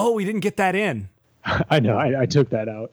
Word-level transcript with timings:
Oh, 0.00 0.12
we 0.12 0.24
didn't 0.24 0.42
get 0.42 0.58
that 0.58 0.76
in. 0.76 1.08
I 1.44 1.80
know. 1.80 1.96
I, 1.98 2.22
I 2.22 2.26
took 2.26 2.50
that 2.50 2.68
out. 2.68 2.92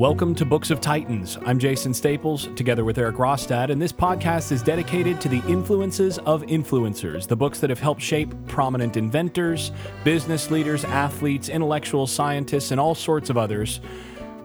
Welcome 0.00 0.34
to 0.36 0.46
Books 0.46 0.70
of 0.70 0.80
Titans. 0.80 1.36
I'm 1.44 1.58
Jason 1.58 1.92
Staples, 1.92 2.48
together 2.56 2.86
with 2.86 2.96
Eric 2.96 3.16
Rostad, 3.16 3.68
and 3.68 3.82
this 3.82 3.92
podcast 3.92 4.50
is 4.50 4.62
dedicated 4.62 5.20
to 5.20 5.28
the 5.28 5.46
influences 5.46 6.16
of 6.20 6.40
influencers, 6.44 7.28
the 7.28 7.36
books 7.36 7.60
that 7.60 7.68
have 7.68 7.80
helped 7.80 8.00
shape 8.00 8.32
prominent 8.46 8.96
inventors, 8.96 9.72
business 10.02 10.50
leaders, 10.50 10.86
athletes, 10.86 11.50
intellectual 11.50 12.06
scientists, 12.06 12.70
and 12.70 12.80
all 12.80 12.94
sorts 12.94 13.28
of 13.28 13.36
others. 13.36 13.82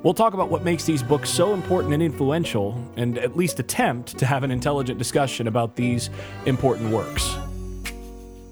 We'll 0.03 0.13
talk 0.13 0.34
about 0.34 0.49
what 0.49 0.65
makes 0.65 0.84
these 0.84 1.02
books 1.02 1.29
so 1.29 1.53
important 1.53 1.93
and 1.93 2.03
influential, 2.03 2.77
and 2.98 3.17
at 3.17 3.37
least 3.37 3.57
attempt 3.57 4.17
to 4.17 4.26
have 4.26 4.43
an 4.43 4.51
intelligent 4.51 4.99
discussion 4.99 5.48
about 5.48 5.77
these 5.77 6.09
important 6.45 6.90
works. 6.91 7.34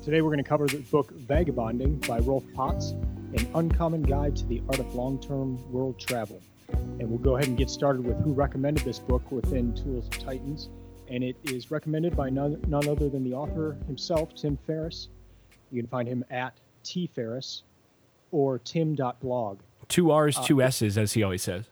Today 0.05 0.21
we're 0.21 0.29
going 0.29 0.37
to 0.37 0.49
cover 0.49 0.67
the 0.67 0.77
book 0.77 1.11
Vagabonding 1.11 1.97
by 2.07 2.19
Rolf 2.19 2.45
Potts, 2.53 2.91
an 2.91 3.45
uncommon 3.55 4.03
guide 4.03 4.37
to 4.37 4.45
the 4.45 4.61
art 4.69 4.79
of 4.79 4.95
long 4.95 5.19
term 5.19 5.69
world 5.69 5.99
travel. 5.99 6.41
And 6.73 7.09
we'll 7.09 7.19
go 7.19 7.35
ahead 7.35 7.47
and 7.47 7.57
get 7.57 7.69
started 7.69 8.05
with 8.05 8.17
who 8.23 8.33
recommended 8.33 8.83
this 8.83 8.99
book 8.99 9.31
within 9.31 9.73
Tools 9.73 10.07
of 10.07 10.19
Titans. 10.19 10.69
And 11.07 11.23
it 11.23 11.35
is 11.43 11.71
recommended 11.71 12.15
by 12.15 12.29
none, 12.29 12.61
none 12.67 12.87
other 12.87 13.09
than 13.09 13.23
the 13.23 13.33
author 13.33 13.77
himself, 13.87 14.33
Tim 14.35 14.57
Ferriss. 14.65 15.09
You 15.71 15.81
can 15.81 15.89
find 15.89 16.07
him 16.07 16.23
at 16.29 16.59
tferriss 16.83 17.63
or 18.31 18.59
tim.blog. 18.59 19.59
Two 19.87 20.11
R's, 20.11 20.37
two 20.39 20.61
uh, 20.61 20.67
S's, 20.67 20.97
as 20.97 21.13
he 21.13 21.23
always 21.23 21.43
says. 21.43 21.65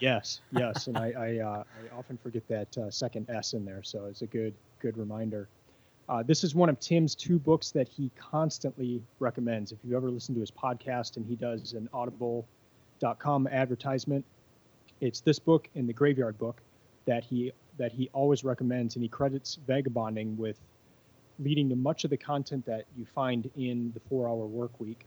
Yes, 0.00 0.40
yes, 0.50 0.88
and 0.88 0.98
I 0.98 1.12
I, 1.16 1.38
uh, 1.38 1.64
I 1.64 1.96
often 1.96 2.18
forget 2.18 2.46
that 2.48 2.76
uh, 2.76 2.90
second 2.90 3.30
S 3.30 3.54
in 3.54 3.64
there, 3.64 3.82
so 3.82 4.06
it's 4.06 4.22
a 4.22 4.26
good 4.26 4.52
good 4.80 4.98
reminder. 4.98 5.48
Uh, 6.08 6.22
this 6.22 6.44
is 6.44 6.54
one 6.54 6.68
of 6.68 6.78
Tim's 6.80 7.14
two 7.14 7.38
books 7.38 7.70
that 7.70 7.88
he 7.88 8.10
constantly 8.18 9.02
recommends. 9.18 9.72
If 9.72 9.78
you've 9.82 9.94
ever 9.94 10.10
listen 10.10 10.34
to 10.34 10.40
his 10.40 10.50
podcast 10.50 11.16
and 11.16 11.24
he 11.24 11.36
does 11.36 11.72
an 11.72 11.88
Audible.com 11.94 13.46
advertisement, 13.46 14.24
it's 15.04 15.20
this 15.20 15.38
book 15.38 15.68
and 15.74 15.86
the 15.86 15.92
Graveyard 15.92 16.38
Book 16.38 16.62
that 17.04 17.24
he 17.24 17.52
that 17.76 17.92
he 17.92 18.08
always 18.12 18.44
recommends, 18.44 18.96
and 18.96 19.02
he 19.02 19.08
credits 19.08 19.58
Vagabonding 19.66 20.36
with 20.36 20.58
leading 21.38 21.68
to 21.68 21.76
much 21.76 22.04
of 22.04 22.10
the 22.10 22.16
content 22.16 22.64
that 22.64 22.84
you 22.96 23.04
find 23.04 23.50
in 23.56 23.90
the 23.92 24.00
Four 24.08 24.28
Hour 24.28 24.46
Work 24.46 24.80
Week. 24.80 25.04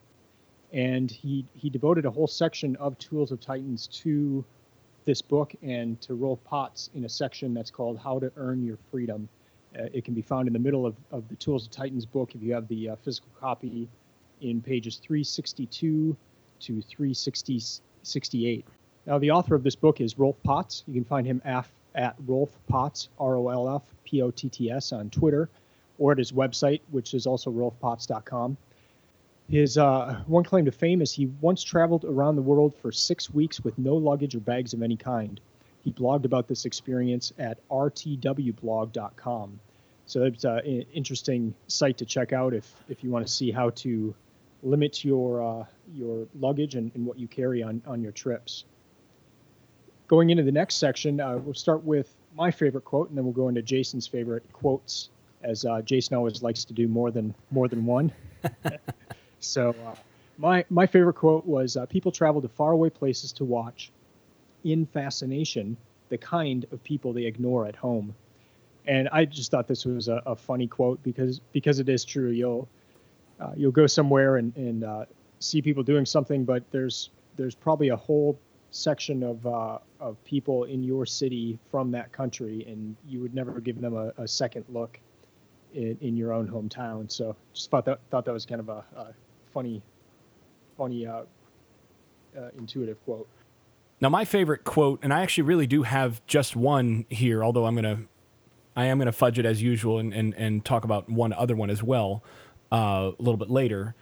And 0.71 1.09
he 1.09 1.45
he 1.55 1.69
devoted 1.69 2.05
a 2.05 2.11
whole 2.11 2.27
section 2.27 2.75
of 2.75 2.97
Tools 2.99 3.31
of 3.31 3.39
Titans 3.39 3.87
to 3.87 4.45
this 5.05 5.21
book 5.21 5.55
and 5.63 5.99
to 6.01 6.13
Rolf 6.13 6.43
Potts 6.43 6.91
in 6.93 7.05
a 7.05 7.09
section 7.09 7.53
that's 7.53 7.71
called 7.71 7.97
How 7.97 8.19
to 8.19 8.31
Earn 8.35 8.63
Your 8.63 8.77
Freedom. 8.91 9.27
Uh, 9.77 9.85
it 9.93 10.05
can 10.05 10.13
be 10.13 10.21
found 10.21 10.47
in 10.47 10.53
the 10.53 10.59
middle 10.59 10.85
of, 10.85 10.95
of 11.11 11.27
the 11.29 11.35
Tools 11.35 11.65
of 11.65 11.71
Titans 11.71 12.05
book 12.05 12.35
if 12.35 12.43
you 12.43 12.53
have 12.53 12.67
the 12.67 12.89
uh, 12.89 12.95
physical 12.97 13.29
copy 13.39 13.87
in 14.41 14.61
pages 14.61 14.97
362 14.97 16.15
to 16.59 16.81
368. 16.81 18.65
Now, 19.08 19.17
the 19.17 19.31
author 19.31 19.55
of 19.55 19.63
this 19.63 19.75
book 19.75 20.02
is 20.02 20.19
Rolf 20.19 20.36
Potts. 20.44 20.83
You 20.86 20.94
can 20.94 21.05
find 21.05 21.25
him 21.25 21.41
af, 21.45 21.72
at 21.95 22.16
Rolf 22.27 22.52
Potts, 22.67 23.09
R 23.19 23.38
O 23.38 23.47
L 23.47 23.75
F 23.75 23.81
P 24.03 24.22
O 24.22 24.30
T 24.30 24.49
T 24.49 24.69
S, 24.69 24.91
on 24.91 25.09
Twitter 25.09 25.49
or 25.97 26.11
at 26.11 26.17
his 26.17 26.31
website, 26.31 26.81
which 26.91 27.14
is 27.14 27.25
also 27.25 27.52
rolfpotts.com. 27.52 28.58
His 29.49 29.77
uh, 29.77 30.22
one 30.27 30.44
claim 30.44 30.66
to 30.66 30.72
fame 30.72 31.02
is 31.02 31.14
he 31.14 31.27
once 31.41 31.64
traveled 31.64 32.03
around 32.03 32.36
the 32.36 32.41
world 32.41 32.75
for 32.75 32.91
six 32.91 33.33
weeks 33.33 33.61
with 33.61 33.77
no 33.77 33.95
luggage 33.95 34.36
or 34.36 34.39
bags 34.39 34.73
of 34.73 34.83
any 34.83 34.97
kind. 34.97 35.39
He 35.83 35.92
blogged 35.92 36.25
about 36.25 36.47
this 36.47 36.66
experience 36.66 37.31
at 37.39 37.58
rtwblog.com. 37.69 39.60
So 40.05 40.23
it's 40.23 40.45
uh, 40.45 40.60
an 40.65 40.86
interesting 40.93 41.54
site 41.67 41.98
to 41.98 42.05
check 42.05 42.33
out 42.33 42.54
if, 42.54 42.73
if 42.89 43.04
you 43.04 43.10
want 43.10 43.26
to 43.26 43.31
see 43.31 43.52
how 43.52 43.70
to 43.71 44.14
limit 44.64 45.05
your 45.05 45.42
uh, 45.42 45.65
your 45.93 46.27
luggage 46.39 46.76
and, 46.76 46.92
and 46.95 47.05
what 47.05 47.17
you 47.17 47.27
carry 47.27 47.64
on, 47.64 47.81
on 47.87 48.02
your 48.02 48.11
trips. 48.11 48.65
Going 50.07 50.29
into 50.29 50.43
the 50.43 50.51
next 50.51 50.75
section, 50.75 51.19
uh, 51.19 51.37
we'll 51.37 51.53
start 51.53 51.83
with 51.83 52.15
my 52.35 52.51
favorite 52.51 52.85
quote, 52.85 53.09
and 53.09 53.17
then 53.17 53.25
we'll 53.25 53.33
go 53.33 53.49
into 53.49 53.61
Jason's 53.61 54.07
favorite 54.07 54.43
quotes, 54.53 55.09
as 55.43 55.65
uh, 55.65 55.81
Jason 55.81 56.15
always 56.15 56.41
likes 56.41 56.63
to 56.65 56.73
do 56.73 56.87
more 56.87 57.11
than 57.11 57.33
more 57.51 57.67
than 57.67 57.85
one. 57.85 58.13
so, 59.39 59.75
uh, 59.85 59.95
my 60.37 60.63
my 60.69 60.85
favorite 60.85 61.15
quote 61.15 61.45
was, 61.45 61.75
uh, 61.75 61.85
"People 61.87 62.11
travel 62.11 62.41
to 62.41 62.47
faraway 62.47 62.89
places 62.89 63.33
to 63.33 63.43
watch, 63.43 63.91
in 64.63 64.85
fascination, 64.85 65.75
the 66.09 66.17
kind 66.17 66.65
of 66.71 66.81
people 66.83 67.11
they 67.11 67.25
ignore 67.25 67.65
at 67.65 67.75
home." 67.75 68.15
And 68.85 69.09
I 69.11 69.25
just 69.25 69.51
thought 69.51 69.67
this 69.67 69.83
was 69.83 70.07
a, 70.07 70.21
a 70.25 70.35
funny 70.35 70.67
quote 70.67 71.03
because 71.03 71.41
because 71.51 71.79
it 71.79 71.89
is 71.89 72.05
true. 72.05 72.29
You'll 72.29 72.69
uh, 73.41 73.51
you'll 73.57 73.71
go 73.71 73.87
somewhere 73.87 74.37
and 74.37 74.55
and 74.55 74.83
uh, 74.83 75.05
see 75.39 75.61
people 75.61 75.83
doing 75.83 76.05
something, 76.05 76.45
but 76.45 76.63
there's 76.71 77.09
there's 77.35 77.55
probably 77.55 77.89
a 77.89 77.95
whole 77.95 78.39
section 78.71 79.23
of 79.23 79.45
uh, 79.45 79.79
of 79.99 80.23
people 80.23 80.65
in 80.65 80.83
your 80.83 81.05
city 81.05 81.59
from 81.71 81.91
that 81.91 82.11
country, 82.11 82.65
and 82.67 82.95
you 83.08 83.19
would 83.21 83.33
never 83.33 83.59
give 83.59 83.81
them 83.81 83.95
a, 83.95 84.11
a 84.17 84.27
second 84.27 84.65
look 84.69 84.99
in, 85.73 85.97
in, 86.02 86.15
your 86.15 86.33
own 86.33 86.47
hometown. 86.47 87.11
So 87.11 87.35
just 87.53 87.69
thought 87.69 87.85
that 87.85 87.99
thought 88.09 88.25
that 88.25 88.33
was 88.33 88.45
kind 88.45 88.61
of 88.61 88.69
a, 88.69 88.83
a 88.95 89.07
funny, 89.53 89.81
funny, 90.77 91.05
uh, 91.05 91.23
uh, 92.37 92.49
intuitive 92.57 93.03
quote. 93.05 93.27
Now, 93.99 94.09
my 94.09 94.25
favorite 94.25 94.63
quote, 94.63 94.99
and 95.02 95.13
I 95.13 95.21
actually 95.21 95.43
really 95.43 95.67
do 95.67 95.83
have 95.83 96.25
just 96.27 96.55
one 96.55 97.05
here, 97.09 97.43
although 97.43 97.65
I'm 97.65 97.75
gonna, 97.75 98.02
I 98.75 98.86
am 98.86 98.99
gonna 98.99 99.11
fudge 99.11 99.39
it 99.39 99.45
as 99.45 99.61
usual 99.61 99.97
and 99.99 100.13
and, 100.13 100.33
and 100.36 100.63
talk 100.63 100.83
about 100.83 101.09
one 101.09 101.33
other 101.33 101.55
one 101.55 101.69
as 101.69 101.81
well 101.81 102.23
uh, 102.71 103.11
a 103.17 103.21
little 103.21 103.37
bit 103.37 103.49
later. 103.49 103.95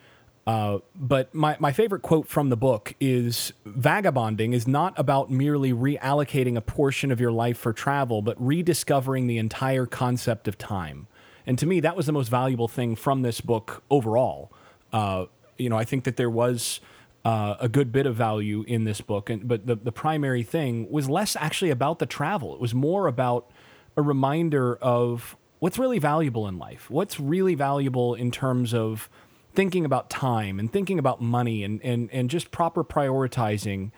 Uh, 0.47 0.77
but 0.95 1.33
my, 1.33 1.57
my 1.59 1.71
favorite 1.71 2.03
quote 2.03 2.27
from 2.27 2.49
the 2.49 2.57
book 2.57 2.93
is 2.99 3.51
Vagabonding 3.65 4.53
is 4.53 4.67
not 4.67 4.93
about 4.95 5.31
merely 5.31 5.73
reallocating 5.73 6.55
a 6.55 6.61
portion 6.61 7.11
of 7.11 7.19
your 7.19 7.31
life 7.31 7.57
for 7.57 7.73
travel, 7.73 8.21
but 8.21 8.35
rediscovering 8.39 9.25
the 9.25 9.39
entire 9.39 9.87
concept 9.87 10.47
of 10.47 10.57
time. 10.57 11.07
And 11.47 11.57
to 11.57 11.65
me, 11.65 11.79
that 11.79 11.95
was 11.95 12.05
the 12.05 12.11
most 12.11 12.29
valuable 12.29 12.67
thing 12.67 12.95
from 12.95 13.23
this 13.23 13.41
book 13.41 13.83
overall. 13.89 14.51
Uh, 14.93 15.25
you 15.57 15.69
know, 15.69 15.77
I 15.77 15.83
think 15.83 16.03
that 16.03 16.15
there 16.15 16.29
was 16.29 16.79
uh, 17.23 17.55
a 17.59 17.67
good 17.67 17.91
bit 17.91 18.05
of 18.05 18.15
value 18.15 18.63
in 18.67 18.83
this 18.83 19.01
book, 19.01 19.31
and, 19.31 19.47
but 19.47 19.65
the, 19.65 19.75
the 19.75 19.91
primary 19.91 20.43
thing 20.43 20.89
was 20.91 21.09
less 21.09 21.35
actually 21.35 21.71
about 21.71 21.97
the 21.97 22.05
travel. 22.05 22.53
It 22.53 22.61
was 22.61 22.73
more 22.75 23.07
about 23.07 23.49
a 23.97 24.03
reminder 24.03 24.75
of 24.75 25.35
what's 25.57 25.79
really 25.79 25.97
valuable 25.97 26.47
in 26.47 26.59
life, 26.59 26.89
what's 26.89 27.19
really 27.19 27.55
valuable 27.55 28.13
in 28.13 28.29
terms 28.29 28.73
of 28.73 29.09
thinking 29.55 29.85
about 29.85 30.09
time 30.09 30.59
and 30.59 30.71
thinking 30.71 30.99
about 30.99 31.21
money 31.21 31.63
and, 31.63 31.81
and, 31.83 32.09
and 32.11 32.29
just 32.29 32.51
proper 32.51 32.83
prioritizing. 32.83 33.91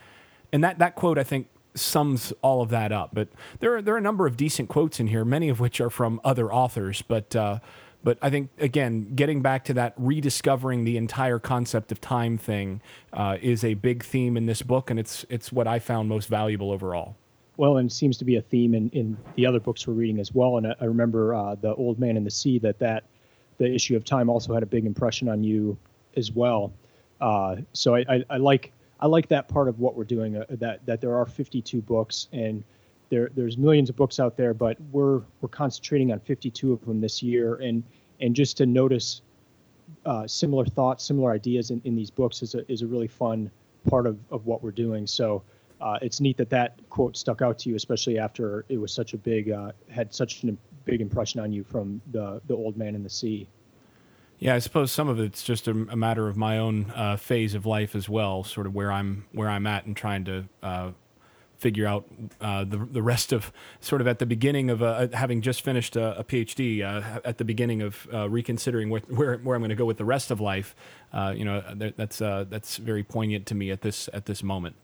And 0.53 0.63
that, 0.63 0.79
that 0.79 0.95
quote, 0.95 1.18
I 1.18 1.23
think, 1.23 1.47
sums 1.75 2.34
all 2.41 2.62
of 2.62 2.69
that 2.69 2.91
up. 2.91 3.12
But 3.13 3.29
there 3.59 3.75
are, 3.75 3.81
there 3.81 3.94
are 3.94 3.97
a 3.97 4.01
number 4.01 4.25
of 4.25 4.38
decent 4.38 4.69
quotes 4.69 5.00
in 5.00 5.07
here, 5.07 5.25
many 5.25 5.50
of 5.50 5.59
which 5.59 5.79
are 5.79 5.90
from 5.90 6.19
other 6.23 6.51
authors. 6.51 7.01
But, 7.01 7.35
uh, 7.35 7.59
but 8.03 8.18
I 8.22 8.29
think, 8.29 8.50
again, 8.57 9.13
getting 9.16 9.41
back 9.41 9.66
to 9.66 9.73
that 9.73 9.94
rediscovering 9.97 10.85
the 10.85 10.97
entire 10.97 11.40
concept 11.40 11.91
of 11.91 12.00
time 12.00 12.38
thing 12.38 12.81
uh, 13.13 13.38
is 13.41 13.63
a 13.63 13.74
big 13.74 14.03
theme 14.03 14.38
in 14.38 14.45
this 14.45 14.62
book, 14.62 14.89
and 14.89 15.00
it's, 15.00 15.25
it's 15.29 15.51
what 15.51 15.68
I 15.68 15.79
found 15.79 16.09
most 16.09 16.29
valuable 16.29 16.72
overall. 16.72 17.16
Well, 17.57 17.78
and 17.78 17.91
seems 17.91 18.18
to 18.19 18.25
be 18.25 18.38
a 18.38 18.41
theme 18.41 18.74
in, 18.75 18.89
in 18.89 19.18
the 19.35 19.45
other 19.45 19.59
books 19.59 19.88
we're 19.88 19.95
reading 19.95 20.19
as 20.19 20.34
well. 20.34 20.57
And 20.57 20.68
I, 20.68 20.75
I 20.79 20.85
remember 20.85 21.34
uh, 21.34 21.56
The 21.56 21.74
Old 21.75 22.00
Man 22.00 22.16
in 22.16 22.24
the 22.24 22.31
Sea, 22.31 22.59
that 22.59 22.79
that 22.79 23.03
the 23.57 23.73
issue 23.73 23.95
of 23.95 24.06
time 24.06 24.29
also 24.29 24.53
had 24.53 24.63
a 24.63 24.68
big 24.68 24.85
impression 24.85 25.28
on 25.28 25.44
you 25.44 25.78
as 26.16 26.31
well. 26.31 26.73
Uh, 27.19 27.57
so 27.73 27.95
I, 27.95 28.06
I, 28.09 28.25
I, 28.29 28.38
like 28.38 28.71
I 29.00 29.07
like 29.07 29.27
that 29.30 29.48
part 29.48 29.68
of 29.68 29.80
what 29.80 29.95
we're 29.95 30.04
doing. 30.04 30.38
Uh, 30.38 30.45
that 30.50 30.86
that 30.86 31.01
there 31.01 31.15
are 31.15 31.25
52 31.25 31.81
books 31.81 32.27
and 32.31 32.63
there 33.09 33.30
there's 33.36 33.57
millions 33.57 33.89
of 33.89 33.95
books 33.95 34.19
out 34.19 34.38
there, 34.38 34.54
but 34.54 34.77
we're 34.92 35.21
we're 35.42 35.50
concentrating 35.50 36.12
on 36.12 36.19
52 36.19 36.74
of 36.74 36.86
them 36.86 37.01
this 37.01 37.24
year, 37.24 37.56
and 37.56 37.83
and 38.19 38.36
just 38.36 38.57
to 38.57 38.65
notice 38.65 39.21
uh, 40.06 40.27
similar 40.27 40.65
thoughts, 40.65 41.06
similar 41.06 41.31
ideas 41.31 41.71
in, 41.71 41.81
in 41.86 41.95
these 41.95 42.12
books 42.12 42.42
is 42.42 42.56
a 42.56 42.69
is 42.71 42.81
a 42.81 42.88
really 42.88 43.07
fun 43.07 43.50
part 43.89 44.06
of, 44.06 44.18
of 44.31 44.45
what 44.45 44.63
we're 44.63 44.71
doing. 44.71 45.07
So. 45.07 45.44
Uh, 45.80 46.00
it's 46.01 46.19
neat 46.19 46.36
that 46.38 46.50
that 46.50 46.80
quote 46.89 47.15
stuck 47.15 47.44
out 47.44 47.60
to 47.60 47.69
you, 47.69 47.75
especially 47.75 48.18
after 48.18 48.65
it 48.68 48.77
was 48.80 48.92
such 48.92 49.13
a 49.13 49.18
big, 49.18 49.51
uh, 49.51 49.71
had 49.92 50.12
such 50.12 50.42
an 50.42 50.57
big 50.88 51.01
impression 51.01 51.39
on 51.39 51.51
you 51.51 51.63
from 51.63 52.01
the 52.12 52.42
the 52.48 52.56
Old 52.56 52.78
Man 52.78 52.95
in 52.95 53.04
the 53.04 53.10
Sea. 53.10 53.48
Yeah, 54.39 54.56
I 54.56 54.60
suppose 54.60 54.92
some 54.92 55.10
of 55.10 55.19
it's 55.19 55.44
just 55.44 55.68
a, 55.68 55.72
a 55.72 55.95
matter 55.95 56.28
of 56.28 56.38
my 56.38 56.60
own 56.60 56.92
uh, 56.95 57.18
phase 57.18 57.56
of 57.56 57.66
life 57.66 57.95
as 57.95 58.07
well, 58.07 58.44
sort 58.44 58.66
of 58.68 58.74
where 58.74 58.92
I'm 58.92 59.25
where 59.31 59.50
I'm 59.50 59.68
at 59.68 59.86
and 59.86 59.95
trying 59.95 60.25
to 60.25 60.45
uh, 60.63 60.92
figure 61.57 61.88
out 61.88 62.06
uh, 62.39 62.63
the 62.63 62.78
the 62.78 63.01
rest 63.01 63.34
of 63.34 63.51
sort 63.80 64.00
of 64.00 64.07
at 64.07 64.19
the 64.19 64.25
beginning 64.25 64.69
of 64.69 64.84
uh, 64.84 65.07
having 65.13 65.42
just 65.42 65.62
finished 65.62 65.95
a, 65.95 66.19
a 66.19 66.24
PhD 66.24 66.84
uh, 66.84 67.19
at 67.25 67.39
the 67.39 67.45
beginning 67.45 67.81
of 67.81 68.07
uh, 68.13 68.30
reconsidering 68.30 68.89
where, 68.89 69.01
where, 69.07 69.38
where 69.38 69.56
I'm 69.56 69.62
going 69.62 69.69
to 69.69 69.75
go 69.75 69.86
with 69.86 69.98
the 69.98 70.06
rest 70.06 70.31
of 70.31 70.39
life. 70.39 70.75
Uh, 71.12 71.34
you 71.36 71.44
know, 71.44 71.63
that's 71.75 72.22
uh, 72.22 72.45
that's 72.48 72.78
very 72.78 73.04
poignant 73.04 73.48
to 73.48 73.56
me 73.56 73.72
at 73.72 73.81
this 73.81 74.07
at 74.13 74.25
this 74.25 74.44
moment. 74.44 74.75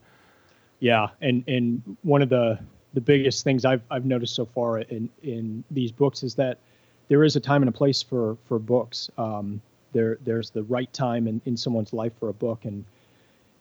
Yeah, 0.80 1.10
and 1.22 1.44
and 1.48 1.98
one 2.02 2.24
of 2.24 2.30
the 2.30 2.60
the 2.94 3.02
biggest 3.02 3.44
things 3.44 3.66
I've 3.66 3.82
I've 3.90 4.06
noticed 4.06 4.36
so 4.36 4.46
far 4.46 4.80
in 4.80 5.10
in 5.22 5.64
these 5.72 5.92
books 5.92 6.24
is 6.24 6.36
that 6.36 6.60
there 7.08 7.24
is 7.24 7.36
a 7.36 7.40
time 7.40 7.62
and 7.62 7.70
a 7.70 7.74
place 7.74 8.02
for 8.02 8.38
for 8.46 8.60
books. 8.60 9.10
Um, 9.18 9.62
there 9.92 10.18
there's 10.24 10.50
the 10.50 10.64
right 10.64 10.92
time 10.94 11.28
in, 11.28 11.42
in 11.46 11.58
someone's 11.58 11.94
life 11.94 12.14
for 12.20 12.30
a 12.30 12.34
book 12.34 12.66
and 12.66 12.86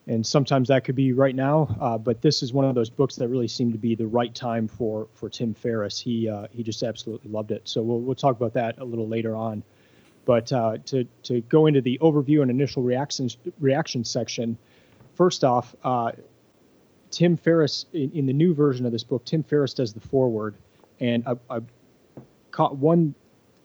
and 0.09 0.27
sometimes 0.27 0.69
that 0.69 0.85
could 0.85 0.97
be 0.97 1.13
right 1.13 1.35
now. 1.35 1.77
Uh, 1.81 1.97
but 1.97 2.21
this 2.23 2.43
is 2.43 2.53
one 2.53 2.65
of 2.65 2.75
those 2.75 2.91
books 2.91 3.15
that 3.17 3.29
really 3.29 3.47
seemed 3.47 3.73
to 3.73 3.79
be 3.79 3.95
the 3.95 4.07
right 4.07 4.35
time 4.35 4.67
for 4.67 5.07
for 5.15 5.29
Tim 5.29 5.55
Ferriss. 5.55 6.01
He 6.01 6.29
uh, 6.29 6.49
he 6.51 6.63
just 6.63 6.83
absolutely 6.83 7.31
loved 7.31 7.53
it. 7.53 7.63
So 7.65 7.83
we'll 7.83 8.01
we'll 8.01 8.15
talk 8.15 8.37
about 8.37 8.53
that 8.55 8.79
a 8.79 8.85
little 8.85 9.09
later 9.09 9.37
on. 9.37 9.63
But 10.25 10.53
uh, 10.53 10.79
to 10.87 11.05
to 11.25 11.41
go 11.43 11.67
into 11.67 11.81
the 11.81 11.99
overview 12.03 12.43
and 12.43 12.51
initial 12.51 12.83
reactions 12.83 13.37
reaction 13.61 14.05
section, 14.05 14.59
first 15.15 15.45
off, 15.45 15.75
uh, 15.85 16.13
Tim 17.13 17.37
Ferriss 17.37 17.87
in, 17.93 18.11
in, 18.13 18.27
the 18.27 18.33
new 18.33 18.55
version 18.55 18.85
of 18.85 18.93
this 18.93 19.05
book, 19.05 19.25
Tim 19.25 19.43
Ferriss 19.43 19.75
does 19.75 19.93
the 19.93 20.01
foreword, 20.01 20.57
and 20.99 21.23
I, 21.27 21.37
I 21.49 21.61
caught 22.51 22.77
one 22.77 23.15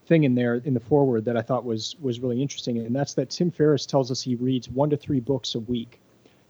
thing 0.06 0.24
in 0.24 0.36
there 0.36 0.56
in 0.56 0.74
the 0.74 0.80
foreword 0.80 1.26
that 1.26 1.36
I 1.36 1.42
thought 1.42 1.66
was 1.66 1.96
was 2.00 2.20
really 2.20 2.42
interesting, 2.42 2.78
and 2.78 2.96
that's 2.96 3.16
that 3.16 3.32
Tim 3.32 3.50
Ferriss 3.50 3.86
tells 3.86 4.12
us 4.12 4.22
he 4.22 4.36
reads 4.36 4.70
one 4.70 4.90
to 4.92 4.98
three 4.98 5.20
books 5.20 5.56
a 5.56 5.60
week 5.60 6.00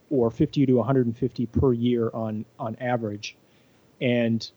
or 0.10 0.30
50 0.30 0.66
to 0.66 0.74
150 0.74 1.46
per 1.46 1.74
year 1.74 2.12
on 2.14 2.44
on 2.60 2.76
average. 2.82 3.38
And 4.02 4.50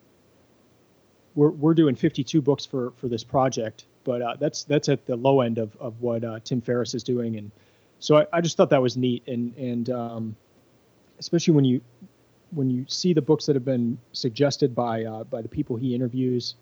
we're, 1.35 1.51
we're 1.51 1.75
doing 1.75 1.95
52 1.95 2.43
books 2.43 2.67
for 2.67 2.93
for 2.97 3.09
this 3.09 3.23
project 3.23 3.85
but 4.05 4.23
uh, 4.23 4.37
that's 4.39 4.65
that's 4.65 4.89
at 4.89 5.07
the 5.07 5.17
low 5.17 5.41
end 5.41 5.59
of, 5.59 5.77
of 5.77 6.01
what 6.01 6.25
uh, 6.25 6.41
tim 6.45 6.61
ferriss 6.61 6.95
is 6.95 7.03
doing. 7.03 7.37
And 7.37 7.51
so 7.99 8.17
I, 8.17 8.27
I, 8.33 8.41
just 8.41 8.57
thought 8.57 8.71
that 8.71 8.83
was 8.83 8.97
neat. 8.97 9.23
And 9.27 9.55
and 9.57 9.91
um, 9.91 10.37
especially 11.19 11.55
when 11.55 11.65
you 11.65 11.81
when 12.53 12.71
you 12.71 12.85
see 12.89 13.13
the 13.13 13.23
books 13.23 13.47
that 13.47 13.55
have 13.55 13.65
been 13.65 13.99
suggested 14.13 14.75
by 14.75 15.05
uh, 15.05 15.25
by 15.25 15.43
the 15.43 15.49
people 15.49 15.77
he 15.77 15.95
interviews 15.95 16.55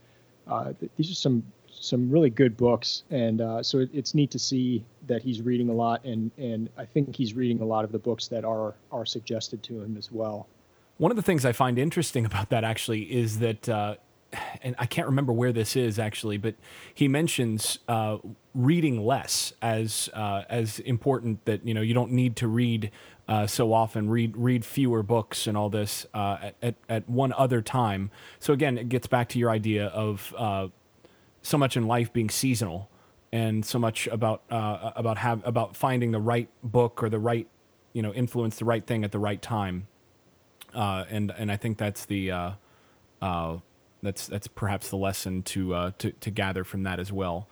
uh, 0.49 0.73
these 0.97 1.11
are 1.11 1.15
some 1.15 1.43
some 1.71 2.11
really 2.11 2.31
good 2.31 2.57
books, 2.57 3.05
and 3.11 3.41
uh, 3.41 3.63
so 3.63 3.79
it, 3.79 3.91
it's 3.93 4.15
neat 4.15 4.31
to 4.33 4.39
see 4.39 4.85
that 5.07 5.23
he's 5.23 5.43
reading 5.43 5.69
a 5.69 5.73
lot, 5.73 6.05
and 6.05 6.31
and 6.39 6.69
I 6.77 6.85
think 6.85 7.15
he's 7.15 7.35
reading 7.35 7.61
a 7.61 7.65
lot 7.65 7.85
of 7.85 7.93
the 7.93 7.99
books 7.99 8.29
that 8.29 8.45
are 8.45 8.75
are 8.91 9.07
suggested 9.07 9.63
to 9.65 9.83
him 9.83 9.97
as 9.97 10.11
well. 10.11 10.49
One 10.97 11.13
of 11.13 11.17
the 11.17 11.23
things 11.23 11.45
I 11.45 11.53
find 11.53 11.79
interesting 11.79 12.25
about 12.25 12.51
that 12.51 12.65
actually 12.65 13.03
is 13.03 13.39
that. 13.41 13.69
Uh, 13.69 13.97
and 14.63 14.75
I 14.79 14.85
can't 14.85 15.07
remember 15.07 15.33
where 15.33 15.53
this 15.53 15.75
is 15.75 15.99
actually, 15.99 16.37
but 16.37 16.55
he 16.93 17.09
mentions 17.09 17.79
uh, 17.89 18.19
reading 18.55 19.03
less 19.03 19.55
as 19.63 20.11
uh, 20.13 20.43
as 20.51 20.81
important. 20.81 21.43
That 21.47 21.67
you 21.67 21.73
know 21.73 21.81
you 21.81 21.95
don't 21.95 22.13
need 22.13 22.37
to 22.37 22.49
read 22.49 22.91
uh, 23.29 23.47
so 23.47 23.73
often, 23.75 24.09
read 24.09 24.37
read 24.37 24.65
fewer 24.65 25.03
books 25.03 25.47
and 25.47 25.57
all 25.57 25.69
this 25.69 26.07
uh, 26.15 26.51
at, 26.63 26.77
at 26.89 27.09
one 27.09 27.33
other 27.35 27.61
time. 27.61 28.11
So 28.41 28.55
again, 28.55 28.79
it 28.79 28.89
gets 28.89 29.07
back 29.07 29.29
to 29.31 29.39
your 29.39 29.51
idea 29.51 29.89
of 29.89 30.35
uh, 30.37 30.69
so 31.43 31.59
much 31.59 31.77
in 31.77 31.87
life 31.87 32.11
being 32.13 32.31
seasonal 32.31 32.89
and 33.31 33.67
so 33.67 33.79
much 33.79 34.07
about 34.07 34.43
uh, 34.51 34.93
about 34.97 35.19
have 35.19 35.47
about 35.47 35.77
finding 35.77 36.11
the 36.11 36.21
right 36.21 36.49
book 36.63 37.03
or 37.03 37.11
the 37.11 37.19
right 37.19 37.47
you 37.93 38.01
know 38.01 38.15
influence 38.15 38.57
the 38.57 38.65
right 38.65 38.87
thing 38.87 39.05
at 39.05 39.13
the 39.13 39.19
right 39.19 39.43
time 39.43 39.87
uh, 40.75 41.05
and 41.11 41.33
and 41.37 41.53
I 41.53 41.57
think 41.57 41.77
that's 41.77 42.07
the 42.07 42.31
uh, 42.31 42.53
that's 44.03 44.27
that's 44.27 44.47
perhaps 44.49 44.89
the 44.89 44.97
lesson 44.97 45.43
to, 45.43 45.93
to 45.99 46.13
to 46.13 46.31
gather 46.31 46.65
from 46.65 46.85
that 46.85 46.99
as 46.99 47.13
well. 47.13 47.47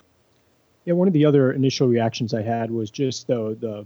Yeah, 0.87 0.95
one 0.95 1.09
of 1.09 1.15
the 1.15 1.25
other 1.25 1.53
initial 1.53 1.89
reactions 1.89 2.33
I 2.33 2.43
had 2.43 2.71
was 2.71 2.91
just 2.91 3.27
the 3.27 3.57
the 3.61 3.85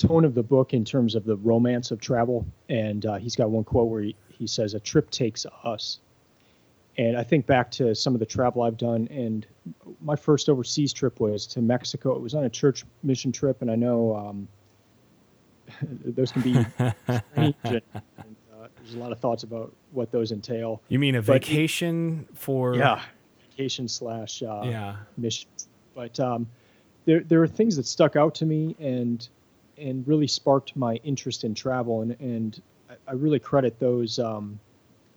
tone 0.00 0.24
of 0.24 0.34
the 0.34 0.42
book 0.42 0.72
in 0.72 0.84
terms 0.84 1.14
of 1.14 1.24
the 1.24 1.36
romance 1.36 1.90
of 1.90 2.00
travel, 2.00 2.46
and 2.68 3.04
uh, 3.04 3.16
he's 3.16 3.36
got 3.36 3.50
one 3.50 3.64
quote 3.64 3.88
where 3.88 4.02
he, 4.02 4.16
he 4.30 4.46
says, 4.46 4.74
"A 4.74 4.80
trip 4.80 5.10
takes 5.10 5.46
us." 5.64 6.00
And 6.96 7.16
I 7.16 7.22
think 7.22 7.46
back 7.46 7.70
to 7.72 7.94
some 7.94 8.14
of 8.14 8.20
the 8.20 8.26
travel 8.26 8.62
I've 8.62 8.76
done, 8.76 9.08
and 9.10 9.46
my 10.00 10.16
first 10.16 10.48
overseas 10.48 10.92
trip 10.92 11.20
was 11.20 11.46
to 11.48 11.60
Mexico. 11.60 12.14
It 12.16 12.20
was 12.20 12.34
on 12.34 12.44
a 12.44 12.50
church 12.50 12.84
mission 13.02 13.30
trip, 13.30 13.62
and 13.62 13.70
I 13.70 13.76
know 13.76 14.16
um, 14.16 14.48
those 16.04 16.32
can 16.32 16.42
be 16.42 16.52
strange. 16.54 16.74
And, 17.36 17.54
and, 17.64 17.82
uh, 18.04 18.68
there's 18.82 18.94
a 18.94 18.98
lot 18.98 19.12
of 19.12 19.20
thoughts 19.20 19.42
about 19.42 19.74
what 19.92 20.10
those 20.10 20.32
entail. 20.32 20.82
You 20.88 20.98
mean 20.98 21.14
a 21.14 21.22
but 21.22 21.44
vacation 21.44 22.26
it, 22.30 22.38
for? 22.38 22.74
Yeah, 22.74 23.02
vacation 23.50 23.86
slash 23.86 24.42
uh, 24.42 24.62
yeah 24.64 24.96
mission. 25.16 25.48
But 25.94 26.18
um, 26.18 26.48
there 27.04 27.20
there 27.20 27.42
are 27.42 27.48
things 27.48 27.76
that 27.76 27.86
stuck 27.86 28.16
out 28.16 28.34
to 28.36 28.46
me 28.46 28.74
and 28.78 29.28
and 29.80 30.06
really 30.06 30.26
sparked 30.26 30.76
my 30.76 30.96
interest 30.96 31.44
in 31.44 31.54
travel, 31.54 32.02
and 32.02 32.16
and 32.20 32.62
I, 33.06 33.12
really 33.12 33.38
credit 33.38 33.78
those. 33.78 34.18
Um, 34.18 34.60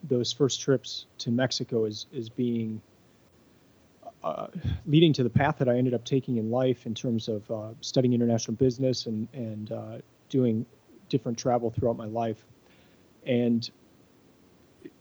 those 0.06 0.34
first 0.34 0.60
trips 0.60 1.06
to 1.18 1.32
Mexico 1.32 1.86
as 1.86 2.08
as 2.18 2.28
being 2.28 2.82
uh, 4.24 4.48
leading 4.86 5.14
to 5.14 5.24
the 5.24 5.30
path 5.30 5.58
that 5.58 5.68
I 5.68 5.78
ended 5.78 5.94
up 5.94 6.06
taking 6.06 6.38
in 6.38 6.50
life 6.50 6.86
in 6.86 6.94
terms 6.94 7.28
of 7.28 7.50
uh, 7.52 7.70
studying 7.82 8.14
international 8.14 8.56
business 8.56 9.06
and 9.06 9.28
and 9.34 9.72
uh, 9.72 9.98
doing 10.30 10.66
different 11.10 11.38
travel 11.38 11.70
throughout 11.70 11.98
my 11.98 12.06
life, 12.06 12.46
and 13.26 13.70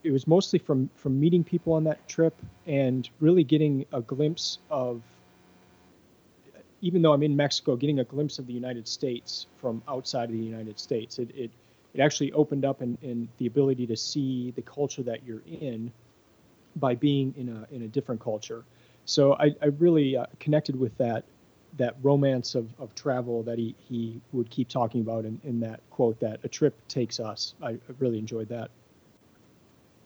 it 0.02 0.10
was 0.10 0.26
mostly 0.26 0.58
from 0.58 0.90
from 0.94 1.18
meeting 1.18 1.44
people 1.44 1.72
on 1.72 1.84
that 1.84 2.06
trip 2.08 2.34
and 2.66 3.08
really 3.20 3.44
getting 3.44 3.86
a 3.92 4.00
glimpse 4.00 4.58
of 4.70 5.02
even 6.82 7.00
though 7.00 7.14
I'm 7.14 7.22
in 7.22 7.34
Mexico, 7.34 7.76
getting 7.76 8.00
a 8.00 8.04
glimpse 8.04 8.38
of 8.38 8.46
the 8.46 8.52
United 8.52 8.86
States 8.86 9.46
from 9.56 9.82
outside 9.88 10.28
of 10.28 10.32
the 10.32 10.44
United 10.44 10.78
States. 10.78 11.18
It, 11.18 11.30
it 11.34 11.50
it 11.94 12.00
actually 12.00 12.32
opened 12.32 12.64
up 12.64 12.80
in, 12.80 12.96
in 13.02 13.28
the 13.38 13.46
ability 13.46 13.86
to 13.86 13.96
see 13.96 14.50
the 14.56 14.62
culture 14.62 15.02
that 15.02 15.24
you're 15.26 15.42
in 15.46 15.92
by 16.76 16.94
being 16.94 17.34
in 17.36 17.48
a 17.48 17.74
in 17.74 17.82
a 17.82 17.88
different 17.88 18.20
culture. 18.20 18.64
So 19.04 19.34
I, 19.34 19.54
I 19.60 19.66
really 19.78 20.16
uh, 20.16 20.26
connected 20.38 20.78
with 20.78 20.96
that 20.98 21.24
that 21.78 21.96
romance 22.02 22.54
of, 22.54 22.68
of 22.78 22.94
travel 22.94 23.42
that 23.42 23.58
he, 23.58 23.74
he 23.78 24.20
would 24.32 24.50
keep 24.50 24.68
talking 24.68 25.00
about 25.00 25.24
in, 25.24 25.40
in 25.42 25.58
that 25.60 25.80
quote 25.90 26.20
that 26.20 26.38
a 26.44 26.48
trip 26.48 26.74
takes 26.86 27.18
us. 27.18 27.54
I, 27.62 27.70
I 27.70 27.78
really 27.98 28.18
enjoyed 28.18 28.48
that. 28.50 28.70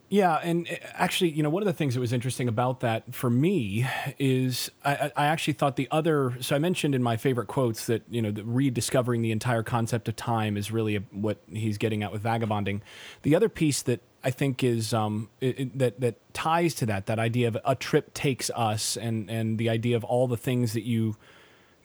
Yeah, 0.08 0.37
and 0.37 0.69
uh, 0.69 0.75
actually, 0.94 1.31
you 1.31 1.43
know, 1.43 1.50
one 1.50 1.62
of 1.62 1.67
the 1.67 1.73
things 1.73 1.94
that 1.94 2.00
was 2.00 2.12
interesting 2.12 2.49
about 2.49 2.81
that 2.81 3.12
for 3.14 3.29
me 3.29 3.87
is 4.19 4.70
I, 4.85 5.11
I, 5.17 5.26
actually 5.26 5.55
thought 5.55 5.76
the 5.76 5.88
other. 5.91 6.37
So 6.41 6.55
I 6.55 6.61
mentioned 6.61 6.94
in 6.94 7.03
my 7.03 7.17
favorite 7.17 7.49
quotes 7.49 7.87
that 7.87 8.03
you 8.08 8.23
know, 8.23 8.31
the 8.31 8.44
rediscovering 8.44 9.23
the 9.23 9.32
entire 9.32 9.64
concept 9.64 10.08
of 10.08 10.14
time 10.14 10.56
is 10.56 10.70
really 10.70 10.97
what 11.11 11.38
he's 11.49 11.76
getting 11.76 12.05
at 12.05 12.13
with 12.13 12.22
vagabonding. 12.22 12.82
The 13.22 13.34
other 13.34 13.48
piece 13.48 13.82
that 13.82 14.01
I 14.22 14.31
think 14.31 14.63
is 14.63 14.94
um, 14.94 15.29
it, 15.41 15.77
that 15.79 16.01
that 16.01 16.34
ties 16.34 16.75
to 16.77 16.86
that 16.86 17.06
that 17.06 17.19
idea 17.19 17.48
of 17.48 17.58
a 17.65 17.75
trip 17.75 18.15
takes 18.15 18.48
us, 18.51 18.96
and 18.96 19.29
and 19.29 19.58
the 19.58 19.69
idea 19.69 19.96
of 19.96 20.05
all 20.05 20.29
the 20.29 20.36
things 20.36 20.72
that 20.75 20.84
you 20.84 21.17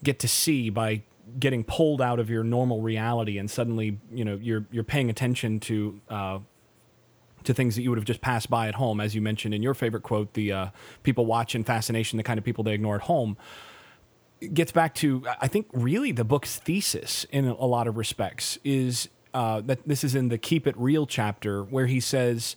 get 0.04 0.20
to 0.20 0.28
see 0.28 0.70
by 0.70 1.02
getting 1.40 1.64
pulled 1.64 2.02
out 2.02 2.20
of 2.20 2.30
your 2.30 2.44
normal 2.44 2.82
reality, 2.82 3.40
and 3.40 3.50
suddenly 3.50 4.00
you 4.12 4.26
know 4.26 4.38
you're 4.40 4.66
you're 4.72 4.84
paying 4.84 5.10
attention 5.10 5.60
to. 5.62 6.00
Uh, 6.08 6.40
to 7.44 7.54
things 7.54 7.76
that 7.76 7.82
you 7.82 7.90
would 7.90 7.98
have 7.98 8.06
just 8.06 8.22
passed 8.22 8.50
by 8.50 8.68
at 8.68 8.76
home, 8.76 9.00
as 9.00 9.16
you 9.16 9.22
mentioned 9.22 9.54
in 9.54 9.62
your 9.62 9.74
favorite 9.74 10.04
quote, 10.04 10.34
the 10.34 10.52
uh, 10.52 10.68
people 11.04 11.26
watch 11.26 11.56
in 11.56 11.64
fascination, 11.64 12.18
the 12.18 12.24
kind 12.24 12.38
of 12.38 12.44
people 12.44 12.64
they 12.64 12.74
ignore 12.74 12.96
at 12.96 13.02
home. 13.02 13.38
It 14.40 14.54
gets 14.54 14.72
back 14.72 14.96
to, 14.96 15.26
I 15.40 15.48
think, 15.48 15.68
really 15.72 16.12
the 16.12 16.24
book's 16.24 16.58
thesis 16.58 17.26
in 17.26 17.48
a 17.48 17.66
lot 17.66 17.88
of 17.88 17.98
respects 17.98 18.58
is 18.64 19.10
uh, 19.34 19.62
that 19.62 19.88
this 19.88 20.04
is 20.04 20.16
in 20.16 20.30
the 20.30 20.38
Keep 20.38 20.68
It 20.68 20.76
Real 20.78 21.06
chapter, 21.06 21.64
where 21.64 21.86
he 21.86 22.00
says, 22.00 22.56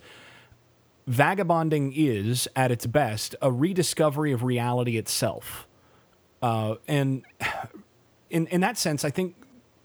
Vagabonding 1.07 1.93
is, 1.95 2.49
at 2.57 2.71
its 2.71 2.87
best, 2.87 3.37
a 3.43 3.53
rediscovery 3.53 4.33
of 4.33 4.43
reality 4.43 4.97
itself. 4.97 5.69
Uh, 6.41 6.77
and 6.89 7.25
in, 8.31 8.47
in 8.47 8.61
that 8.63 8.79
sense, 8.79 9.05
I 9.05 9.11
think 9.11 9.37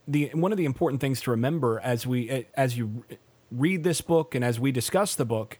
the 0.08 0.30
one 0.32 0.50
of 0.50 0.58
the 0.58 0.64
important 0.64 1.00
things 1.00 1.20
to 1.22 1.30
remember 1.30 1.80
as 1.80 2.06
we 2.06 2.46
as 2.54 2.76
you 2.76 3.04
read 3.50 3.82
this 3.82 4.00
book 4.00 4.34
and 4.34 4.44
as 4.44 4.60
we 4.60 4.72
discuss 4.72 5.14
the 5.14 5.24
book 5.24 5.58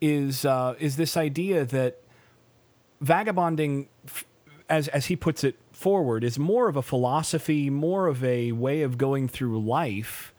is 0.00 0.44
uh, 0.44 0.74
is 0.78 0.96
this 0.96 1.16
idea 1.16 1.64
that 1.64 1.98
vagabonding, 3.00 3.88
as 4.68 4.88
as 4.88 5.06
he 5.06 5.16
puts 5.16 5.44
it 5.44 5.56
forward, 5.72 6.24
is 6.24 6.38
more 6.38 6.68
of 6.68 6.76
a 6.76 6.82
philosophy, 6.82 7.70
more 7.70 8.06
of 8.06 8.24
a 8.24 8.52
way 8.52 8.82
of 8.82 8.98
going 8.98 9.28
through 9.28 9.60
life 9.60 10.34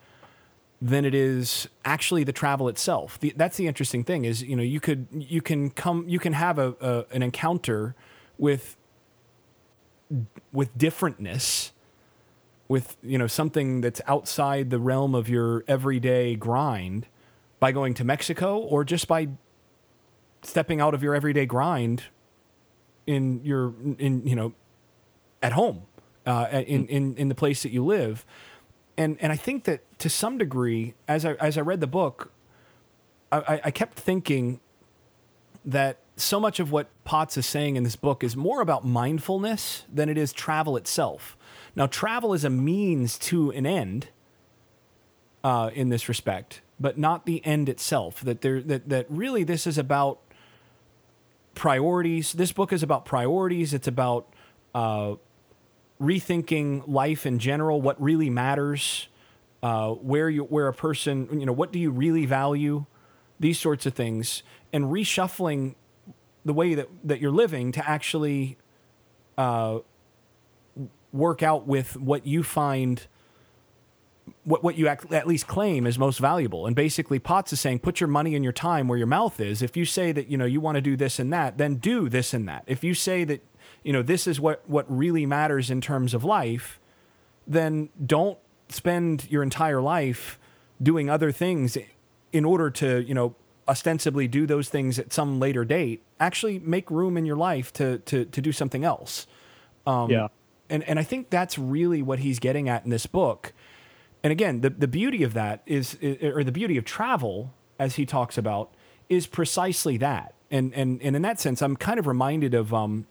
than 0.82 1.06
it 1.06 1.14
is 1.14 1.70
actually 1.86 2.24
the 2.24 2.34
travel 2.34 2.68
itself. 2.68 3.20
The, 3.20 3.34
that's 3.36 3.56
the 3.56 3.68
interesting 3.68 4.04
thing 4.04 4.26
is 4.26 4.42
you 4.42 4.56
know 4.56 4.64
you 4.64 4.80
could 4.80 5.08
you 5.12 5.42
can 5.42 5.70
come 5.70 6.06
you 6.08 6.20
can 6.20 6.34
have 6.34 6.58
a, 6.58 6.76
a 6.82 7.06
an 7.12 7.22
encounter 7.22 7.96
with 8.38 8.78
with 10.52 10.76
differentness 10.78 11.72
with 12.72 12.96
you 13.04 13.18
know 13.18 13.28
something 13.28 13.82
that's 13.82 14.00
outside 14.08 14.70
the 14.70 14.80
realm 14.80 15.14
of 15.14 15.28
your 15.28 15.66
everyday 15.68 16.36
grind 16.36 17.06
by 17.60 17.70
going 17.74 17.94
to 17.94 18.06
Mexico 18.06 18.58
or 18.58 18.86
just 18.86 19.10
by 19.10 19.28
stepping 20.42 20.80
out 20.80 20.94
of 20.94 21.04
your 21.04 21.14
everyday 21.14 21.46
grind 21.46 22.04
in 23.06 23.42
your 23.44 23.74
in 24.00 24.26
you 24.26 24.38
know 24.38 24.54
at 25.44 25.52
home 25.52 25.82
uh, 26.26 26.48
in, 26.52 26.88
in 26.88 27.16
in 27.18 27.28
the 27.28 27.36
place 27.36 27.62
that 27.62 27.74
you 27.74 27.84
live 27.84 28.26
and 28.98 29.18
and 29.20 29.34
I 29.34 29.36
think 29.36 29.66
that 29.66 29.82
to 30.00 30.10
some 30.10 30.38
degree 30.38 30.94
as 31.10 31.26
I 31.26 31.34
as 31.34 31.58
I 31.58 31.62
read 31.62 31.82
the 31.82 31.88
book 31.88 32.32
I, 33.34 33.62
I 33.66 33.72
kept 33.72 34.00
thinking 34.00 34.62
that 35.66 35.98
so 36.16 36.40
much 36.40 36.60
of 36.60 36.72
what 36.72 36.88
Potts 37.04 37.38
is 37.38 37.46
saying 37.46 37.76
in 37.76 37.84
this 37.84 37.96
book 37.96 38.24
is 38.24 38.36
more 38.36 38.62
about 38.62 38.86
mindfulness 38.86 39.86
than 39.92 40.10
it 40.10 40.18
is 40.18 40.34
travel 40.34 40.78
itself. 40.78 41.38
Now, 41.76 41.88
travel 41.88 42.34
is 42.34 42.44
a 42.44 42.50
means 42.50 43.18
to 43.20 43.52
an 43.52 43.66
end 43.66 44.10
uh, 45.44 45.72
in 45.74 45.90
this 45.90 46.10
respect, 46.10 46.62
but 46.80 46.98
not 46.98 47.26
the 47.26 47.44
end 47.46 47.70
itself. 47.70 48.22
That 48.22 48.42
there, 48.42 48.62
that 48.62 48.90
that 48.90 49.06
really, 49.10 49.44
this 49.44 49.66
is 49.66 49.78
about 49.78 50.20
priorities. 51.56 52.34
This 52.34 52.52
book 52.52 52.74
is 52.74 52.84
about 52.84 53.06
priorities. 53.06 53.74
It's 53.74 53.88
about 53.88 54.34
uh, 54.76 55.16
rethinking 56.02 56.88
life 56.88 57.26
in 57.26 57.40
general, 57.40 57.82
what 57.82 58.02
really 58.02 58.30
matters, 58.30 59.08
uh, 59.64 59.92
where 59.92 60.30
you, 60.30 60.44
where 60.44 60.68
a 60.68 60.74
person, 60.74 61.40
you 61.40 61.46
know, 61.46 61.54
what 61.54 61.72
do 61.72 61.80
you 61.80 61.92
really 61.92 62.26
value, 62.26 62.86
these 63.40 63.60
sorts 63.60 63.86
of 63.86 63.94
things, 63.94 64.44
and 64.74 64.86
reshuffling 64.86 65.76
the 66.44 66.54
way 66.54 66.74
that 66.76 66.88
that 67.04 67.22
you're 67.22 67.32
living 67.32 67.72
to 67.72 67.88
actually 67.88 68.58
uh, 69.38 69.80
work 71.14 71.44
out 71.44 71.68
with 71.68 71.98
what 71.98 72.26
you 72.26 72.44
find 72.44 73.08
what 74.44 74.64
what 74.64 74.78
you 74.78 74.88
at 74.88 75.28
least 75.28 75.48
claim 75.48 75.86
is 75.86 76.00
most 76.00 76.20
valuable. 76.20 76.66
And 76.66 76.76
basically, 76.76 77.20
Potts 77.20 77.54
is 77.54 77.60
saying, 77.60 77.80
put 77.80 78.00
your 78.00 78.08
money 78.08 78.36
and 78.36 78.44
your 78.44 78.54
time 78.54 78.88
where 78.88 78.98
your 78.98 79.08
mouth 79.08 79.40
is. 79.40 79.62
If 79.62 79.78
you 79.78 79.86
say 79.86 80.12
that 80.12 80.28
you 80.28 80.38
know 80.38 80.46
you 80.46 80.60
want 80.60 80.76
to 80.76 80.82
do 80.82 80.96
this 80.96 81.20
and 81.20 81.32
that, 81.34 81.58
then 81.58 81.76
do 81.76 82.10
this 82.10 82.34
and 82.34 82.48
that. 82.48 82.64
If 82.68 82.84
you 82.84 82.94
say 82.94 83.24
that 83.26 83.44
you 83.84 83.94
know 83.94 84.02
this 84.02 84.28
is 84.28 84.40
what 84.40 84.68
what 84.68 84.86
really 84.90 85.26
matters 85.26 85.70
in 85.70 85.82
terms 85.82 86.14
of 86.14 86.24
life, 86.24 86.80
then 87.48 87.90
don't 88.04 88.38
spend 88.70 89.30
your 89.30 89.44
entire 89.44 89.82
life 89.82 90.40
doing 90.82 91.10
other 91.10 91.32
things 91.32 91.78
in 92.32 92.46
order 92.46 92.70
to 92.72 93.04
you 93.04 93.14
know 93.14 93.36
ostensibly 93.68 94.28
do 94.28 94.46
those 94.48 94.70
things 94.70 94.98
at 94.98 95.14
some 95.14 95.40
later 95.40 95.64
date. 95.64 96.02
Actually, 96.20 96.60
make 96.60 96.90
room 96.90 97.18
in 97.18 97.26
your 97.26 97.38
life 97.38 97.72
to 97.74 98.00
to 98.00 98.26
to 98.26 98.42
do 98.42 98.52
something 98.52 98.84
else. 98.84 99.28
Um, 99.86 100.10
yeah. 100.10 100.28
And, 100.72 100.84
and 100.86 100.98
I 100.98 101.04
think 101.04 101.30
that's 101.30 101.60
really 101.60 102.02
what 102.02 102.20
he's 102.20 102.40
getting 102.40 102.68
at 102.68 102.84
in 102.84 102.90
this 102.90 103.06
book 103.06 103.54
and 104.24 104.32
again, 104.32 104.62
the, 104.62 104.70
the 104.70 104.88
beauty 104.88 105.24
of 105.24 105.34
that 105.34 105.62
is, 105.66 105.98
or 106.22 106.44
the 106.44 106.52
beauty 106.52 106.78
of 106.78 106.86
travel, 106.86 107.54
as 107.80 107.96
he 107.96 108.06
talks 108.06 108.38
about, 108.38 108.74
is 109.10 109.28
precisely 109.28 109.98
that. 109.98 110.36
And, 110.52 110.74
and, 110.74 111.02
and 111.02 111.16
in 111.16 111.22
that 111.24 111.40
sense, 111.40 111.62
I'm 111.62 111.76
kind 111.76 111.98
of 112.00 112.08
reminded 112.08 112.54
of 112.54 112.74
um, 112.74 113.08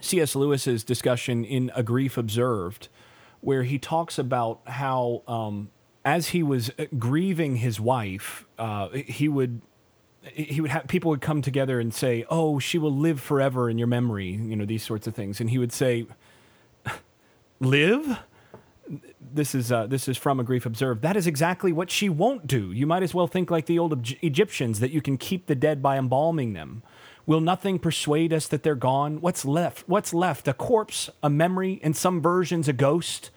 C.S. 0.00 0.34
Lewis's 0.34 0.82
discussion 0.82 1.44
in 1.44 1.70
A 1.74 1.82
Grief 1.82 2.16
Observed, 2.16 2.88
where 3.40 3.62
he 3.62 3.78
talks 3.78 4.18
about 4.18 4.60
how, 4.66 5.22
um, 5.28 5.70
as 6.04 6.28
he 6.28 6.42
was 6.42 6.70
uh, 6.78 6.86
grieving 6.98 7.56
his 7.56 7.78
wife, 7.78 8.44
uh, 8.58 8.88
he 8.88 9.28
would 9.28 9.60
he 10.32 10.62
would 10.62 10.70
have 10.70 10.86
people 10.86 11.10
would 11.10 11.20
come 11.20 11.42
together 11.42 11.78
and 11.78 11.92
say, 11.92 12.24
"Oh, 12.30 12.58
she 12.58 12.78
will 12.78 12.94
live 12.96 13.20
forever 13.20 13.68
in 13.68 13.76
your 13.76 13.86
memory," 13.86 14.30
you 14.30 14.56
know, 14.56 14.64
these 14.64 14.82
sorts 14.82 15.06
of 15.06 15.14
things, 15.14 15.38
and 15.38 15.50
he 15.50 15.58
would 15.58 15.72
say, 15.72 16.06
"Live." 17.60 18.18
this 19.34 19.54
is 19.54 19.72
uh, 19.72 19.86
this 19.86 20.08
is 20.08 20.16
from 20.16 20.38
a 20.38 20.44
grief 20.44 20.66
observed. 20.66 21.02
That 21.02 21.16
is 21.16 21.26
exactly 21.26 21.72
what 21.72 21.90
she 21.90 22.08
won't 22.08 22.46
do. 22.46 22.70
You 22.72 22.86
might 22.86 23.02
as 23.02 23.14
well 23.14 23.26
think 23.26 23.50
like 23.50 23.66
the 23.66 23.78
old 23.78 24.14
Egyptians 24.22 24.80
that 24.80 24.90
you 24.90 25.02
can 25.02 25.16
keep 25.16 25.46
the 25.46 25.54
dead 25.54 25.82
by 25.82 25.98
embalming 25.98 26.52
them. 26.52 26.82
Will 27.26 27.40
nothing 27.40 27.78
persuade 27.78 28.32
us 28.32 28.46
that 28.48 28.62
they're 28.62 28.74
gone? 28.74 29.20
What's 29.20 29.44
left? 29.44 29.88
What's 29.88 30.12
left? 30.12 30.46
A 30.46 30.52
corpse, 30.52 31.08
a 31.22 31.30
memory, 31.30 31.80
in 31.82 31.94
some 31.94 32.20
versions 32.20 32.68
a 32.68 32.72
ghost. 32.72 33.30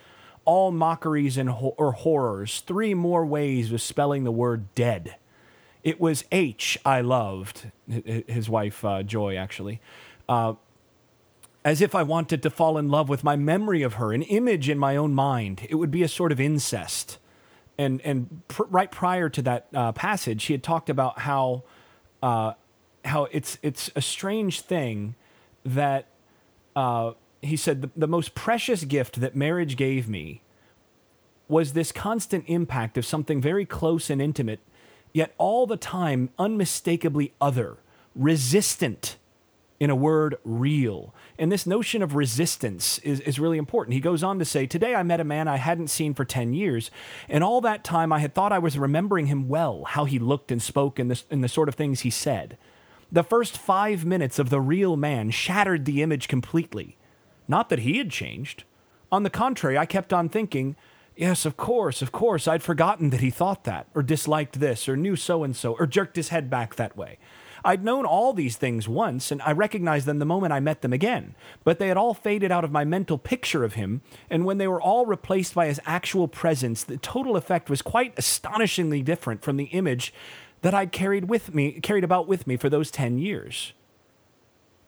All 0.44 0.72
mockeries 0.72 1.38
and 1.38 1.50
ho- 1.50 1.76
or 1.78 1.94
horrors. 1.94 2.62
Three 2.62 2.94
more 2.94 3.26
ways 3.26 3.72
of 3.72 3.82
spelling 3.82 4.24
the 4.24 4.32
word 4.32 4.74
dead. 4.76 5.16
It 5.84 6.00
was 6.02 6.26
H 6.32 6.78
I 6.86 7.02
loved 7.02 7.72
his 7.88 8.50
wife 8.50 8.84
uh, 8.84 9.04
Joy 9.04 9.38
actually. 9.38 9.80
Uh, 10.28 10.54
as 11.68 11.82
if 11.82 11.94
I 11.94 12.02
wanted 12.02 12.42
to 12.44 12.50
fall 12.50 12.78
in 12.78 12.88
love 12.88 13.10
with 13.10 13.26
my 13.26 13.36
memory 13.36 13.82
of 13.84 13.96
her, 13.96 14.14
an 14.14 14.22
image 14.22 14.70
in 14.70 14.80
my 14.80 14.96
own 14.96 15.14
mind. 15.14 15.68
It 15.70 15.76
would 15.76 15.92
be 15.92 16.02
a 16.02 16.08
sort 16.08 16.32
of 16.32 16.40
incest. 16.40 17.18
And 17.78 18.00
and 18.04 18.42
pr- 18.48 18.64
right 18.70 18.90
prior 18.90 19.28
to 19.28 19.42
that 19.42 19.68
uh, 19.74 19.92
passage, 19.92 20.46
he 20.46 20.54
had 20.54 20.64
talked 20.64 20.90
about 20.90 21.20
how 21.20 21.64
uh, 22.24 22.54
how 23.04 23.26
it's 23.34 23.58
it's 23.62 23.92
a 23.98 24.02
strange 24.02 24.62
thing 24.62 25.16
that 25.66 26.08
uh, 26.74 27.12
he 27.42 27.58
said 27.58 27.82
the, 27.82 27.90
the 27.98 28.08
most 28.08 28.34
precious 28.34 28.86
gift 28.86 29.20
that 29.20 29.36
marriage 29.36 29.76
gave 29.76 30.08
me 30.08 30.42
was 31.50 31.74
this 31.74 31.92
constant 31.92 32.46
impact 32.48 32.98
of 32.98 33.06
something 33.06 33.42
very 33.42 33.66
close 33.66 34.10
and 34.10 34.22
intimate, 34.22 34.62
yet 35.12 35.34
all 35.38 35.68
the 35.68 35.76
time 35.76 36.30
unmistakably 36.40 37.34
other, 37.42 37.76
resistant 38.16 39.18
in 39.80 39.90
a 39.90 39.96
word, 39.96 40.38
real. 40.44 41.14
And 41.38 41.52
this 41.52 41.68
notion 41.68 42.02
of 42.02 42.16
resistance 42.16 42.98
is, 43.00 43.20
is 43.22 43.40
really 43.40 43.58
important. 43.58 43.94
He 43.94 44.00
goes 44.00 44.24
on 44.24 44.40
to 44.40 44.46
say, 44.46 44.66
Today 44.66 44.96
I 44.96 45.04
met 45.04 45.20
a 45.20 45.26
man 45.26 45.48
I 45.48 45.58
hadn't 45.58 45.90
seen 45.90 46.14
for 46.14 46.26
10 46.26 46.54
years, 46.54 46.90
and 47.30 47.44
all 47.44 47.62
that 47.62 47.84
time 47.84 48.12
I 48.12 48.20
had 48.20 48.34
thought 48.34 48.52
I 48.52 48.60
was 48.60 48.78
remembering 48.78 49.28
him 49.28 49.48
well, 49.48 49.84
how 49.86 50.06
he 50.06 50.18
looked 50.18 50.52
and 50.52 50.62
spoke 50.62 50.98
and 50.98 51.12
the, 51.12 51.22
and 51.30 51.44
the 51.44 51.50
sort 51.50 51.70
of 51.70 51.76
things 51.76 52.02
he 52.02 52.10
said. 52.10 52.58
The 53.12 53.24
first 53.24 53.58
five 53.58 54.04
minutes 54.04 54.40
of 54.40 54.50
the 54.50 54.60
real 54.60 54.98
man 54.98 55.30
shattered 55.30 55.86
the 55.86 56.02
image 56.02 56.28
completely. 56.28 56.98
Not 57.48 57.70
that 57.70 57.80
he 57.80 58.00
had 58.00 58.10
changed. 58.10 58.64
On 59.12 59.24
the 59.24 59.30
contrary, 59.30 59.78
I 59.78 59.86
kept 59.86 60.12
on 60.12 60.28
thinking, 60.28 60.76
Yes, 61.16 61.46
of 61.46 61.58
course, 61.58 62.04
of 62.04 62.12
course, 62.12 62.48
I'd 62.48 62.62
forgotten 62.62 63.10
that 63.10 63.22
he 63.22 63.32
thought 63.32 63.64
that, 63.64 63.88
or 63.96 64.04
disliked 64.04 64.60
this, 64.60 64.88
or 64.88 64.96
knew 64.96 65.16
so 65.16 65.44
and 65.44 65.56
so, 65.56 65.74
or 65.74 65.88
jerked 65.88 66.16
his 66.16 66.30
head 66.30 66.48
back 66.48 66.76
that 66.76 66.96
way. 66.96 67.18
I'd 67.68 67.84
known 67.84 68.06
all 68.06 68.32
these 68.32 68.56
things 68.56 68.88
once, 68.88 69.30
and 69.30 69.42
I 69.42 69.52
recognized 69.52 70.06
them 70.06 70.20
the 70.20 70.26
moment 70.26 70.54
I 70.54 70.62
met 70.62 70.82
them 70.82 70.94
again, 70.94 71.36
but 71.66 71.80
they 71.80 71.90
had 71.90 71.98
all 71.98 72.14
faded 72.14 72.50
out 72.50 72.64
of 72.64 72.72
my 72.72 72.86
mental 72.86 73.18
picture 73.18 73.66
of 73.66 73.74
him, 73.74 74.02
and 74.30 74.46
when 74.46 74.58
they 74.58 74.70
were 74.70 74.82
all 74.82 75.06
replaced 75.06 75.54
by 75.54 75.66
his 75.66 75.82
actual 75.86 76.30
presence, 76.30 76.86
the 76.86 76.96
total 76.96 77.36
effect 77.36 77.70
was 77.70 77.82
quite 77.82 78.18
astonishingly 78.18 79.02
different 79.02 79.44
from 79.44 79.58
the 79.58 79.66
image 79.66 80.14
that 80.62 80.74
I'd 80.74 80.94
carried 80.94 81.26
with 81.26 81.54
me, 81.54 81.82
carried 81.82 82.06
about 82.06 82.26
with 82.26 82.48
me 82.48 82.56
for 82.56 82.70
those 82.70 82.90
10 82.90 83.18
years. 83.18 83.74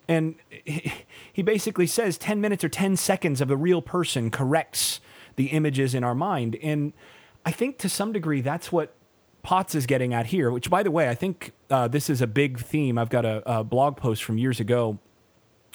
And 0.08 0.36
he 1.34 1.42
basically 1.42 1.86
says 1.86 2.18
10 2.18 2.40
minutes 2.40 2.64
or 2.64 2.70
10 2.70 2.96
seconds 2.96 3.42
of 3.42 3.52
a 3.52 3.58
real 3.58 3.82
person 3.82 4.32
corrects 4.32 5.02
the 5.36 5.48
images 5.48 5.94
in 5.94 6.06
our 6.06 6.16
mind. 6.16 6.56
And 6.64 6.94
I 7.46 7.52
think 7.52 7.78
to 7.80 7.90
some 7.90 8.14
degree 8.14 8.40
that's 8.40 8.72
what 8.72 8.96
Potts 9.50 9.74
is 9.74 9.88
getting 9.88 10.14
at 10.14 10.28
here, 10.28 10.52
which, 10.52 10.70
by 10.70 10.84
the 10.84 10.92
way, 10.92 11.10
I 11.10 11.16
think 11.16 11.54
uh, 11.72 11.88
this 11.88 12.08
is 12.08 12.22
a 12.22 12.28
big 12.28 12.60
theme. 12.60 13.00
I've 13.00 13.10
got 13.10 13.26
a, 13.26 13.42
a 13.48 13.64
blog 13.64 13.98
post 13.98 14.24
from 14.24 14.38
years 14.38 14.60
ago. 14.60 15.00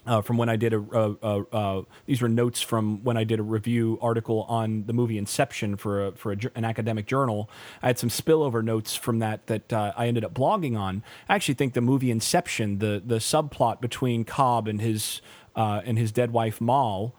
Uh, 0.06 0.20
from 0.20 0.36
when 0.36 0.48
I 0.48 0.54
did 0.54 0.74
a, 0.74 0.78
uh, 0.78 1.42
uh, 1.52 1.82
these 2.06 2.22
were 2.22 2.28
notes 2.28 2.60
from 2.60 3.02
when 3.02 3.16
I 3.16 3.24
did 3.24 3.40
a 3.40 3.42
review 3.42 3.98
article 4.00 4.42
on 4.44 4.84
the 4.86 4.92
movie 4.92 5.18
Inception 5.18 5.76
for 5.76 6.06
a, 6.06 6.12
for 6.12 6.30
a, 6.30 6.36
an 6.54 6.64
academic 6.64 7.06
journal. 7.06 7.50
I 7.82 7.88
had 7.88 7.98
some 7.98 8.10
spillover 8.10 8.62
notes 8.62 8.94
from 8.94 9.18
that 9.18 9.48
that 9.48 9.72
uh, 9.72 9.92
I 9.96 10.06
ended 10.06 10.24
up 10.24 10.34
blogging 10.34 10.78
on. 10.78 11.02
I 11.28 11.34
actually 11.34 11.54
think 11.54 11.74
the 11.74 11.80
movie 11.80 12.12
Inception, 12.12 12.78
the 12.78 13.02
the 13.04 13.16
subplot 13.16 13.80
between 13.80 14.24
Cobb 14.24 14.68
and 14.68 14.80
his 14.80 15.20
uh, 15.56 15.80
and 15.84 15.98
his 15.98 16.12
dead 16.12 16.30
wife 16.30 16.60
Mal, 16.60 17.12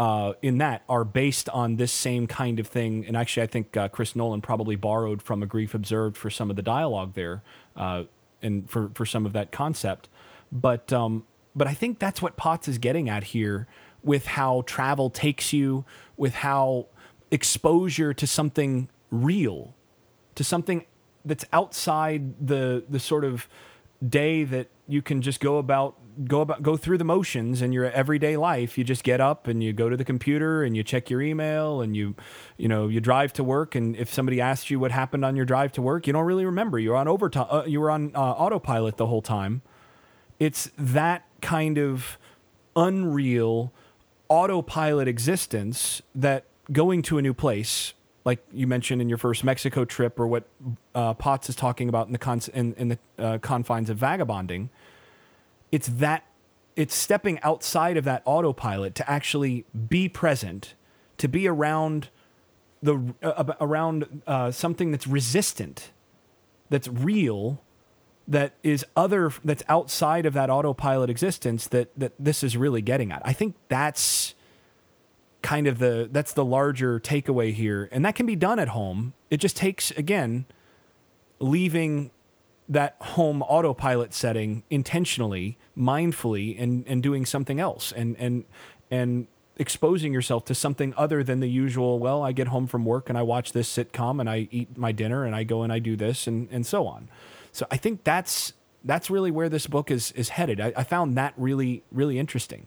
uh, 0.00 0.32
in 0.40 0.56
that 0.56 0.82
are 0.88 1.04
based 1.04 1.50
on 1.50 1.76
this 1.76 1.92
same 1.92 2.26
kind 2.26 2.58
of 2.58 2.66
thing. 2.66 3.04
And 3.06 3.14
actually, 3.14 3.42
I 3.42 3.46
think 3.48 3.76
uh, 3.76 3.88
Chris 3.88 4.16
Nolan 4.16 4.40
probably 4.40 4.74
borrowed 4.74 5.20
from 5.20 5.42
A 5.42 5.46
Grief 5.46 5.74
Observed 5.74 6.16
for 6.16 6.30
some 6.30 6.48
of 6.48 6.56
the 6.56 6.62
dialogue 6.62 7.12
there 7.12 7.42
uh, 7.76 8.04
and 8.40 8.68
for, 8.70 8.90
for 8.94 9.04
some 9.04 9.26
of 9.26 9.34
that 9.34 9.52
concept. 9.52 10.08
But, 10.50 10.90
um, 10.90 11.26
but 11.54 11.68
I 11.68 11.74
think 11.74 11.98
that's 11.98 12.22
what 12.22 12.38
Potts 12.38 12.66
is 12.66 12.78
getting 12.78 13.10
at 13.10 13.24
here 13.24 13.66
with 14.02 14.24
how 14.24 14.62
travel 14.64 15.10
takes 15.10 15.52
you, 15.52 15.84
with 16.16 16.32
how 16.32 16.86
exposure 17.30 18.14
to 18.14 18.26
something 18.26 18.88
real, 19.10 19.74
to 20.34 20.42
something 20.42 20.86
that's 21.26 21.44
outside 21.52 22.46
the, 22.48 22.84
the 22.88 23.00
sort 23.00 23.26
of 23.26 23.46
day 24.08 24.44
that 24.44 24.68
you 24.88 25.02
can 25.02 25.20
just 25.20 25.40
go 25.40 25.58
about 25.58 25.94
go 26.24 26.40
about 26.40 26.62
go 26.62 26.76
through 26.76 26.98
the 26.98 27.04
motions 27.04 27.62
in 27.62 27.72
your 27.72 27.90
everyday 27.90 28.36
life. 28.36 28.76
You 28.76 28.84
just 28.84 29.04
get 29.04 29.20
up 29.20 29.46
and 29.46 29.62
you 29.62 29.72
go 29.72 29.88
to 29.88 29.96
the 29.96 30.04
computer 30.04 30.62
and 30.62 30.76
you 30.76 30.82
check 30.82 31.10
your 31.10 31.22
email 31.22 31.80
and 31.80 31.96
you 31.96 32.14
you 32.56 32.68
know 32.68 32.88
you 32.88 33.00
drive 33.00 33.32
to 33.34 33.44
work. 33.44 33.74
And 33.74 33.96
if 33.96 34.12
somebody 34.12 34.40
asks 34.40 34.70
you 34.70 34.78
what 34.78 34.90
happened 34.90 35.24
on 35.24 35.36
your 35.36 35.44
drive 35.44 35.72
to 35.72 35.82
work 35.82 36.06
you 36.06 36.12
don't 36.12 36.24
really 36.24 36.44
remember. 36.44 36.78
You're 36.78 36.96
on 36.96 37.08
overtime 37.08 37.46
uh, 37.50 37.64
you 37.66 37.80
were 37.80 37.90
on 37.90 38.12
uh, 38.14 38.18
autopilot 38.18 38.96
the 38.96 39.06
whole 39.06 39.22
time. 39.22 39.62
It's 40.38 40.70
that 40.78 41.26
kind 41.42 41.78
of 41.78 42.18
unreal 42.76 43.72
autopilot 44.28 45.08
existence 45.08 46.02
that 46.14 46.44
going 46.72 47.02
to 47.02 47.18
a 47.18 47.22
new 47.22 47.34
place 47.34 47.94
like 48.24 48.44
you 48.52 48.66
mentioned 48.66 49.00
in 49.00 49.08
your 49.08 49.18
first 49.18 49.44
Mexico 49.44 49.84
trip, 49.84 50.20
or 50.20 50.26
what 50.26 50.44
uh, 50.94 51.14
Potts 51.14 51.48
is 51.48 51.56
talking 51.56 51.88
about 51.88 52.06
in 52.06 52.12
the 52.12 52.50
in, 52.54 52.74
in 52.74 52.88
the 52.88 52.98
uh, 53.18 53.38
confines 53.38 53.90
of 53.90 53.96
vagabonding. 53.96 54.70
It's 55.72 55.88
that 55.88 56.24
it's 56.76 56.94
stepping 56.94 57.40
outside 57.42 57.96
of 57.96 58.04
that 58.04 58.22
autopilot 58.24 58.94
to 58.96 59.10
actually 59.10 59.64
be 59.88 60.08
present, 60.08 60.74
to 61.18 61.28
be 61.28 61.46
around 61.46 62.08
the 62.82 63.14
uh, 63.22 63.52
around 63.60 64.22
uh, 64.26 64.50
something 64.50 64.90
that's 64.90 65.06
resistant, 65.06 65.90
that's 66.70 66.88
real, 66.88 67.62
that 68.26 68.54
is 68.62 68.86
other 68.96 69.32
that's 69.44 69.62
outside 69.68 70.24
of 70.24 70.32
that 70.34 70.48
autopilot 70.48 71.10
existence 71.10 71.66
that 71.66 71.90
that 71.98 72.12
this 72.18 72.42
is 72.42 72.56
really 72.56 72.80
getting 72.80 73.12
at. 73.12 73.20
I 73.24 73.32
think 73.32 73.56
that's 73.68 74.34
kind 75.42 75.66
of 75.66 75.78
the 75.78 76.08
that's 76.10 76.32
the 76.32 76.44
larger 76.44 77.00
takeaway 77.00 77.52
here, 77.52 77.88
and 77.92 78.04
that 78.04 78.14
can 78.14 78.26
be 78.26 78.36
done 78.36 78.58
at 78.58 78.68
home. 78.68 79.14
It 79.30 79.38
just 79.38 79.56
takes 79.56 79.90
again 79.92 80.46
leaving 81.40 82.10
that 82.70 82.96
home 83.00 83.42
autopilot 83.42 84.14
setting 84.14 84.62
intentionally, 84.70 85.58
mindfully, 85.76 86.60
and 86.60 86.84
and 86.86 87.02
doing 87.02 87.26
something 87.26 87.60
else, 87.60 87.92
and 87.92 88.16
and 88.18 88.44
and 88.90 89.26
exposing 89.56 90.14
yourself 90.14 90.46
to 90.46 90.54
something 90.54 90.94
other 90.96 91.22
than 91.22 91.40
the 91.40 91.48
usual. 91.48 91.98
Well, 91.98 92.22
I 92.22 92.32
get 92.32 92.48
home 92.48 92.66
from 92.66 92.86
work 92.86 93.10
and 93.10 93.18
I 93.18 93.22
watch 93.22 93.52
this 93.52 93.70
sitcom 93.70 94.18
and 94.18 94.30
I 94.30 94.48
eat 94.50 94.78
my 94.78 94.90
dinner 94.90 95.26
and 95.26 95.36
I 95.36 95.42
go 95.44 95.62
and 95.62 95.70
I 95.72 95.80
do 95.80 95.96
this 95.96 96.26
and 96.26 96.48
and 96.50 96.64
so 96.64 96.86
on. 96.86 97.08
So 97.52 97.66
I 97.70 97.76
think 97.76 98.04
that's 98.04 98.54
that's 98.84 99.10
really 99.10 99.30
where 99.30 99.48
this 99.48 99.66
book 99.66 99.90
is 99.90 100.12
is 100.12 100.30
headed. 100.30 100.60
I, 100.60 100.72
I 100.76 100.84
found 100.84 101.16
that 101.18 101.34
really 101.36 101.82
really 101.92 102.18
interesting. 102.18 102.66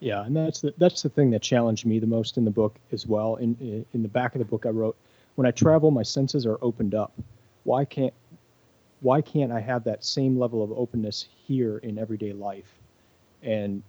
Yeah, 0.00 0.24
and 0.24 0.36
that's 0.36 0.60
the 0.60 0.74
that's 0.78 1.02
the 1.02 1.08
thing 1.08 1.30
that 1.30 1.42
challenged 1.42 1.86
me 1.86 1.98
the 1.98 2.06
most 2.06 2.36
in 2.36 2.44
the 2.44 2.50
book 2.50 2.76
as 2.92 3.06
well. 3.06 3.36
In 3.36 3.86
in 3.94 4.02
the 4.02 4.08
back 4.08 4.34
of 4.34 4.40
the 4.40 4.44
book, 4.44 4.66
I 4.66 4.70
wrote, 4.70 4.96
"When 5.36 5.46
I 5.46 5.52
travel, 5.52 5.90
my 5.90 6.02
senses 6.02 6.44
are 6.44 6.58
opened 6.60 6.94
up. 6.94 7.12
Why 7.64 7.84
can't 7.84 8.14
why 9.00 9.20
can't 9.20 9.52
I 9.52 9.60
have 9.60 9.84
that 9.84 10.04
same 10.04 10.38
level 10.38 10.62
of 10.62 10.72
openness 10.72 11.28
here 11.46 11.78
in 11.78 11.98
everyday 11.98 12.32
life? 12.32 12.78
And 13.42 13.82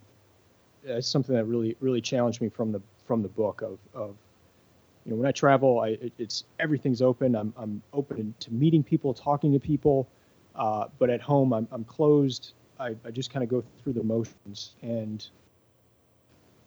that's 0.84 1.08
something 1.08 1.36
that 1.36 1.46
really 1.46 1.75
really 1.80 2.01
challenged 2.01 2.42
me 2.42 2.50
from 2.50 2.72
the 2.72 2.82
from 3.06 3.22
the 3.22 3.28
book 3.28 3.62
of 3.62 3.80
of 3.94 4.16
you 5.06 5.12
know 5.12 5.18
when 5.18 5.28
I 5.28 5.32
travel, 5.32 5.80
I 5.80 5.98
it's 6.18 6.44
everything's 6.60 7.01
open. 7.01 7.36
I'm 7.36 7.54
I'm 7.58 7.82
open 7.94 8.34
to 8.39 8.54
meeting 8.54 8.84
people, 8.84 9.13
talking 9.13 9.51
to 9.54 9.60
people, 9.60 10.08
uh, 10.56 10.86
but 11.00 11.10
at 11.10 11.22
home 11.22 11.54
I'm 11.54 11.68
I'm 11.72 11.84
closed. 11.84 12.54
I, 12.80 12.96
I 13.04 13.12
just 13.12 13.30
kind 13.30 13.44
of 13.44 13.50
go 13.50 13.62
through 13.84 13.94
the 13.94 14.04
motions 14.04 14.75
and 14.82 15.28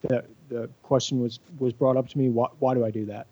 the 0.03 0.25
the 0.49 0.69
question 0.83 1.21
was 1.21 1.41
was 1.59 1.73
brought 1.73 1.97
up 1.97 2.09
to 2.09 2.19
me 2.19 2.29
why, 2.29 2.49
why 2.59 2.75
do 2.75 2.85
I 2.85 2.91
do 2.91 3.07
that 3.07 3.27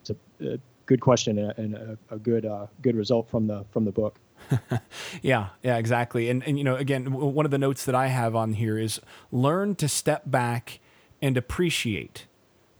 it's 0.00 0.10
a, 0.10 0.16
a 0.46 0.58
good 0.86 1.00
question 1.00 1.38
and 1.38 1.74
a, 1.74 1.98
a 2.10 2.18
good 2.18 2.46
uh, 2.46 2.66
good 2.80 2.96
result 2.96 3.28
from 3.28 3.46
the 3.46 3.64
from 3.70 3.84
the 3.84 3.92
book. 3.92 4.18
yeah, 5.22 5.48
yeah, 5.62 5.76
exactly. 5.76 6.28
And 6.30 6.42
and 6.46 6.58
you 6.58 6.64
know, 6.64 6.76
again, 6.76 7.12
one 7.12 7.44
of 7.44 7.50
the 7.50 7.58
notes 7.58 7.84
that 7.84 7.94
I 7.94 8.08
have 8.08 8.34
on 8.34 8.54
here 8.54 8.78
is 8.78 9.00
learn 9.30 9.74
to 9.76 9.88
step 9.88 10.22
back 10.26 10.80
and 11.20 11.36
appreciate, 11.36 12.26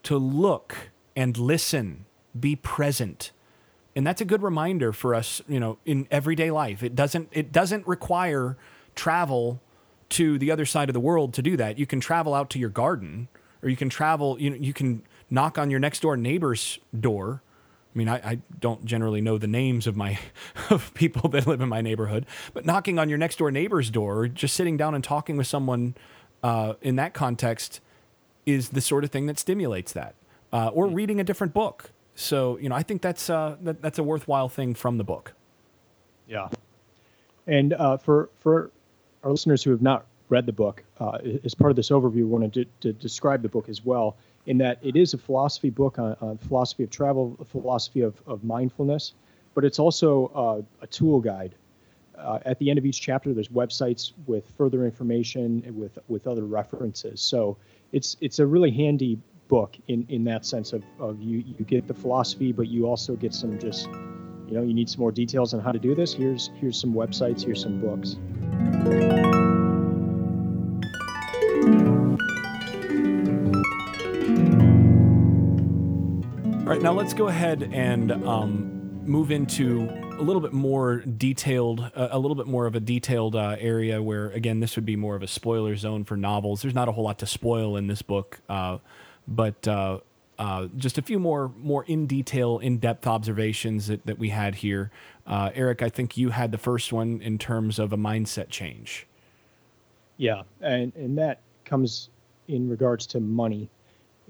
to 0.02 0.16
look 0.16 0.90
and 1.14 1.36
listen, 1.36 2.06
be 2.38 2.56
present. 2.56 3.30
And 3.94 4.06
that's 4.06 4.20
a 4.20 4.24
good 4.24 4.42
reminder 4.42 4.92
for 4.92 5.14
us, 5.14 5.42
you 5.46 5.60
know, 5.60 5.78
in 5.84 6.08
everyday 6.10 6.50
life. 6.50 6.82
It 6.82 6.94
doesn't 6.94 7.28
it 7.32 7.52
doesn't 7.52 7.86
require 7.86 8.56
travel 8.94 9.60
to 10.10 10.38
the 10.38 10.50
other 10.50 10.66
side 10.66 10.88
of 10.88 10.92
the 10.92 11.00
world 11.00 11.32
to 11.34 11.42
do 11.42 11.56
that. 11.56 11.78
You 11.78 11.86
can 11.86 12.00
travel 12.00 12.34
out 12.34 12.50
to 12.50 12.58
your 12.58 12.68
garden 12.68 13.28
or 13.62 13.68
you 13.68 13.76
can 13.76 13.88
travel, 13.88 14.38
you 14.40 14.50
know, 14.50 14.56
you 14.56 14.72
can 14.72 15.02
knock 15.30 15.56
on 15.56 15.70
your 15.70 15.80
next 15.80 16.00
door 16.00 16.16
neighbor's 16.16 16.78
door 16.98 17.42
I 17.94 17.98
mean, 17.98 18.08
I, 18.08 18.16
I, 18.16 18.38
don't 18.58 18.84
generally 18.84 19.20
know 19.20 19.36
the 19.36 19.46
names 19.46 19.86
of 19.86 19.96
my 19.96 20.18
of 20.70 20.94
people 20.94 21.28
that 21.30 21.46
live 21.46 21.60
in 21.60 21.68
my 21.68 21.80
neighborhood, 21.80 22.26
but 22.54 22.64
knocking 22.64 22.98
on 22.98 23.08
your 23.08 23.18
next 23.18 23.36
door 23.36 23.50
neighbor's 23.50 23.90
door, 23.90 24.28
just 24.28 24.54
sitting 24.54 24.76
down 24.76 24.94
and 24.94 25.04
talking 25.04 25.36
with 25.36 25.46
someone 25.46 25.94
uh, 26.42 26.74
in 26.80 26.96
that 26.96 27.12
context, 27.12 27.80
is 28.46 28.70
the 28.70 28.80
sort 28.80 29.04
of 29.04 29.10
thing 29.10 29.26
that 29.26 29.38
stimulates 29.38 29.92
that. 29.92 30.14
Uh, 30.52 30.68
or 30.68 30.86
mm. 30.86 30.94
reading 30.94 31.20
a 31.20 31.24
different 31.24 31.54
book. 31.54 31.90
So 32.14 32.58
you 32.58 32.68
know, 32.68 32.74
I 32.74 32.82
think 32.82 33.02
that's 33.02 33.28
uh, 33.28 33.56
that, 33.62 33.82
that's 33.82 33.98
a 33.98 34.02
worthwhile 34.02 34.48
thing 34.48 34.74
from 34.74 34.98
the 34.98 35.04
book. 35.04 35.32
Yeah, 36.26 36.48
and 37.46 37.72
uh, 37.74 37.96
for 37.98 38.30
for 38.40 38.70
our 39.22 39.30
listeners 39.30 39.62
who 39.62 39.70
have 39.70 39.82
not 39.82 40.06
read 40.28 40.46
the 40.46 40.52
book, 40.52 40.82
uh, 40.98 41.18
as 41.44 41.54
part 41.54 41.70
of 41.70 41.76
this 41.76 41.90
overview, 41.90 42.14
we 42.14 42.24
wanted 42.24 42.52
to, 42.54 42.64
to 42.80 42.92
describe 42.92 43.42
the 43.42 43.48
book 43.48 43.68
as 43.68 43.84
well 43.84 44.16
in 44.46 44.58
that 44.58 44.78
it 44.82 44.96
is 44.96 45.14
a 45.14 45.18
philosophy 45.18 45.70
book 45.70 45.98
on, 45.98 46.16
on 46.20 46.38
philosophy 46.38 46.82
of 46.82 46.90
travel, 46.90 47.36
philosophy 47.50 48.00
of, 48.00 48.20
of 48.26 48.42
mindfulness, 48.42 49.14
but 49.54 49.64
it's 49.64 49.78
also 49.78 50.26
uh, 50.34 50.62
a 50.82 50.86
tool 50.86 51.20
guide. 51.20 51.54
Uh, 52.18 52.38
at 52.44 52.58
the 52.58 52.70
end 52.70 52.78
of 52.78 52.86
each 52.86 53.00
chapter, 53.00 53.32
there's 53.32 53.48
websites 53.48 54.12
with 54.26 54.44
further 54.56 54.84
information 54.84 55.62
and 55.66 55.76
with 55.76 55.98
with 56.08 56.26
other 56.26 56.44
references. 56.44 57.20
So 57.20 57.56
it's 57.92 58.16
it's 58.20 58.38
a 58.38 58.46
really 58.46 58.70
handy 58.70 59.18
book 59.48 59.76
in, 59.88 60.06
in 60.08 60.24
that 60.24 60.46
sense 60.46 60.72
of, 60.72 60.84
of 61.00 61.20
you 61.20 61.42
you 61.58 61.64
get 61.64 61.88
the 61.88 61.94
philosophy, 61.94 62.52
but 62.52 62.68
you 62.68 62.86
also 62.86 63.16
get 63.16 63.34
some 63.34 63.58
just 63.58 63.86
you 63.86 64.52
know 64.52 64.62
you 64.62 64.74
need 64.74 64.88
some 64.88 65.00
more 65.00 65.12
details 65.12 65.54
on 65.54 65.60
how 65.60 65.72
to 65.72 65.78
do 65.78 65.94
this. 65.94 66.12
Here's 66.12 66.50
here's 66.60 66.78
some 66.78 66.92
websites. 66.92 67.44
Here's 67.44 67.62
some 67.62 67.80
books. 67.80 68.16
All 76.72 76.78
right, 76.78 76.84
now 76.84 76.94
let's 76.94 77.12
go 77.12 77.28
ahead 77.28 77.68
and 77.70 78.10
um, 78.26 79.04
move 79.04 79.30
into 79.30 79.90
a 80.18 80.22
little 80.22 80.40
bit 80.40 80.54
more 80.54 81.00
detailed, 81.00 81.80
uh, 81.94 82.08
a 82.10 82.18
little 82.18 82.34
bit 82.34 82.46
more 82.46 82.64
of 82.64 82.74
a 82.74 82.80
detailed 82.80 83.36
uh, 83.36 83.56
area 83.58 84.02
where, 84.02 84.30
again, 84.30 84.60
this 84.60 84.74
would 84.76 84.86
be 84.86 84.96
more 84.96 85.14
of 85.14 85.22
a 85.22 85.26
spoiler 85.26 85.76
zone 85.76 86.02
for 86.02 86.16
novels. 86.16 86.62
There's 86.62 86.74
not 86.74 86.88
a 86.88 86.92
whole 86.92 87.04
lot 87.04 87.18
to 87.18 87.26
spoil 87.26 87.76
in 87.76 87.88
this 87.88 88.00
book, 88.00 88.40
uh, 88.48 88.78
but 89.28 89.68
uh, 89.68 89.98
uh, 90.38 90.68
just 90.74 90.96
a 90.96 91.02
few 91.02 91.18
more, 91.18 91.52
more 91.58 91.84
in 91.84 92.06
detail, 92.06 92.58
in 92.58 92.78
depth 92.78 93.06
observations 93.06 93.88
that, 93.88 94.06
that 94.06 94.18
we 94.18 94.30
had 94.30 94.54
here. 94.54 94.90
Uh, 95.26 95.50
Eric, 95.54 95.82
I 95.82 95.90
think 95.90 96.16
you 96.16 96.30
had 96.30 96.52
the 96.52 96.58
first 96.58 96.90
one 96.90 97.20
in 97.20 97.36
terms 97.36 97.78
of 97.78 97.92
a 97.92 97.98
mindset 97.98 98.48
change. 98.48 99.06
Yeah, 100.16 100.44
and 100.62 100.94
and 100.96 101.18
that 101.18 101.42
comes 101.66 102.08
in 102.48 102.70
regards 102.70 103.06
to 103.08 103.20
money 103.20 103.68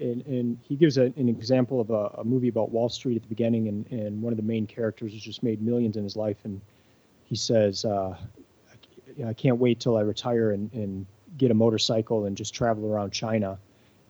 and, 0.03 0.25
and 0.25 0.57
he 0.61 0.75
gives 0.75 0.97
a, 0.97 1.03
an 1.15 1.29
example 1.29 1.79
of 1.79 1.89
a, 1.89 2.19
a, 2.19 2.23
movie 2.23 2.49
about 2.49 2.71
Wall 2.71 2.89
Street 2.89 3.15
at 3.15 3.21
the 3.21 3.27
beginning, 3.29 3.67
and, 3.69 3.89
and 3.91 4.21
one 4.21 4.33
of 4.33 4.37
the 4.37 4.43
main 4.43 4.67
characters 4.67 5.13
has 5.13 5.21
just 5.21 5.41
made 5.41 5.61
millions 5.61 5.95
in 5.97 6.03
his 6.03 6.15
life, 6.15 6.37
and 6.43 6.59
he 7.25 7.35
says, 7.35 7.85
uh, 7.85 8.15
I, 9.25 9.33
can't 9.33 9.57
wait 9.57 9.79
till 9.79 9.97
I 9.97 10.01
retire 10.01 10.51
and, 10.51 10.71
and 10.73 11.05
get 11.37 11.51
a 11.51 11.53
motorcycle 11.53 12.25
and 12.25 12.35
just 12.35 12.53
travel 12.53 12.91
around 12.91 13.11
China. 13.11 13.57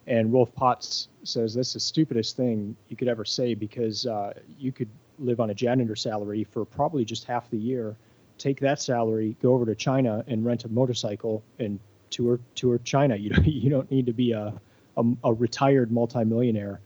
And 0.08 0.34
Rolf 0.34 0.54
Potts 0.56 1.08
says 1.24 1.54
that's 1.54 1.74
the 1.74 1.80
stupidest 1.80 2.36
thing 2.36 2.76
you 2.90 2.98
could 2.98 3.08
ever 3.08 3.24
say 3.24 3.54
because 3.54 4.06
uh, 4.06 4.34
you 4.58 4.72
could 4.72 4.90
live 5.20 5.40
on 5.40 5.52
a 5.52 5.54
janitor 5.54 5.96
salary 5.96 6.44
for 6.44 6.66
probably 6.66 7.06
just 7.06 7.24
half 7.26 7.50
the 7.50 7.58
year, 7.58 7.96
take 8.38 8.60
that 8.60 8.82
salary, 8.82 9.38
go 9.42 9.54
over 9.54 9.66
to 9.66 9.76
China 9.76 10.24
and 10.28 10.44
rent 10.44 10.66
a 10.66 10.70
motorcycle 10.70 11.44
and 11.60 11.80
tour 12.10 12.40
tour 12.56 12.80
China. 12.80 13.16
You 13.16 13.30
don't 13.30 13.48
you 13.48 13.70
don't 13.70 13.90
need 13.90 14.06
to 14.08 14.14
be 14.14 14.34
a 14.34 14.54
a, 14.98 15.04
a 15.24 15.34
retired 15.34 15.92
multimillionaire. 15.92 16.80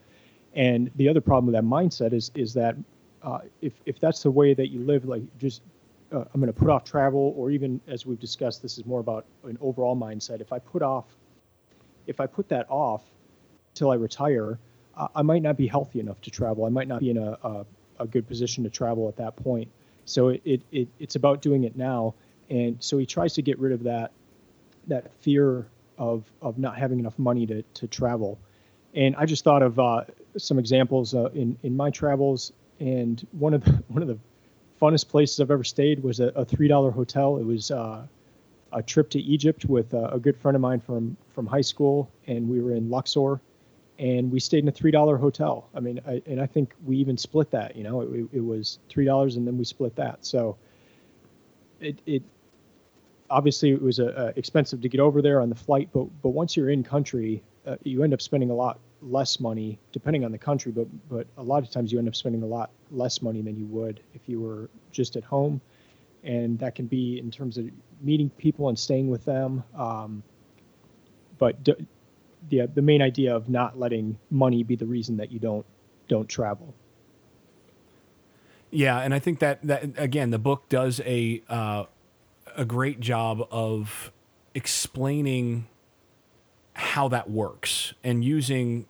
And 0.53 0.89
the 0.95 1.07
other 1.09 1.21
problem 1.21 1.45
with 1.45 1.55
that 1.55 1.63
mindset 1.63 2.13
is 2.13 2.31
is 2.35 2.53
that 2.53 2.75
uh, 3.21 3.39
if 3.61 3.73
if 3.85 3.99
that's 3.99 4.23
the 4.23 4.31
way 4.31 4.53
that 4.53 4.69
you 4.69 4.79
live, 4.81 5.05
like 5.05 5.21
just 5.37 5.61
uh, 6.11 6.23
I'm 6.33 6.39
going 6.41 6.51
to 6.51 6.59
put 6.59 6.69
off 6.69 6.83
travel, 6.83 7.33
or 7.37 7.51
even 7.51 7.81
as 7.87 8.05
we've 8.05 8.19
discussed, 8.19 8.61
this 8.61 8.77
is 8.77 8.85
more 8.85 8.99
about 8.99 9.25
an 9.43 9.57
overall 9.61 9.95
mindset. 9.95 10.41
If 10.41 10.53
I 10.53 10.59
put 10.59 10.81
off, 10.81 11.05
if 12.07 12.19
I 12.19 12.27
put 12.27 12.49
that 12.49 12.65
off 12.69 13.03
till 13.73 13.91
I 13.91 13.95
retire, 13.95 14.57
I 15.15 15.21
might 15.21 15.43
not 15.43 15.57
be 15.57 15.67
healthy 15.67 15.99
enough 15.99 16.21
to 16.21 16.31
travel. 16.31 16.65
I 16.65 16.69
might 16.69 16.87
not 16.87 17.01
be 17.01 17.11
in 17.11 17.17
a, 17.17 17.37
a, 17.43 17.65
a 17.99 18.07
good 18.07 18.27
position 18.27 18.63
to 18.63 18.69
travel 18.69 19.07
at 19.07 19.15
that 19.17 19.35
point. 19.35 19.69
So 20.05 20.29
it, 20.29 20.41
it, 20.45 20.61
it 20.71 20.87
it's 20.99 21.15
about 21.15 21.41
doing 21.41 21.65
it 21.65 21.75
now. 21.75 22.15
And 22.49 22.77
so 22.79 22.97
he 22.97 23.05
tries 23.05 23.33
to 23.33 23.41
get 23.41 23.59
rid 23.59 23.73
of 23.73 23.83
that 23.83 24.11
that 24.87 25.13
fear 25.21 25.67
of 25.97 26.31
of 26.41 26.57
not 26.57 26.77
having 26.77 26.99
enough 26.99 27.17
money 27.17 27.45
to 27.47 27.61
to 27.61 27.87
travel. 27.87 28.39
And 28.93 29.15
I 29.15 29.25
just 29.25 29.43
thought 29.43 29.61
of 29.61 29.79
uh, 29.79 30.05
some 30.37 30.59
examples 30.59 31.13
uh, 31.13 31.29
in 31.33 31.57
in 31.63 31.75
my 31.75 31.89
travels. 31.89 32.51
And 32.79 33.25
one 33.31 33.53
of 33.53 33.63
the 33.63 33.71
one 33.87 34.01
of 34.01 34.07
the 34.07 34.17
funnest 34.81 35.09
places 35.09 35.39
I've 35.39 35.51
ever 35.51 35.63
stayed 35.63 36.03
was 36.03 36.19
a, 36.19 36.27
a 36.27 36.45
three 36.45 36.67
dollar 36.67 36.91
hotel. 36.91 37.37
It 37.37 37.45
was 37.45 37.71
uh, 37.71 38.05
a 38.71 38.83
trip 38.83 39.09
to 39.11 39.19
Egypt 39.19 39.65
with 39.65 39.93
a, 39.93 40.19
good 40.21 40.37
friend 40.37 40.55
of 40.55 40.61
mine 40.61 40.79
from 40.79 41.17
from 41.33 41.45
high 41.45 41.61
school, 41.61 42.09
and 42.27 42.47
we 42.47 42.61
were 42.61 42.73
in 42.73 42.89
Luxor, 42.89 43.39
and 43.97 44.31
we 44.31 44.39
stayed 44.39 44.63
in 44.63 44.67
a 44.67 44.71
three 44.71 44.91
dollar 44.91 45.17
hotel. 45.17 45.69
I 45.73 45.79
mean, 45.79 45.99
I, 46.07 46.21
and 46.25 46.41
I 46.41 46.45
think 46.45 46.73
we 46.85 46.97
even 46.97 47.17
split 47.17 47.51
that. 47.51 47.75
You 47.75 47.83
know, 47.83 48.01
it, 48.01 48.29
it 48.33 48.45
was 48.45 48.79
three 48.89 49.05
dollars, 49.05 49.37
and 49.37 49.47
then 49.47 49.57
we 49.57 49.65
split 49.65 49.95
that. 49.95 50.25
So 50.25 50.57
it 51.79 51.99
it 52.05 52.23
obviously 53.29 53.71
it 53.71 53.81
was 53.81 53.99
uh, 53.99 54.31
expensive 54.35 54.81
to 54.81 54.89
get 54.89 54.99
over 54.99 55.21
there 55.21 55.41
on 55.41 55.49
the 55.49 55.55
flight, 55.55 55.89
but 55.93 56.05
but 56.21 56.29
once 56.29 56.55
you're 56.55 56.69
in 56.69 56.83
country, 56.83 57.43
uh, 57.65 57.75
you 57.83 58.03
end 58.03 58.13
up 58.13 58.21
spending 58.21 58.49
a 58.49 58.53
lot 58.53 58.79
less 59.01 59.39
money 59.39 59.77
depending 59.91 60.25
on 60.25 60.31
the 60.31 60.37
country, 60.37 60.71
but 60.71 60.87
but 61.09 61.27
a 61.37 61.43
lot 61.43 61.63
of 61.63 61.69
times 61.69 61.91
you 61.91 61.99
end 61.99 62.07
up 62.07 62.15
spending 62.15 62.43
a 62.43 62.45
lot 62.45 62.71
less 62.91 63.21
money 63.21 63.41
than 63.41 63.57
you 63.57 63.65
would 63.67 64.01
if 64.13 64.21
you 64.27 64.39
were 64.39 64.69
just 64.91 65.15
at 65.15 65.23
home, 65.23 65.61
and 66.23 66.57
that 66.59 66.75
can 66.75 66.87
be 66.87 67.19
in 67.19 67.31
terms 67.31 67.57
of 67.57 67.65
meeting 68.01 68.29
people 68.31 68.69
and 68.69 68.77
staying 68.77 69.09
with 69.09 69.25
them. 69.25 69.63
Um, 69.75 70.23
but 71.37 71.63
d- 71.63 71.87
the 72.49 72.67
the 72.73 72.81
main 72.81 73.01
idea 73.01 73.35
of 73.35 73.49
not 73.49 73.77
letting 73.77 74.17
money 74.31 74.63
be 74.63 74.75
the 74.75 74.85
reason 74.85 75.17
that 75.17 75.31
you 75.31 75.39
don't 75.39 75.65
don't 76.07 76.27
travel. 76.27 76.73
Yeah, 78.69 78.99
and 78.99 79.13
I 79.13 79.19
think 79.19 79.39
that 79.39 79.59
that 79.63 79.83
again, 79.97 80.31
the 80.31 80.39
book 80.39 80.67
does 80.69 80.99
a 81.05 81.41
uh, 81.47 81.85
a 82.57 82.65
great 82.65 82.99
job 82.99 83.47
of 83.51 84.11
explaining 84.53 85.67
how 86.73 87.07
that 87.07 87.29
works 87.29 87.93
and 88.03 88.23
using 88.23 88.85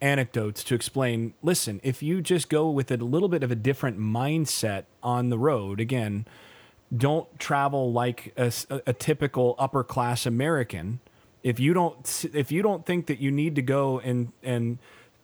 anecdotes 0.00 0.62
to 0.64 0.74
explain 0.74 1.32
listen 1.42 1.80
if 1.82 2.02
you 2.02 2.20
just 2.20 2.48
go 2.48 2.68
with 2.68 2.90
a 2.90 2.96
little 2.96 3.28
bit 3.28 3.42
of 3.42 3.50
a 3.50 3.54
different 3.54 3.98
mindset 3.98 4.84
on 5.02 5.30
the 5.30 5.38
road 5.38 5.80
again 5.80 6.26
don't 6.94 7.38
travel 7.38 7.92
like 7.92 8.32
a, 8.36 8.52
a 8.86 8.92
typical 8.92 9.54
upper 9.58 9.82
class 9.82 10.26
american. 10.26 11.00
If 11.42 11.60
you 11.60 11.74
don't 11.74 12.26
if 12.32 12.50
you 12.50 12.62
don't 12.62 12.86
think 12.86 13.06
that 13.06 13.18
you 13.18 13.30
need 13.30 13.54
to 13.56 13.62
go 13.62 13.98
and 14.00 14.32
and 14.42 14.78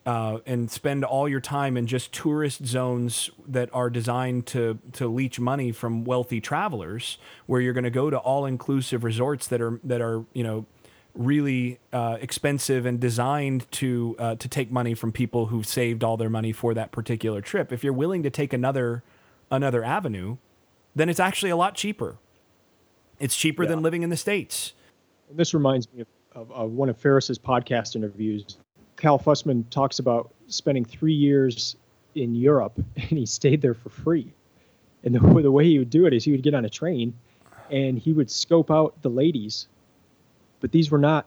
uh, 0.07 0.39
and 0.47 0.71
spend 0.71 1.05
all 1.05 1.29
your 1.29 1.41
time 1.41 1.77
in 1.77 1.87
just 1.87 2.13
tourist 2.13 2.67
zones 2.67 3.31
that 3.47 3.69
are 3.73 3.91
designed 3.91 4.47
to 4.47 4.79
to 4.93 5.07
leech 5.07 5.39
money 5.39 5.73
from 5.73 6.05
wealthy 6.05 6.41
travelers, 6.41 7.19
where 7.47 7.61
you're 7.61 7.73
going 7.75 7.85
to 7.85 7.91
go 7.91 8.11
to 8.11 8.19
all 8.19 8.47
inclusive 8.47 9.05
resorts 9.05 9.47
that 9.49 9.61
are 9.61 9.79
that 9.85 10.01
are 10.01 10.25
you 10.33 10.43
know 10.43 10.67
really 11.15 11.79
uh, 11.93 12.17
expensive 12.21 12.87
and 12.87 13.01
designed 13.01 13.71
to 13.73 14.17
uh, 14.19 14.35
to 14.37 14.49
take 14.49 14.71
money 14.71 14.95
from 14.95 15.13
people 15.13 15.47
who've 15.47 15.67
saved 15.67 16.03
all 16.03 16.17
their 16.17 16.31
money 16.31 16.53
for 16.53 16.73
that 16.75 16.93
particular 16.93 17.41
trip. 17.41 17.73
If 17.73 17.85
you're 17.85 17.93
willing 17.93 18.23
to 18.23 18.31
take 18.31 18.53
another 18.53 19.03
another 19.51 19.85
avenue, 19.85 20.39
then 20.95 21.09
it's 21.09 21.21
actually 21.21 21.51
a 21.51 21.57
lot 21.57 21.75
cheaper. 21.75 22.17
It's 23.19 23.37
cheaper 23.37 23.65
yeah. 23.65 23.71
than 23.71 23.83
living 23.83 24.03
in 24.03 24.09
the 24.09 24.17
states. 24.17 24.73
This 25.31 25.53
reminds 25.53 25.93
me 25.93 26.01
of, 26.01 26.09
of, 26.33 26.51
of 26.53 26.71
one 26.73 26.89
of 26.89 26.97
Ferriss's 26.97 27.39
podcast 27.39 27.97
interviews 27.97 28.57
Cal 29.01 29.19
Fussman 29.19 29.69
talks 29.71 29.99
about 29.99 30.31
spending 30.49 30.85
three 30.85 31.15
years 31.15 31.75
in 32.15 32.35
Europe 32.35 32.75
and 32.97 33.11
he 33.19 33.27
stayed 33.27 33.63
there 33.63 33.75
for 33.75 33.89
free. 33.89 34.33
And 35.03 35.15
the, 35.15 35.43
the 35.43 35.51
way 35.51 35.65
he 35.65 35.79
would 35.79 35.91
do 35.91 36.07
it 36.07 36.13
is 36.13 36.25
he 36.25 36.33
would 36.33 36.43
get 36.43 36.55
on 36.55 36.65
a 36.65 36.71
train 36.71 37.15
and 37.71 37.99
he 37.99 38.13
would 38.13 38.31
scope 38.31 38.71
out 38.71 39.01
the 39.03 39.09
ladies. 39.09 39.69
But 40.61 40.73
these 40.73 40.91
were 40.91 40.99
not 40.99 41.27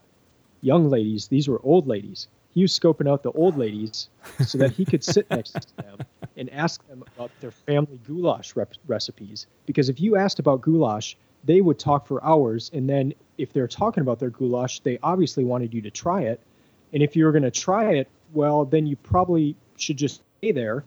young 0.62 0.89
ladies, 0.89 1.27
these 1.27 1.47
were 1.47 1.59
old 1.63 1.88
ladies. 1.88 2.27
He 2.51 2.62
was 2.62 2.77
scoping 2.77 3.09
out 3.09 3.23
the 3.23 3.31
old 3.31 3.57
ladies 3.57 4.09
so 4.45 4.59
that 4.59 4.71
he 4.71 4.86
could 4.86 5.03
sit 5.03 5.27
next 5.31 5.53
to 5.53 5.75
them 5.77 5.97
and 6.38 6.51
ask 6.51 6.88
them 6.88 7.03
about 7.15 7.31
their 7.39 7.49
family 7.49 7.99
goulash 8.07 8.55
rep- 8.55 8.75
recipes. 8.86 9.47
Because 9.65 9.89
if 9.89 9.99
you 9.99 10.15
asked 10.15 10.38
about 10.38 10.62
goulash, 10.62 11.17
they 11.43 11.62
would 11.62 11.79
talk 11.79 12.05
for 12.05 12.23
hours. 12.23 12.69
And 12.71 12.88
then 12.88 13.15
if 13.39 13.51
they're 13.51 13.67
talking 13.67 14.01
about 14.01 14.19
their 14.19 14.29
goulash, 14.29 14.81
they 14.81 14.99
obviously 15.01 15.43
wanted 15.43 15.73
you 15.73 15.81
to 15.81 15.89
try 15.89 16.21
it 16.21 16.39
and 16.93 17.01
if 17.03 17.15
you're 17.15 17.32
going 17.32 17.43
to 17.43 17.51
try 17.51 17.93
it, 17.93 18.08
well, 18.34 18.65
then 18.65 18.86
you 18.86 18.95
probably 18.95 19.56
should 19.77 19.97
just 19.97 20.21
stay 20.38 20.51
there. 20.51 20.84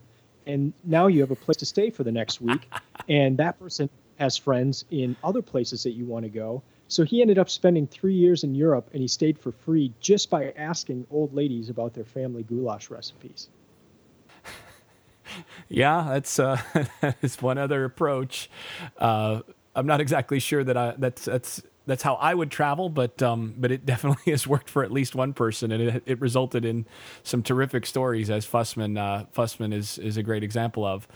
And 0.47 0.73
now 0.85 1.09
you 1.09 1.21
have 1.21 1.33
a 1.33 1.37
place 1.37 1.57
to 1.59 1.66
stay 1.66 1.90
for 1.90 2.05
the 2.05 2.12
next 2.12 2.40
week. 2.40 2.71
and 3.09 3.37
that 3.38 3.59
person 3.59 3.90
has 4.19 4.37
friends 4.37 4.85
in 4.90 5.16
other 5.23 5.42
places 5.42 5.83
that 5.83 5.92
you 5.92 6.05
want 6.07 6.25
to 6.25 6.31
go. 6.31 6.62
So 6.88 7.05
he 7.05 7.21
ended 7.21 7.38
up 7.38 7.51
spending 7.51 7.87
three 7.87 8.14
years 8.14 8.45
in 8.45 8.55
Europe 8.55 8.88
and 8.92 9.03
he 9.03 9.09
stayed 9.09 9.38
for 9.38 9.51
free 9.51 9.92
just 10.01 10.31
by 10.31 10.53
asking 10.57 11.07
old 11.11 11.35
ladies 11.35 11.69
about 11.69 11.95
their 11.95 12.05
family 12.05 12.45
goulash 12.45 12.90
recipes. 12.90 13.49
Yeah, 15.69 16.07
that's 16.09 16.38
uh, 16.38 16.61
that's 17.01 17.42
one 17.42 17.59
other 17.59 17.85
approach. 17.85 18.49
Uh, 18.97 19.40
I'm 19.75 19.87
not 19.87 20.01
exactly 20.01 20.38
sure 20.38 20.62
that 20.62 20.77
I 20.77 20.95
that's 20.97 21.25
that's 21.25 21.62
that's 21.87 22.03
how 22.03 22.14
I 22.14 22.35
would 22.35 22.51
travel, 22.51 22.88
but 22.88 23.22
um, 23.22 23.55
but 23.57 23.70
it 23.70 23.87
definitely 23.87 24.33
has 24.33 24.46
worked 24.46 24.68
for 24.68 24.85
at 24.85 24.92
least 24.92 25.14
one 25.14 25.33
person, 25.33 25.72
and 25.72 25.83
it, 25.83 26.03
it 26.07 26.20
resulted 26.20 26.64
in 26.64 26.87
some 27.22 27.42
terrific 27.42 27.87
stories, 27.87 28.29
as 28.31 28.46
Fussman 28.46 28.99
uh, 28.99 29.27
Fussman 29.35 29.72
is 29.72 29.99
is 29.99 30.16
a 30.16 30.22
great 30.22 30.42
example 30.42 30.85
of. 30.85 31.09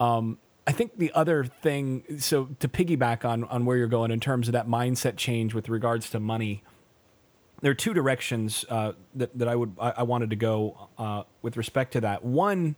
Um, 0.00 0.38
I 0.66 0.70
think 0.72 0.96
the 0.96 1.12
other 1.12 1.44
thing, 1.44 2.04
so 2.18 2.48
to 2.60 2.68
piggyback 2.68 3.24
on 3.24 3.44
on 3.44 3.64
where 3.64 3.76
you're 3.76 3.88
going 3.88 4.10
in 4.10 4.20
terms 4.20 4.48
of 4.48 4.52
that 4.52 4.68
mindset 4.68 5.16
change 5.16 5.54
with 5.54 5.68
regards 5.68 6.10
to 6.10 6.20
money, 6.20 6.62
there 7.60 7.72
are 7.72 7.76
two 7.76 7.92
directions 7.92 8.64
uh, 8.68 8.92
that 9.14 9.36
that 9.36 9.48
I 9.48 9.56
would 9.56 9.74
I, 9.80 9.94
I 9.98 10.02
wanted 10.04 10.30
to 10.30 10.36
go 10.36 10.88
uh, 10.98 11.24
with 11.42 11.56
respect 11.56 11.94
to 11.94 12.00
that. 12.02 12.24
One 12.24 12.76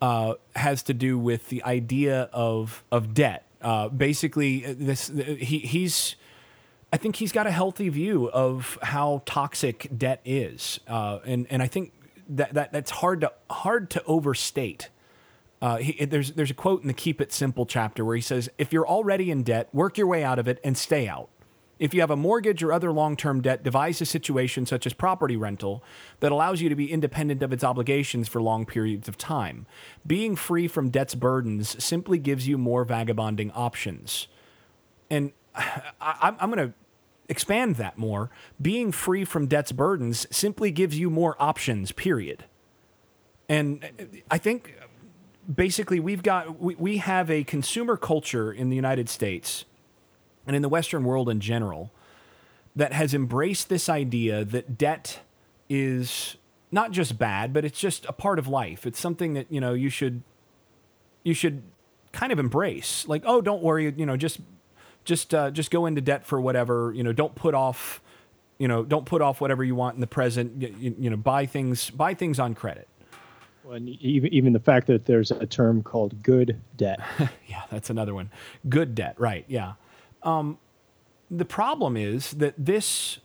uh, 0.00 0.34
has 0.56 0.82
to 0.84 0.94
do 0.94 1.16
with 1.16 1.48
the 1.48 1.62
idea 1.62 2.28
of 2.32 2.82
of 2.90 3.14
debt. 3.14 3.46
Uh, 3.60 3.88
basically, 3.88 4.60
this 4.72 5.06
he 5.38 5.60
he's 5.60 6.16
I 6.92 6.98
think 6.98 7.16
he's 7.16 7.32
got 7.32 7.46
a 7.46 7.50
healthy 7.50 7.88
view 7.88 8.28
of 8.30 8.78
how 8.82 9.22
toxic 9.24 9.88
debt 9.96 10.20
is, 10.26 10.78
uh, 10.86 11.20
and 11.24 11.46
and 11.48 11.62
I 11.62 11.66
think 11.66 11.92
that, 12.28 12.52
that 12.52 12.72
that's 12.72 12.90
hard 12.90 13.22
to 13.22 13.32
hard 13.50 13.88
to 13.90 14.04
overstate. 14.04 14.90
Uh, 15.62 15.78
he, 15.78 16.04
there's 16.04 16.32
there's 16.32 16.50
a 16.50 16.54
quote 16.54 16.82
in 16.82 16.88
the 16.88 16.94
Keep 16.94 17.22
It 17.22 17.32
Simple 17.32 17.64
chapter 17.64 18.04
where 18.04 18.14
he 18.14 18.20
says, 18.20 18.50
"If 18.58 18.74
you're 18.74 18.86
already 18.86 19.30
in 19.30 19.42
debt, 19.42 19.68
work 19.72 19.96
your 19.96 20.06
way 20.06 20.22
out 20.22 20.38
of 20.38 20.46
it 20.46 20.60
and 20.62 20.76
stay 20.76 21.08
out. 21.08 21.30
If 21.78 21.94
you 21.94 22.00
have 22.00 22.10
a 22.10 22.16
mortgage 22.16 22.62
or 22.62 22.72
other 22.72 22.92
long-term 22.92 23.40
debt, 23.40 23.64
devise 23.64 24.00
a 24.00 24.06
situation 24.06 24.66
such 24.66 24.86
as 24.86 24.92
property 24.92 25.36
rental 25.36 25.82
that 26.20 26.30
allows 26.30 26.60
you 26.60 26.68
to 26.68 26.76
be 26.76 26.92
independent 26.92 27.42
of 27.42 27.52
its 27.52 27.64
obligations 27.64 28.28
for 28.28 28.40
long 28.40 28.66
periods 28.66 29.08
of 29.08 29.16
time. 29.16 29.66
Being 30.06 30.36
free 30.36 30.68
from 30.68 30.90
debt's 30.90 31.14
burdens 31.16 31.82
simply 31.82 32.18
gives 32.18 32.46
you 32.46 32.58
more 32.58 32.84
vagabonding 32.84 33.50
options." 33.52 34.28
And 35.08 35.32
I, 35.54 36.34
am 36.38 36.50
going 36.50 36.68
to 36.68 36.74
expand 37.32 37.76
that 37.76 37.98
more, 37.98 38.30
being 38.60 38.92
free 38.92 39.24
from 39.24 39.46
debt's 39.46 39.72
burdens 39.72 40.28
simply 40.30 40.70
gives 40.70 40.96
you 40.98 41.10
more 41.10 41.34
options, 41.40 41.90
period. 41.90 42.44
And 43.48 43.84
I 44.30 44.38
think 44.38 44.76
basically 45.52 45.98
we've 45.98 46.22
got 46.22 46.60
we, 46.60 46.76
we 46.76 46.96
have 46.98 47.30
a 47.30 47.42
consumer 47.42 47.96
culture 47.96 48.52
in 48.52 48.70
the 48.70 48.76
United 48.76 49.08
States 49.08 49.64
and 50.46 50.54
in 50.54 50.62
the 50.62 50.68
Western 50.68 51.04
world 51.04 51.28
in 51.28 51.40
general 51.40 51.90
that 52.76 52.92
has 52.92 53.14
embraced 53.14 53.68
this 53.68 53.88
idea 53.88 54.44
that 54.44 54.78
debt 54.78 55.20
is 55.68 56.36
not 56.70 56.90
just 56.90 57.18
bad, 57.18 57.52
but 57.52 57.64
it's 57.64 57.78
just 57.78 58.06
a 58.06 58.12
part 58.12 58.38
of 58.38 58.48
life. 58.48 58.86
It's 58.86 58.98
something 58.98 59.34
that, 59.34 59.46
you 59.50 59.60
know, 59.60 59.74
you 59.74 59.90
should 59.90 60.22
you 61.24 61.34
should 61.34 61.62
kind 62.12 62.32
of 62.32 62.38
embrace. 62.38 63.06
Like, 63.08 63.22
oh, 63.24 63.40
don't 63.40 63.62
worry, 63.62 63.92
you 63.96 64.06
know, 64.06 64.16
just 64.16 64.40
just 65.04 65.34
uh, 65.34 65.50
just 65.50 65.70
go 65.70 65.86
into 65.86 66.00
debt 66.00 66.26
for 66.26 66.40
whatever 66.40 66.92
you 66.94 67.02
know 67.02 67.12
don't 67.12 67.34
put 67.34 67.54
off 67.54 68.00
you 68.58 68.68
know 68.68 68.84
don't 68.84 69.06
put 69.06 69.22
off 69.22 69.40
whatever 69.40 69.64
you 69.64 69.74
want 69.74 69.94
in 69.94 70.00
the 70.00 70.06
present. 70.06 70.60
You, 70.60 70.94
you 70.98 71.10
know 71.10 71.16
buy 71.16 71.46
things 71.46 71.90
buy 71.90 72.14
things 72.14 72.38
on 72.38 72.54
credit. 72.54 72.88
Well, 73.64 73.74
and 73.74 73.88
even 73.88 74.32
even 74.32 74.52
the 74.52 74.60
fact 74.60 74.86
that 74.88 75.06
there's 75.06 75.30
a 75.30 75.46
term 75.46 75.82
called 75.82 76.22
good 76.22 76.60
debt. 76.76 77.00
Yeah 77.48 77.62
that's 77.70 77.90
another 77.90 78.14
one. 78.14 78.30
Good 78.68 78.94
debt 78.94 79.16
right 79.18 79.44
yeah. 79.48 79.74
Um, 80.22 80.58
the 81.30 81.44
problem 81.44 81.96
is 81.96 82.32
that 82.32 82.54
this 82.58 83.18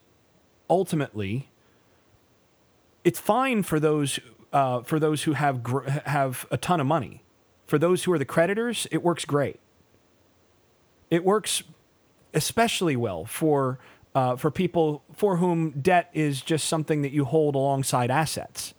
ultimately 0.70 1.50
it's 3.04 3.20
fine 3.20 3.64
for 3.64 3.80
those 3.80 4.20
uh, 4.54 4.82
for 4.82 5.00
those 5.00 5.24
who 5.24 5.34
have 5.34 5.64
gr- 5.64 5.88
have 6.06 6.46
a 6.52 6.58
ton 6.58 6.80
of 6.80 6.88
money. 6.88 7.24
For 7.66 7.78
those 7.78 8.06
who 8.06 8.12
are 8.14 8.20
the 8.20 8.26
creditors 8.26 8.88
it 8.92 9.04
works 9.04 9.26
great 9.26 9.60
it 11.10 11.24
works 11.24 11.64
especially 12.34 12.96
well 12.96 13.26
for 13.26 13.80
uh, 14.16 14.36
for 14.36 14.50
people 14.50 15.04
for 15.14 15.38
whom 15.38 15.72
debt 15.72 16.10
is 16.14 16.42
just 16.42 16.68
something 16.68 17.02
that 17.04 17.12
you 17.12 17.26
hold 17.26 17.56
alongside 17.56 18.10
assets. 18.10 18.74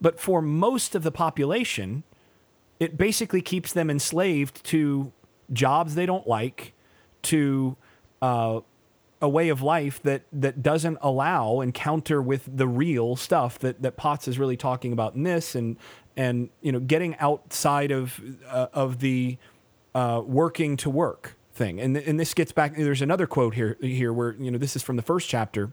But 0.00 0.20
for 0.20 0.42
most 0.42 0.94
of 0.94 1.02
the 1.02 1.10
population, 1.10 2.04
it 2.78 2.96
basically 2.96 3.40
keeps 3.40 3.72
them 3.72 3.90
enslaved 3.90 4.62
to 4.64 5.12
jobs 5.52 5.94
they 5.94 6.06
don't 6.06 6.26
like, 6.26 6.74
to 7.22 7.76
uh, 8.22 8.60
a 9.20 9.28
way 9.28 9.48
of 9.48 9.62
life 9.62 10.00
that 10.02 10.22
that 10.32 10.62
doesn't 10.62 10.98
allow 11.00 11.60
encounter 11.60 12.22
with 12.22 12.48
the 12.56 12.68
real 12.68 13.16
stuff 13.16 13.58
that 13.58 13.82
that 13.82 13.96
Potts 13.96 14.28
is 14.28 14.38
really 14.38 14.56
talking 14.56 14.92
about 14.92 15.14
in 15.14 15.22
this, 15.22 15.54
and 15.54 15.76
and 16.16 16.50
you 16.60 16.70
know 16.70 16.80
getting 16.80 17.16
outside 17.16 17.90
of 17.90 18.20
uh, 18.46 18.66
of 18.72 19.00
the 19.00 19.38
uh, 19.94 20.22
working 20.24 20.76
to 20.78 20.90
work 20.90 21.36
thing. 21.52 21.80
And, 21.80 21.96
and 21.96 22.18
this 22.18 22.34
gets 22.34 22.52
back, 22.52 22.76
there's 22.76 23.02
another 23.02 23.26
quote 23.26 23.54
here, 23.54 23.76
here 23.80 24.12
where, 24.12 24.34
you 24.38 24.50
know, 24.50 24.58
this 24.58 24.76
is 24.76 24.82
from 24.82 24.96
the 24.96 25.02
first 25.02 25.28
chapter. 25.28 25.72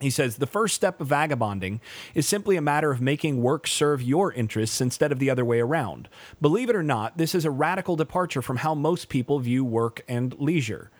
He 0.00 0.10
says, 0.10 0.36
The 0.36 0.46
first 0.46 0.74
step 0.74 1.00
of 1.00 1.08
vagabonding 1.08 1.80
is 2.14 2.28
simply 2.28 2.56
a 2.56 2.62
matter 2.62 2.90
of 2.90 3.00
making 3.00 3.42
work 3.42 3.66
serve 3.66 4.00
your 4.02 4.32
interests 4.32 4.80
instead 4.80 5.10
of 5.10 5.18
the 5.18 5.30
other 5.30 5.44
way 5.44 5.60
around. 5.60 6.08
Believe 6.40 6.70
it 6.70 6.76
or 6.76 6.82
not, 6.82 7.18
this 7.18 7.34
is 7.34 7.44
a 7.44 7.50
radical 7.50 7.96
departure 7.96 8.42
from 8.42 8.58
how 8.58 8.74
most 8.74 9.08
people 9.08 9.40
view 9.40 9.64
work 9.64 10.04
and 10.06 10.38
leisure. 10.38 10.90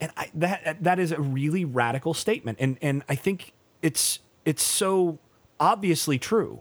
And 0.00 0.12
I, 0.16 0.30
that, 0.34 0.82
that 0.82 0.98
is 0.98 1.12
a 1.12 1.20
really 1.20 1.64
radical 1.64 2.14
statement. 2.14 2.58
And, 2.60 2.78
and 2.80 3.02
I 3.08 3.16
think 3.16 3.52
it's, 3.82 4.20
it's 4.44 4.62
so 4.62 5.18
obviously 5.60 6.18
true 6.18 6.60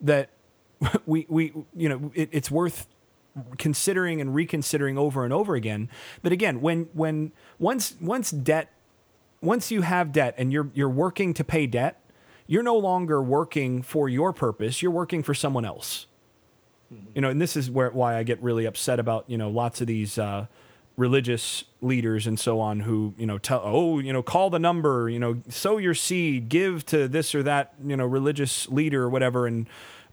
that 0.00 0.30
we 1.06 1.26
we 1.28 1.52
you 1.74 1.88
know 1.88 2.10
it, 2.14 2.28
it's 2.32 2.50
worth 2.50 2.86
considering 3.58 4.20
and 4.20 4.34
reconsidering 4.34 4.98
over 4.98 5.24
and 5.24 5.32
over 5.32 5.54
again. 5.54 5.88
But 6.22 6.32
again, 6.32 6.60
when 6.60 6.88
when 6.92 7.32
once 7.58 7.94
once 8.00 8.30
debt 8.30 8.70
once 9.40 9.70
you 9.70 9.82
have 9.82 10.12
debt 10.12 10.34
and 10.38 10.52
you're 10.52 10.70
you're 10.74 10.88
working 10.88 11.34
to 11.34 11.44
pay 11.44 11.66
debt, 11.66 12.00
you're 12.46 12.62
no 12.62 12.76
longer 12.76 13.22
working 13.22 13.82
for 13.82 14.08
your 14.08 14.32
purpose, 14.32 14.82
you're 14.82 14.90
working 14.90 15.22
for 15.22 15.34
someone 15.34 15.64
else. 15.64 16.06
Mm-hmm. 16.92 17.06
You 17.14 17.20
know, 17.22 17.30
and 17.30 17.40
this 17.40 17.56
is 17.56 17.70
where 17.70 17.90
why 17.90 18.16
I 18.16 18.22
get 18.22 18.42
really 18.42 18.64
upset 18.64 18.98
about, 18.98 19.24
you 19.28 19.38
know, 19.38 19.50
lots 19.50 19.80
of 19.80 19.86
these 19.86 20.18
uh, 20.18 20.46
religious 20.96 21.64
leaders 21.80 22.26
and 22.26 22.38
so 22.38 22.58
on 22.58 22.80
who 22.80 23.12
you 23.18 23.26
know 23.26 23.36
tell 23.36 23.60
oh 23.62 23.98
you 23.98 24.12
know 24.12 24.22
call 24.22 24.48
the 24.48 24.58
number 24.58 25.10
you 25.10 25.18
know 25.18 25.42
sow 25.48 25.76
your 25.76 25.92
seed 25.92 26.48
give 26.48 26.86
to 26.86 27.06
this 27.06 27.34
or 27.34 27.42
that 27.42 27.74
you 27.84 27.96
know 27.96 28.06
religious 28.06 28.66
leader 28.70 29.02
or 29.02 29.10
whatever 29.10 29.46
and 29.46 29.68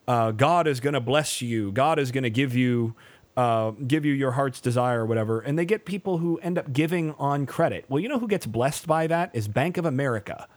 uh, 0.10 0.32
God 0.32 0.68
is 0.68 0.82
going 0.82 0.94
to 0.94 1.00
bless 1.00 1.42
you 1.42 1.72
God 1.72 2.00
is 2.00 2.12
going 2.12 2.26
to 2.26 2.30
give 2.30 2.54
you 2.54 2.96
uh, 3.36 3.72
give 3.72 4.06
you 4.06 4.14
your 4.14 4.32
heart's 4.32 4.62
desire 4.62 5.02
or 5.02 5.06
whatever 5.06 5.40
and 5.40 5.58
they 5.58 5.66
get 5.66 5.86
people 5.86 6.20
who 6.20 6.38
end 6.40 6.58
up 6.58 6.72
giving 6.72 7.14
on 7.14 7.46
credit. 7.46 7.86
Well 7.90 8.00
you 8.00 8.10
know 8.10 8.20
who 8.20 8.28
gets 8.28 8.46
blessed 8.46 8.88
by 8.88 9.08
that 9.08 9.32
is 9.34 9.48
Bank 9.48 9.78
of 9.78 9.86
America. 9.86 10.48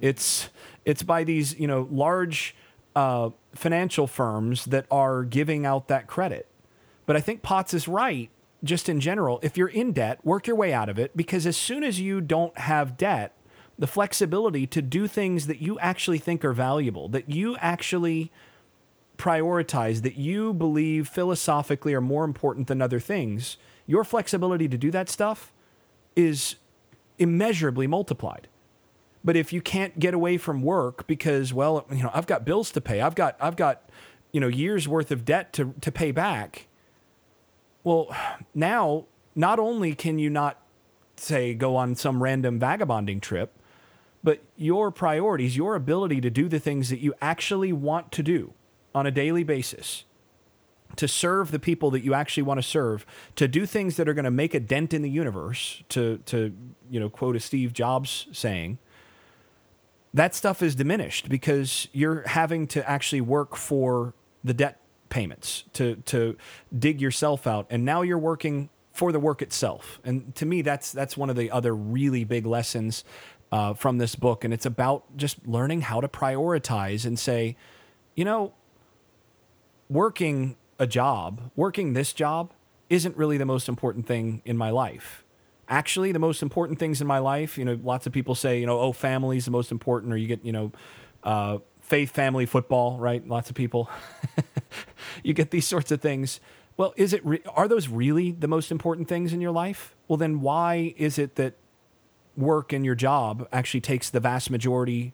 It's 0.00 0.48
it's 0.84 1.02
by 1.02 1.24
these 1.24 1.58
you 1.58 1.66
know 1.66 1.88
large 1.90 2.54
uh, 2.96 3.30
financial 3.54 4.06
firms 4.06 4.64
that 4.66 4.86
are 4.90 5.22
giving 5.22 5.64
out 5.64 5.88
that 5.88 6.06
credit. 6.06 6.48
But 7.06 7.16
I 7.16 7.20
think 7.20 7.42
Potts 7.42 7.72
is 7.72 7.86
right 7.86 8.30
just 8.64 8.88
in 8.88 9.00
general, 9.00 9.38
if 9.42 9.56
you're 9.56 9.68
in 9.68 9.92
debt, 9.92 10.24
work 10.24 10.46
your 10.46 10.56
way 10.56 10.72
out 10.72 10.88
of 10.88 10.98
it 10.98 11.16
because 11.16 11.46
as 11.46 11.56
soon 11.56 11.84
as 11.84 12.00
you 12.00 12.20
don't 12.20 12.56
have 12.58 12.96
debt, 12.96 13.34
the 13.78 13.86
flexibility 13.86 14.66
to 14.66 14.82
do 14.82 15.06
things 15.06 15.46
that 15.46 15.62
you 15.62 15.78
actually 15.78 16.18
think 16.18 16.44
are 16.44 16.52
valuable, 16.52 17.08
that 17.08 17.30
you 17.30 17.56
actually 17.58 18.32
prioritize, 19.18 20.02
that 20.02 20.16
you 20.16 20.54
believe 20.54 21.08
philosophically 21.08 21.92
are 21.92 22.00
more 22.00 22.24
important 22.24 22.68
than 22.68 22.80
other 22.80 23.00
things, 23.00 23.58
your 23.86 24.04
flexibility 24.04 24.68
to 24.68 24.78
do 24.78 24.90
that 24.90 25.08
stuff 25.08 25.52
is 26.16 26.56
immeasurably 27.18 27.86
multiplied. 27.86 28.48
But 29.24 29.36
if 29.36 29.52
you 29.52 29.60
can't 29.60 29.98
get 29.98 30.14
away 30.14 30.38
from 30.38 30.62
work 30.62 31.06
because, 31.06 31.52
well, 31.52 31.84
you 31.90 32.02
know, 32.02 32.10
I've 32.14 32.26
got 32.26 32.44
bills 32.44 32.70
to 32.72 32.80
pay, 32.80 33.00
I've 33.00 33.16
got, 33.16 33.36
I've 33.40 33.56
got, 33.56 33.90
you 34.32 34.40
know, 34.40 34.48
years 34.48 34.86
worth 34.86 35.10
of 35.10 35.24
debt 35.24 35.52
to, 35.54 35.74
to 35.80 35.90
pay 35.90 36.12
back, 36.12 36.68
well, 37.82 38.14
now 38.54 39.06
not 39.34 39.58
only 39.58 39.94
can 39.94 40.18
you 40.18 40.30
not 40.30 40.60
say 41.16 41.54
go 41.54 41.74
on 41.74 41.96
some 41.96 42.22
random 42.22 42.58
vagabonding 42.58 43.20
trip, 43.20 43.52
but 44.22 44.42
your 44.56 44.90
priorities, 44.90 45.56
your 45.56 45.74
ability 45.74 46.20
to 46.20 46.30
do 46.30 46.48
the 46.48 46.60
things 46.60 46.90
that 46.90 47.00
you 47.00 47.14
actually 47.20 47.72
want 47.72 48.12
to 48.12 48.22
do 48.22 48.52
on 48.98 49.06
a 49.06 49.10
daily 49.10 49.44
basis, 49.44 50.04
to 50.96 51.08
serve 51.08 51.50
the 51.50 51.58
people 51.58 51.90
that 51.92 52.00
you 52.00 52.12
actually 52.12 52.42
want 52.42 52.58
to 52.58 52.62
serve, 52.62 53.06
to 53.36 53.48
do 53.48 53.64
things 53.64 53.96
that 53.96 54.08
are 54.08 54.14
going 54.14 54.24
to 54.24 54.30
make 54.30 54.52
a 54.52 54.60
dent 54.60 54.92
in 54.92 55.02
the 55.02 55.10
universe, 55.10 55.82
to 55.88 56.18
to 56.26 56.54
you 56.90 57.00
know 57.00 57.08
quote 57.08 57.36
a 57.36 57.40
Steve 57.40 57.72
Jobs 57.72 58.26
saying, 58.32 58.78
that 60.14 60.34
stuff 60.34 60.62
is 60.62 60.74
diminished 60.74 61.28
because 61.28 61.88
you're 61.92 62.26
having 62.26 62.66
to 62.68 62.88
actually 62.88 63.20
work 63.20 63.56
for 63.56 64.14
the 64.42 64.54
debt 64.54 64.80
payments 65.08 65.64
to 65.72 65.96
to 66.04 66.36
dig 66.76 67.00
yourself 67.00 67.46
out 67.46 67.66
and 67.70 67.84
now 67.84 68.02
you're 68.02 68.18
working 68.18 68.68
for 68.92 69.12
the 69.12 69.20
work 69.20 69.40
itself. 69.42 70.00
And 70.04 70.34
to 70.34 70.44
me 70.46 70.62
that's 70.62 70.92
that's 70.92 71.16
one 71.16 71.30
of 71.30 71.36
the 71.36 71.50
other 71.50 71.74
really 71.74 72.24
big 72.24 72.46
lessons 72.46 73.04
uh, 73.50 73.74
from 73.74 73.98
this 73.98 74.14
book 74.14 74.44
and 74.44 74.52
it's 74.52 74.66
about 74.66 75.16
just 75.16 75.46
learning 75.46 75.82
how 75.82 76.00
to 76.00 76.08
prioritize 76.08 77.06
and 77.06 77.18
say 77.18 77.56
you 78.14 78.24
know 78.24 78.52
working 79.88 80.56
a 80.78 80.86
job 80.86 81.50
working 81.56 81.92
this 81.92 82.12
job 82.12 82.52
isn't 82.88 83.16
really 83.16 83.36
the 83.36 83.46
most 83.46 83.68
important 83.68 84.06
thing 84.06 84.42
in 84.44 84.56
my 84.56 84.70
life 84.70 85.24
actually 85.68 86.12
the 86.12 86.18
most 86.18 86.42
important 86.42 86.78
things 86.78 87.00
in 87.00 87.06
my 87.06 87.18
life 87.18 87.58
you 87.58 87.64
know 87.64 87.78
lots 87.82 88.06
of 88.06 88.12
people 88.12 88.34
say 88.34 88.60
you 88.60 88.66
know 88.66 88.78
oh 88.78 88.92
family's 88.92 89.44
the 89.44 89.50
most 89.50 89.70
important 89.70 90.12
or 90.12 90.16
you 90.16 90.28
get 90.28 90.44
you 90.44 90.52
know 90.52 90.72
uh, 91.24 91.58
faith, 91.88 92.10
family, 92.10 92.46
football, 92.46 92.98
right? 92.98 93.26
Lots 93.26 93.48
of 93.48 93.56
people. 93.56 93.90
you 95.22 95.32
get 95.34 95.50
these 95.50 95.66
sorts 95.66 95.90
of 95.90 96.00
things. 96.00 96.38
Well, 96.76 96.92
is 96.96 97.12
it 97.12 97.24
re- 97.24 97.42
are 97.54 97.66
those 97.66 97.88
really 97.88 98.30
the 98.30 98.46
most 98.46 98.70
important 98.70 99.08
things 99.08 99.32
in 99.32 99.40
your 99.40 99.50
life? 99.50 99.96
Well, 100.06 100.18
then 100.18 100.40
why 100.40 100.94
is 100.96 101.18
it 101.18 101.36
that 101.36 101.54
work 102.36 102.72
and 102.72 102.84
your 102.84 102.94
job 102.94 103.48
actually 103.52 103.80
takes 103.80 104.10
the 104.10 104.20
vast 104.20 104.50
majority 104.50 105.12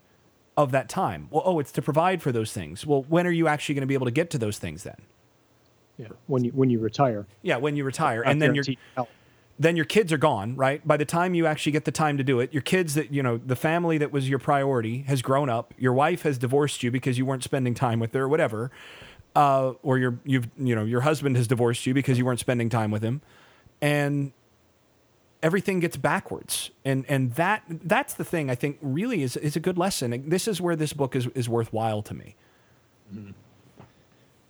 of 0.56 0.70
that 0.72 0.88
time? 0.88 1.28
Well, 1.30 1.42
oh, 1.44 1.58
it's 1.58 1.72
to 1.72 1.82
provide 1.82 2.22
for 2.22 2.32
those 2.32 2.52
things. 2.52 2.86
Well, 2.86 3.04
when 3.08 3.26
are 3.26 3.32
you 3.32 3.48
actually 3.48 3.74
going 3.74 3.82
to 3.82 3.86
be 3.86 3.94
able 3.94 4.06
to 4.06 4.12
get 4.12 4.30
to 4.30 4.38
those 4.38 4.58
things 4.58 4.84
then? 4.84 4.96
Yeah, 5.96 6.08
when 6.26 6.44
you 6.44 6.50
when 6.50 6.70
you 6.70 6.80
retire. 6.80 7.26
Yeah, 7.42 7.56
when 7.56 7.76
you 7.76 7.84
retire, 7.84 8.22
and 8.22 8.42
then 8.42 8.54
you're 8.54 8.64
then 9.58 9.76
your 9.76 9.84
kids 9.84 10.12
are 10.12 10.18
gone, 10.18 10.56
right? 10.56 10.86
By 10.86 10.96
the 10.96 11.04
time 11.04 11.34
you 11.34 11.46
actually 11.46 11.72
get 11.72 11.84
the 11.84 11.92
time 11.92 12.18
to 12.18 12.24
do 12.24 12.40
it, 12.40 12.52
your 12.52 12.62
kids 12.62 12.94
that, 12.94 13.12
you 13.12 13.22
know, 13.22 13.36
the 13.38 13.54
family 13.54 13.98
that 13.98 14.10
was 14.10 14.28
your 14.28 14.40
priority 14.40 15.02
has 15.02 15.22
grown 15.22 15.48
up. 15.48 15.72
Your 15.78 15.92
wife 15.92 16.22
has 16.22 16.38
divorced 16.38 16.82
you 16.82 16.90
because 16.90 17.18
you 17.18 17.24
weren't 17.24 17.44
spending 17.44 17.74
time 17.74 18.00
with 18.00 18.12
her 18.14 18.22
or 18.22 18.28
whatever. 18.28 18.70
Uh, 19.36 19.74
or 19.82 19.98
your 19.98 20.18
you've 20.24 20.48
you 20.58 20.74
know, 20.74 20.84
your 20.84 21.02
husband 21.02 21.36
has 21.36 21.46
divorced 21.46 21.86
you 21.86 21.94
because 21.94 22.18
you 22.18 22.24
weren't 22.24 22.40
spending 22.40 22.68
time 22.68 22.90
with 22.90 23.02
him. 23.02 23.20
And 23.80 24.32
everything 25.44 25.78
gets 25.78 25.96
backwards. 25.96 26.70
And 26.84 27.04
and 27.08 27.32
that 27.34 27.62
that's 27.68 28.14
the 28.14 28.24
thing 28.24 28.50
I 28.50 28.56
think 28.56 28.78
really 28.80 29.22
is 29.22 29.36
is 29.36 29.54
a 29.54 29.60
good 29.60 29.78
lesson. 29.78 30.28
This 30.28 30.48
is 30.48 30.60
where 30.60 30.74
this 30.74 30.92
book 30.92 31.14
is 31.14 31.28
is 31.28 31.48
worthwhile 31.48 32.02
to 32.02 32.14
me. 32.14 32.34
Mm-hmm. 33.14 33.30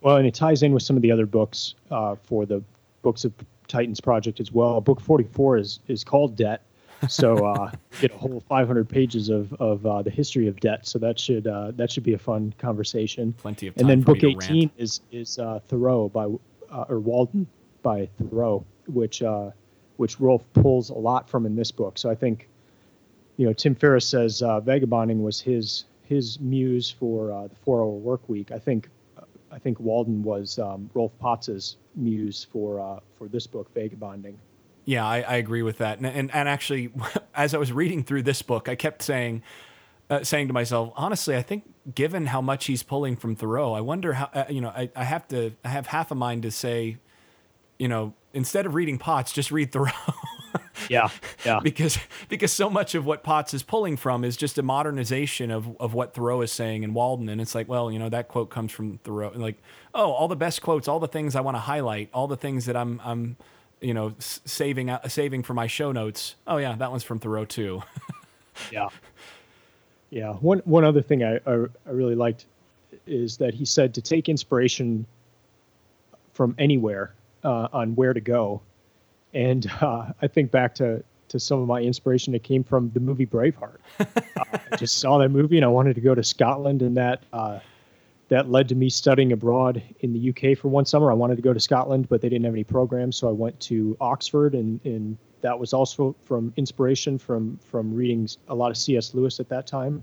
Well, 0.01 0.17
and 0.17 0.25
it 0.25 0.33
ties 0.33 0.63
in 0.63 0.71
with 0.71 0.83
some 0.83 0.95
of 0.95 1.01
the 1.01 1.11
other 1.11 1.25
books 1.25 1.75
uh, 1.91 2.15
for 2.23 2.45
the 2.45 2.63
books 3.01 3.25
of 3.25 3.33
Titans 3.67 3.99
project 3.99 4.39
as 4.39 4.51
well. 4.51 4.79
Book 4.81 5.01
44 5.01 5.57
is 5.57 5.79
is 5.87 6.03
called 6.03 6.35
Debt. 6.35 6.61
So 7.09 7.45
uh, 7.45 7.71
get 8.01 8.11
a 8.11 8.17
whole 8.17 8.41
500 8.47 8.87
pages 8.87 9.29
of 9.29 9.53
of 9.53 9.85
uh, 9.85 10.01
the 10.01 10.09
history 10.09 10.47
of 10.47 10.59
debt. 10.61 10.87
So 10.87 10.97
that 10.99 11.19
should 11.19 11.45
uh, 11.45 11.71
that 11.75 11.91
should 11.91 12.03
be 12.03 12.13
a 12.13 12.17
fun 12.17 12.53
conversation. 12.57 13.33
Plenty 13.33 13.67
of 13.67 13.75
time. 13.75 13.81
And 13.81 13.89
then 13.89 14.01
book 14.01 14.23
18 14.23 14.71
is 14.77 15.01
is 15.11 15.37
uh, 15.37 15.59
Thoreau 15.67 16.07
by 16.07 16.25
uh, 16.71 16.85
or 16.87 16.99
Walden 16.99 17.47
by 17.83 18.07
Thoreau, 18.17 18.65
which 18.87 19.21
uh, 19.21 19.51
which 19.97 20.19
Rolf 20.19 20.43
pulls 20.53 20.89
a 20.89 20.95
lot 20.95 21.29
from 21.29 21.45
in 21.45 21.55
this 21.55 21.71
book. 21.71 21.97
So 21.97 22.09
I 22.09 22.15
think, 22.15 22.47
you 23.37 23.45
know, 23.45 23.53
Tim 23.53 23.75
Ferriss 23.75 24.07
says 24.07 24.41
vagabonding 24.63 25.23
was 25.23 25.41
his 25.41 25.85
his 26.03 26.39
muse 26.39 26.91
for 26.91 27.47
the 27.49 27.55
four 27.63 27.79
hour 27.79 27.89
work 27.89 28.27
week. 28.29 28.51
I 28.51 28.59
think 28.59 28.89
I 29.55 29.59
think 29.59 29.79
Walden 29.79 30.21
was 30.21 30.59
um, 30.59 30.89
Rolf 30.93 31.17
Potts's 31.17 31.77
muse 31.95 32.45
for 32.51 32.79
uh, 32.79 32.99
for 33.17 33.29
this 33.29 33.47
book, 33.47 33.73
Vagabonding. 33.73 34.37
Yeah, 34.83 35.05
I, 35.05 35.21
I 35.21 35.35
agree 35.35 35.63
with 35.63 35.79
that. 35.79 35.97
And, 35.97 36.05
and, 36.05 36.33
and 36.35 36.47
actually, 36.47 36.91
as 37.35 37.53
I 37.53 37.57
was 37.57 37.71
reading 37.71 38.03
through 38.03 38.23
this 38.23 38.41
book, 38.41 38.67
I 38.67 38.75
kept 38.75 39.01
saying 39.01 39.41
uh, 40.09 40.23
saying 40.23 40.47
to 40.47 40.53
myself, 40.53 40.91
honestly, 40.95 41.37
I 41.37 41.41
think 41.41 41.63
given 41.95 42.27
how 42.27 42.41
much 42.41 42.65
he's 42.65 42.83
pulling 42.83 43.15
from 43.15 43.35
Thoreau, 43.35 43.73
I 43.73 43.81
wonder 43.81 44.13
how 44.13 44.29
uh, 44.33 44.43
you 44.49 44.59
know 44.59 44.69
I, 44.69 44.89
I 44.93 45.05
have 45.05 45.25
to 45.29 45.53
I 45.63 45.69
have 45.69 45.87
half 45.87 46.11
a 46.11 46.15
mind 46.15 46.43
to 46.43 46.51
say, 46.51 46.97
you 47.79 47.87
know, 47.87 48.13
instead 48.35 48.65
of 48.65 48.75
reading 48.75 48.97
Potts, 48.99 49.31
just 49.31 49.51
read 49.51 49.71
Thoreau. 49.71 49.91
yeah, 50.89 51.09
yeah. 51.45 51.59
because 51.63 51.97
because 52.29 52.51
so 52.51 52.69
much 52.69 52.93
of 52.93 53.05
what 53.05 53.23
Potts 53.23 53.53
is 53.53 53.63
pulling 53.63 53.97
from 53.97 54.23
is 54.23 54.37
just 54.37 54.57
a 54.57 54.63
modernization 54.63 55.49
of 55.49 55.75
of 55.79 55.93
what 55.93 56.13
Thoreau 56.13 56.41
is 56.41 56.51
saying 56.51 56.83
in 56.83 56.93
Walden, 56.93 57.29
and 57.29 57.41
it's 57.41 57.55
like, 57.55 57.67
well, 57.67 57.91
you 57.91 57.97
know, 57.97 58.09
that 58.09 58.27
quote 58.27 58.49
comes 58.49 58.71
from 58.71 58.99
Thoreau, 58.99 59.31
and 59.31 59.41
like, 59.41 59.57
oh, 59.93 60.11
all 60.11 60.27
the 60.27 60.35
best 60.35 60.61
quotes, 60.61 60.87
all 60.87 60.99
the 60.99 61.07
things 61.07 61.35
I 61.35 61.41
want 61.41 61.55
to 61.55 61.61
highlight, 61.61 62.09
all 62.13 62.27
the 62.27 62.37
things 62.37 62.65
that 62.65 62.75
I'm 62.75 63.01
I'm 63.03 63.37
you 63.81 63.93
know 63.93 64.13
saving 64.19 64.89
uh, 64.89 65.07
saving 65.07 65.43
for 65.43 65.53
my 65.53 65.67
show 65.67 65.91
notes. 65.91 66.35
Oh 66.45 66.57
yeah, 66.57 66.75
that 66.75 66.91
one's 66.91 67.03
from 67.03 67.19
Thoreau 67.19 67.45
too. 67.45 67.81
yeah, 68.71 68.89
yeah. 70.09 70.33
One 70.33 70.59
one 70.65 70.83
other 70.83 71.01
thing 71.01 71.23
I, 71.23 71.37
I 71.45 71.65
I 71.85 71.91
really 71.91 72.15
liked 72.15 72.45
is 73.07 73.37
that 73.37 73.53
he 73.53 73.65
said 73.65 73.93
to 73.93 74.01
take 74.01 74.29
inspiration 74.29 75.05
from 76.33 76.55
anywhere 76.57 77.13
uh, 77.45 77.69
on 77.71 77.95
where 77.95 78.13
to 78.13 78.21
go 78.21 78.61
and 79.35 79.69
uh, 79.81 80.07
I 80.21 80.27
think 80.27 80.49
back 80.49 80.73
to 80.75 81.03
to 81.27 81.39
some 81.39 81.59
of 81.59 81.67
my 81.67 81.81
inspiration 81.81 82.33
that 82.33 82.43
came 82.43 82.63
from 82.63 82.91
the 82.91 82.99
movie 82.99 83.25
Braveheart. 83.25 83.77
uh, 83.99 84.05
I 84.71 84.77
just 84.77 84.99
saw 84.99 85.17
that 85.17 85.29
movie 85.29 85.57
and 85.57 85.65
I 85.65 85.67
wanted 85.67 85.95
to 85.95 86.01
go 86.01 86.15
to 86.15 86.23
Scotland, 86.23 86.81
and 86.81 86.97
that 86.97 87.23
uh, 87.33 87.59
that 88.29 88.49
led 88.49 88.69
to 88.69 88.75
me 88.75 88.89
studying 88.89 89.31
abroad 89.31 89.83
in 89.99 90.13
the 90.13 90.29
UK 90.29 90.57
for 90.57 90.69
one 90.69 90.85
summer. 90.85 91.11
I 91.11 91.13
wanted 91.13 91.35
to 91.35 91.41
go 91.41 91.53
to 91.53 91.59
Scotland, 91.59 92.09
but 92.09 92.21
they 92.21 92.29
didn't 92.29 92.45
have 92.45 92.53
any 92.53 92.63
programs, 92.63 93.17
so 93.17 93.27
I 93.27 93.33
went 93.33 93.59
to 93.61 93.95
Oxford, 93.99 94.55
and 94.55 94.79
and 94.85 95.17
that 95.41 95.59
was 95.59 95.73
also 95.73 96.15
from 96.23 96.53
inspiration 96.55 97.17
from 97.17 97.57
from 97.57 97.93
reading 97.93 98.27
a 98.47 98.55
lot 98.55 98.71
of 98.71 98.77
C.S. 98.77 99.13
Lewis 99.13 99.39
at 99.39 99.49
that 99.49 99.67
time. 99.67 100.01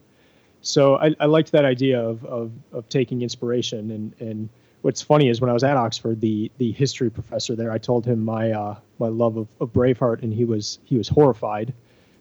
So 0.60 0.96
I, 0.96 1.12
I 1.18 1.26
liked 1.26 1.50
that 1.52 1.64
idea 1.64 2.00
of, 2.00 2.24
of 2.26 2.52
of 2.72 2.88
taking 2.88 3.22
inspiration 3.22 3.90
and 3.90 4.14
and 4.20 4.48
what's 4.82 5.00
funny 5.00 5.28
is 5.28 5.40
when 5.40 5.48
I 5.48 5.52
was 5.52 5.64
at 5.64 5.76
Oxford, 5.76 6.20
the 6.20 6.50
the 6.58 6.72
history 6.72 7.10
professor 7.10 7.56
there, 7.56 7.72
I 7.72 7.78
told 7.78 8.04
him 8.04 8.24
my 8.24 8.52
uh, 8.52 8.76
my 8.98 9.08
love 9.08 9.36
of, 9.36 9.48
of 9.60 9.72
Braveheart, 9.72 10.22
and 10.22 10.32
he 10.32 10.44
was 10.44 10.78
he 10.84 10.98
was 10.98 11.08
horrified 11.08 11.72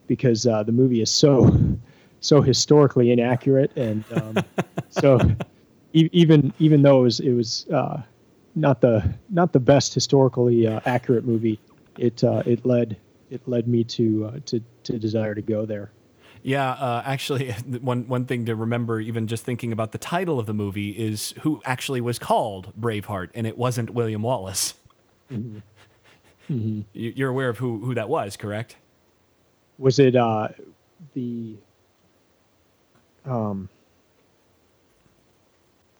because 0.07 0.47
uh, 0.47 0.63
the 0.63 0.71
movie 0.71 1.01
is 1.01 1.11
so 1.11 1.55
so 2.21 2.41
historically 2.41 3.11
inaccurate, 3.11 3.75
and 3.75 4.03
um, 4.13 4.43
so 4.89 5.19
e- 5.93 6.09
even 6.11 6.53
even 6.59 6.81
though 6.81 6.99
it 7.01 7.03
was 7.03 7.19
it 7.19 7.33
was 7.33 7.67
uh, 7.73 8.01
not 8.55 8.81
the 8.81 9.13
not 9.29 9.51
the 9.53 9.59
best 9.59 9.93
historically 9.93 10.67
uh, 10.67 10.79
accurate 10.85 11.25
movie, 11.25 11.59
it 11.97 12.23
uh, 12.23 12.43
it 12.45 12.65
led 12.65 12.97
it 13.29 13.45
led 13.47 13.67
me 13.67 13.83
to 13.83 14.25
uh, 14.25 14.39
to 14.45 14.61
to 14.83 14.97
desire 14.99 15.35
to 15.35 15.41
go 15.41 15.65
there. 15.65 15.91
Yeah, 16.43 16.71
uh, 16.71 17.03
actually, 17.05 17.51
one 17.81 18.07
one 18.07 18.25
thing 18.25 18.45
to 18.45 18.55
remember, 18.55 18.99
even 18.99 19.27
just 19.27 19.43
thinking 19.43 19.71
about 19.71 19.91
the 19.91 19.97
title 19.97 20.39
of 20.39 20.45
the 20.45 20.53
movie, 20.53 20.91
is 20.91 21.33
who 21.41 21.61
actually 21.65 22.01
was 22.01 22.19
called 22.19 22.73
Braveheart, 22.79 23.29
and 23.35 23.45
it 23.45 23.57
wasn't 23.57 23.91
William 23.91 24.21
Wallace. 24.23 24.73
Mm-hmm. 25.31 25.59
Mm-hmm. 26.49 26.81
You're 26.93 27.29
aware 27.29 27.49
of 27.49 27.57
who 27.57 27.79
who 27.79 27.93
that 27.95 28.09
was, 28.09 28.35
correct? 28.37 28.75
Was 29.77 29.99
it 29.99 30.15
uh, 30.15 30.49
the 31.13 31.55
um? 33.25 33.69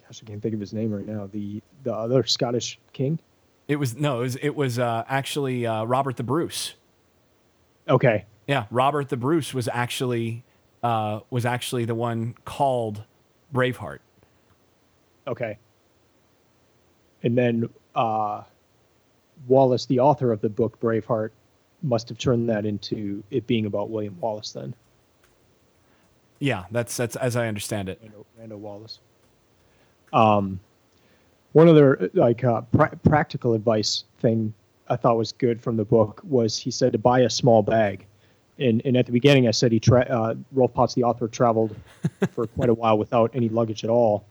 Gosh, 0.02 0.22
I 0.24 0.28
can't 0.28 0.42
think 0.42 0.54
of 0.54 0.60
his 0.60 0.74
name 0.74 0.92
right 0.92 1.08
now. 1.08 1.30
The 1.32 1.62
the 1.84 1.94
other 1.94 2.26
Scottish 2.26 2.80
king. 2.94 3.20
It 3.68 3.78
was 3.78 3.96
no, 3.96 4.20
it 4.20 4.24
was 4.24 4.36
it 4.38 4.56
was 4.56 4.80
uh, 4.80 5.04
actually 5.08 5.66
uh, 5.66 5.84
Robert 5.86 6.18
the 6.18 6.24
Bruce. 6.24 6.74
Okay. 7.88 8.26
Yeah, 8.52 8.66
Robert 8.70 9.08
the 9.08 9.16
Bruce 9.16 9.54
was 9.54 9.70
actually 9.72 10.44
uh, 10.84 11.22
was 11.30 11.46
actually 11.46 11.86
the 11.86 11.96
one 11.96 12.36
called 12.44 13.02
Braveheart. 13.54 14.00
Okay. 15.26 15.58
And 17.24 17.38
then 17.38 17.70
uh, 17.96 18.44
Wallace, 19.48 19.86
the 19.86 20.02
author 20.02 20.34
of 20.34 20.42
the 20.42 20.50
book 20.50 20.78
Braveheart, 20.82 21.30
must 21.82 22.10
have 22.10 22.18
turned 22.18 22.50
that 22.50 22.66
into 22.66 23.24
it 23.32 23.48
being 23.48 23.68
about 23.68 23.90
William 23.90 24.20
Wallace. 24.20 24.52
Then. 24.52 24.76
Yeah, 26.40 26.66
that's 26.72 26.98
that's 26.98 27.16
as 27.16 27.38
I 27.38 27.48
understand 27.48 27.88
it. 27.88 28.00
Randall, 28.02 28.26
Randall 28.38 28.60
Wallace. 28.60 29.00
Um, 30.12 30.60
one 31.54 31.70
other 31.70 32.12
like 32.16 32.44
uh, 32.44 32.60
pra- 32.74 33.00
practical 33.06 33.54
advice 33.54 34.04
thing 34.20 34.54
I 34.90 34.98
thought 34.98 35.16
was 35.16 35.32
good 35.32 35.62
from 35.62 35.78
the 35.78 35.86
book 35.86 36.20
was 36.26 36.58
he 36.58 36.70
said 36.70 36.92
to 36.92 37.00
buy 37.00 37.22
a 37.22 37.30
small 37.30 37.64
bag. 37.64 38.08
And, 38.62 38.82
and 38.86 38.96
at 38.96 39.06
the 39.06 39.12
beginning, 39.12 39.48
I 39.48 39.52
said 39.52 39.72
he 39.72 39.80
tra- 39.80 40.02
uh, 40.02 40.36
Rolf 40.52 40.74
Potts, 40.74 40.94
the 40.94 41.04
author, 41.04 41.28
traveled 41.28 41.76
for 42.32 42.48
quite 42.48 42.70
a 42.70 42.74
while 42.74 42.98
without 42.98 43.32
any 43.34 43.50
luggage 43.50 43.84
at 43.84 43.90
all. 43.90 44.26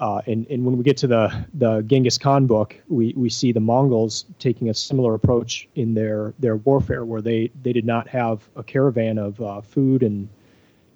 Uh, 0.00 0.22
and, 0.26 0.46
and 0.48 0.64
when 0.64 0.78
we 0.78 0.82
get 0.82 0.96
to 0.96 1.06
the, 1.06 1.44
the 1.54 1.82
Genghis 1.82 2.16
Khan 2.16 2.46
book, 2.46 2.74
we, 2.88 3.12
we 3.16 3.28
see 3.28 3.52
the 3.52 3.60
Mongols 3.60 4.24
taking 4.38 4.70
a 4.70 4.74
similar 4.74 5.14
approach 5.14 5.68
in 5.74 5.92
their, 5.92 6.32
their 6.38 6.56
warfare, 6.56 7.04
where 7.04 7.20
they, 7.20 7.50
they 7.62 7.72
did 7.72 7.84
not 7.84 8.08
have 8.08 8.48
a 8.56 8.62
caravan 8.62 9.18
of 9.18 9.40
uh, 9.42 9.60
food 9.60 10.02
and, 10.02 10.26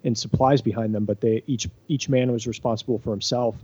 and 0.03 0.17
supplies 0.17 0.59
behind 0.59 0.93
them, 0.95 1.05
but 1.05 1.21
they 1.21 1.43
each 1.45 1.67
each 1.87 2.09
man 2.09 2.31
was 2.31 2.47
responsible 2.47 2.97
for 2.97 3.11
himself. 3.11 3.55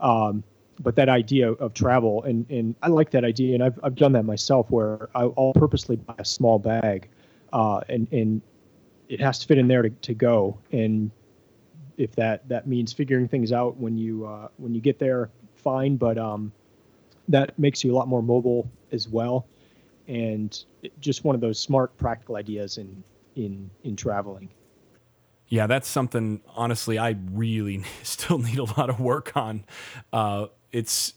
Um, 0.00 0.44
but 0.80 0.96
that 0.96 1.08
idea 1.08 1.52
of 1.52 1.74
travel 1.74 2.22
and, 2.24 2.50
and 2.50 2.74
I 2.82 2.88
like 2.88 3.10
that 3.10 3.24
idea 3.24 3.54
and 3.54 3.62
I've, 3.62 3.78
I've 3.82 3.94
done 3.94 4.12
that 4.12 4.24
myself 4.24 4.70
where 4.70 5.10
I'll 5.14 5.52
purposely 5.54 5.96
buy 5.96 6.14
a 6.18 6.24
small 6.24 6.58
bag 6.58 7.08
uh, 7.52 7.80
and, 7.88 8.08
and 8.10 8.40
it 9.12 9.20
has 9.20 9.38
to 9.38 9.46
fit 9.46 9.58
in 9.58 9.68
there 9.68 9.82
to, 9.82 9.90
to 9.90 10.14
go. 10.14 10.56
And 10.72 11.10
if 11.98 12.16
that, 12.16 12.48
that 12.48 12.66
means 12.66 12.94
figuring 12.94 13.28
things 13.28 13.52
out 13.52 13.76
when 13.76 13.98
you, 13.98 14.26
uh, 14.26 14.48
when 14.56 14.74
you 14.74 14.80
get 14.80 14.98
there, 14.98 15.28
fine. 15.54 15.96
But 15.96 16.16
um, 16.16 16.50
that 17.28 17.58
makes 17.58 17.84
you 17.84 17.92
a 17.92 17.94
lot 17.94 18.08
more 18.08 18.22
mobile 18.22 18.70
as 18.90 19.10
well. 19.10 19.46
And 20.08 20.58
just 20.98 21.24
one 21.24 21.34
of 21.34 21.42
those 21.42 21.60
smart 21.60 21.94
practical 21.98 22.36
ideas 22.36 22.78
in, 22.78 23.04
in, 23.36 23.70
in 23.84 23.96
traveling. 23.96 24.48
Yeah, 25.48 25.66
that's 25.66 25.88
something 25.88 26.40
honestly 26.56 26.96
I 26.96 27.16
really 27.32 27.84
still 28.02 28.38
need 28.38 28.58
a 28.58 28.64
lot 28.64 28.88
of 28.88 28.98
work 28.98 29.36
on. 29.36 29.66
Uh, 30.10 30.46
it's 30.72 31.12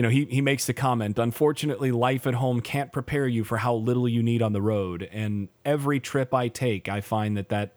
you 0.00 0.02
know 0.02 0.08
he 0.08 0.24
he 0.30 0.40
makes 0.40 0.64
the 0.64 0.72
comment 0.72 1.18
unfortunately 1.18 1.92
life 1.92 2.26
at 2.26 2.32
home 2.32 2.62
can't 2.62 2.90
prepare 2.90 3.26
you 3.26 3.44
for 3.44 3.58
how 3.58 3.74
little 3.74 4.08
you 4.08 4.22
need 4.22 4.40
on 4.40 4.54
the 4.54 4.62
road 4.62 5.06
and 5.12 5.50
every 5.62 6.00
trip 6.00 6.32
i 6.32 6.48
take 6.48 6.88
i 6.88 7.02
find 7.02 7.36
that 7.36 7.50
that 7.50 7.74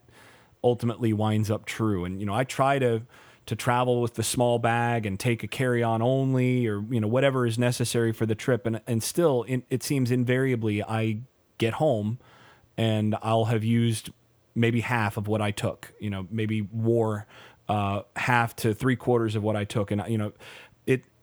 ultimately 0.64 1.12
winds 1.12 1.52
up 1.52 1.66
true. 1.66 2.06
And 2.06 2.22
you 2.22 2.26
know 2.26 2.34
i 2.34 2.46
try 2.46 2.80
to 2.80 3.02
to 3.48 3.56
travel 3.58 4.02
with 4.02 4.14
the 4.14 4.24
small 4.24 4.58
bag 4.58 5.06
and 5.06 5.20
take 5.20 5.44
a 5.44 5.48
carry-on 5.48 6.02
only 6.02 6.66
or 6.66 6.82
you 6.90 7.02
know 7.02 7.10
whatever 7.10 7.46
is 7.46 7.60
necessary 7.60 8.14
for 8.14 8.26
the 8.26 8.36
trip 8.36 8.66
and 8.66 8.80
and 8.88 9.04
still 9.04 9.44
in, 9.44 9.64
it 9.70 9.84
seems 9.84 10.10
invariably 10.10 10.82
i 10.82 11.20
get 11.58 11.74
home 11.74 12.20
and 12.78 13.18
i'll 13.22 13.46
have 13.46 13.66
used 13.66 14.12
maybe 14.56 14.80
half 14.80 15.18
of 15.18 15.28
what 15.28 15.42
i 15.42 15.52
took 15.52 15.92
you 16.00 16.10
know 16.10 16.26
maybe 16.32 16.62
wore 16.62 17.28
uh, 17.70 18.02
half 18.16 18.56
to 18.58 18.74
three 18.74 18.96
quarters 18.96 19.36
of 19.36 19.44
what 19.44 19.56
I 19.56 19.64
took, 19.64 19.92
and 19.92 20.04
you 20.08 20.18
know, 20.18 20.34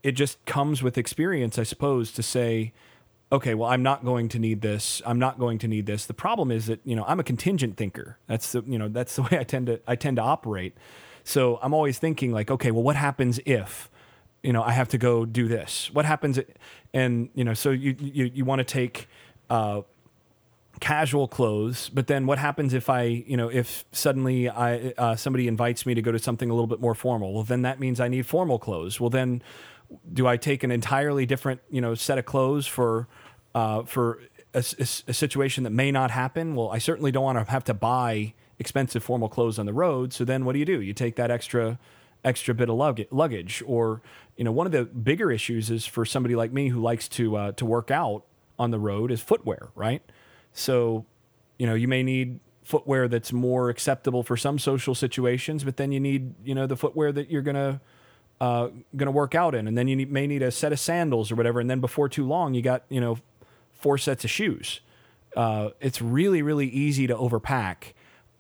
it 0.03 0.13
just 0.13 0.45
comes 0.47 0.83
with 0.83 0.97
experience, 0.97 1.59
I 1.59 1.63
suppose, 1.63 2.13
to 2.13 2.23
say, 2.23 2.73
okay, 3.33 3.55
well, 3.55 3.71
I'm 3.71 3.83
not 3.83 4.05
going 4.05 4.29
to 4.31 4.39
need 4.39 4.61
this. 4.61 5.03
I'm 5.07 5.19
not 5.19 5.39
going 5.39 5.59
to 5.59 5.69
need 5.69 5.87
this. 5.87 6.07
The 6.07 6.15
problem 6.15 6.51
is 6.51 6.67
that 6.67 6.81
you 6.85 6.97
know 6.97 7.05
I'm 7.07 7.21
a 7.21 7.25
contingent 7.25 7.77
thinker. 7.77 8.19
That's 8.27 8.53
the 8.53 8.63
you 8.67 8.79
know 8.79 8.89
that's 8.89 9.17
the 9.17 9.23
way 9.23 9.39
I 9.39 9.45
tend 9.45 9.67
to 9.67 9.81
I 9.87 9.97
tend 9.97 10.17
to 10.17 10.23
operate. 10.23 10.77
So 11.25 11.59
I'm 11.63 11.75
always 11.75 11.99
thinking 11.99 12.33
like, 12.33 12.51
okay, 12.51 12.71
well, 12.71 12.83
what 12.83 12.97
happens 12.97 13.41
if 13.47 13.91
you 14.43 14.53
know 14.53 14.63
I 14.63 14.73
have 14.73 14.89
to 14.89 14.99
go 14.99 15.25
do 15.25 15.49
this? 15.49 15.91
What 15.93 16.05
happens? 16.05 16.39
And 16.93 17.29
you 17.35 17.45
know, 17.45 17.55
so 17.55 17.71
you 17.71 17.95
you 17.99 18.25
you 18.33 18.45
want 18.45 18.61
to 18.61 18.65
take. 18.65 19.09
Uh, 19.49 19.83
casual 20.79 21.29
clothes 21.29 21.91
but 21.91 22.07
then 22.07 22.25
what 22.25 22.39
happens 22.39 22.73
if 22.73 22.89
i 22.89 23.03
you 23.03 23.37
know 23.37 23.49
if 23.49 23.85
suddenly 23.93 24.49
i 24.49 24.95
uh, 24.97 25.15
somebody 25.15 25.47
invites 25.47 25.85
me 25.85 25.93
to 25.93 26.01
go 26.01 26.11
to 26.11 26.19
something 26.19 26.49
a 26.49 26.55
little 26.55 26.69
bit 26.69 26.81
more 26.81 26.95
formal 26.95 27.35
well 27.35 27.43
then 27.43 27.61
that 27.63 27.79
means 27.79 28.01
i 28.01 28.09
need 28.09 28.25
formal 28.25 28.59
clothes 28.59 28.99
well 28.99 29.11
then 29.11 29.43
do 30.13 30.27
i 30.27 30.37
take 30.37 30.63
an 30.63 30.71
entirely 30.71 31.27
different 31.27 31.61
you 31.71 31.81
know 31.81 31.95
set 31.95 32.19
of 32.19 32.25
clothes 32.25 32.67
for 32.67 33.09
uh, 33.55 33.83
for 33.83 34.21
a, 34.55 34.59
a, 34.59 34.87
a 35.09 35.15
situation 35.15 35.65
that 35.65 35.71
may 35.71 35.91
not 35.91 36.11
happen? 36.11 36.55
Well 36.55 36.71
i 36.71 36.79
certainly 36.79 37.13
don't 37.13 37.25
want 37.25 37.39
to 37.39 37.51
have 37.51 37.65
to 37.65 37.75
buy 37.75 38.35
expensive 38.61 39.03
formal 39.03 39.29
clothes 39.29 39.59
on 39.59 39.67
the 39.67 39.73
road. 39.73 40.13
So 40.13 40.25
then 40.25 40.45
what 40.45 40.53
do 40.53 40.59
you 40.59 40.67
do? 40.67 40.81
You 40.81 40.93
take 40.93 41.17
that 41.17 41.31
extra 41.31 41.79
extra 42.23 42.55
bit 42.55 42.69
of 42.69 42.77
luggage. 42.77 43.63
Or 43.67 44.03
you 44.37 44.45
know 44.45 44.53
one 44.53 44.67
of 44.67 44.73
the 44.73 44.85
bigger 44.85 45.33
issues 45.33 45.71
is 45.71 45.87
for 45.87 46.05
somebody 46.05 46.37
like 46.37 46.53
me 46.53 46.69
who 46.69 46.81
likes 46.81 47.09
to 47.09 47.37
uh, 47.37 47.53
to 47.53 47.65
work 47.65 47.91
out 47.91 48.25
on 48.59 48.71
the 48.71 48.79
road 48.79 49.11
is 49.11 49.21
footwear 49.21 49.71
right? 49.75 50.03
So, 50.53 51.07
you 51.59 51.67
know, 51.67 51.75
you 51.75 51.89
may 51.89 52.03
need 52.03 52.41
footwear 52.63 53.09
that's 53.09 53.33
more 53.33 53.71
acceptable 53.71 54.23
for 54.23 54.37
some 54.37 54.59
social 54.59 54.95
situations, 54.95 55.65
but 55.65 55.77
then 55.77 55.93
you 55.93 56.01
need, 56.01 56.35
you 56.45 56.55
know, 56.55 56.67
the 56.67 56.77
footwear 56.77 57.13
that 57.13 57.31
you're 57.31 57.43
gonna 57.43 57.81
uh, 58.41 58.69
gonna 58.97 59.11
work 59.11 59.35
out 59.35 59.55
in, 59.55 59.67
and 59.67 59.77
then 59.77 59.89
you 59.89 59.97
need, 59.97 60.11
may 60.11 60.27
need 60.27 60.43
a 60.43 60.51
set 60.51 60.73
of 60.73 60.81
sandals 60.81 61.31
or 61.31 61.35
whatever, 61.35 61.61
and 61.61 61.69
then 61.69 61.81
before 61.81 62.09
too 62.09 62.27
long, 62.27 62.55
you 62.55 62.63
got 62.63 62.85
you 62.89 63.01
know 63.01 63.19
four 63.73 63.99
sets 63.99 64.25
of 64.25 64.31
shoes. 64.31 64.81
Uh, 65.37 65.71
it's 65.81 66.01
really 66.03 66.43
really 66.43 66.69
easy 66.69 67.07
to 67.07 67.15
overpack. 67.15 67.93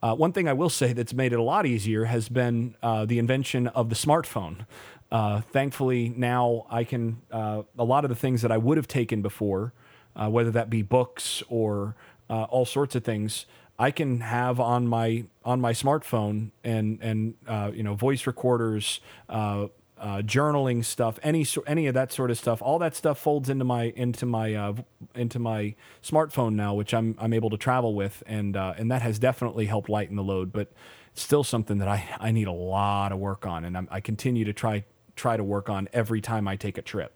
Uh, 0.03 0.15
one 0.15 0.33
thing 0.33 0.49
I 0.49 0.55
will 0.55 0.71
say 0.71 0.95
that's 0.95 1.13
made 1.13 1.33
it 1.33 1.39
a 1.39 1.43
lot 1.43 1.67
easier 1.67 2.07
has 2.07 2.31
been 2.31 2.75
uh, 2.83 3.05
the 3.05 3.19
invention 3.19 3.67
of 3.69 3.91
the 3.91 3.95
smartphone. 3.95 4.67
Uh, 5.13 5.43
thankfully, 5.43 6.09
now 6.17 6.67
I 6.71 6.85
can 6.85 7.21
uh, 7.31 7.63
a 7.77 7.85
lot 7.85 8.05
of 8.05 8.09
the 8.09 8.17
things 8.17 8.43
that 8.43 8.51
I 8.51 8.57
would 8.57 8.79
have 8.79 8.89
taken 8.89 9.23
before 9.23 9.73
whether 10.15 10.51
that 10.51 10.69
be 10.69 10.83
books 10.83 11.43
or 11.49 11.97
all 12.29 12.67
sorts 12.67 12.95
of 12.95 13.03
things. 13.05 13.47
I 13.81 13.91
can 13.91 14.21
have 14.21 14.61
on 14.61 14.87
my 14.87 15.25
on 15.43 15.59
my 15.63 15.73
smartphone 15.73 16.51
and 16.63 16.99
and 17.01 17.35
uh, 17.49 17.71
you 17.73 17.83
know 17.83 17.95
voice 17.95 18.27
recorders, 18.27 19.01
uh, 19.31 19.69
uh, 20.01 20.23
journaling 20.23 20.85
stuff, 20.85 21.19
any 21.23 21.47
any 21.67 21.87
of 21.87 21.95
that 21.95 22.13
sort 22.13 22.31
of 22.31 22.39
stuff. 22.39 22.63
All 22.63 22.79
that 22.79 22.97
stuff 22.97 23.19
folds 23.19 23.49
into 23.49 23.65
my 23.65 23.85
into 23.97 24.27
my 24.27 24.55
uh, 24.55 24.75
into 25.15 25.39
my 25.39 25.75
smartphone 26.03 26.55
now, 26.55 26.75
which 26.75 26.93
I'm 26.95 27.15
I'm 27.19 27.33
able 27.33 27.51
to 27.51 27.59
travel 27.59 27.95
with, 27.95 28.23
and 28.27 28.57
and 28.57 28.91
that 28.91 29.03
has 29.03 29.19
definitely 29.19 29.67
helped 29.67 29.89
lighten 29.89 30.17
the 30.17 30.25
load. 30.25 30.53
But 30.53 30.73
it's 31.13 31.23
still 31.23 31.45
something 31.45 31.79
that 31.79 31.89
I 31.89 32.09
I 32.19 32.33
need 32.33 32.49
a 32.49 32.53
lot 32.53 33.13
of 33.13 33.19
work 33.19 33.47
on, 33.47 33.65
and 33.65 33.77
I'm, 33.77 33.89
I 33.91 34.01
continue 34.01 34.45
to 34.45 34.53
try 34.53 34.85
try 35.17 35.37
to 35.37 35.45
work 35.45 35.69
on 35.69 35.89
every 35.93 36.21
time 36.21 36.49
I 36.49 36.57
take 36.57 36.79
a 36.79 36.83
trip. 36.83 37.13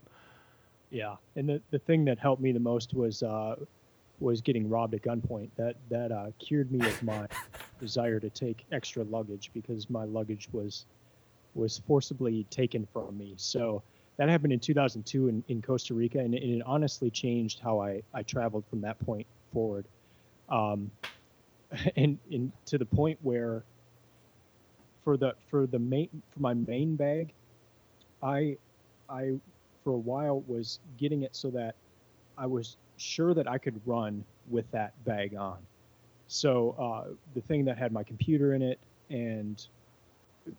Yeah, 0.91 1.17
and 1.37 1.49
the, 1.49 1.63
the 1.71 1.79
thing 1.79 2.05
that 2.05 2.19
helped 2.19 2.43
me 2.43 2.53
the 2.53 2.61
most 2.61 2.95
was 2.95 3.23
uh, 3.23 3.57
was 4.21 4.41
getting 4.41 4.69
robbed 4.69 4.95
at 4.95 5.03
gunpoint. 5.03 5.49
That 5.57 5.77
that 5.91 6.13
uh, 6.13 6.27
cured 6.39 6.71
me 6.71 6.87
of 6.87 7.03
my 7.03 7.27
desire 7.81 8.21
to 8.21 8.31
take 8.31 8.65
extra 8.73 9.05
luggage 9.05 9.51
because 9.55 9.89
my 9.91 10.05
luggage 10.05 10.49
was 10.53 10.87
was 11.55 11.79
forcibly 11.79 12.45
taken 12.45 12.87
from 12.93 13.17
me. 13.17 13.35
So 13.37 13.83
that 14.19 14.29
happened 14.29 14.53
in 14.53 14.61
2002 14.61 15.29
in, 15.29 15.45
in 15.49 15.63
Costa 15.63 15.95
Rica, 15.95 16.19
and, 16.19 16.35
and 16.35 16.61
it 16.61 16.63
honestly 16.67 17.11
changed 17.11 17.61
how 17.61 17.81
I, 17.81 18.03
I 18.13 18.23
traveled 18.23 18.67
from 18.69 18.81
that 18.83 18.99
point 19.01 19.27
forward. 19.53 19.89
Um, 20.49 20.93
and, 21.97 22.19
and 22.31 22.53
to 22.67 22.79
the 22.79 22.87
point 22.87 23.19
where 23.23 23.67
for 25.05 25.17
the 25.17 25.35
for 25.51 25.67
the 25.67 25.79
main 25.79 26.23
for 26.31 26.41
my 26.41 26.55
main 26.55 26.97
bag, 26.97 27.35
I 28.23 28.59
I 29.09 29.33
for 29.83 29.93
a 29.93 29.99
while 29.99 30.41
was 30.43 30.81
getting 30.97 31.23
it 31.23 31.37
so 31.37 31.51
that 31.51 31.77
I 32.37 32.47
was 32.47 32.79
sure 32.97 33.35
that 33.35 33.49
I 33.49 33.59
could 33.59 33.81
run 33.87 34.25
with 34.49 34.71
that 34.73 35.03
bag 35.05 35.35
on. 35.37 35.67
So 36.27 36.71
uh, 36.73 37.15
the 37.35 37.43
thing 37.43 37.67
that 37.67 37.79
had 37.79 37.93
my 37.93 38.03
computer 38.03 38.55
in 38.55 38.63
it 38.63 38.81
and 39.11 39.65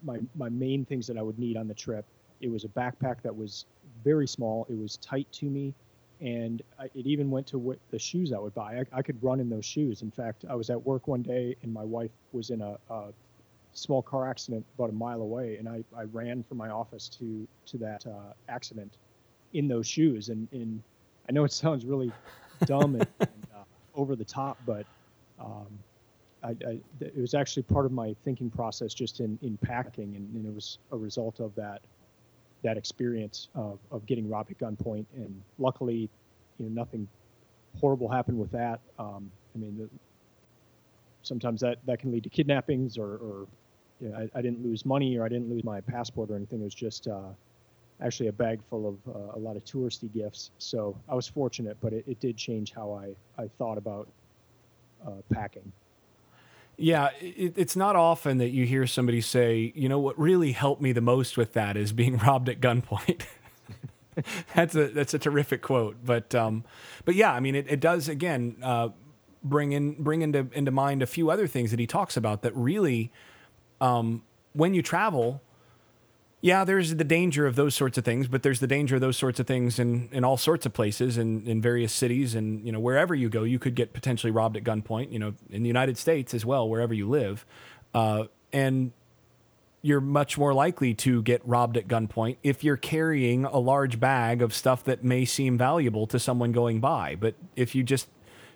my 0.03 0.19
my 0.35 0.49
main 0.49 0.85
things 0.85 1.07
that 1.07 1.17
I 1.17 1.21
would 1.21 1.39
need 1.39 1.57
on 1.57 1.67
the 1.67 1.73
trip. 1.73 2.05
It 2.41 2.51
was 2.51 2.63
a 2.63 2.67
backpack 2.69 3.21
that 3.23 3.35
was 3.35 3.65
very 4.03 4.27
small. 4.27 4.65
It 4.69 4.77
was 4.77 4.97
tight 4.97 5.27
to 5.33 5.45
me, 5.45 5.73
and 6.21 6.61
I, 6.79 6.85
it 6.85 7.05
even 7.05 7.31
went 7.31 7.47
to 7.47 7.57
what 7.57 7.79
the 7.91 7.99
shoes 7.99 8.33
I 8.33 8.39
would 8.39 8.53
buy. 8.53 8.79
I, 8.79 8.99
I 8.99 9.01
could 9.01 9.21
run 9.23 9.39
in 9.39 9.49
those 9.49 9.65
shoes. 9.65 10.01
In 10.01 10.11
fact, 10.11 10.45
I 10.49 10.55
was 10.55 10.69
at 10.69 10.85
work 10.85 11.07
one 11.07 11.21
day, 11.21 11.55
and 11.63 11.73
my 11.73 11.83
wife 11.83 12.11
was 12.33 12.49
in 12.49 12.61
a, 12.61 12.77
a 12.89 13.13
small 13.73 14.01
car 14.01 14.29
accident 14.29 14.65
about 14.77 14.89
a 14.89 14.93
mile 14.93 15.21
away, 15.21 15.57
and 15.57 15.67
I, 15.67 15.83
I 15.95 16.03
ran 16.03 16.43
from 16.43 16.57
my 16.57 16.69
office 16.69 17.09
to 17.19 17.47
to 17.67 17.77
that 17.77 18.05
uh, 18.05 18.33
accident 18.49 18.97
in 19.53 19.67
those 19.67 19.87
shoes. 19.87 20.29
And, 20.29 20.47
and 20.51 20.81
I 21.27 21.31
know 21.31 21.43
it 21.45 21.51
sounds 21.51 21.85
really 21.85 22.11
dumb 22.65 22.95
and, 22.95 23.07
and 23.19 23.47
uh, 23.55 23.63
over 23.95 24.15
the 24.15 24.25
top, 24.25 24.57
but 24.65 24.85
um, 25.39 25.67
I, 26.45 26.55
I, 26.67 26.79
it 27.01 27.17
was 27.17 27.33
actually 27.33 27.63
part 27.63 27.85
of 27.85 27.91
my 27.91 28.15
thinking 28.23 28.49
process 28.49 28.93
just 28.93 29.19
in, 29.19 29.39
in 29.41 29.57
packing, 29.57 30.15
and, 30.15 30.35
and, 30.35 30.45
it 30.45 30.53
was 30.53 30.77
a 30.91 30.97
result 30.97 31.39
of 31.39 31.55
that 31.55 31.81
that 32.63 32.77
experience 32.77 33.49
of, 33.53 33.79
of 33.91 34.05
getting 34.05 34.27
robbed 34.27 34.51
at 34.51 34.57
gunpoint. 34.57 35.05
And 35.15 35.41
luckily, 35.59 36.09
you 36.57 36.65
know, 36.65 36.69
nothing 36.69 37.07
horrible 37.79 38.09
happened 38.09 38.39
with 38.39 38.51
that. 38.51 38.79
Um, 38.97 39.29
I 39.53 39.59
mean, 39.59 39.77
the, 39.77 39.89
sometimes 41.21 41.61
that, 41.61 41.77
that 41.85 41.99
can 41.99 42.11
lead 42.11 42.23
to 42.23 42.29
kidnappings, 42.29 42.97
or, 42.97 43.17
or 43.17 43.47
you 44.01 44.09
know, 44.09 44.17
I, 44.17 44.39
I, 44.39 44.41
didn't 44.41 44.63
lose 44.63 44.83
money, 44.83 45.15
or 45.17 45.25
I 45.25 45.29
didn't 45.29 45.49
lose 45.49 45.63
my 45.63 45.79
passport 45.79 46.31
or 46.31 46.35
anything. 46.35 46.61
It 46.61 46.63
was 46.63 46.73
just 46.73 47.07
uh, 47.07 47.29
actually 48.01 48.27
a 48.27 48.33
bag 48.33 48.61
full 48.67 48.87
of 48.87 49.15
uh, 49.15 49.35
a 49.35 49.39
lot 49.39 49.55
of 49.55 49.63
touristy 49.63 50.11
gifts. 50.11 50.49
So 50.57 50.97
I 51.07 51.13
was 51.13 51.27
fortunate, 51.27 51.77
but 51.81 51.93
it, 51.93 52.03
it 52.07 52.19
did 52.19 52.35
change 52.35 52.73
how 52.73 52.93
I, 52.93 53.15
I 53.41 53.47
thought 53.59 53.77
about 53.77 54.07
uh, 55.05 55.21
packing. 55.31 55.71
Yeah, 56.77 57.09
it, 57.21 57.53
it's 57.57 57.75
not 57.75 57.95
often 57.95 58.37
that 58.39 58.49
you 58.49 58.65
hear 58.65 58.85
somebody 58.85 59.21
say, 59.21 59.71
you 59.75 59.87
know, 59.87 59.99
what 59.99 60.19
really 60.19 60.51
helped 60.51 60.81
me 60.81 60.91
the 60.91 61.01
most 61.01 61.37
with 61.37 61.53
that 61.53 61.77
is 61.77 61.93
being 61.93 62.17
robbed 62.25 62.49
at 62.49 62.59
gunpoint. 62.59 63.23
that's 64.55 64.75
a 64.75 64.87
that's 64.89 65.13
a 65.13 65.19
terrific 65.19 65.61
quote, 65.61 65.97
but 66.03 66.33
um, 66.35 66.63
but 67.05 67.15
yeah, 67.15 67.33
I 67.33 67.39
mean, 67.39 67.55
it, 67.55 67.65
it 67.69 67.79
does 67.79 68.09
again 68.09 68.57
uh, 68.61 68.89
bring 69.43 69.71
in 69.71 70.01
bring 70.01 70.21
into 70.21 70.47
into 70.53 70.71
mind 70.71 71.01
a 71.01 71.05
few 71.07 71.29
other 71.29 71.47
things 71.47 71.71
that 71.71 71.79
he 71.79 71.87
talks 71.87 72.17
about 72.17 72.41
that 72.41 72.55
really, 72.55 73.11
um, 73.79 74.23
when 74.53 74.73
you 74.73 74.81
travel, 74.81 75.41
yeah, 76.45 76.63
there's 76.63 76.93
the 76.93 77.03
danger 77.03 77.47
of 77.47 77.55
those 77.55 77.73
sorts 77.73 77.97
of 77.97 78.05
things, 78.05 78.27
but 78.27 78.43
there's 78.43 78.59
the 78.59 78.67
danger 78.67 78.93
of 78.93 79.01
those 79.01 79.17
sorts 79.17 79.39
of 79.39 79.47
things 79.47 79.79
in, 79.79 80.09
in 80.11 80.23
all 80.23 80.37
sorts 80.37 80.67
of 80.67 80.73
places 80.73 81.17
and 81.17 81.47
in 81.47 81.59
various 81.59 81.91
cities 81.91 82.35
and 82.35 82.63
you 82.63 82.71
know 82.71 82.79
wherever 82.79 83.15
you 83.15 83.29
go, 83.29 83.41
you 83.41 83.57
could 83.57 83.73
get 83.73 83.93
potentially 83.93 84.29
robbed 84.29 84.55
at 84.55 84.63
gunpoint. 84.63 85.11
You 85.11 85.17
know, 85.17 85.33
in 85.49 85.63
the 85.63 85.67
United 85.67 85.97
States 85.97 86.35
as 86.35 86.45
well, 86.45 86.69
wherever 86.69 86.93
you 86.93 87.09
live, 87.09 87.47
uh, 87.95 88.25
and 88.53 88.91
you're 89.81 89.99
much 89.99 90.37
more 90.37 90.53
likely 90.53 90.93
to 90.93 91.23
get 91.23 91.41
robbed 91.47 91.77
at 91.77 91.87
gunpoint 91.87 92.37
if 92.43 92.63
you're 92.63 92.77
carrying 92.77 93.45
a 93.45 93.57
large 93.57 93.99
bag 93.99 94.43
of 94.43 94.53
stuff 94.53 94.83
that 94.83 95.03
may 95.03 95.25
seem 95.25 95.57
valuable 95.57 96.05
to 96.05 96.19
someone 96.19 96.51
going 96.51 96.79
by. 96.79 97.15
But 97.15 97.33
if 97.55 97.73
you 97.73 97.81
just 97.81 98.07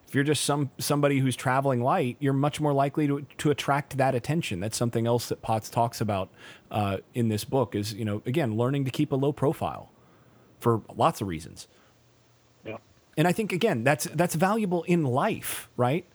if 0.10 0.16
you're 0.16 0.24
just 0.24 0.44
some 0.44 0.72
somebody 0.80 1.20
who's 1.20 1.36
traveling 1.36 1.84
light, 1.84 2.18
you're 2.20 2.34
much 2.34 2.60
more 2.60 2.74
likely 2.74 3.06
to 3.06 3.28
to 3.38 3.52
attract 3.52 3.98
that 3.98 4.16
attention. 4.16 4.60
That's 4.60 4.76
something 4.76 5.06
else 5.06 5.30
that 5.30 5.44
Potts 5.44 5.70
talks 5.70 6.02
about 6.02 6.30
uh, 6.72 6.98
in 7.14 7.30
this 7.30 7.44
book. 7.44 7.76
Is 7.76 7.94
you 7.94 8.06
know 8.06 8.24
again 8.26 8.58
learning 8.58 8.86
to 8.86 8.92
keep 8.92 9.12
a 9.12 9.16
low 9.16 9.32
profile 9.32 9.92
for 10.60 10.82
lots 10.96 11.22
of 11.22 11.28
reasons. 11.28 11.68
Yeah, 12.66 12.78
and 13.18 13.28
I 13.28 13.32
think 13.32 13.54
again 13.54 13.84
that's 13.84 14.06
that's 14.06 14.34
valuable 14.34 14.82
in 14.84 15.04
life, 15.04 15.70
right? 15.78 16.08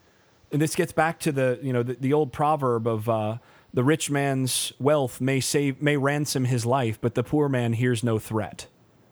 And 0.51 0.61
this 0.61 0.75
gets 0.75 0.93
back 0.93 1.21
to 1.21 1.31
the 1.31 1.61
you 1.63 1.73
know 1.73 1.85
the, 1.85 1.95
the 1.95 2.13
old 2.13 2.33
proverb 2.33 2.87
of. 2.87 3.09
Uh, 3.09 3.39
the 3.73 3.83
rich 3.83 4.09
man's 4.09 4.73
wealth 4.79 5.21
may 5.21 5.41
save 5.41 5.83
may 5.83 5.97
ransom 5.97 6.45
his 6.45 6.65
life, 6.65 7.01
but 7.01 7.17
the 7.17 7.25
poor 7.25 7.49
man 7.49 7.73
hears 7.73 8.05
no 8.05 8.21
threat. 8.21 8.69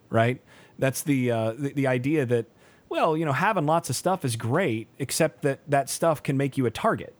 Right? 0.08 0.40
That's 0.78 1.02
the 1.02 1.32
uh, 1.32 1.52
the, 1.58 1.72
the 1.72 1.86
idea 1.88 2.24
that 2.26 2.46
well, 2.92 3.16
you 3.16 3.24
know, 3.24 3.32
having 3.32 3.64
lots 3.64 3.88
of 3.88 3.96
stuff 3.96 4.22
is 4.22 4.36
great, 4.36 4.86
except 4.98 5.40
that 5.42 5.60
that 5.66 5.88
stuff 5.88 6.22
can 6.22 6.36
make 6.36 6.58
you 6.58 6.66
a 6.66 6.70
target. 6.70 7.14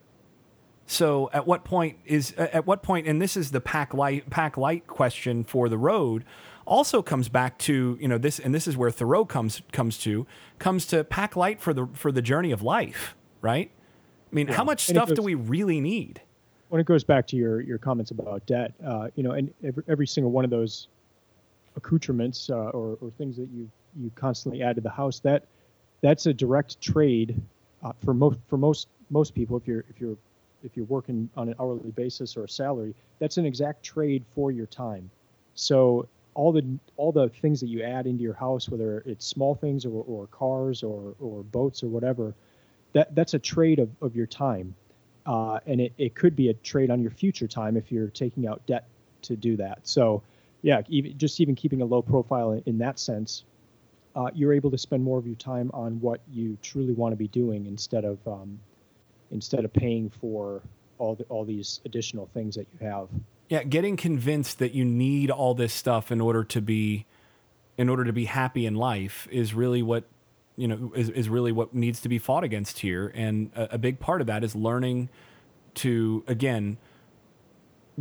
So 0.85 1.31
at 1.33 1.47
what 1.47 1.63
point 1.63 1.97
is 2.05 2.31
at 2.33 2.67
what 2.67 2.83
point, 2.83 3.07
and 3.07 3.19
this 3.19 3.35
is 3.35 3.49
the 3.49 3.59
pack 3.59 3.91
light 3.91 4.29
pack 4.29 4.55
light 4.55 4.85
question 4.85 5.43
for 5.43 5.69
the 5.69 5.77
road, 5.79 6.25
also 6.67 7.01
comes 7.01 7.27
back 7.27 7.57
to 7.59 7.97
you 7.99 8.07
know 8.07 8.19
this, 8.19 8.37
and 8.37 8.53
this 8.53 8.67
is 8.67 8.77
where 8.77 8.91
Thoreau 8.91 9.25
comes 9.25 9.63
comes 9.71 9.97
to 9.99 10.27
comes 10.59 10.85
to 10.85 11.03
pack 11.03 11.35
light 11.35 11.59
for 11.59 11.73
the 11.73 11.87
for 11.93 12.11
the 12.11 12.21
journey 12.21 12.51
of 12.51 12.61
life, 12.61 13.15
right? 13.41 13.71
I 14.31 14.35
mean, 14.35 14.49
yeah. 14.49 14.53
how 14.53 14.63
much 14.63 14.85
stuff 14.85 15.09
goes, 15.09 15.15
do 15.15 15.23
we 15.23 15.33
really 15.33 15.81
need? 15.81 16.21
When 16.69 16.81
it 16.81 16.85
goes 16.85 17.03
back 17.03 17.25
to 17.29 17.35
your 17.35 17.61
your 17.61 17.79
comments 17.79 18.11
about 18.11 18.45
debt, 18.45 18.75
uh, 18.85 19.07
you 19.15 19.23
know, 19.23 19.31
and 19.31 19.51
every, 19.63 19.83
every 19.87 20.05
single 20.05 20.31
one 20.31 20.45
of 20.45 20.51
those 20.51 20.87
accoutrements 21.75 22.51
uh, 22.51 22.69
or, 22.77 22.99
or 23.01 23.09
things 23.17 23.37
that 23.37 23.49
you 23.51 23.67
you 23.99 24.11
constantly 24.13 24.61
add 24.61 24.75
to 24.75 24.81
the 24.81 24.91
house 24.91 25.19
that 25.21 25.47
that's 26.03 26.25
a 26.25 26.33
direct 26.33 26.79
trade 26.81 27.41
uh, 27.81 27.93
for 28.03 28.13
most 28.13 28.37
for 28.47 28.57
most 28.57 28.89
most 29.09 29.33
people. 29.33 29.57
If 29.57 29.67
you're 29.67 29.85
if 29.89 29.99
you're 29.99 30.17
if 30.63 30.77
you're 30.77 30.85
working 30.85 31.29
on 31.35 31.49
an 31.49 31.55
hourly 31.59 31.91
basis 31.91 32.37
or 32.37 32.43
a 32.43 32.49
salary, 32.49 32.93
that's 33.19 33.37
an 33.37 33.45
exact 33.45 33.81
trade 33.83 34.23
for 34.35 34.51
your 34.51 34.67
time. 34.67 35.09
So 35.55 36.07
all 36.35 36.51
the 36.51 36.65
all 36.97 37.11
the 37.11 37.29
things 37.29 37.59
that 37.61 37.67
you 37.67 37.81
add 37.81 38.05
into 38.05 38.21
your 38.21 38.33
house, 38.33 38.69
whether 38.69 39.01
it's 39.05 39.25
small 39.25 39.55
things 39.55 39.85
or, 39.85 40.03
or 40.05 40.27
cars 40.27 40.83
or, 40.83 41.15
or 41.19 41.41
boats 41.43 41.83
or 41.83 41.87
whatever, 41.87 42.33
that 42.91 43.15
that's 43.15 43.33
a 43.33 43.39
trade 43.39 43.79
of, 43.79 43.89
of 44.01 44.15
your 44.15 44.27
time. 44.27 44.75
Uh, 45.25 45.59
and 45.65 45.79
it, 45.79 45.93
it 45.97 46.15
could 46.15 46.35
be 46.35 46.49
a 46.49 46.53
trade 46.55 46.91
on 46.91 47.01
your 47.01 47.11
future 47.11 47.47
time 47.47 47.77
if 47.77 47.93
you're 47.93 48.09
taking 48.09 48.45
out 48.45 48.65
debt 48.65 48.85
to 49.21 49.37
do 49.37 49.55
that. 49.55 49.79
So 49.83 50.21
yeah, 50.63 50.81
even 50.89 51.17
just 51.17 51.39
even 51.39 51.55
keeping 51.55 51.81
a 51.81 51.85
low 51.85 52.01
profile 52.01 52.51
in, 52.51 52.63
in 52.65 52.77
that 52.79 52.99
sense 52.99 53.45
uh, 54.15 54.29
you're 54.33 54.53
able 54.53 54.71
to 54.71 54.77
spend 54.77 55.03
more 55.03 55.17
of 55.17 55.25
your 55.25 55.35
time 55.35 55.71
on 55.73 55.99
what 55.99 56.21
you 56.31 56.57
truly 56.61 56.93
want 56.93 57.11
to 57.11 57.15
be 57.15 57.27
doing 57.27 57.65
instead 57.65 58.05
of 58.05 58.19
um, 58.27 58.59
instead 59.31 59.65
of 59.65 59.73
paying 59.73 60.09
for 60.21 60.61
all 60.99 61.15
the, 61.15 61.23
all 61.25 61.43
these 61.43 61.81
additional 61.85 62.29
things 62.33 62.55
that 62.55 62.67
you 62.73 62.87
have. 62.87 63.07
Yeah, 63.49 63.63
getting 63.63 63.97
convinced 63.97 64.59
that 64.59 64.73
you 64.73 64.85
need 64.85 65.29
all 65.31 65.53
this 65.53 65.73
stuff 65.73 66.11
in 66.11 66.21
order 66.21 66.43
to 66.45 66.61
be 66.61 67.05
in 67.77 67.89
order 67.89 68.03
to 68.05 68.13
be 68.13 68.25
happy 68.25 68.65
in 68.65 68.75
life 68.75 69.27
is 69.31 69.53
really 69.53 69.81
what 69.81 70.05
you 70.55 70.67
know 70.67 70.91
is, 70.95 71.09
is 71.09 71.29
really 71.29 71.51
what 71.51 71.73
needs 71.73 71.99
to 72.01 72.09
be 72.09 72.19
fought 72.19 72.43
against 72.43 72.79
here. 72.79 73.11
And 73.15 73.51
a, 73.55 73.75
a 73.75 73.77
big 73.77 73.99
part 73.99 74.21
of 74.21 74.27
that 74.27 74.43
is 74.43 74.55
learning 74.55 75.09
to 75.75 76.23
again 76.27 76.77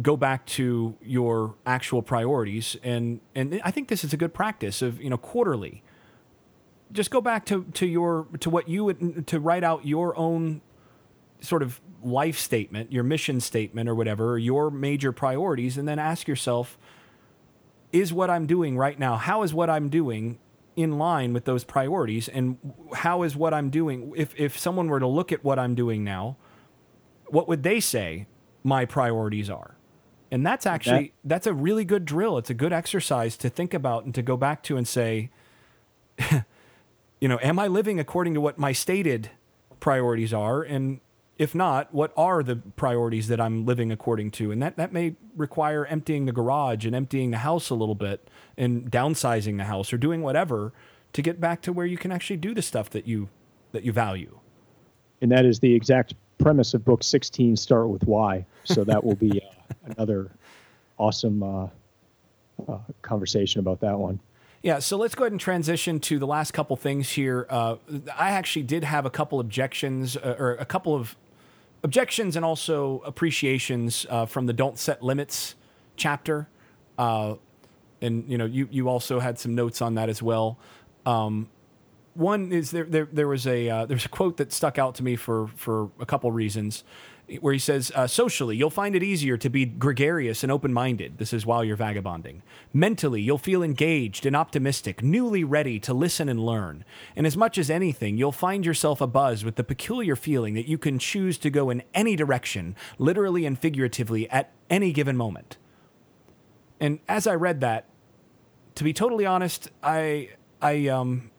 go 0.01 0.17
back 0.17 0.47
to 0.47 0.97
your 1.03 1.55
actual 1.67 2.03
priorities. 2.03 2.77
And 2.83 3.21
and 3.35 3.61
I 3.65 3.71
think 3.71 3.89
this 3.89 4.05
is 4.05 4.13
a 4.13 4.17
good 4.17 4.35
practice 4.35 4.83
of 4.83 5.03
you 5.03 5.11
know 5.11 5.19
quarterly 5.19 5.83
just 6.93 7.11
go 7.11 7.21
back 7.21 7.47
to, 7.47 7.65
to 7.75 7.87
your 7.87 8.27
to 8.41 8.51
what 8.51 8.69
you 8.69 8.85
would 8.85 9.27
to 9.27 9.41
write 9.41 9.65
out 9.65 9.87
your 9.87 10.17
own 10.17 10.61
sort 11.41 11.63
of 11.63 11.81
life 12.03 12.39
statement, 12.39 12.93
your 12.93 13.05
mission 13.05 13.41
statement 13.41 13.89
or 13.89 13.95
whatever, 13.95 14.39
your 14.39 14.71
major 14.71 15.13
priorities, 15.13 15.77
and 15.77 15.87
then 15.89 15.99
ask 15.99 16.29
yourself, 16.29 16.79
is 17.93 18.13
what 18.13 18.31
I'm 18.31 18.47
doing 18.47 18.77
right 18.77 18.99
now, 18.99 19.17
how 19.17 19.43
is 19.43 19.53
what 19.53 19.69
I'm 19.69 19.89
doing 19.89 20.39
in 20.77 20.99
line 20.99 21.33
with 21.33 21.45
those 21.45 21.65
priorities? 21.65 22.29
And 22.29 22.59
how 22.95 23.23
is 23.23 23.37
what 23.37 23.53
I'm 23.53 23.71
doing, 23.71 24.13
if, 24.17 24.35
if 24.39 24.59
someone 24.59 24.89
were 24.89 25.01
to 25.01 25.07
look 25.07 25.33
at 25.33 25.45
what 25.45 25.59
I'm 25.59 25.75
doing 25.75 26.03
now, 26.03 26.37
what 27.27 27.49
would 27.49 27.63
they 27.63 27.81
say 27.81 28.27
my 28.63 28.85
priorities 28.85 29.51
are? 29.51 29.77
And 30.31 30.47
that's 30.47 30.65
actually, 30.65 31.13
that's 31.25 31.47
a 31.47 31.53
really 31.53 31.85
good 31.85 32.07
drill. 32.07 32.39
It's 32.39 32.49
a 32.49 32.55
good 32.55 32.73
exercise 32.73 33.37
to 33.39 33.51
think 33.51 33.75
about 33.75 34.05
and 34.05 34.15
to 34.15 34.23
go 34.23 34.37
back 34.37 34.63
to 34.65 34.79
and 34.79 34.89
say, 34.89 35.31
you 37.23 37.29
know, 37.29 37.39
am 37.41 37.57
I 37.61 37.69
living 37.69 38.01
according 38.01 38.35
to 38.35 38.41
what 38.41 38.59
my 38.59 38.73
stated 38.73 39.31
priorities 39.79 40.35
are? 40.35 40.65
And 40.65 40.99
if 41.39 41.55
not, 41.55 41.95
what 41.95 42.13
are 42.17 42.43
the 42.43 42.57
priorities 42.57 43.29
that 43.29 43.41
I'm 43.41 43.65
living 43.65 43.93
according 43.93 44.33
to? 44.33 44.51
And 44.51 44.61
that, 44.61 44.77
that 44.77 44.93
may 44.93 45.15
require 45.37 45.87
emptying 45.87 46.27
the 46.27 46.33
garage 46.33 46.85
and 46.85 46.97
emptying 46.97 47.31
the 47.31 47.39
house 47.39 47.71
a 47.71 47.77
little 47.77 47.95
bit 47.95 48.29
and 48.59 48.91
downsizing 48.91 49.57
the 49.57 49.65
house 49.65 49.93
or 49.93 49.99
doing 49.99 50.23
whatever 50.23 50.73
to 51.13 51.23
get 51.23 51.41
back 51.41 51.63
to 51.63 51.73
where 51.73 51.87
you 51.87 51.97
can 51.97 52.11
actually 52.11 52.39
do 52.39 52.55
the 52.55 52.63
stuff 52.63 52.91
that 52.91 53.07
you 53.07 53.29
that 53.71 53.85
you 53.85 53.93
value. 53.93 54.41
And 55.21 55.31
that 55.31 55.45
is 55.45 55.61
the 55.61 55.73
exact 55.73 56.15
premise 56.39 56.75
of 56.75 56.85
book 56.85 57.05
16 57.05 57.57
start 57.57 57.89
with 57.89 58.03
why. 58.03 58.45
So 58.65 58.83
that 58.83 59.05
will 59.05 59.15
be 59.15 59.41
uh, 59.71 59.93
another 59.97 60.33
awesome 60.99 61.41
uh, 61.45 61.69
uh, 62.69 62.79
conversation 63.03 63.61
about 63.61 63.79
that 63.79 63.97
one. 63.97 64.19
Yeah, 64.63 64.79
so 64.79 64.97
let's 64.97 65.17
go 65.17 65.25
ahead 65.25 65.33
and 65.33 65.41
transition 65.41 65.99
to 66.01 66.21
the 66.21 66.27
last 66.27 66.53
couple 66.53 66.77
things 66.77 67.11
here. 67.11 67.47
Uh, 67.51 67.77
I 68.17 68.31
actually 68.31 68.63
did 68.63 68.85
have 68.85 69.05
a 69.05 69.11
couple 69.11 69.41
objections, 69.41 70.17
uh, 70.17 70.37
or 70.39 70.53
a 70.53 70.65
couple 70.65 70.95
of 70.95 71.17
objections 71.83 72.37
and 72.37 72.45
also 72.45 73.03
appreciations 73.05 74.07
uh, 74.09 74.25
from 74.25 74.47
the 74.47 74.53
"Don't 74.53 74.79
Set 74.79 75.03
Limits" 75.03 75.57
chapter, 75.97 76.49
uh, 76.97 77.35
and 78.01 78.25
you 78.29 78.39
know, 78.39 78.45
you 78.45 78.69
you 78.71 78.89
also 78.89 79.19
had 79.19 79.37
some 79.37 79.57
notes 79.57 79.83
on 79.83 79.97
that 79.97 80.09
as 80.09 80.23
well. 80.23 80.59
Um, 81.07 81.49
one 82.15 82.53
is 82.53 82.71
there, 82.71 82.85
there 82.85 83.09
there 83.11 83.29
was 83.29 83.47
a 83.47 83.69
uh, 83.69 83.87
there's 83.87 84.05
a 84.05 84.09
quote 84.09 84.37
that 84.37 84.53
stuck 84.53 84.79
out 84.79 84.95
to 84.97 85.03
me 85.03 85.17
for 85.17 85.49
for 85.57 85.91
a 85.99 86.07
couple 86.07 86.31
reasons, 86.31 86.85
where 87.41 87.53
he 87.53 87.59
says, 87.59 87.91
uh, 87.95 88.07
socially, 88.07 88.57
you'll 88.57 88.71
find 88.71 88.95
it 88.95 89.03
easier 89.03 89.37
to 89.39 89.49
be 89.49 89.65
gregarious 89.65 90.43
and 90.43 90.53
open 90.53 90.73
minded. 90.73 91.19
This 91.19 91.33
is 91.33 91.47
while 91.47 91.65
you're 91.65 91.77
vagabonding. 91.77 92.43
Mentally, 92.73 93.23
you'll 93.23 93.39
feel 93.39 93.63
engaged 93.63 94.27
and 94.27 94.37
optimistic, 94.37 95.03
newly 95.03 95.45
ready 95.45 95.81
to 95.81 95.95
listen 95.95 96.29
and 96.29 96.45
learn. 96.45 96.85
And 97.17 97.27
as 97.27 97.37
much 97.37 97.59
as 97.59 97.71
anything, 97.71 98.19
you'll 98.19 98.33
find 98.33 98.67
yourself 98.67 98.99
abuzz 98.99 99.45
with 99.45 99.57
the 99.57 99.65
peculiar 99.65 100.17
feeling 100.17 100.55
that 100.55 100.69
you 100.69 100.79
can 100.79 100.99
choose 100.99 101.39
to 101.39 101.51
go 101.51 101.71
in 101.71 101.83
any 101.95 102.17
direction, 102.17 102.77
literally 102.99 103.47
and 103.47 103.59
figuratively, 103.59 104.29
at 104.31 104.53
any 104.69 104.93
given 104.93 105.17
moment. 105.17 105.57
And 106.81 106.99
as 107.09 107.27
I 107.27 107.35
read 107.35 107.61
that, 107.61 107.87
to 108.75 108.85
be 108.85 108.93
totally 108.93 109.25
honest, 109.25 109.71
I 109.83 110.31
I 110.61 110.89
um 110.89 111.31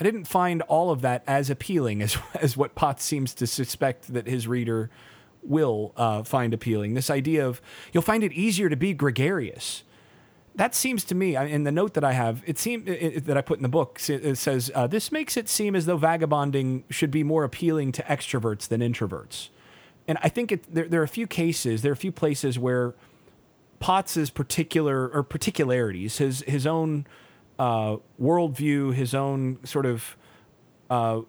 I 0.00 0.04
didn't 0.04 0.24
find 0.24 0.62
all 0.62 0.90
of 0.90 1.00
that 1.02 1.24
as 1.26 1.50
appealing 1.50 2.02
as 2.02 2.16
as 2.40 2.56
what 2.56 2.74
Potts 2.74 3.04
seems 3.04 3.34
to 3.34 3.46
suspect 3.46 4.12
that 4.12 4.26
his 4.26 4.46
reader 4.46 4.90
will 5.42 5.92
uh, 5.96 6.22
find 6.22 6.52
appealing. 6.52 6.94
This 6.94 7.10
idea 7.10 7.46
of 7.46 7.60
you'll 7.92 8.02
find 8.02 8.22
it 8.22 8.32
easier 8.32 8.68
to 8.68 8.76
be 8.76 8.92
gregarious. 8.92 9.84
That 10.54 10.74
seems 10.74 11.04
to 11.04 11.14
me, 11.14 11.36
in 11.36 11.62
the 11.62 11.70
note 11.70 11.94
that 11.94 12.02
I 12.02 12.12
have, 12.12 12.42
it 12.44 12.58
seems 12.58 12.84
that 13.26 13.36
I 13.36 13.42
put 13.42 13.60
in 13.60 13.62
the 13.62 13.68
book. 13.68 14.00
It 14.08 14.36
says 14.36 14.72
uh, 14.74 14.88
this 14.88 15.12
makes 15.12 15.36
it 15.36 15.48
seem 15.48 15.76
as 15.76 15.86
though 15.86 15.96
vagabonding 15.96 16.82
should 16.90 17.12
be 17.12 17.22
more 17.22 17.44
appealing 17.44 17.92
to 17.92 18.02
extroverts 18.02 18.66
than 18.66 18.80
introverts. 18.80 19.50
And 20.08 20.18
I 20.20 20.28
think 20.28 20.50
it, 20.50 20.74
there, 20.74 20.88
there 20.88 21.00
are 21.00 21.04
a 21.04 21.08
few 21.08 21.28
cases, 21.28 21.82
there 21.82 21.92
are 21.92 21.94
a 21.94 21.96
few 21.96 22.10
places 22.10 22.58
where 22.58 22.94
Potts's 23.78 24.30
particular 24.30 25.08
or 25.08 25.22
particularities, 25.22 26.18
his 26.18 26.42
his 26.48 26.66
own 26.66 27.06
uh, 27.58 27.96
worldview, 28.20 28.94
his 28.94 29.14
own 29.14 29.58
sort 29.64 29.86
of 29.86 30.16
uh, 30.90 31.20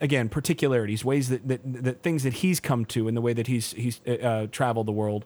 again 0.00 0.28
particularities, 0.28 1.04
ways 1.04 1.28
that, 1.28 1.46
that 1.46 1.60
that 1.64 2.02
things 2.02 2.22
that 2.24 2.34
he's 2.34 2.60
come 2.60 2.84
to 2.86 3.08
in 3.08 3.14
the 3.14 3.20
way 3.20 3.32
that 3.32 3.46
he's 3.46 3.72
he's 3.72 4.00
uh, 4.06 4.10
uh 4.12 4.46
traveled 4.48 4.86
the 4.86 4.92
world 4.92 5.24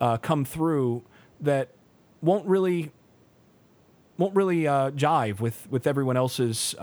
uh, 0.00 0.16
come 0.18 0.44
through 0.44 1.02
that 1.40 1.70
won't 2.20 2.46
really 2.46 2.92
won't 4.18 4.34
really 4.36 4.66
uh, 4.66 4.90
jive 4.90 5.40
with 5.40 5.66
with 5.70 5.86
everyone 5.86 6.16
else's 6.16 6.74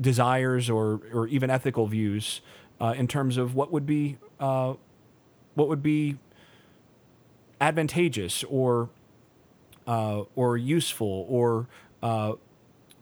desires 0.00 0.68
or 0.68 1.00
or 1.12 1.28
even 1.28 1.50
ethical 1.50 1.86
views 1.86 2.40
in 2.80 3.06
terms 3.08 3.36
of 3.36 3.54
what 3.54 3.72
would 3.72 3.86
be 3.86 4.18
what 4.38 4.78
would 5.56 5.82
be 5.82 6.16
advantageous 7.60 8.44
or 8.44 8.88
uh, 9.88 10.24
or 10.36 10.56
useful 10.56 11.26
or 11.28 11.66
uh, 12.02 12.34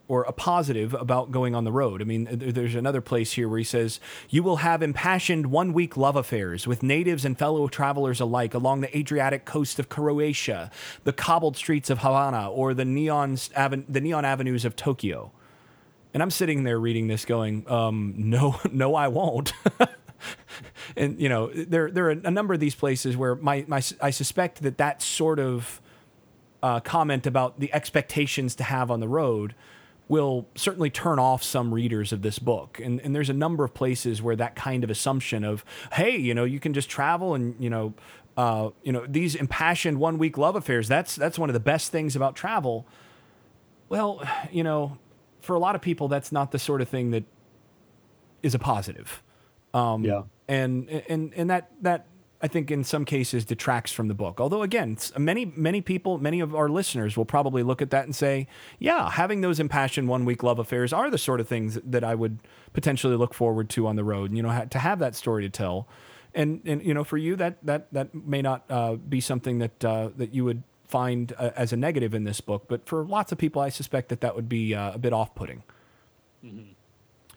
or 0.09 0.23
a 0.23 0.33
positive 0.33 0.95
about 0.95 1.33
going 1.33 1.55
on 1.55 1.65
the 1.65 1.73
road. 1.73 2.01
I 2.01 2.05
mean, 2.05 2.29
there's 2.31 2.77
another 2.77 3.01
place 3.01 3.33
here 3.33 3.49
where 3.49 3.59
he 3.59 3.65
says, 3.65 3.99
You 4.31 4.45
will 4.45 4.59
have 4.59 4.83
impassioned 4.83 5.49
one 5.49 5.73
week 5.73 5.97
love 5.97 6.15
affairs 6.15 6.65
with 6.65 6.83
natives 6.83 7.25
and 7.25 7.37
fellow 7.37 7.67
travelers 7.67 8.21
alike 8.21 8.55
along 8.55 8.83
the 8.83 8.97
Adriatic 8.97 9.45
coast 9.45 9.81
of 9.81 9.89
Croatia, 9.89 10.71
the 11.03 11.13
cobbled 11.13 11.57
streets 11.57 11.91
of 11.91 11.99
Havana, 11.99 12.49
or 12.49 12.73
the 12.73 12.85
neon, 12.85 13.37
the 13.57 14.01
neon 14.01 14.25
avenues 14.25 14.65
of 14.65 14.77
Tokyo. 14.77 15.33
And 16.15 16.23
I'm 16.23 16.31
sitting 16.31 16.63
there 16.63 16.79
reading 16.79 17.09
this 17.09 17.25
going, 17.25 17.69
um, 17.69 18.15
No, 18.17 18.61
no, 18.71 18.95
I 18.95 19.09
won't. 19.09 19.53
and 20.97 21.21
you 21.21 21.29
know 21.29 21.49
there 21.49 21.91
there 21.91 22.07
are 22.07 22.11
a 22.11 22.31
number 22.31 22.55
of 22.55 22.61
these 22.61 22.75
places 22.75 23.17
where 23.17 23.35
my, 23.35 23.65
my 23.67 23.83
I 24.01 24.11
suspect 24.11 24.63
that 24.63 24.79
that 24.79 25.03
sort 25.03 25.41
of 25.41 25.81
uh, 26.63 26.81
comment 26.81 27.27
about 27.27 27.61
the 27.61 27.73
expectations 27.73 28.55
to 28.57 28.65
have 28.65 28.91
on 28.91 29.01
the 29.01 29.09
road 29.09 29.55
will 30.09 30.47
certainly 30.55 30.89
turn 30.91 31.19
off 31.19 31.43
some 31.43 31.75
readers 31.75 32.13
of 32.13 32.23
this 32.23 32.39
book. 32.39 32.81
And, 32.83 33.01
and 33.01 33.15
there's 33.15 33.31
a 33.31 33.35
number 33.35 33.65
of 33.65 33.75
places 33.75 34.23
where 34.23 34.37
that 34.37 34.55
kind 34.55 34.85
of 34.85 34.91
assumption 34.91 35.45
of, 35.45 35.65
hey, 35.93 36.17
you 36.17 36.33
know, 36.33 36.45
you 36.45 36.61
can 36.61 36.73
just 36.73 36.89
travel 36.89 37.35
and, 37.35 37.57
you 37.59 37.69
know, 37.69 37.95
uh, 38.37 38.71
you 38.83 38.93
know, 38.93 39.05
these 39.09 39.35
impassioned 39.35 39.99
one 39.99 40.19
week 40.19 40.39
love 40.39 40.55
affairs, 40.55 40.87
that's, 40.87 41.17
that's 41.17 41.39
one 41.39 41.49
of 41.49 41.55
the 41.55 41.61
best 41.61 41.91
things 41.91 42.15
about 42.15 42.37
travel. 42.37 42.87
Well, 43.89 44.23
you 44.53 44.63
know, 44.63 44.99
for 45.41 45.57
a 45.57 45.59
lot 45.59 45.75
of 45.75 45.81
people, 45.81 46.07
that's 46.09 46.31
not 46.31 46.53
the 46.53 46.59
sort 46.59 46.81
of 46.83 46.89
thing 46.89 47.11
that 47.11 47.25
is 48.43 48.55
a 48.55 48.59
positive. 48.59 49.23
Um, 49.75 50.05
yeah. 50.05 50.23
And, 50.49 50.89
and, 50.89 51.33
and 51.35 51.51
that, 51.51 51.71
that, 51.83 52.07
I 52.43 52.49
think 52.49 52.71
in 52.71 52.85
some 52.85 53.05
cases 53.05 53.45
detracts 53.45 53.93
from 53.93 54.09
the 54.09 54.15
book. 54.15 54.41
Although 54.41 54.63
again, 54.63 54.97
many 55.17 55.47
many 55.57 55.81
people, 55.81 56.19
many 56.19 56.41
of 56.41 56.55
our 56.55 56.69
listeners 56.69 57.17
will 57.17 57.25
probably 57.25 57.63
look 57.63 57.81
at 57.81 57.91
that 57.91 58.05
and 58.05 58.15
say, 58.15 58.47
"Yeah, 58.79 59.11
having 59.11 59.41
those 59.41 59.59
impassioned 59.59 60.09
one 60.09 60.25
week 60.25 60.43
love 60.43 60.59
affairs 60.59 60.93
are 60.93 61.11
the 61.11 61.19
sort 61.19 61.41
of 61.41 61.49
things 61.49 61.79
that 61.83 62.05
I 62.05 62.15
would 62.15 62.39
potentially 62.73 63.17
look 63.17 63.33
forward 63.33 63.71
to 63.71 63.87
on 63.87 63.97
the 63.97 64.05
road." 64.05 64.35
You 64.35 64.43
know, 64.43 64.67
to 64.71 64.79
have 64.79 64.99
that 64.99 65.15
story 65.15 65.43
to 65.45 65.49
tell, 65.49 65.89
and 66.35 66.61
and 66.67 66.85
you 66.85 66.93
know, 66.93 67.05
for 67.05 67.17
you 67.17 67.37
that 67.37 67.57
that 67.65 67.93
that 67.93 68.15
may 68.15 68.43
not 68.43 68.65
uh, 68.69 68.95
be 68.95 69.21
something 69.21 69.59
that 69.59 69.85
uh, 69.85 70.11
that 70.17 70.35
you 70.35 70.45
would 70.45 70.63
find 70.87 71.33
uh, 71.39 71.51
as 71.57 71.73
a 71.73 71.77
negative 71.77 72.15
in 72.15 72.25
this 72.25 72.41
book, 72.41 72.67
but 72.69 72.87
for 72.87 73.05
lots 73.05 73.33
of 73.33 73.39
people, 73.39 73.61
I 73.61 73.71
suspect 73.71 74.09
that 74.11 74.21
that 74.21 74.37
would 74.37 74.49
be 74.49 74.75
uh, 74.75 74.93
a 74.93 74.99
bit 74.99 75.13
off 75.13 75.35
putting. 75.35 75.63
Mm-hmm. 76.45 76.73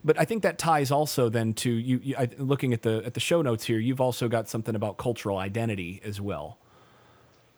But 0.03 0.19
I 0.19 0.25
think 0.25 0.43
that 0.43 0.57
ties 0.57 0.91
also 0.91 1.27
then 1.27 1.53
to 1.55 1.69
you, 1.69 1.99
you 2.01 2.15
I, 2.17 2.29
looking 2.37 2.73
at 2.73 2.83
the 2.83 3.03
at 3.05 3.13
the 3.13 3.19
show 3.19 3.41
notes 3.41 3.65
here. 3.65 3.79
You've 3.79 3.99
also 3.99 4.27
got 4.27 4.47
something 4.47 4.75
about 4.75 4.97
cultural 4.97 5.37
identity 5.37 6.01
as 6.03 6.21
well. 6.21 6.57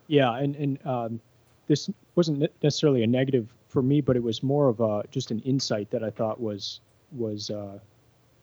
Yeah, 0.08 0.36
and 0.38 0.56
and 0.56 0.86
um, 0.86 1.22
this 1.68 1.89
wasn't 2.16 2.52
necessarily 2.64 3.04
a 3.04 3.08
negative 3.08 3.54
for 3.68 3.82
me, 3.82 4.02
but 4.02 4.16
it 4.16 4.24
was 4.24 4.42
more 4.42 4.70
of 4.70 4.80
a 4.80 5.04
just 5.12 5.32
an 5.32 5.39
insight 5.42 5.92
that 5.92 6.04
I 6.04 6.10
thought 6.10 6.39
was 6.39 6.82
was 7.12 7.50
uh, 7.50 7.78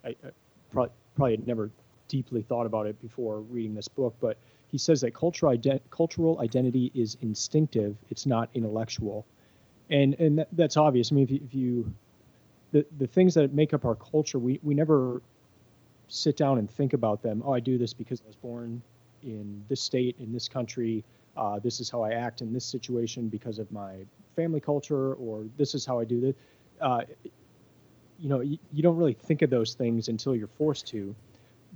I, 0.04 0.08
I 0.08 0.14
probably 0.72 0.92
probably 1.16 1.32
had 1.32 1.46
never 1.46 1.70
deeply 2.06 2.42
thought 2.42 2.66
about 2.66 2.86
it 2.86 3.00
before 3.02 3.40
reading 3.40 3.74
this 3.74 3.88
book. 3.88 4.14
But 4.20 4.38
he 4.68 4.78
says 4.78 5.00
that 5.00 5.12
cultural 5.12 5.56
ident- 5.56 5.80
cultural 5.90 6.40
identity 6.40 6.92
is 6.94 7.16
instinctive; 7.20 7.96
it's 8.10 8.26
not 8.26 8.48
intellectual, 8.54 9.26
and 9.90 10.14
and 10.20 10.38
that, 10.38 10.48
that's 10.52 10.76
obvious. 10.76 11.10
I 11.10 11.16
mean, 11.16 11.24
if 11.24 11.30
you, 11.32 11.40
if 11.44 11.54
you 11.54 11.94
the 12.72 12.84
the 12.98 13.06
things 13.06 13.34
that 13.34 13.52
make 13.52 13.74
up 13.74 13.84
our 13.84 13.94
culture, 13.94 14.38
we 14.38 14.60
we 14.62 14.74
never 14.74 15.22
sit 16.08 16.36
down 16.36 16.58
and 16.58 16.70
think 16.70 16.92
about 16.92 17.22
them. 17.22 17.42
Oh, 17.44 17.52
I 17.52 17.60
do 17.60 17.78
this 17.78 17.92
because 17.92 18.20
I 18.22 18.26
was 18.26 18.36
born 18.36 18.82
in 19.22 19.64
this 19.68 19.80
state, 19.80 20.16
in 20.18 20.32
this 20.32 20.48
country. 20.48 21.04
Uh, 21.36 21.58
this 21.58 21.80
is 21.80 21.88
how 21.90 22.02
I 22.02 22.12
act 22.12 22.40
in 22.40 22.52
this 22.52 22.64
situation 22.64 23.28
because 23.28 23.58
of 23.58 23.70
my 23.70 23.96
family 24.34 24.60
culture, 24.60 25.14
or 25.14 25.44
this 25.56 25.74
is 25.74 25.86
how 25.86 25.98
I 26.00 26.04
do 26.04 26.20
this. 26.20 26.34
Uh, 26.80 27.02
you 28.18 28.28
know, 28.28 28.40
you, 28.40 28.58
you 28.72 28.82
don't 28.82 28.96
really 28.96 29.12
think 29.14 29.42
of 29.42 29.50
those 29.50 29.74
things 29.74 30.08
until 30.08 30.34
you're 30.34 30.48
forced 30.48 30.86
to. 30.88 31.14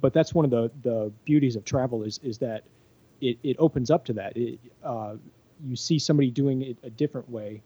But 0.01 0.13
that's 0.13 0.35
one 0.35 0.45
of 0.45 0.51
the 0.51 0.71
the 0.83 1.13
beauties 1.25 1.55
of 1.57 1.65
travel 1.65 2.03
is 2.03 2.19
is 2.23 2.39
that 2.39 2.65
it, 3.21 3.39
it 3.43 3.57
opens 3.59 3.91
up 3.91 4.05
to 4.07 4.13
that. 4.15 4.37
It, 4.37 4.59
uh, 4.83 5.15
you 5.65 5.77
see 5.77 5.99
somebody 5.99 6.31
doing 6.31 6.63
it 6.63 6.77
a 6.83 6.91
different 6.91 7.31
way, 7.31 7.63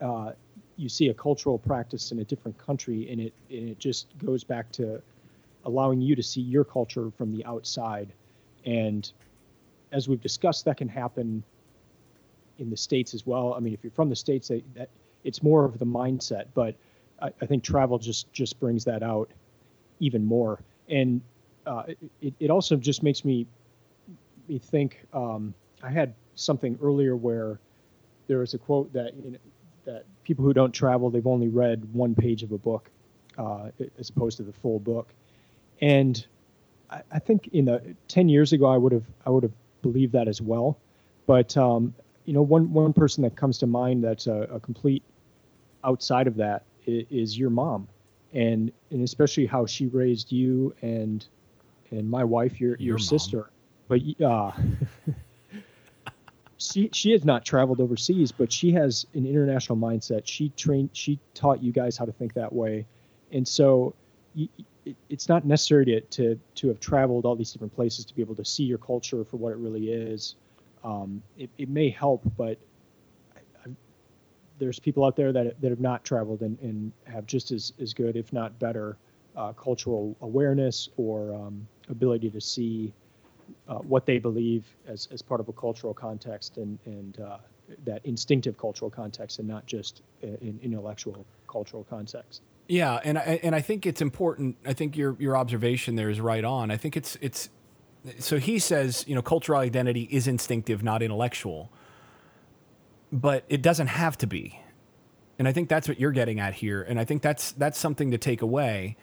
uh, 0.00 0.32
you 0.76 0.88
see 0.88 1.08
a 1.08 1.14
cultural 1.14 1.58
practice 1.58 2.12
in 2.12 2.18
a 2.18 2.24
different 2.24 2.58
country, 2.58 3.10
and 3.10 3.20
it 3.20 3.32
and 3.50 3.68
it 3.68 3.78
just 3.78 4.06
goes 4.18 4.44
back 4.44 4.70
to 4.72 5.00
allowing 5.64 6.00
you 6.00 6.14
to 6.14 6.22
see 6.22 6.40
your 6.40 6.64
culture 6.64 7.10
from 7.16 7.32
the 7.32 7.44
outside. 7.44 8.12
And 8.66 9.10
as 9.92 10.08
we've 10.08 10.20
discussed, 10.20 10.64
that 10.66 10.76
can 10.76 10.88
happen 10.88 11.42
in 12.58 12.70
the 12.70 12.76
states 12.76 13.14
as 13.14 13.26
well. 13.26 13.54
I 13.54 13.60
mean, 13.60 13.72
if 13.72 13.82
you're 13.82 13.92
from 13.92 14.10
the 14.10 14.16
states, 14.16 14.48
that, 14.48 14.62
that 14.74 14.90
it's 15.24 15.42
more 15.42 15.64
of 15.64 15.78
the 15.78 15.86
mindset, 15.86 16.46
but 16.54 16.74
I, 17.20 17.30
I, 17.40 17.46
think 17.46 17.64
travel 17.64 17.98
just 17.98 18.32
just 18.32 18.60
brings 18.60 18.84
that 18.84 19.02
out 19.02 19.30
even 20.00 20.24
more. 20.24 20.60
And 20.88 21.20
uh, 21.66 21.84
it 22.20 22.34
it 22.40 22.50
also 22.50 22.76
just 22.76 23.02
makes 23.02 23.24
me 23.24 23.46
me 24.48 24.58
think. 24.58 25.06
Um, 25.12 25.54
I 25.82 25.90
had 25.90 26.14
something 26.34 26.78
earlier 26.82 27.14
where 27.16 27.58
there 28.26 28.38
was 28.38 28.54
a 28.54 28.58
quote 28.58 28.92
that 28.92 29.14
you 29.22 29.32
know, 29.32 29.38
that 29.84 30.04
people 30.24 30.44
who 30.44 30.52
don't 30.52 30.72
travel 30.72 31.10
they've 31.10 31.26
only 31.26 31.48
read 31.48 31.84
one 31.92 32.14
page 32.14 32.42
of 32.42 32.52
a 32.52 32.58
book 32.58 32.90
uh, 33.38 33.70
as 33.98 34.10
opposed 34.10 34.36
to 34.38 34.42
the 34.42 34.52
full 34.52 34.78
book. 34.78 35.12
And 35.80 36.24
I, 36.90 37.02
I, 37.12 37.18
think 37.18 37.48
in 37.52 37.66
the 37.66 37.94
10 38.08 38.28
years 38.28 38.52
ago 38.52 38.66
i 38.66 38.76
would 38.76 38.92
have 38.92 39.04
i 39.26 39.30
would 39.30 39.42
have 39.42 39.52
believed 39.82 40.12
that 40.12 40.28
as 40.28 40.40
well. 40.40 40.78
But 41.26 41.56
um, 41.56 41.94
you 42.24 42.32
know 42.32 42.42
one 42.42 42.72
one 42.72 42.92
person 42.92 43.22
that 43.22 43.36
comes 43.36 43.58
to 43.58 43.66
mind 43.66 44.02
that's 44.02 44.26
a, 44.26 44.42
a 44.52 44.60
complete 44.60 45.02
outside 45.84 46.26
of 46.26 46.36
that 46.36 46.64
is, 46.86 47.06
is, 47.10 47.38
your 47.38 47.50
mom. 47.50 47.88
And 48.32 48.72
and 48.90 49.02
especially 49.02 49.46
how 49.46 49.66
she 49.66 49.86
raised 49.86 50.32
you 50.32 50.74
and 50.82 51.26
and 51.90 52.10
my 52.10 52.24
wife 52.24 52.60
your 52.60 52.76
your, 52.76 52.78
your 52.78 52.98
sister. 52.98 53.50
But 53.88 54.00
uh 54.22 54.52
she 56.72 56.90
she 56.92 57.10
has 57.12 57.24
not 57.24 57.44
traveled 57.44 57.80
overseas, 57.80 58.32
but 58.32 58.52
she 58.52 58.72
has 58.72 59.06
an 59.14 59.26
international 59.26 59.76
mindset. 59.78 60.22
She 60.24 60.50
trained, 60.50 60.90
she 60.92 61.18
taught 61.34 61.62
you 61.62 61.72
guys 61.72 61.96
how 61.96 62.04
to 62.04 62.12
think 62.12 62.34
that 62.34 62.52
way, 62.52 62.86
and 63.32 63.46
so 63.46 63.94
you, 64.34 64.48
it, 64.84 64.96
it's 65.08 65.28
not 65.28 65.44
necessary 65.44 65.84
to, 65.86 66.00
to 66.00 66.40
to 66.56 66.68
have 66.68 66.80
traveled 66.80 67.24
all 67.24 67.36
these 67.36 67.52
different 67.52 67.74
places 67.74 68.04
to 68.04 68.14
be 68.14 68.22
able 68.22 68.34
to 68.36 68.44
see 68.44 68.64
your 68.64 68.78
culture 68.78 69.24
for 69.24 69.36
what 69.36 69.52
it 69.52 69.58
really 69.58 69.90
is. 69.90 70.36
Um, 70.82 71.22
it, 71.38 71.48
it 71.56 71.68
may 71.68 71.88
help, 71.88 72.22
but 72.36 72.58
I, 73.36 73.70
there's 74.58 74.78
people 74.78 75.04
out 75.04 75.16
there 75.16 75.32
that 75.32 75.60
that 75.60 75.70
have 75.70 75.80
not 75.80 76.04
traveled 76.04 76.42
and, 76.42 76.58
and 76.60 76.92
have 77.04 77.26
just 77.26 77.52
as, 77.52 77.72
as 77.80 77.94
good, 77.94 78.16
if 78.16 78.32
not 78.32 78.58
better, 78.58 78.96
uh, 79.36 79.52
cultural 79.52 80.16
awareness 80.20 80.88
or 80.96 81.34
um, 81.34 81.66
ability 81.88 82.30
to 82.30 82.40
see 82.40 82.92
uh, 83.68 83.76
what 83.76 84.06
they 84.06 84.18
believe 84.18 84.64
as, 84.86 85.08
as 85.12 85.22
part 85.22 85.40
of 85.40 85.48
a 85.48 85.52
cultural 85.52 85.94
context 85.94 86.56
and, 86.56 86.78
and 86.84 87.20
uh, 87.20 87.38
that 87.84 88.04
instinctive 88.04 88.58
cultural 88.58 88.90
context 88.90 89.38
and 89.38 89.48
not 89.48 89.66
just 89.66 90.02
an 90.22 90.58
intellectual 90.62 91.24
cultural 91.48 91.84
context. 91.88 92.42
Yeah, 92.68 93.00
and 93.04 93.18
I, 93.18 93.40
and 93.42 93.54
I 93.54 93.60
think 93.60 93.86
it's 93.86 94.00
important. 94.00 94.56
I 94.64 94.72
think 94.72 94.96
your 94.96 95.16
your 95.18 95.36
observation 95.36 95.96
there 95.96 96.08
is 96.08 96.20
right 96.20 96.44
on. 96.44 96.70
I 96.70 96.76
think 96.76 96.96
it's 96.96 97.16
it's 97.20 97.50
so 98.18 98.38
he 98.38 98.58
says 98.58 99.04
you 99.06 99.14
know 99.14 99.22
cultural 99.22 99.60
identity 99.60 100.08
is 100.10 100.26
instinctive, 100.26 100.82
not 100.82 101.02
intellectual, 101.02 101.70
but 103.12 103.44
it 103.48 103.60
doesn't 103.60 103.88
have 103.88 104.16
to 104.18 104.26
be, 104.26 104.60
and 105.38 105.46
I 105.46 105.52
think 105.52 105.68
that's 105.68 105.88
what 105.88 106.00
you're 106.00 106.12
getting 106.12 106.40
at 106.40 106.54
here. 106.54 106.82
And 106.82 106.98
I 106.98 107.04
think 107.04 107.20
that's 107.20 107.52
that's 107.52 107.78
something 107.78 108.10
to 108.12 108.18
take 108.18 108.40
away. 108.40 108.96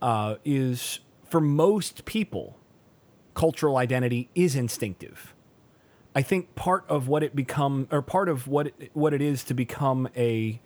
Uh, 0.00 0.36
is 0.44 1.00
for 1.28 1.40
most 1.40 2.04
people, 2.04 2.58
cultural 3.34 3.76
identity 3.76 4.28
is 4.34 4.56
instinctive. 4.56 5.34
I 6.14 6.22
think 6.22 6.54
part 6.54 6.84
of 6.88 7.08
what 7.08 7.22
it 7.22 7.34
become 7.34 7.88
or 7.90 8.02
part 8.02 8.28
of 8.28 8.46
what 8.46 8.66
it, 8.66 8.90
what 8.92 9.14
it 9.14 9.22
is 9.22 9.44
to 9.44 9.54
become 9.54 10.08
a 10.16 10.60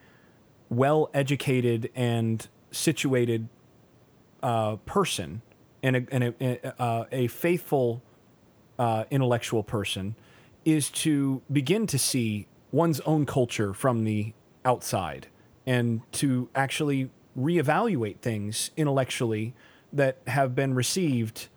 well 0.69 1.11
educated 1.15 1.91
and 1.95 2.47
situated 2.73 3.49
uh, 4.43 4.77
person 4.77 5.43
and 5.83 5.97
a, 5.97 6.07
and 6.11 6.35
a, 6.41 6.83
uh, 6.83 7.05
a 7.13 7.29
faithful 7.29 8.03
uh, 8.79 9.05
intellectual 9.11 9.63
person 9.63 10.17
is 10.65 10.91
to 10.91 11.43
begin 11.51 11.87
to 11.87 11.99
see 11.99 12.49
one's 12.73 13.01
own 13.01 13.25
culture 13.25 13.73
from 13.73 14.05
the 14.05 14.33
outside 14.65 15.29
and 15.65 16.01
to 16.13 16.49
actually 16.55 17.09
reevaluate 17.39 18.19
things 18.19 18.71
intellectually 18.77 19.55
that 19.93 20.19
have 20.27 20.55
been 20.55 20.75
received 20.75 21.49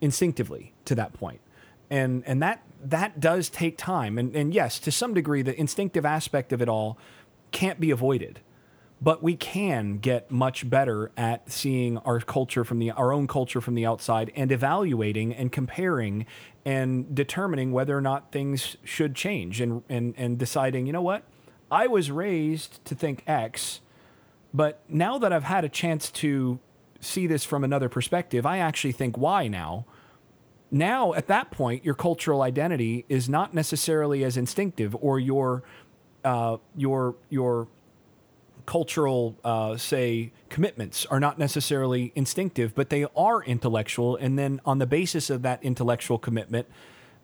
instinctively 0.00 0.74
to 0.84 0.94
that 0.94 1.12
point. 1.12 1.40
And 1.90 2.22
and 2.26 2.42
that 2.42 2.62
that 2.84 3.20
does 3.20 3.48
take 3.48 3.78
time. 3.78 4.18
And 4.18 4.34
and 4.34 4.52
yes, 4.52 4.78
to 4.80 4.92
some 4.92 5.14
degree 5.14 5.42
the 5.42 5.58
instinctive 5.58 6.04
aspect 6.04 6.52
of 6.52 6.60
it 6.62 6.68
all 6.68 6.98
can't 7.50 7.80
be 7.80 7.90
avoided. 7.90 8.40
But 9.00 9.22
we 9.22 9.36
can 9.36 9.98
get 9.98 10.28
much 10.28 10.68
better 10.68 11.12
at 11.16 11.52
seeing 11.52 11.98
our 11.98 12.18
culture 12.20 12.64
from 12.64 12.80
the 12.80 12.90
our 12.90 13.12
own 13.12 13.26
culture 13.26 13.60
from 13.60 13.74
the 13.74 13.86
outside 13.86 14.32
and 14.34 14.50
evaluating 14.50 15.32
and 15.32 15.52
comparing 15.52 16.26
and 16.64 17.14
determining 17.14 17.72
whether 17.72 17.96
or 17.96 18.00
not 18.00 18.32
things 18.32 18.76
should 18.84 19.14
change 19.14 19.60
and 19.60 19.82
and 19.88 20.14
and 20.16 20.36
deciding, 20.38 20.86
you 20.86 20.92
know 20.92 21.02
what? 21.02 21.22
I 21.70 21.86
was 21.86 22.10
raised 22.10 22.84
to 22.86 22.94
think 22.94 23.22
X, 23.26 23.80
but 24.52 24.80
now 24.88 25.18
that 25.18 25.32
I've 25.32 25.44
had 25.44 25.64
a 25.64 25.68
chance 25.68 26.10
to 26.12 26.58
see 27.00 27.26
this 27.26 27.44
from 27.44 27.64
another 27.64 27.88
perspective, 27.88 28.44
I 28.46 28.58
actually 28.58 28.92
think 28.92 29.16
Y 29.16 29.48
now. 29.48 29.84
Now, 30.70 31.14
at 31.14 31.28
that 31.28 31.50
point, 31.50 31.84
your 31.84 31.94
cultural 31.94 32.42
identity 32.42 33.04
is 33.08 33.28
not 33.28 33.54
necessarily 33.54 34.24
as 34.24 34.36
instinctive, 34.36 34.94
or 35.00 35.18
your 35.18 35.62
uh, 36.24 36.58
your 36.76 37.14
your 37.30 37.68
cultural, 38.66 39.34
uh, 39.44 39.78
say, 39.78 40.30
commitments 40.50 41.06
are 41.06 41.18
not 41.18 41.38
necessarily 41.38 42.12
instinctive, 42.14 42.74
but 42.74 42.90
they 42.90 43.06
are 43.16 43.42
intellectual. 43.44 44.16
And 44.16 44.38
then, 44.38 44.60
on 44.66 44.78
the 44.78 44.86
basis 44.86 45.30
of 45.30 45.40
that 45.42 45.62
intellectual 45.62 46.18
commitment, 46.18 46.66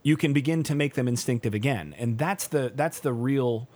you 0.03 0.16
can 0.16 0.33
begin 0.33 0.62
to 0.62 0.75
make 0.75 0.95
them 0.95 1.07
instinctive 1.07 1.53
again. 1.53 1.95
And 1.99 2.16
that's 2.16 2.47
the 2.47 2.72
that's 2.75 3.01
the 3.01 3.12
real 3.12 3.68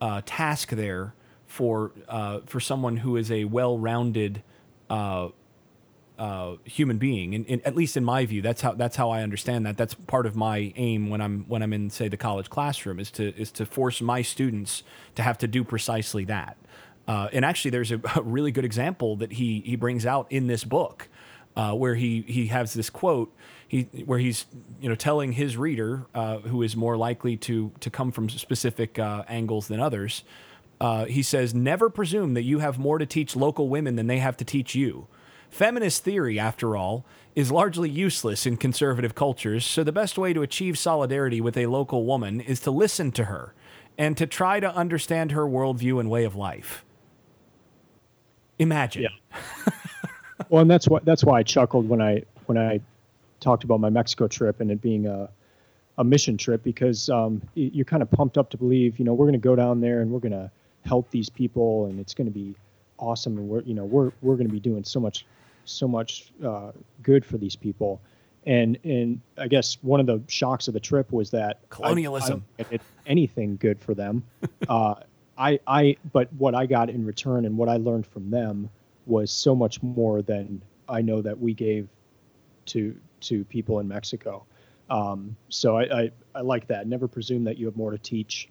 uh, 0.00 0.22
task 0.26 0.70
there 0.70 1.14
for 1.46 1.92
uh, 2.08 2.40
for 2.46 2.58
someone 2.58 2.96
who 2.98 3.16
is 3.16 3.30
a 3.30 3.44
well-rounded 3.44 4.42
uh, 4.90 5.28
uh, 6.18 6.56
human 6.64 6.98
being. 6.98 7.34
And, 7.34 7.66
at 7.66 7.74
least 7.74 7.96
in 7.96 8.04
my 8.04 8.24
view, 8.26 8.42
that's 8.42 8.60
how 8.60 8.72
that's 8.72 8.96
how 8.96 9.10
I 9.10 9.22
understand 9.22 9.66
that. 9.66 9.76
That's 9.76 9.94
part 9.94 10.26
of 10.26 10.36
my 10.36 10.72
aim 10.76 11.10
when 11.10 11.20
I'm 11.20 11.44
when 11.48 11.62
I'm 11.62 11.72
in 11.72 11.90
say 11.90 12.08
the 12.08 12.16
college 12.16 12.50
classroom 12.50 13.00
is 13.00 13.10
to 13.12 13.34
is 13.36 13.50
to 13.52 13.66
force 13.66 14.00
my 14.00 14.22
students 14.22 14.82
to 15.16 15.22
have 15.22 15.38
to 15.38 15.48
do 15.48 15.64
precisely 15.64 16.24
that. 16.26 16.56
Uh, 17.06 17.28
and 17.32 17.44
actually, 17.44 17.70
there's 17.70 17.92
a, 17.92 18.00
a, 18.16 18.22
really 18.22 18.52
good 18.52 18.64
example 18.64 19.16
that 19.16 19.32
he 19.32 19.62
he 19.66 19.76
brings 19.76 20.06
out 20.06 20.26
in 20.30 20.46
this 20.46 20.64
book. 20.64 21.08
Uh, 21.56 21.72
where 21.72 21.94
he 21.94 22.22
he 22.22 22.48
has 22.48 22.74
this 22.74 22.90
quote 22.90 23.32
he 23.68 23.82
where 24.06 24.18
he's 24.18 24.46
you 24.80 24.88
know 24.88 24.96
telling 24.96 25.30
his 25.30 25.56
reader 25.56 26.04
uh, 26.12 26.38
who 26.38 26.62
is 26.62 26.74
more 26.74 26.96
likely 26.96 27.36
to 27.36 27.70
to 27.78 27.90
come 27.90 28.10
from 28.10 28.28
specific 28.28 28.98
uh, 28.98 29.22
angles 29.28 29.68
than 29.68 29.78
others 29.78 30.24
uh, 30.80 31.06
he 31.06 31.22
says, 31.22 31.54
Never 31.54 31.88
presume 31.88 32.34
that 32.34 32.42
you 32.42 32.58
have 32.58 32.78
more 32.78 32.98
to 32.98 33.06
teach 33.06 33.36
local 33.36 33.68
women 33.68 33.96
than 33.96 34.06
they 34.06 34.18
have 34.18 34.36
to 34.38 34.44
teach 34.44 34.74
you. 34.74 35.06
Feminist 35.50 36.02
theory, 36.02 36.38
after 36.38 36.76
all, 36.76 37.04
is 37.34 37.52
largely 37.52 37.88
useless 37.88 38.46
in 38.46 38.56
conservative 38.56 39.14
cultures, 39.14 39.64
so 39.64 39.84
the 39.84 39.92
best 39.92 40.18
way 40.18 40.32
to 40.32 40.42
achieve 40.42 40.76
solidarity 40.76 41.40
with 41.40 41.56
a 41.56 41.66
local 41.66 42.04
woman 42.04 42.40
is 42.40 42.60
to 42.60 42.70
listen 42.70 43.12
to 43.12 43.24
her 43.24 43.54
and 43.96 44.16
to 44.16 44.26
try 44.26 44.58
to 44.58 44.74
understand 44.74 45.32
her 45.32 45.46
worldview 45.46 46.00
and 46.00 46.10
way 46.10 46.24
of 46.24 46.34
life. 46.34 46.84
Imagine. 48.58 49.02
Yeah. 49.02 49.72
well, 50.48 50.62
and 50.62 50.70
that's 50.70 50.88
why 50.88 51.00
that's 51.04 51.24
why 51.24 51.38
I 51.38 51.42
chuckled 51.42 51.88
when 51.88 52.00
I 52.00 52.22
when 52.46 52.58
I 52.58 52.80
talked 53.40 53.64
about 53.64 53.80
my 53.80 53.90
Mexico 53.90 54.26
trip 54.26 54.60
and 54.60 54.70
it 54.70 54.80
being 54.80 55.06
a 55.06 55.28
a 55.98 56.04
mission 56.04 56.36
trip 56.36 56.62
because 56.62 57.08
um, 57.08 57.40
you're 57.54 57.84
kind 57.84 58.02
of 58.02 58.10
pumped 58.10 58.36
up 58.36 58.50
to 58.50 58.56
believe, 58.56 58.98
you 58.98 59.04
know, 59.04 59.14
we're 59.14 59.26
going 59.26 59.40
to 59.40 59.48
go 59.48 59.54
down 59.54 59.80
there 59.80 60.00
and 60.00 60.10
we're 60.10 60.18
going 60.18 60.32
to 60.32 60.50
help 60.84 61.10
these 61.10 61.30
people 61.30 61.86
and 61.86 61.98
it's 61.98 62.14
going 62.14 62.26
to 62.26 62.32
be 62.32 62.54
awesome. 62.98 63.36
And 63.38 63.48
we're 63.48 63.62
you 63.62 63.74
know 63.74 63.84
we're 63.84 64.12
we're 64.22 64.36
going 64.36 64.46
to 64.46 64.52
be 64.52 64.60
doing 64.60 64.84
so 64.84 65.00
much 65.00 65.26
so 65.64 65.88
much 65.88 66.32
uh, 66.44 66.72
good 67.02 67.24
for 67.24 67.38
these 67.38 67.56
people. 67.56 68.00
And 68.46 68.78
and 68.84 69.20
I 69.38 69.48
guess 69.48 69.78
one 69.82 70.00
of 70.00 70.06
the 70.06 70.22
shocks 70.28 70.68
of 70.68 70.74
the 70.74 70.80
trip 70.80 71.12
was 71.12 71.30
that 71.30 71.60
colonialism. 71.70 72.44
I, 72.58 72.66
I 72.70 72.78
anything 73.06 73.56
good 73.56 73.80
for 73.80 73.94
them. 73.94 74.24
Uh, 74.66 74.94
I 75.36 75.60
I 75.66 75.96
but 76.12 76.32
what 76.34 76.54
I 76.54 76.64
got 76.64 76.88
in 76.88 77.04
return 77.04 77.44
and 77.44 77.58
what 77.58 77.68
I 77.68 77.76
learned 77.76 78.06
from 78.06 78.30
them 78.30 78.70
was 79.04 79.30
so 79.30 79.54
much 79.54 79.82
more 79.82 80.22
than 80.22 80.62
I 80.88 81.02
know 81.02 81.20
that 81.20 81.38
we 81.38 81.52
gave 81.52 81.88
to 82.66 82.96
to 83.22 83.44
people 83.44 83.80
in 83.80 83.88
Mexico. 83.88 84.46
Um, 84.90 85.36
so 85.48 85.76
I, 85.76 85.82
I, 86.02 86.10
I 86.34 86.40
like 86.42 86.66
that. 86.68 86.86
Never 86.86 87.08
presume 87.08 87.44
that 87.44 87.58
you 87.58 87.66
have 87.66 87.76
more 87.76 87.90
to 87.90 87.98
teach 87.98 88.48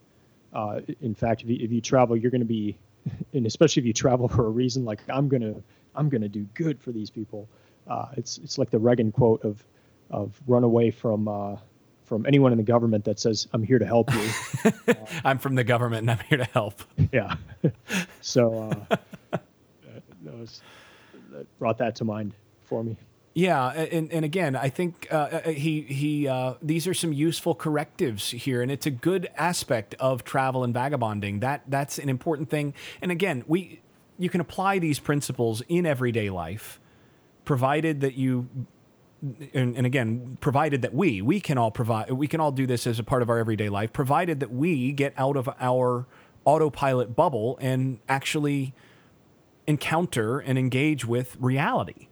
uh, 0.54 0.82
in 1.02 1.16
fact, 1.16 1.42
if 1.42 1.50
you, 1.50 1.58
if 1.60 1.72
you 1.72 1.82
travel, 1.82 2.16
you're 2.16 2.32
going 2.32 2.42
to 2.42 2.46
be, 2.46 2.78
and 3.34 3.46
especially 3.46 3.82
if 3.82 3.86
you 3.88 3.94
travel 3.94 4.28
for 4.30 4.46
a 4.46 4.50
reason, 4.50 4.86
like 4.86 5.02
I'm 5.10 5.28
going 5.28 5.42
to, 5.42 5.62
I'm 5.96 6.10
going 6.10 6.22
to 6.22 6.30
do 6.30 6.44
good 6.54 6.80
for 6.82 6.92
these 6.92 7.10
people. 7.10 7.48
Uh, 7.88 8.08
it's, 8.16 8.38
it's 8.40 8.58
like 8.58 8.70
the 8.70 8.80
Reagan 8.80 9.12
quote 9.12 9.44
of, 9.44 9.64
of 10.10 10.40
run 10.48 10.64
away 10.64 10.90
from, 10.90 11.28
uh, 11.28 11.58
from 12.06 12.26
anyone 12.26 12.52
in 12.52 12.58
the 12.58 12.64
government 12.64 13.06
that 13.06 13.20
says, 13.20 13.48
I'm 13.54 13.64
here 13.64 13.80
to 13.80 13.86
help 13.86 14.10
you. 14.14 14.30
I'm 15.26 15.38
from 15.38 15.56
the 15.56 15.64
government 15.64 16.02
and 16.02 16.12
I'm 16.12 16.26
here 16.28 16.38
to 16.38 16.46
help. 16.46 16.82
Yeah. 17.12 17.36
so, 18.22 18.70
uh, 18.92 18.98
that, 19.32 20.38
was, 20.38 20.62
that 21.32 21.60
brought 21.60 21.78
that 21.80 21.96
to 21.98 22.06
mind 22.06 22.34
for 22.64 22.84
me. 22.84 22.98
Yeah, 23.34 23.72
and, 23.72 24.12
and 24.14 24.24
again, 24.24 24.56
I 24.56 24.70
think 24.70 25.08
uh, 25.12 25.16
uh, 25.16 25.50
he 25.50 25.82
he 25.82 26.28
uh, 26.28 26.54
these 26.62 26.86
are 26.86 26.94
some 26.94 27.12
useful 27.12 27.56
correctives 27.56 28.30
here, 28.30 28.62
and 28.62 28.72
it's 28.72 28.86
a 28.86 28.92
good 28.92 29.28
aspect 29.36 29.96
of 30.00 30.24
travel 30.24 30.64
and 30.64 30.72
vagabonding. 30.72 31.40
That 31.40 31.64
that's 31.68 31.98
an 31.98 32.10
important 32.10 32.52
thing. 32.52 32.76
And 33.02 33.12
again, 33.12 33.44
we 33.48 33.82
you 34.20 34.30
can 34.30 34.40
apply 34.40 34.78
these 34.78 35.00
principles 35.00 35.64
in 35.68 35.88
everyday 35.88 36.30
life, 36.30 36.80
provided 37.44 38.02
that 38.02 38.14
you. 38.16 38.48
And, 39.54 39.78
and 39.78 39.86
again, 39.86 40.38
provided 40.42 40.82
that 40.82 40.94
we 40.94 41.22
we 41.22 41.40
can 41.40 41.58
all 41.58 41.72
provide 41.72 42.12
we 42.12 42.28
can 42.28 42.42
all 42.42 42.52
do 42.52 42.68
this 42.68 42.86
as 42.86 43.00
a 43.00 43.04
part 43.04 43.22
of 43.22 43.30
our 43.30 43.40
everyday 43.40 43.70
life, 43.70 43.94
provided 43.94 44.42
that 44.42 44.52
we 44.52 44.92
get 44.92 45.14
out 45.18 45.38
of 45.38 45.50
our 45.62 46.06
autopilot 46.44 47.16
bubble 47.16 47.58
and 47.62 48.00
actually 48.10 48.74
encounter 49.66 50.40
and 50.40 50.60
engage 50.60 51.06
with 51.06 51.38
reality 51.40 52.10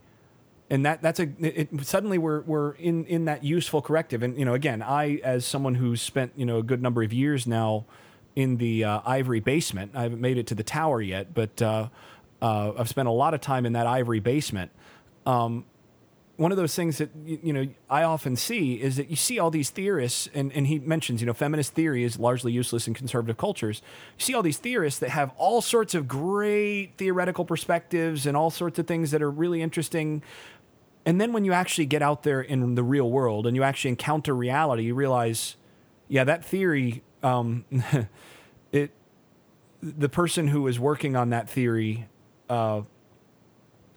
and 0.72 0.86
that 0.86 1.02
that's 1.02 1.20
a 1.20 1.28
it, 1.38 1.68
suddenly 1.82 2.16
we're 2.16 2.40
we're 2.40 2.72
in 2.72 3.04
in 3.04 3.26
that 3.26 3.44
useful 3.44 3.82
corrective 3.82 4.22
and 4.22 4.38
you 4.38 4.44
know 4.44 4.54
again 4.54 4.82
i 4.82 5.20
as 5.22 5.44
someone 5.44 5.74
who's 5.74 6.00
spent 6.00 6.32
you 6.34 6.46
know 6.46 6.56
a 6.56 6.62
good 6.62 6.82
number 6.82 7.02
of 7.02 7.12
years 7.12 7.46
now 7.46 7.84
in 8.34 8.56
the 8.56 8.82
uh, 8.82 9.00
ivory 9.04 9.38
basement 9.38 9.92
i 9.94 10.02
haven't 10.02 10.20
made 10.20 10.38
it 10.38 10.46
to 10.46 10.54
the 10.54 10.62
tower 10.62 11.02
yet 11.02 11.34
but 11.34 11.60
uh, 11.60 11.88
uh, 12.40 12.72
i've 12.78 12.88
spent 12.88 13.06
a 13.06 13.12
lot 13.12 13.34
of 13.34 13.40
time 13.42 13.66
in 13.66 13.74
that 13.74 13.86
ivory 13.86 14.18
basement 14.18 14.70
um, 15.26 15.66
one 16.36 16.50
of 16.50 16.56
those 16.56 16.74
things 16.74 16.98
that 16.98 17.10
you 17.24 17.52
know 17.52 17.68
I 17.90 18.02
often 18.02 18.36
see 18.36 18.74
is 18.74 18.96
that 18.96 19.10
you 19.10 19.16
see 19.16 19.38
all 19.38 19.50
these 19.50 19.70
theorists, 19.70 20.28
and, 20.34 20.52
and 20.52 20.66
he 20.66 20.78
mentions 20.78 21.20
you 21.20 21.26
know 21.26 21.34
feminist 21.34 21.74
theory 21.74 22.04
is 22.04 22.18
largely 22.18 22.52
useless 22.52 22.88
in 22.88 22.94
conservative 22.94 23.36
cultures. 23.36 23.82
You 24.18 24.24
see 24.24 24.34
all 24.34 24.42
these 24.42 24.58
theorists 24.58 24.98
that 25.00 25.10
have 25.10 25.30
all 25.36 25.60
sorts 25.60 25.94
of 25.94 26.08
great 26.08 26.94
theoretical 26.96 27.44
perspectives 27.44 28.26
and 28.26 28.36
all 28.36 28.50
sorts 28.50 28.78
of 28.78 28.86
things 28.86 29.10
that 29.10 29.22
are 29.22 29.30
really 29.30 29.62
interesting, 29.62 30.22
and 31.04 31.20
then 31.20 31.32
when 31.32 31.44
you 31.44 31.52
actually 31.52 31.86
get 31.86 32.02
out 32.02 32.22
there 32.22 32.40
in 32.40 32.74
the 32.74 32.82
real 32.82 33.10
world 33.10 33.46
and 33.46 33.56
you 33.56 33.62
actually 33.62 33.90
encounter 33.90 34.34
reality, 34.34 34.84
you 34.84 34.94
realize, 34.94 35.56
yeah, 36.08 36.24
that 36.24 36.44
theory, 36.44 37.02
um, 37.22 37.64
it, 38.72 38.92
the 39.82 40.08
person 40.08 40.48
who 40.48 40.66
is 40.68 40.78
working 40.78 41.16
on 41.16 41.30
that 41.30 41.50
theory 41.50 42.08
uh, 42.48 42.82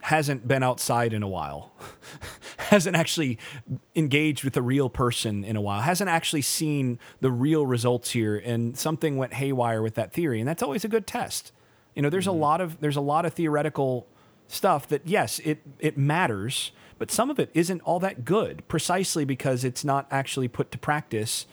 hasn't 0.01 0.47
been 0.47 0.63
outside 0.63 1.13
in 1.13 1.21
a 1.21 1.27
while, 1.27 1.71
hasn't 2.57 2.95
actually 2.95 3.37
engaged 3.95 4.43
with 4.43 4.57
a 4.57 4.61
real 4.61 4.89
person 4.89 5.43
in 5.43 5.55
a 5.55 5.61
while, 5.61 5.81
hasn't 5.81 6.09
actually 6.09 6.41
seen 6.41 6.99
the 7.21 7.31
real 7.31 7.65
results 7.65 8.11
here, 8.11 8.37
and 8.37 8.77
something 8.77 9.17
went 9.17 9.33
haywire 9.33 9.81
with 9.81 9.95
that 9.95 10.11
theory, 10.13 10.39
and 10.39 10.47
that's 10.47 10.63
always 10.63 10.83
a 10.83 10.87
good 10.87 11.05
test. 11.05 11.51
You 11.95 12.01
know, 12.01 12.09
there's 12.09 12.25
mm-hmm. 12.25 12.37
a 12.37 12.39
lot 12.39 12.61
of 12.61 12.79
there's 12.81 12.95
a 12.95 13.01
lot 13.01 13.25
of 13.25 13.33
theoretical 13.33 14.07
stuff 14.47 14.87
that 14.89 15.07
yes, 15.07 15.39
it 15.39 15.61
it 15.79 15.97
matters, 15.97 16.71
but 16.97 17.11
some 17.11 17.29
of 17.29 17.39
it 17.39 17.49
isn't 17.53 17.81
all 17.81 17.99
that 17.99 18.25
good, 18.25 18.67
precisely 18.67 19.25
because 19.25 19.63
it's 19.63 19.83
not 19.83 20.07
actually 20.11 20.47
put 20.47 20.71
to 20.71 20.77
practice. 20.77 21.45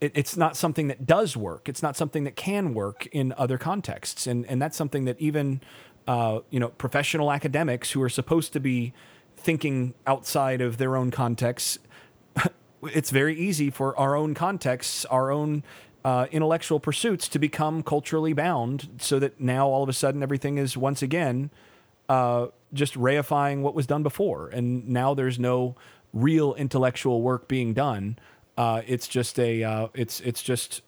It, 0.00 0.12
it's 0.14 0.36
not 0.36 0.56
something 0.56 0.88
that 0.88 1.06
does 1.06 1.36
work. 1.36 1.68
It's 1.68 1.82
not 1.82 1.96
something 1.96 2.24
that 2.24 2.36
can 2.36 2.74
work 2.74 3.06
in 3.06 3.34
other 3.36 3.58
contexts, 3.58 4.26
and 4.26 4.46
and 4.46 4.60
that's 4.60 4.76
something 4.76 5.04
that 5.04 5.20
even 5.20 5.60
uh, 6.06 6.40
you 6.50 6.58
know, 6.58 6.68
professional 6.68 7.30
academics 7.30 7.92
who 7.92 8.02
are 8.02 8.08
supposed 8.08 8.52
to 8.52 8.60
be 8.60 8.92
thinking 9.36 9.94
outside 10.06 10.60
of 10.60 10.78
their 10.78 10.96
own 10.96 11.10
contexts. 11.10 11.78
it's 12.82 13.10
very 13.10 13.38
easy 13.38 13.70
for 13.70 13.98
our 13.98 14.16
own 14.16 14.34
contexts, 14.34 15.04
our 15.06 15.30
own 15.30 15.62
uh, 16.04 16.26
intellectual 16.32 16.80
pursuits 16.80 17.28
to 17.28 17.38
become 17.38 17.82
culturally 17.82 18.32
bound 18.32 18.88
so 18.98 19.18
that 19.18 19.40
now 19.40 19.68
all 19.68 19.82
of 19.82 19.88
a 19.88 19.92
sudden 19.92 20.22
everything 20.22 20.58
is 20.58 20.76
once 20.76 21.02
again 21.02 21.50
uh, 22.08 22.48
just 22.72 22.94
reifying 22.94 23.62
what 23.62 23.74
was 23.74 23.86
done 23.86 24.02
before. 24.02 24.48
And 24.48 24.88
now 24.88 25.14
there's 25.14 25.38
no 25.38 25.76
real 26.12 26.54
intellectual 26.54 27.22
work 27.22 27.48
being 27.48 27.74
done. 27.74 28.18
Uh, 28.56 28.82
it's 28.86 29.08
just 29.08 29.38
a, 29.38 29.62
uh, 29.62 29.88
it's, 29.94 30.20
it's 30.20 30.42
just 30.42 30.82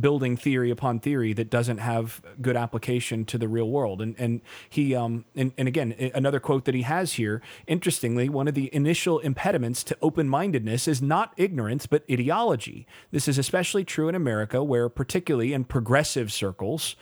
building 0.00 0.36
theory 0.36 0.70
upon 0.70 1.00
theory 1.00 1.32
that 1.32 1.50
doesn't 1.50 1.78
have 1.78 2.22
good 2.40 2.56
application 2.56 3.24
to 3.24 3.38
the 3.38 3.48
real 3.48 3.68
world. 3.68 4.00
And 4.00 4.14
and 4.18 4.40
he 4.68 4.94
um 4.94 5.24
and, 5.34 5.52
and 5.58 5.66
again 5.66 5.94
another 6.14 6.40
quote 6.40 6.64
that 6.66 6.74
he 6.74 6.82
has 6.82 7.14
here. 7.14 7.42
Interestingly, 7.66 8.28
one 8.28 8.48
of 8.48 8.54
the 8.54 8.72
initial 8.74 9.18
impediments 9.20 9.82
to 9.84 9.96
open 10.00 10.28
mindedness 10.28 10.86
is 10.86 11.02
not 11.02 11.32
ignorance 11.36 11.86
but 11.86 12.04
ideology. 12.10 12.86
This 13.10 13.28
is 13.28 13.38
especially 13.38 13.84
true 13.84 14.08
in 14.08 14.14
America, 14.14 14.62
where 14.62 14.88
particularly 14.88 15.52
in 15.52 15.64
progressive 15.64 16.32
circles 16.32 16.96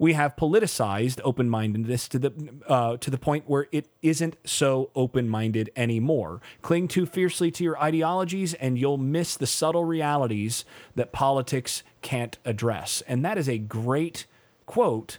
we 0.00 0.14
have 0.14 0.34
politicized 0.34 1.20
open-mindedness 1.24 2.08
to 2.08 2.18
the 2.18 2.32
uh, 2.66 2.96
to 2.96 3.10
the 3.10 3.18
point 3.18 3.44
where 3.46 3.66
it 3.70 3.86
isn't 4.00 4.34
so 4.44 4.90
open-minded 4.94 5.70
anymore. 5.76 6.40
Cling 6.62 6.88
too 6.88 7.04
fiercely 7.04 7.50
to 7.50 7.62
your 7.62 7.78
ideologies, 7.78 8.54
and 8.54 8.78
you'll 8.78 8.96
miss 8.96 9.36
the 9.36 9.46
subtle 9.46 9.84
realities 9.84 10.64
that 10.94 11.12
politics 11.12 11.82
can't 12.00 12.38
address. 12.46 13.02
And 13.06 13.22
that 13.26 13.36
is 13.36 13.46
a 13.46 13.58
great 13.58 14.24
quote 14.64 15.18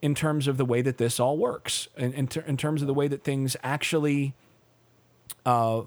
in 0.00 0.14
terms 0.14 0.48
of 0.48 0.56
the 0.56 0.64
way 0.64 0.80
that 0.80 0.96
this 0.96 1.20
all 1.20 1.36
works, 1.36 1.88
in, 1.98 2.14
in, 2.14 2.26
ter- 2.26 2.40
in 2.40 2.56
terms 2.56 2.80
of 2.80 2.86
the 2.88 2.94
way 2.94 3.08
that 3.08 3.22
things 3.22 3.54
actually 3.62 4.34
uh, 5.44 5.82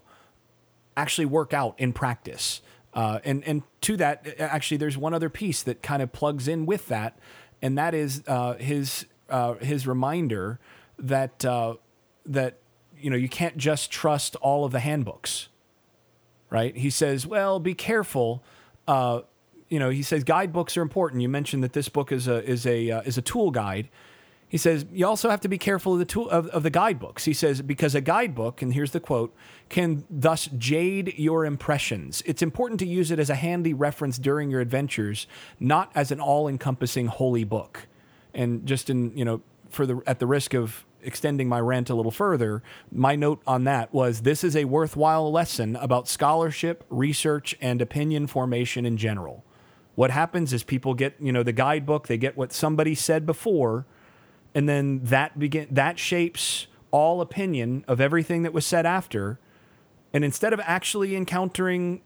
actually 0.95 1.25
work 1.25 1.51
out 1.51 1.73
in 1.79 1.93
practice. 1.93 2.61
Uh, 2.93 3.19
and 3.25 3.43
and 3.43 3.63
to 3.81 3.97
that, 3.97 4.25
actually, 4.39 4.77
there's 4.77 4.97
one 4.97 5.15
other 5.15 5.29
piece 5.29 5.63
that 5.63 5.81
kind 5.81 6.01
of 6.01 6.13
plugs 6.13 6.47
in 6.47 6.65
with 6.65 6.87
that, 6.87 7.17
and 7.61 7.77
that 7.77 7.93
is 7.93 8.23
uh, 8.27 8.53
his 8.55 9.05
uh, 9.29 9.55
his 9.55 9.87
reminder 9.87 10.59
that 10.99 11.43
uh, 11.45 11.75
that 12.25 12.59
you 12.97 13.09
know 13.09 13.15
you 13.15 13.29
can't 13.29 13.57
just 13.57 13.91
trust 13.91 14.35
all 14.37 14.65
of 14.65 14.71
the 14.71 14.79
handbooks, 14.79 15.49
right? 16.49 16.75
He 16.75 16.89
says, 16.89 17.25
well, 17.25 17.59
be 17.59 17.73
careful. 17.73 18.43
Uh, 18.87 19.21
you 19.69 19.79
know, 19.79 19.89
he 19.89 20.03
says 20.03 20.23
guidebooks 20.23 20.77
are 20.77 20.81
important. 20.81 21.21
You 21.21 21.29
mentioned 21.29 21.63
that 21.63 21.73
this 21.73 21.89
book 21.89 22.11
is 22.11 22.27
a 22.27 22.43
is 22.43 22.65
a 22.65 22.91
uh, 22.91 23.01
is 23.01 23.17
a 23.17 23.21
tool 23.21 23.51
guide. 23.51 23.89
He 24.47 24.57
says 24.57 24.85
you 24.91 25.05
also 25.07 25.29
have 25.29 25.41
to 25.41 25.47
be 25.47 25.57
careful 25.57 25.93
of 25.93 25.99
the 25.99 26.05
tool 26.05 26.29
of, 26.29 26.47
of 26.47 26.63
the 26.63 26.69
guidebooks. 26.69 27.25
He 27.25 27.33
says 27.33 27.61
because 27.61 27.95
a 27.95 28.01
guidebook, 28.01 28.61
and 28.61 28.73
here's 28.73 28.91
the 28.91 28.99
quote, 28.99 29.35
can 29.69 30.05
thus 30.09 30.47
jade 30.57 31.15
your 31.17 31.45
impressions. 31.45 32.21
It's 32.25 32.41
important 32.41 32.79
to 32.81 32.85
use 32.85 33.11
it 33.11 33.19
as 33.19 33.29
a 33.29 33.35
handy 33.35 33.73
reference 33.73 34.17
during 34.17 34.51
your 34.51 34.61
adventures, 34.61 35.27
not 35.59 35.91
as 35.95 36.11
an 36.11 36.19
all-encompassing 36.19 37.07
holy 37.07 37.43
book. 37.43 37.87
And 38.33 38.65
just 38.65 38.89
in 38.89 39.17
you 39.17 39.25
know, 39.25 39.41
for 39.69 39.85
the 39.85 40.01
at 40.05 40.19
the 40.19 40.27
risk 40.27 40.53
of 40.53 40.85
extending 41.01 41.47
my 41.47 41.59
rant 41.59 41.89
a 41.89 41.95
little 41.95 42.11
further, 42.11 42.63
my 42.91 43.15
note 43.15 43.41
on 43.45 43.63
that 43.63 43.93
was 43.93 44.21
this 44.21 44.43
is 44.43 44.55
a 44.55 44.65
worthwhile 44.65 45.31
lesson 45.31 45.75
about 45.75 46.07
scholarship, 46.07 46.83
research, 46.89 47.55
and 47.61 47.81
opinion 47.81 48.27
formation 48.27 48.85
in 48.85 48.97
general. 48.97 49.43
What 49.95 50.11
happens 50.11 50.51
is 50.51 50.63
people 50.63 50.93
get, 50.93 51.15
you 51.19 51.31
know, 51.31 51.43
the 51.43 51.53
guidebook, 51.53 52.07
they 52.07 52.17
get 52.17 52.35
what 52.35 52.51
somebody 52.51 52.95
said 52.95 53.25
before, 53.25 53.85
and 54.55 54.67
then 54.67 55.01
that 55.03 55.37
begin 55.37 55.67
that 55.69 55.99
shapes 55.99 56.67
all 56.89 57.19
opinion 57.19 57.83
of 57.89 57.99
everything 57.99 58.43
that 58.43 58.53
was 58.53 58.65
said 58.65 58.85
after. 58.85 59.37
And 60.13 60.23
instead 60.23 60.53
of 60.53 60.61
actually 60.63 61.13
encountering 61.13 62.01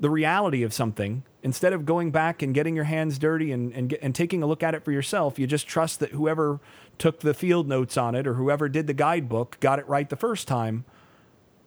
the 0.00 0.10
reality 0.10 0.64
of 0.64 0.74
something, 0.74 1.22
instead 1.44 1.72
of 1.72 1.86
going 1.86 2.10
back 2.10 2.42
and 2.42 2.52
getting 2.52 2.74
your 2.74 2.84
hands 2.84 3.16
dirty 3.16 3.52
and, 3.52 3.72
and, 3.72 3.92
and 4.02 4.12
taking 4.12 4.42
a 4.42 4.46
look 4.46 4.64
at 4.64 4.74
it 4.74 4.84
for 4.84 4.90
yourself, 4.90 5.38
you 5.38 5.46
just 5.46 5.68
trust 5.68 6.00
that 6.00 6.10
whoever 6.10 6.58
took 6.98 7.20
the 7.20 7.32
field 7.32 7.68
notes 7.68 7.96
on 7.96 8.16
it 8.16 8.26
or 8.26 8.34
whoever 8.34 8.68
did 8.68 8.88
the 8.88 8.92
guidebook 8.92 9.56
got 9.60 9.78
it 9.78 9.88
right 9.88 10.10
the 10.10 10.16
first 10.16 10.48
time 10.48 10.84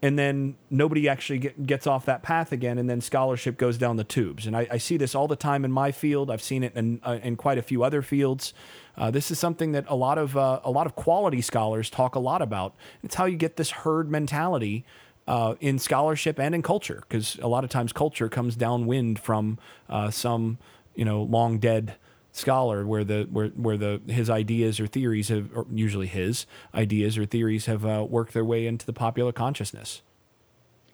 and 0.02 0.18
then 0.18 0.56
nobody 0.70 1.10
actually 1.10 1.40
get, 1.40 1.66
gets 1.66 1.88
off 1.88 2.06
that 2.06 2.22
path 2.22 2.52
again, 2.52 2.78
and 2.78 2.90
then 2.90 3.02
scholarship 3.02 3.58
goes 3.58 3.78
down 3.78 3.98
the 3.98 4.04
tubes. 4.04 4.46
And 4.46 4.56
I, 4.56 4.68
I 4.72 4.78
see 4.78 4.98
this 4.98 5.16
all 5.16 5.28
the 5.28 5.36
time 5.36 5.66
in 5.66 5.72
my 5.72 5.92
field. 5.92 6.30
I've 6.30 6.42
seen 6.42 6.64
it 6.64 6.76
in, 6.76 7.02
uh, 7.04 7.20
in 7.24 7.36
quite 7.36 7.58
a 7.58 7.64
few 7.64 7.84
other 7.84 8.02
fields. 8.02 8.54
Uh, 8.98 9.12
this 9.12 9.30
is 9.30 9.38
something 9.38 9.74
that 9.74 9.86
a 9.88 9.96
lot 9.96 10.18
of 10.18 10.36
uh, 10.36 10.60
a 10.64 10.72
lot 10.72 10.88
of 10.88 10.96
quality 10.96 11.42
scholars 11.42 11.90
talk 11.90 12.16
a 12.16 12.20
lot 12.20 12.42
about. 12.42 12.76
It's 13.04 13.16
how 13.16 13.26
you 13.26 13.38
get 13.38 13.56
this 13.56 13.70
herd 13.70 14.10
mentality 14.10 14.86
uh, 15.28 15.56
in 15.60 15.78
scholarship 15.78 16.40
and 16.40 16.56
in 16.56 16.62
culture, 16.62 17.04
because 17.08 17.38
a 17.42 17.48
lot 17.48 17.64
of 17.64 17.70
times 17.70 17.94
culture 17.94 18.30
comes 18.30 18.56
downwind 18.56 19.20
from 19.20 19.60
uh, 19.90 20.10
some 20.10 20.58
you 20.96 21.06
know 21.06 21.22
long 21.22 21.60
dead 21.60 21.96
scholar 22.32 22.86
where 22.86 23.04
the 23.04 23.28
where 23.32 23.50
where 23.50 23.78
the 23.78 24.02
his 24.08 24.30
ideas 24.30 24.80
or 24.80 24.88
theories 24.88 25.30
have 25.30 25.50
or 25.56 25.66
usually 25.72 26.08
his 26.08 26.46
ideas 26.74 27.18
or 27.18 27.26
theories 27.26 27.66
have 27.66 27.86
uh, 27.86 28.06
worked 28.08 28.34
their 28.34 28.46
way 28.46 28.66
into 28.66 28.86
the 28.86 28.94
popular 28.94 29.32
consciousness. 29.32 30.02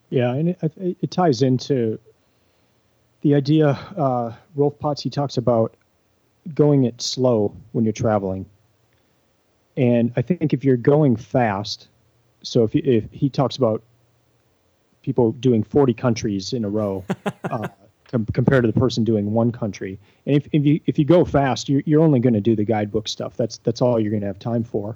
Yeah, 0.10 0.34
and 0.34 0.50
it, 0.50 0.98
it 1.02 1.12
ties 1.12 1.42
into 1.42 2.00
the 3.22 3.34
idea. 3.34 3.70
Uh, 3.98 4.34
Rolf 4.56 4.78
Potts 4.78 5.02
he 5.02 5.10
talks 5.10 5.38
about 5.38 5.76
going 6.54 6.84
it 6.84 7.02
slow 7.02 7.56
when 7.72 7.84
you're 7.84 7.94
traveling, 7.94 8.46
and 9.78 10.12
I 10.16 10.22
think 10.22 10.54
if 10.54 10.64
you're 10.64 10.78
going 10.78 11.16
fast, 11.16 11.88
so 12.44 12.64
if, 12.64 12.76
if 12.76 13.06
he 13.12 13.30
talks 13.30 13.58
about 13.58 13.84
people 15.02 15.34
doing 15.34 15.64
40 15.64 15.94
countries 15.94 16.54
in 16.54 16.66
a 16.66 16.70
row. 16.70 17.04
Uh, 17.44 17.68
com- 18.14 18.26
compared 18.28 18.64
to 18.64 18.72
the 18.72 18.80
person 18.80 19.04
doing 19.04 19.34
one 19.34 19.52
country. 19.52 20.00
And 20.26 20.38
if, 20.38 20.48
if 20.54 20.66
you 20.66 20.80
if 20.86 20.98
you 20.98 21.04
go 21.04 21.26
fast, 21.26 21.68
you're, 21.68 21.82
you're 21.86 22.02
only 22.02 22.20
going 22.20 22.34
to 22.34 22.42
do 22.42 22.56
the 22.56 22.64
guidebook 22.64 23.08
stuff. 23.08 23.36
That's 23.36 23.58
that's 23.60 23.82
all 23.82 24.00
you're 24.00 24.12
going 24.12 24.22
to 24.22 24.28
have 24.28 24.40
time 24.40 24.64
for. 24.64 24.96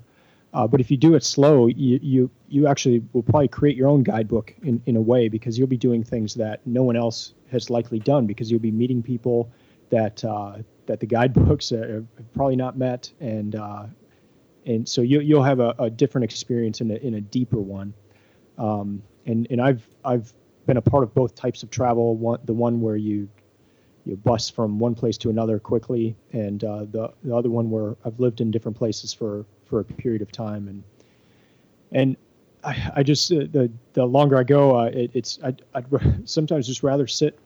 Uh, 0.54 0.66
but 0.66 0.80
if 0.80 0.90
you 0.90 0.96
do 0.96 1.14
it 1.16 1.24
slow, 1.24 1.68
you, 1.68 2.00
you 2.02 2.30
you 2.48 2.68
actually 2.68 3.04
will 3.12 3.24
probably 3.24 3.50
create 3.50 3.76
your 3.76 3.90
own 3.90 4.04
guidebook 4.04 4.54
in, 4.64 4.82
in 4.86 4.96
a 4.96 5.02
way 5.02 5.28
because 5.28 5.58
you'll 5.58 5.68
be 5.68 5.78
doing 5.78 6.04
things 6.04 6.34
that 6.36 6.66
no 6.66 6.84
one 6.84 6.96
else 6.96 7.34
has 7.52 7.70
likely 7.70 8.00
done 8.00 8.26
because 8.26 8.50
you'll 8.50 8.62
be 8.62 8.72
meeting 8.72 9.04
people 9.04 9.52
that 9.90 10.24
uh, 10.24 10.58
that 10.88 11.00
the 11.00 11.06
guidebooks 11.06 11.70
have 11.72 12.06
probably 12.34 12.56
not 12.56 12.78
met 12.78 13.12
and 13.20 13.56
uh, 13.56 13.86
and 14.68 14.88
so 14.88 15.02
you, 15.02 15.22
you'll 15.22 15.44
have 15.44 15.60
a, 15.60 15.74
a 15.80 15.90
different 15.90 16.26
experience 16.26 16.82
in 16.82 16.92
a, 16.92 16.96
in 16.96 17.16
a 17.16 17.22
deeper 17.22 17.58
one. 17.58 17.94
Um, 18.58 19.02
and 19.26 19.48
and 19.50 19.62
I've 19.62 19.88
I've 20.04 20.34
been 20.66 20.78
a 20.78 20.82
part 20.82 21.04
of 21.04 21.14
both 21.16 21.36
types 21.36 21.64
of 21.64 21.72
travel. 21.72 22.16
One, 22.16 22.40
the 22.46 22.54
one 22.54 22.82
where 22.82 22.98
you 22.98 23.30
you 24.06 24.18
bus 24.18 24.50
from 24.50 24.78
one 24.78 24.94
place 24.94 25.18
to 25.20 25.30
another 25.30 25.58
quickly, 25.60 26.16
and 26.34 26.64
uh, 26.64 26.86
the 26.86 27.14
the 27.24 27.36
other 27.36 27.50
one 27.50 27.70
where 27.70 27.96
I've 28.06 28.20
lived 28.20 28.42
in 28.42 28.52
different 28.52 28.78
places 28.78 29.14
for 29.14 29.46
for 29.66 29.80
a 29.80 29.84
period 29.86 30.22
of 30.22 30.32
time, 30.32 30.68
and 30.68 30.84
and 31.92 32.18
I, 32.64 32.92
I 32.98 33.04
just 33.04 33.32
uh, 33.32 33.46
the 33.52 33.72
the 33.94 34.06
longer 34.06 34.38
I 34.38 34.44
go, 34.44 34.78
uh, 34.78 34.86
it, 34.86 35.12
it's 35.14 35.40
I, 35.44 35.54
I'd 35.74 35.86
sometimes 36.26 36.68
just 36.68 36.84
rather 36.84 37.08
sit 37.08 37.40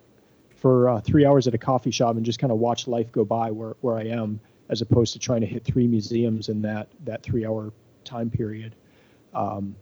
for 0.62 0.90
uh, 0.90 1.02
three 1.02 1.26
hours 1.26 1.48
at 1.48 1.56
a 1.56 1.58
coffee 1.58 1.90
shop 1.90 2.16
and 2.16 2.24
just 2.24 2.38
kind 2.38 2.54
of 2.54 2.60
watch 2.60 2.88
life 2.88 3.12
go 3.12 3.26
by 3.26 3.50
where 3.50 3.76
where 3.82 3.98
I 3.98 4.04
am, 4.04 4.40
as 4.70 4.82
opposed 4.82 5.12
to 5.14 5.20
trying 5.20 5.42
to 5.42 5.48
hit 5.48 5.66
three 5.66 5.88
museums 5.88 6.50
in 6.50 6.62
that 6.62 6.88
that 7.04 7.24
three 7.24 7.46
hour 7.46 7.74
time 8.06 8.30
period. 8.30 8.76
Um, 9.34 9.76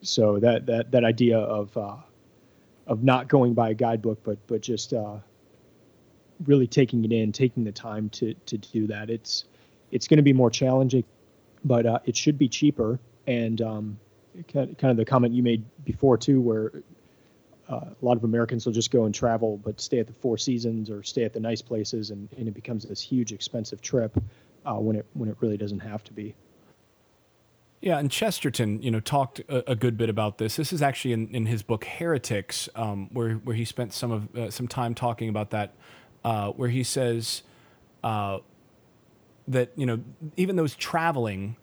so 0.00 0.38
that 0.38 0.64
that 0.64 0.90
that 0.92 1.04
idea 1.04 1.38
of 1.38 1.76
uh, 1.76 1.96
of 2.86 3.04
not 3.04 3.28
going 3.28 3.52
by 3.52 3.70
a 3.70 3.74
guidebook, 3.74 4.20
but 4.24 4.38
but 4.46 4.62
just 4.62 4.94
uh, 4.94 5.18
really 6.46 6.66
taking 6.66 7.04
it 7.04 7.12
in, 7.12 7.30
taking 7.30 7.62
the 7.62 7.72
time 7.72 8.08
to 8.10 8.32
to 8.46 8.56
do 8.56 8.86
that. 8.86 9.10
It's 9.10 9.44
it's 9.90 10.08
going 10.08 10.16
to 10.16 10.22
be 10.22 10.32
more 10.32 10.50
challenging, 10.50 11.04
but 11.64 11.84
uh, 11.84 11.98
it 12.06 12.16
should 12.16 12.38
be 12.38 12.48
cheaper. 12.48 12.98
And 13.26 13.60
um, 13.60 13.98
kind 14.48 14.84
of 14.84 14.96
the 14.96 15.04
comment 15.04 15.34
you 15.34 15.42
made 15.42 15.64
before 15.84 16.16
too, 16.16 16.40
where 16.40 16.72
uh, 17.70 17.84
a 17.90 18.04
lot 18.04 18.16
of 18.16 18.24
Americans 18.24 18.66
will 18.66 18.72
just 18.72 18.90
go 18.90 19.04
and 19.04 19.14
travel, 19.14 19.58
but 19.58 19.80
stay 19.80 20.00
at 20.00 20.06
the 20.06 20.12
Four 20.12 20.36
Seasons 20.36 20.90
or 20.90 21.02
stay 21.02 21.24
at 21.24 21.32
the 21.32 21.40
nice 21.40 21.62
places, 21.62 22.10
and, 22.10 22.28
and 22.36 22.48
it 22.48 22.54
becomes 22.54 22.84
this 22.84 23.00
huge 23.00 23.32
expensive 23.32 23.80
trip 23.80 24.20
uh, 24.66 24.74
when 24.74 24.96
it 24.96 25.06
when 25.14 25.28
it 25.28 25.36
really 25.40 25.56
doesn't 25.56 25.78
have 25.78 26.02
to 26.04 26.12
be. 26.12 26.34
Yeah, 27.80 27.98
and 27.98 28.10
Chesterton, 28.10 28.82
you 28.82 28.90
know, 28.90 29.00
talked 29.00 29.38
a, 29.48 29.70
a, 29.70 29.74
good 29.74 29.96
bit 29.96 30.10
about 30.10 30.36
this. 30.36 30.56
This 30.56 30.70
is 30.70 30.82
actually 30.82 31.12
in, 31.12 31.28
in 31.34 31.46
his 31.46 31.62
book 31.62 31.84
Heretics, 31.84 32.68
um, 32.74 33.08
where 33.12 33.34
where 33.36 33.56
he 33.56 33.64
spent 33.64 33.94
some 33.94 34.10
of 34.10 34.36
uh, 34.36 34.50
some 34.50 34.68
time 34.68 34.94
talking 34.94 35.28
about 35.28 35.50
that, 35.50 35.72
uh, 36.24 36.50
where 36.50 36.68
he 36.68 36.82
says 36.82 37.42
uh, 38.02 38.38
that 39.46 39.70
you 39.76 39.86
know 39.86 40.00
even 40.36 40.56
those 40.56 40.74
traveling 40.74 41.56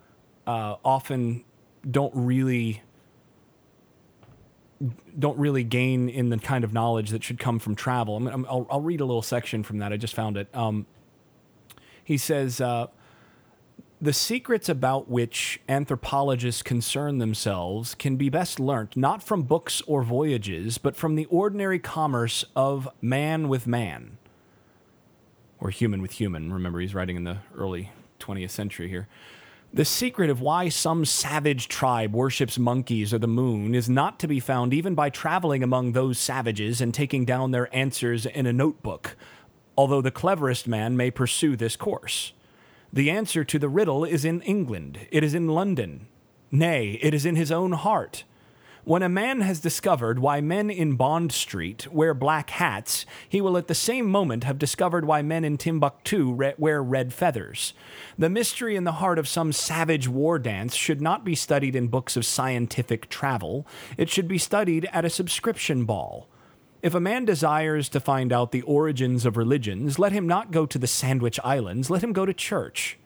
uh, 0.48 0.76
often 0.84 1.44
don't 1.90 2.14
really 2.16 2.82
don't 5.18 5.38
really 5.38 5.64
gain 5.64 6.10
in 6.10 6.30
the 6.30 6.38
kind 6.38 6.64
of 6.64 6.74
knowledge 6.74 7.10
that 7.10 7.24
should 7.24 7.40
come 7.40 7.60
from 7.60 7.76
travel. 7.76 8.16
i 8.28 8.36
will 8.36 8.82
read 8.82 9.02
a 9.02 9.06
little 9.06 9.22
section 9.22 9.64
from 9.64 9.80
that. 9.80 9.92
I 9.92 9.98
just 9.98 10.14
found 10.14 10.38
it. 10.38 10.48
Um, 10.54 10.86
he 12.04 12.18
says, 12.18 12.62
uh, 12.62 12.88
the 14.00 14.14
secrets 14.14 14.70
about 14.70 15.10
which 15.10 15.60
anthropologists 15.68 16.62
concern 16.62 17.18
themselves 17.18 17.96
can 17.96 18.16
be 18.16 18.30
best 18.30 18.60
learnt 18.60 18.96
not 18.96 19.24
from 19.24 19.42
books 19.42 19.82
or 19.88 20.04
voyages, 20.04 20.78
but 20.78 20.96
from 20.96 21.16
the 21.16 21.26
ordinary 21.26 21.80
commerce 21.80 22.46
of 22.56 22.88
man 23.02 23.50
with 23.50 23.66
man, 23.66 24.20
or 25.60 25.72
human 25.72 26.02
with 26.02 26.12
human. 26.12 26.54
Remember, 26.54 26.80
he's 26.80 26.94
writing 26.94 27.16
in 27.16 27.24
the 27.24 27.40
early 27.58 27.92
20th 28.20 28.52
century 28.52 28.88
here. 28.88 29.08
The 29.78 29.86
secret 29.86 30.32
of 30.32 30.42
why 30.42 30.70
some 30.70 31.06
savage 31.06 31.68
tribe 31.68 32.12
worships 32.16 32.58
monkeys 32.58 33.14
or 33.14 33.20
the 33.20 33.28
moon 33.28 33.76
is 33.76 33.88
not 33.88 34.20
to 34.22 34.28
be 34.28 34.40
found 34.40 34.74
even 34.74 34.96
by 34.96 35.12
traveling 35.12 35.62
among 35.62 35.92
those 35.92 36.18
savages 36.18 36.82
and 36.82 36.92
taking 36.92 37.26
down 37.26 37.52
their 37.52 37.74
answers 37.76 38.26
in 38.26 38.48
a 38.48 38.54
notebook, 38.54 39.16
although 39.78 40.02
the 40.02 40.10
cleverest 40.10 40.68
man 40.68 40.98
may 40.98 41.12
pursue 41.12 41.56
this 41.56 41.76
course. 41.76 42.34
The 42.92 43.12
answer 43.12 43.44
to 43.44 43.60
the 43.60 43.70
riddle 43.70 44.04
is 44.04 44.26
in 44.26 44.42
England, 44.42 44.98
it 45.12 45.24
is 45.24 45.36
in 45.36 45.48
London, 45.48 46.08
nay, 46.50 46.98
it 47.04 47.14
is 47.14 47.24
in 47.24 47.36
his 47.36 47.52
own 47.52 47.74
heart. 47.74 48.24
When 48.88 49.04
a 49.04 49.10
man 49.10 49.42
has 49.42 49.60
discovered 49.60 50.20
why 50.20 50.40
men 50.40 50.70
in 50.70 50.96
Bond 50.96 51.34
Street 51.34 51.92
wear 51.92 52.14
black 52.14 52.52
hats, 52.52 53.06
he 53.28 53.42
will 53.42 53.58
at 53.58 53.68
the 53.68 53.76
same 53.76 54.06
moment 54.06 54.46
have 54.46 54.58
discovered 54.58 55.04
why 55.04 55.22
men 55.22 55.44
in 55.44 55.58
Timbuktu 55.58 56.32
re- 56.32 56.54
wear 56.58 56.82
red 56.82 57.14
feathers. 57.14 57.74
The 58.18 58.30
mystery 58.30 58.78
in 58.78 58.86
the 58.86 58.94
heart 58.94 59.20
of 59.20 59.28
some 59.28 59.52
savage 59.52 60.08
war 60.08 60.40
dance 60.40 60.74
should 60.74 61.02
not 61.02 61.26
be 61.26 61.36
studied 61.36 61.76
in 61.76 61.90
books 61.90 62.16
of 62.16 62.26
scientific 62.26 63.10
travel, 63.10 63.68
it 63.98 64.10
should 64.10 64.30
be 64.30 64.38
studied 64.38 64.88
at 64.94 65.04
a 65.04 65.10
subscription 65.10 65.84
ball. 65.84 66.30
If 66.82 66.94
a 66.94 67.02
man 67.02 67.26
desires 67.26 67.90
to 67.90 68.00
find 68.00 68.32
out 68.32 68.54
the 68.54 68.62
origins 68.62 69.26
of 69.26 69.36
religions, 69.36 70.00
let 70.00 70.14
him 70.14 70.28
not 70.28 70.52
go 70.52 70.66
to 70.66 70.80
the 70.80 70.88
Sandwich 70.88 71.42
Islands, 71.44 71.90
let 71.90 72.06
him 72.06 72.14
go 72.14 72.26
to 72.26 72.34
church. 72.34 72.98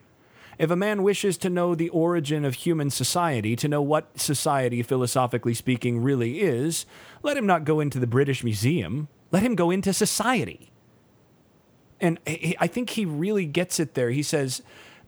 If 0.62 0.70
a 0.70 0.76
man 0.76 1.02
wishes 1.02 1.36
to 1.38 1.50
know 1.50 1.74
the 1.74 1.88
origin 1.88 2.44
of 2.44 2.54
human 2.54 2.88
society, 2.88 3.56
to 3.56 3.66
know 3.66 3.82
what 3.82 4.20
society, 4.20 4.80
philosophically 4.84 5.54
speaking, 5.54 6.00
really 6.00 6.40
is, 6.40 6.86
let 7.24 7.36
him 7.36 7.46
not 7.46 7.64
go 7.64 7.80
into 7.80 7.98
the 7.98 8.06
British 8.06 8.44
Museum. 8.44 9.08
Let 9.32 9.42
him 9.42 9.56
go 9.56 9.72
into 9.72 9.92
society. 9.92 10.70
And 12.00 12.20
I 12.26 12.68
think 12.68 12.90
he 12.90 13.04
really 13.04 13.44
gets 13.44 13.80
it 13.80 13.94
there. 13.94 14.10
He 14.10 14.22
says, 14.22 14.62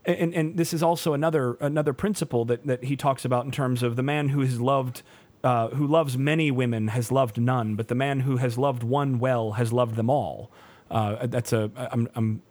and, 0.05 0.35
and 0.35 0.57
this 0.57 0.75
is 0.75 0.83
also 0.83 1.13
another 1.15 1.55
another 1.61 1.93
principle 1.93 2.45
that, 2.47 2.67
that 2.67 2.83
he 2.83 2.97
talks 2.97 3.25
about 3.25 3.45
in 3.45 3.53
terms 3.53 3.85
of 3.85 3.95
the 3.95 4.03
man 4.03 4.31
who 4.31 4.41
has 4.41 4.61
loved 4.61 5.03
uh, 5.45 5.69
who 5.69 5.87
loves 5.87 6.19
many 6.19 6.51
women 6.51 6.89
has 6.89 7.13
loved 7.13 7.41
none, 7.41 7.77
but 7.77 7.87
the 7.87 7.95
man 7.95 8.21
who 8.21 8.39
has 8.39 8.59
loved 8.59 8.83
one 8.83 9.21
well 9.21 9.53
has 9.53 9.73
loved 9.73 9.95
them 9.95 10.11
all. 10.11 10.51
Uh, 10.91 11.29
that's 11.29 11.53
a 11.53 11.71
I'm, 11.77 12.09
I'm 12.17 12.43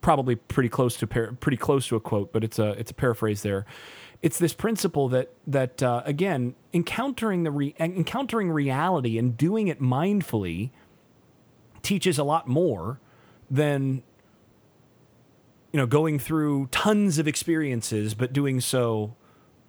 probably 0.00 0.36
pretty 0.36 0.68
close 0.68 0.96
to 0.98 1.06
par- 1.06 1.32
pretty 1.40 1.56
close 1.56 1.88
to 1.88 1.96
a 1.96 2.00
quote, 2.00 2.32
but 2.32 2.44
it's 2.44 2.58
a 2.58 2.70
it's 2.72 2.90
a 2.90 2.94
paraphrase 2.94 3.42
there. 3.42 3.66
It's 4.22 4.38
this 4.38 4.52
principle 4.52 5.08
that 5.10 5.32
that 5.46 5.82
uh, 5.82 6.02
again 6.04 6.54
encountering 6.72 7.44
the 7.44 7.50
re- 7.50 7.74
encountering 7.78 8.50
reality 8.50 9.18
and 9.18 9.36
doing 9.36 9.68
it 9.68 9.80
mindfully 9.80 10.70
teaches 11.82 12.18
a 12.18 12.24
lot 12.24 12.48
more 12.48 13.00
than 13.50 14.02
you 15.72 15.78
know 15.78 15.86
going 15.86 16.18
through 16.18 16.66
tons 16.70 17.18
of 17.18 17.28
experiences, 17.28 18.14
but 18.14 18.32
doing 18.32 18.60
so 18.60 19.14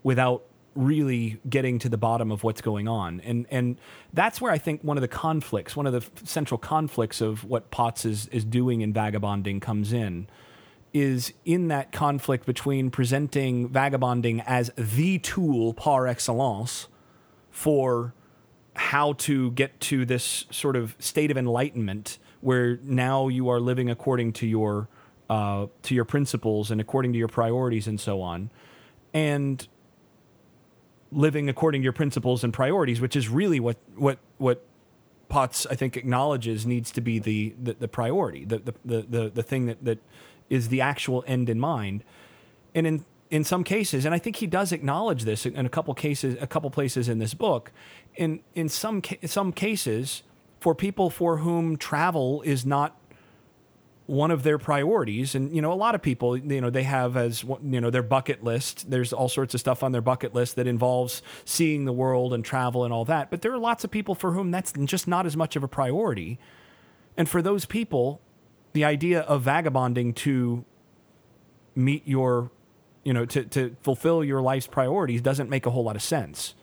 without 0.03 0.43
really 0.75 1.39
getting 1.49 1.79
to 1.79 1.89
the 1.89 1.97
bottom 1.97 2.31
of 2.31 2.43
what's 2.43 2.61
going 2.61 2.87
on. 2.87 3.19
And 3.21 3.45
and 3.49 3.77
that's 4.13 4.39
where 4.39 4.51
I 4.51 4.57
think 4.57 4.83
one 4.83 4.97
of 4.97 5.01
the 5.01 5.07
conflicts, 5.07 5.75
one 5.75 5.87
of 5.87 5.93
the 5.93 6.03
central 6.25 6.57
conflicts 6.57 7.21
of 7.21 7.43
what 7.43 7.71
Potts 7.71 8.05
is 8.05 8.27
is 8.27 8.45
doing 8.45 8.81
in 8.81 8.93
vagabonding 8.93 9.59
comes 9.59 9.93
in 9.93 10.27
is 10.93 11.33
in 11.45 11.67
that 11.67 11.91
conflict 11.91 12.45
between 12.45 12.89
presenting 12.89 13.69
vagabonding 13.69 14.41
as 14.41 14.71
the 14.75 15.19
tool 15.19 15.73
par 15.73 16.07
excellence 16.07 16.87
for 17.51 18.13
how 18.75 19.13
to 19.13 19.51
get 19.51 19.79
to 19.79 20.05
this 20.05 20.45
sort 20.49 20.75
of 20.75 20.95
state 20.99 21.29
of 21.29 21.37
enlightenment 21.37 22.17
where 22.41 22.79
now 22.81 23.27
you 23.27 23.49
are 23.49 23.59
living 23.59 23.89
according 23.89 24.31
to 24.31 24.47
your 24.47 24.87
uh, 25.29 25.67
to 25.83 25.93
your 25.93 26.05
principles 26.05 26.71
and 26.71 26.81
according 26.81 27.11
to 27.13 27.19
your 27.19 27.27
priorities 27.27 27.87
and 27.87 27.99
so 27.99 28.21
on 28.21 28.49
and 29.13 29.67
living 31.11 31.49
according 31.49 31.81
to 31.81 31.83
your 31.83 31.93
principles 31.93 32.43
and 32.43 32.53
priorities, 32.53 33.01
which 33.01 33.15
is 33.15 33.29
really 33.29 33.59
what 33.59 33.77
what 33.95 34.19
what 34.37 34.63
Potts 35.29 35.67
I 35.67 35.75
think 35.75 35.95
acknowledges 35.95 36.65
needs 36.65 36.91
to 36.91 37.01
be 37.01 37.19
the 37.19 37.53
the, 37.61 37.73
the 37.73 37.87
priority, 37.87 38.45
the, 38.45 38.73
the 38.83 39.01
the 39.03 39.31
the 39.33 39.43
thing 39.43 39.67
that 39.67 39.83
that 39.85 39.99
is 40.49 40.69
the 40.69 40.81
actual 40.81 41.23
end 41.27 41.49
in 41.49 41.59
mind. 41.59 42.03
And 42.73 42.87
in 42.87 43.05
in 43.29 43.43
some 43.43 43.63
cases, 43.63 44.05
and 44.05 44.15
I 44.15 44.17
think 44.17 44.37
he 44.37 44.47
does 44.47 44.71
acknowledge 44.71 45.25
this 45.25 45.45
in 45.45 45.65
a 45.65 45.69
couple 45.69 45.93
cases, 45.93 46.35
a 46.41 46.47
couple 46.47 46.71
places 46.71 47.07
in 47.07 47.19
this 47.19 47.35
book. 47.35 47.71
In 48.15 48.39
in 48.55 48.69
some 48.69 49.03
ca- 49.03 49.19
some 49.27 49.51
cases, 49.51 50.23
for 50.59 50.73
people 50.73 51.11
for 51.11 51.37
whom 51.37 51.77
travel 51.77 52.41
is 52.41 52.65
not 52.65 52.98
one 54.09 54.31
of 54.31 54.41
their 54.41 54.57
priorities. 54.57 55.35
And 55.35 55.55
you 55.55 55.61
know 55.61 55.71
a 55.71 55.75
lot 55.75 55.93
of 55.93 56.01
people 56.01 56.35
you 56.35 56.59
know 56.59 56.69
they 56.69 56.83
have 56.83 57.15
as 57.15 57.43
you 57.43 57.79
know 57.79 57.89
their 57.89 58.03
bucket 58.03 58.43
list. 58.43 58.89
There's 58.89 59.13
all 59.13 59.29
sorts 59.29 59.53
of 59.53 59.59
stuff 59.59 59.83
on 59.83 59.91
their 59.91 60.01
bucket 60.01 60.33
list 60.33 60.55
that 60.55 60.65
involves 60.65 61.21
seeing 61.45 61.85
the 61.85 61.93
world 61.93 62.33
and 62.33 62.43
travel 62.43 62.83
and 62.83 62.91
all 62.91 63.05
that. 63.05 63.29
But 63.29 63.43
there 63.43 63.53
are 63.53 63.59
lots 63.59 63.83
of 63.83 63.91
people 63.91 64.15
for 64.15 64.31
whom 64.31 64.49
that's 64.49 64.73
just 64.85 65.07
not 65.07 65.25
as 65.25 65.37
much 65.37 65.55
of 65.55 65.63
a 65.63 65.67
priority. 65.67 66.39
And 67.15 67.29
for 67.29 67.41
those 67.41 67.65
people 67.65 68.19
the 68.73 68.83
idea 68.83 69.21
of 69.21 69.41
vagabonding 69.43 70.13
to 70.13 70.63
meet 71.75 72.07
your 72.07 72.51
you 73.03 73.13
know 73.13 73.25
to, 73.25 73.43
to 73.45 73.75
fulfill 73.83 74.23
your 74.23 74.41
life's 74.41 74.67
priorities 74.67 75.21
doesn't 75.21 75.49
make 75.49 75.67
a 75.67 75.69
whole 75.69 75.83
lot 75.83 75.95
of 75.95 76.01
sense. 76.01 76.55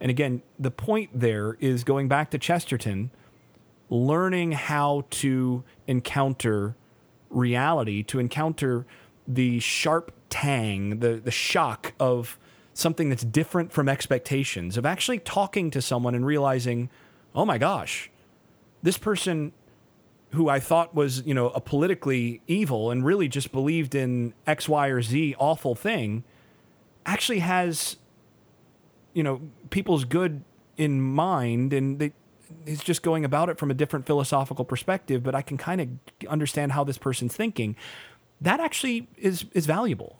And 0.00 0.10
again 0.10 0.42
the 0.58 0.70
point 0.70 1.10
there 1.12 1.58
is 1.60 1.84
going 1.84 2.08
back 2.08 2.30
to 2.30 2.38
chesterton 2.38 3.10
learning 3.90 4.52
how 4.52 5.04
to 5.10 5.62
encounter 5.86 6.76
reality 7.34 8.02
to 8.04 8.18
encounter 8.18 8.86
the 9.26 9.58
sharp 9.60 10.12
tang, 10.28 11.00
the, 11.00 11.14
the 11.14 11.30
shock 11.30 11.94
of 11.98 12.38
something 12.72 13.08
that's 13.08 13.24
different 13.24 13.72
from 13.72 13.88
expectations, 13.88 14.76
of 14.76 14.84
actually 14.84 15.18
talking 15.18 15.70
to 15.70 15.80
someone 15.80 16.14
and 16.14 16.26
realizing, 16.26 16.90
oh 17.34 17.44
my 17.44 17.58
gosh, 17.58 18.10
this 18.82 18.98
person 18.98 19.52
who 20.32 20.48
I 20.48 20.60
thought 20.60 20.94
was, 20.94 21.24
you 21.24 21.32
know, 21.32 21.50
a 21.50 21.60
politically 21.60 22.42
evil 22.46 22.90
and 22.90 23.04
really 23.04 23.28
just 23.28 23.52
believed 23.52 23.94
in 23.94 24.34
X, 24.46 24.68
Y, 24.68 24.88
or 24.88 25.00
Z 25.00 25.36
awful 25.38 25.74
thing 25.74 26.24
actually 27.06 27.38
has, 27.38 27.96
you 29.12 29.22
know, 29.22 29.40
people's 29.70 30.04
good 30.04 30.42
in 30.76 31.00
mind 31.00 31.72
and 31.72 31.98
they 31.98 32.12
he's 32.66 32.82
just 32.82 33.02
going 33.02 33.24
about 33.24 33.48
it 33.48 33.58
from 33.58 33.70
a 33.70 33.74
different 33.74 34.06
philosophical 34.06 34.64
perspective, 34.64 35.22
but 35.22 35.34
I 35.34 35.42
can 35.42 35.56
kind 35.56 35.80
of 35.80 36.28
understand 36.28 36.72
how 36.72 36.84
this 36.84 36.98
person's 36.98 37.34
thinking. 37.34 37.76
That 38.40 38.60
actually 38.60 39.08
is 39.16 39.46
is 39.52 39.66
valuable. 39.66 40.18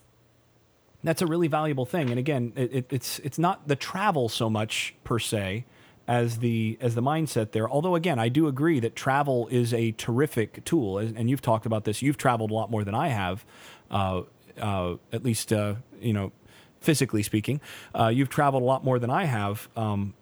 That's 1.03 1.20
a 1.20 1.27
really 1.27 1.49
valuable 1.49 1.85
thing. 1.85 2.09
And 2.11 2.18
again, 2.18 2.53
it, 2.57 2.87
it's 2.91 3.18
it's 3.20 3.39
not 3.39 3.68
the 3.68 3.77
travel 3.77 4.29
so 4.29 4.49
much 4.49 4.95
per 5.05 5.18
se 5.18 5.66
as 6.07 6.39
the 6.39 6.79
as 6.81 6.95
the 6.95 7.03
mindset 7.03 7.53
there. 7.53 7.68
Although 7.68 7.95
again, 7.95 8.18
I 8.18 8.29
do 8.29 8.47
agree 8.47 8.81
that 8.81 8.97
travel 8.97 9.49
is 9.51 9.72
a 9.72 9.93
terrific 9.93 10.64
tool, 10.64 10.99
and 10.99 11.29
you've 11.31 11.43
talked 11.43 11.66
about 11.66 11.85
this. 11.85 12.03
You've 12.03 12.16
traveled 12.16 12.51
a 12.51 12.55
lot 12.55 12.70
more 12.70 12.85
than 12.85 12.95
I 12.95 13.09
have, 13.09 13.45
uh, 13.91 14.22
uh, 14.61 14.97
at 15.12 15.25
least 15.25 15.53
uh, 15.53 15.77
you 16.01 16.12
know 16.12 16.33
physically 16.81 17.22
speaking. 17.22 17.61
Uh, 17.95 18.09
you've 18.09 18.29
traveled 18.29 18.62
a 18.62 18.66
lot 18.66 18.85
more 18.85 18.99
than 18.99 19.11
I 19.11 19.25
have. 19.25 19.68
Um, 19.77 20.14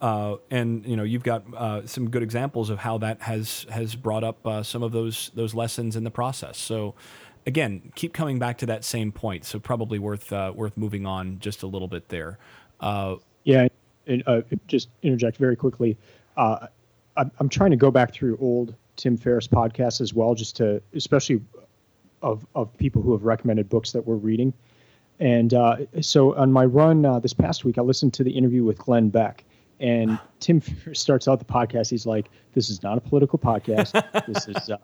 uh, 0.00 0.36
and 0.50 0.86
you 0.86 0.96
know 0.96 1.02
you've 1.02 1.22
got 1.22 1.42
uh, 1.54 1.86
some 1.86 2.10
good 2.10 2.22
examples 2.22 2.70
of 2.70 2.78
how 2.78 2.98
that 2.98 3.20
has 3.22 3.66
has 3.70 3.94
brought 3.94 4.24
up 4.24 4.46
uh, 4.46 4.62
some 4.62 4.82
of 4.82 4.92
those 4.92 5.30
those 5.34 5.54
lessons 5.54 5.96
in 5.96 6.04
the 6.04 6.10
process. 6.10 6.58
So 6.58 6.94
again, 7.46 7.92
keep 7.94 8.12
coming 8.12 8.38
back 8.38 8.58
to 8.58 8.66
that 8.66 8.84
same 8.84 9.10
point. 9.12 9.44
So 9.44 9.58
probably 9.58 9.98
worth 9.98 10.32
uh, 10.32 10.52
worth 10.54 10.76
moving 10.76 11.06
on 11.06 11.38
just 11.40 11.62
a 11.62 11.66
little 11.66 11.88
bit 11.88 12.08
there. 12.08 12.38
Uh, 12.80 13.16
yeah, 13.44 13.68
and, 14.06 14.22
uh, 14.26 14.42
just 14.68 14.88
interject 15.02 15.36
very 15.36 15.56
quickly. 15.56 15.96
I'm, 16.36 17.30
I'm 17.38 17.48
trying 17.50 17.72
to 17.72 17.76
go 17.76 17.90
back 17.90 18.14
through 18.14 18.38
old 18.40 18.74
Tim 18.96 19.16
Ferriss 19.16 19.46
podcasts 19.46 20.00
as 20.00 20.14
well, 20.14 20.34
just 20.34 20.56
to 20.56 20.80
especially 20.94 21.42
of 22.22 22.46
of 22.54 22.76
people 22.78 23.02
who 23.02 23.12
have 23.12 23.24
recommended 23.24 23.68
books 23.68 23.92
that 23.92 24.06
we're 24.06 24.14
reading. 24.14 24.52
And 25.18 25.52
so 26.00 26.34
on 26.36 26.52
my 26.52 26.64
run 26.64 27.02
this 27.20 27.32
past 27.32 27.64
week, 27.64 27.78
I 27.78 27.82
listened 27.82 28.14
to 28.14 28.24
the 28.24 28.30
interview 28.30 28.62
with 28.62 28.78
Glenn 28.78 29.08
Beck. 29.08 29.44
And 29.82 30.18
Tim 30.40 30.62
starts 30.94 31.28
out 31.28 31.38
the 31.38 31.44
podcast. 31.44 31.90
He's 31.90 32.06
like, 32.06 32.30
"This 32.54 32.70
is 32.70 32.82
not 32.82 32.96
a 32.96 33.00
political 33.00 33.38
podcast. 33.38 33.92
this 34.26 34.48
is, 34.48 34.70
uh, 34.70 34.76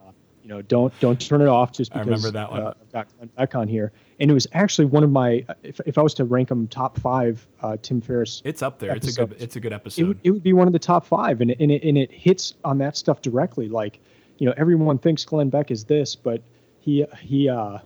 you 0.42 0.48
know, 0.48 0.60
don't 0.60 0.92
don't 1.00 1.20
turn 1.20 1.40
it 1.40 1.48
off 1.48 1.72
just 1.72 1.92
because 1.92 2.06
I 2.06 2.10
remember 2.10 2.30
that 2.32 2.50
one. 2.50 2.62
Uh, 2.62 2.74
I've 2.80 2.92
got 2.92 3.08
Glenn 3.16 3.30
Beck 3.36 3.54
on 3.54 3.68
here." 3.68 3.92
And 4.20 4.30
it 4.30 4.34
was 4.34 4.48
actually 4.52 4.86
one 4.86 5.04
of 5.04 5.10
my, 5.10 5.46
if, 5.62 5.80
if 5.86 5.96
I 5.96 6.02
was 6.02 6.12
to 6.14 6.24
rank 6.24 6.48
them 6.48 6.66
top 6.66 6.98
five, 6.98 7.46
uh, 7.62 7.76
Tim 7.80 8.00
Ferriss. 8.00 8.42
It's 8.44 8.62
up 8.62 8.80
there. 8.80 8.94
It's 8.96 9.16
a 9.16 9.26
good. 9.26 9.36
It's 9.38 9.54
a 9.56 9.60
good 9.60 9.72
episode. 9.72 10.02
It 10.02 10.04
would, 10.08 10.20
it 10.24 10.30
would 10.32 10.42
be 10.42 10.52
one 10.52 10.66
of 10.66 10.72
the 10.72 10.80
top 10.80 11.06
five, 11.06 11.40
and 11.40 11.52
it, 11.52 11.60
and 11.60 11.70
it 11.70 11.84
and 11.84 11.96
it 11.96 12.10
hits 12.10 12.54
on 12.64 12.78
that 12.78 12.96
stuff 12.96 13.22
directly. 13.22 13.68
Like, 13.68 14.00
you 14.38 14.46
know, 14.46 14.54
everyone 14.56 14.98
thinks 14.98 15.24
Glenn 15.24 15.48
Beck 15.48 15.70
is 15.70 15.84
this, 15.84 16.16
but 16.16 16.42
he 16.80 17.06
he 17.20 17.48
uh, 17.48 17.78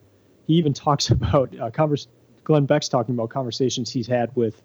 he 0.46 0.54
even 0.54 0.72
talks 0.72 1.10
about 1.16 1.54
uh, 1.60 1.70
converse. 1.70 2.08
Glenn 2.44 2.66
Beck's 2.66 2.88
talking 2.88 3.14
about 3.14 3.28
conversations 3.28 3.90
he's 3.90 4.06
had 4.06 4.34
with 4.34 4.62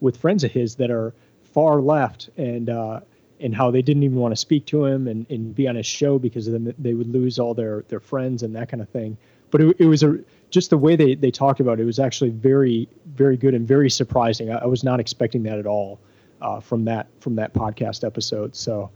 with 0.00 0.16
friends 0.16 0.42
of 0.42 0.50
his 0.50 0.76
that 0.76 0.90
are 0.90 1.14
far 1.52 1.80
left 1.80 2.30
and 2.36 2.70
uh, 2.70 3.00
and 3.40 3.54
how 3.54 3.70
they 3.70 3.82
didn't 3.82 4.02
even 4.02 4.18
want 4.18 4.32
to 4.32 4.36
speak 4.36 4.66
to 4.66 4.84
him 4.84 5.08
and, 5.08 5.26
and 5.30 5.54
be 5.54 5.66
on 5.66 5.76
his 5.76 5.86
show 5.86 6.18
because 6.18 6.46
then 6.46 6.74
they 6.78 6.94
would 6.94 7.08
lose 7.08 7.38
all 7.38 7.54
their 7.54 7.82
their 7.88 8.00
friends 8.00 8.42
and 8.42 8.54
that 8.54 8.68
kind 8.68 8.82
of 8.82 8.88
thing. 8.88 9.16
But 9.50 9.60
it, 9.62 9.76
it 9.80 9.86
was 9.86 10.02
a 10.02 10.18
just 10.50 10.70
the 10.70 10.78
way 10.78 10.96
they, 10.96 11.14
they 11.14 11.30
talked 11.30 11.60
about 11.60 11.78
it, 11.78 11.82
it 11.82 11.86
was 11.86 11.98
actually 11.98 12.30
very 12.30 12.88
very 13.06 13.36
good 13.36 13.54
and 13.54 13.66
very 13.66 13.90
surprising. 13.90 14.50
I, 14.50 14.58
I 14.58 14.66
was 14.66 14.84
not 14.84 15.00
expecting 15.00 15.42
that 15.44 15.58
at 15.58 15.66
all 15.66 16.00
uh, 16.40 16.60
from 16.60 16.84
that 16.84 17.08
from 17.20 17.34
that 17.36 17.52
podcast 17.52 18.04
episode. 18.04 18.54
So 18.54 18.90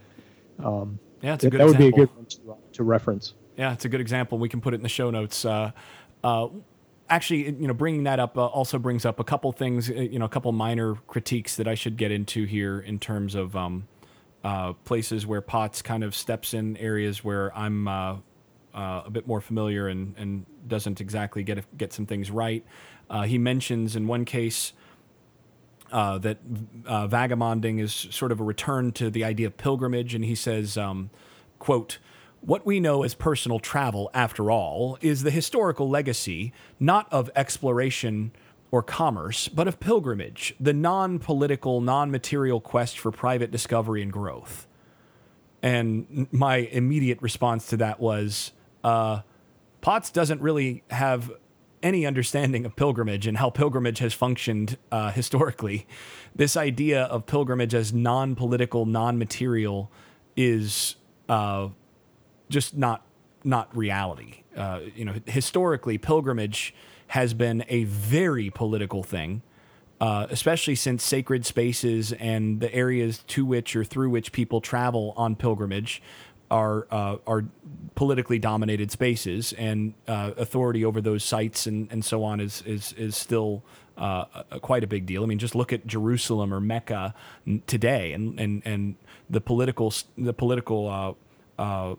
um, 0.63 0.99
yeah, 1.23 1.35
it's 1.35 1.45
a 1.45 1.51
good 1.51 1.61
that 1.61 1.65
example. 1.65 1.87
would 1.87 1.97
be 1.97 2.03
a 2.03 2.07
good 2.07 2.17
one 2.17 2.27
to, 2.27 2.57
to 2.75 2.85
reference. 2.85 3.35
Yeah, 3.57 3.73
it's 3.73 3.85
a 3.85 3.89
good 3.89 4.01
example. 4.01 4.39
We 4.39 4.49
can 4.49 4.61
put 4.61 4.75
it 4.75 4.77
in 4.77 4.83
the 4.83 4.89
show 4.89 5.11
notes. 5.11 5.45
Uh, 5.45 5.71
uh, 6.23 6.49
actually, 7.09 7.45
you 7.45 7.67
know, 7.67 7.75
bringing 7.75 8.05
that 8.05 8.19
up 8.19 8.37
uh, 8.39 8.47
also 8.47 8.79
brings 8.79 9.05
up 9.05 9.21
a 9.21 9.25
couple 9.25 9.53
things, 9.53 9.91
uh, 9.91 9.95
you 9.95 10.19
know, 10.19 10.25
a 10.25 10.29
couple 10.29 10.51
minor 10.53 10.95
critiques 11.07 11.57
that 11.57 11.69
I 11.69 11.75
should 11.75 11.97
get 11.97 12.11
into 12.11 12.45
here 12.45 12.81
in 12.81 12.99
terms 12.99 13.35
of 13.35 13.55
um, 13.57 13.89
uh, 14.43 14.73
places 14.85 15.27
where 15.27 15.41
Potts 15.41 15.83
kind 15.83 16.05
of 16.05 16.15
steps 16.15 16.55
in 16.55 16.77
areas 16.77 17.23
where 17.23 17.57
I'm 17.57 17.89
uh, 17.89 18.17
uh, 18.75 19.03
a 19.07 19.11
bit 19.11 19.27
more 19.27 19.41
familiar 19.41 19.89
and, 19.89 20.15
and 20.17 20.47
doesn't 20.67 21.01
exactly 21.01 21.43
get 21.43 21.65
get 21.77 21.93
some 21.93 22.07
things 22.07 22.31
right. 22.31 22.65
Uh, 23.11 23.23
he 23.23 23.39
mentions 23.39 23.97
in 23.97 24.07
one 24.07 24.25
case 24.25 24.73
that 25.93 26.39
vagabonding 26.45 27.79
is 27.79 27.93
sort 28.11 28.33
of 28.33 28.41
a 28.41 28.45
return 28.45 28.91
to 28.91 29.11
the 29.11 29.23
idea 29.23 29.47
of 29.47 29.57
pilgrimage, 29.57 30.15
and 30.15 30.25
he 30.25 30.35
says, 30.35 30.77
um, 30.77 31.11
"quote." 31.59 31.99
What 32.47 32.67
we 32.67 32.79
know 32.79 33.05
as 33.05 33.15
personal 33.15 33.59
travel, 33.59 34.11
after 34.13 34.51
all, 34.51 34.99
is 35.01 35.23
the 35.23 35.31
historical 35.31 35.89
legacy 35.89 36.53
not 36.79 37.11
of 37.11 37.31
exploration 37.35 38.33
or 38.71 38.83
commerce, 38.83 39.49
but 39.49 39.67
of 39.67 39.81
pilgrimage, 39.81 40.55
the 40.61 40.75
non 40.75 41.19
political, 41.19 41.81
non 41.81 42.11
material 42.11 42.61
quest 42.61 42.99
for 42.99 43.11
private 43.11 43.51
discovery 43.51 44.03
and 44.03 44.13
growth. 44.13 44.67
And 45.63 46.29
my 46.31 46.57
immediate 46.57 47.23
response 47.23 47.67
to 47.69 47.79
that 47.79 47.99
was 47.99 48.53
uh, 48.83 49.23
Potts 49.81 50.11
doesn't 50.11 50.43
really 50.43 50.83
have 50.91 51.33
any 51.83 52.05
understanding 52.05 52.67
of 52.67 52.77
pilgrimage 52.77 53.27
and 53.27 53.39
how 53.39 53.49
pilgrimage 53.49 54.01
has 54.01 54.13
functioned 54.13 54.77
uh, 54.93 55.13
historically. 55.13 55.87
This 56.37 56.59
idea 56.59 57.05
of 57.05 57.25
pilgrimage 57.25 57.75
as 57.75 57.95
non 57.95 58.35
political, 58.35 58.85
non 58.85 59.17
material 59.17 59.91
is. 60.37 60.97
Uh, 61.27 61.69
just 62.49 62.77
not 62.77 63.05
not 63.45 63.75
reality. 63.77 64.43
Uh, 64.57 64.81
you 64.95 65.05
know, 65.05 65.15
historically, 65.27 65.99
pilgrimage 65.99 66.75
has 67.09 67.35
been 67.35 67.65
a 67.69 67.85
very 67.85 68.51
political 68.51 69.03
thing, 69.03 69.43
uh, 70.01 70.27
especially 70.31 70.75
since 70.75 71.05
sacred 71.05 71.45
spaces 71.45 72.13
and 72.13 72.61
the 72.61 72.73
areas 72.75 73.19
to 73.27 73.45
which 73.45 73.77
or 73.77 73.85
through 73.85 74.11
which 74.11 74.33
people 74.33 74.61
travel 74.61 75.13
on 75.17 75.37
pilgrimage 75.37 76.03
are 76.51 76.87
uh, 76.91 77.17
are 77.27 77.45
politically 77.95 78.39
dominated 78.39 78.91
spaces, 78.91 79.53
and 79.55 79.95
uh, 80.09 80.33
authority 80.37 80.85
over 80.85 81.01
those 81.01 81.25
sites 81.25 81.67
and, 81.67 81.91
and 81.91 82.05
so 82.05 82.25
on 82.25 82.41
is 82.41 82.63
is 82.63 82.93
is 82.95 83.17
still. 83.17 83.63
Uh, 83.97 84.25
a, 84.51 84.59
quite 84.59 84.83
a 84.83 84.89
big 84.89 85.07
deal. 85.07 85.23
I 85.23 85.27
mean, 85.27 85.39
just 85.39 85.55
look 85.55 85.73
at 85.73 85.87
Jerusalem 85.87 86.53
or 86.53 86.59
Mecca 86.61 87.15
today, 87.69 88.13
and 88.13 88.41
and 88.41 88.61
and 88.65 88.97
the 89.31 89.41
political 89.41 89.95
the 90.19 90.33
political 90.33 91.17
uh, 91.59 91.63
uh, 91.63 91.95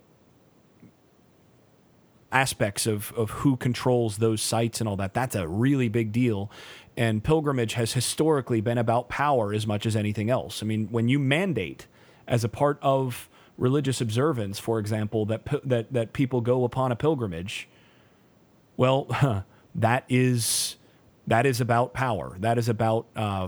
aspects 2.36 2.86
of, 2.86 3.14
of 3.14 3.30
who 3.30 3.56
controls 3.56 4.18
those 4.18 4.42
sites 4.42 4.82
and 4.82 4.90
all 4.90 4.98
that. 4.98 5.14
That's 5.14 5.36
a 5.36 5.48
really 5.48 5.88
big 5.88 6.12
deal. 6.12 6.52
And 6.98 7.24
pilgrimage 7.24 7.74
has 7.74 7.94
historically 7.94 8.60
been 8.60 8.78
about 8.78 9.08
power 9.08 9.54
as 9.54 9.66
much 9.66 9.86
as 9.86 9.96
anything 9.96 10.30
else. 10.30 10.62
I 10.62 10.66
mean, 10.66 10.90
when 10.92 11.08
you 11.08 11.18
mandate 11.18 11.88
as 12.28 12.44
a 12.44 12.50
part 12.50 12.78
of 12.82 13.30
religious 13.58 14.02
observance, 14.02 14.60
for 14.60 14.80
example, 14.80 15.26
that 15.28 15.48
that 15.64 15.94
that 15.94 16.12
people 16.12 16.42
go 16.42 16.66
upon 16.66 16.92
a 16.92 16.96
pilgrimage, 16.96 17.70
well, 18.76 19.46
that 19.76 20.04
is 20.10 20.76
that 21.28 21.46
is 21.46 21.62
about 21.62 21.94
power. 21.94 22.36
That 22.40 22.58
is 22.58 22.68
about 22.68 23.08
uh, 23.16 23.48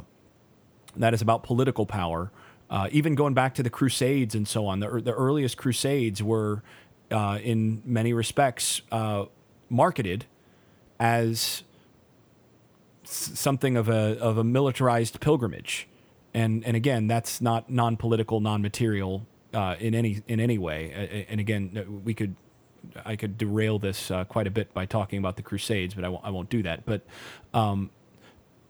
that 0.95 1.13
is 1.13 1.21
about 1.21 1.43
political 1.43 1.85
power. 1.85 2.31
Uh, 2.69 2.87
even 2.91 3.15
going 3.15 3.33
back 3.33 3.53
to 3.55 3.63
the 3.63 3.69
Crusades 3.69 4.35
and 4.35 4.45
so 4.45 4.65
on, 4.65 4.81
the, 4.81 5.01
the 5.01 5.13
earliest 5.13 5.57
Crusades 5.57 6.21
were 6.21 6.63
uh, 7.11 7.39
in 7.41 7.81
many 7.85 8.13
respects 8.13 8.81
uh, 8.91 9.25
marketed 9.69 10.25
as 10.99 11.63
something 13.03 13.77
of 13.77 13.87
a 13.87 14.19
of 14.19 14.37
a 14.37 14.43
militarized 14.43 15.19
pilgrimage, 15.19 15.87
and 16.33 16.65
and 16.65 16.75
again, 16.75 17.07
that's 17.07 17.41
not 17.41 17.69
non 17.69 17.97
political, 17.97 18.39
non 18.39 18.61
material 18.61 19.25
uh, 19.53 19.75
in 19.79 19.95
any 19.95 20.21
in 20.27 20.39
any 20.39 20.57
way. 20.57 21.25
And 21.29 21.39
again, 21.39 22.01
we 22.03 22.13
could. 22.13 22.35
I 23.03 23.17
could 23.17 23.37
derail 23.37 23.79
this 23.79 24.11
uh, 24.11 24.23
quite 24.23 24.47
a 24.47 24.51
bit 24.51 24.73
by 24.73 24.85
talking 24.85 25.19
about 25.19 25.35
the 25.35 25.41
Crusades, 25.41 25.93
but 25.93 26.05
I 26.05 26.09
won't, 26.09 26.23
I 26.23 26.29
won't 26.29 26.49
do 26.49 26.63
that. 26.63 26.85
But 26.85 27.01
um, 27.53 27.89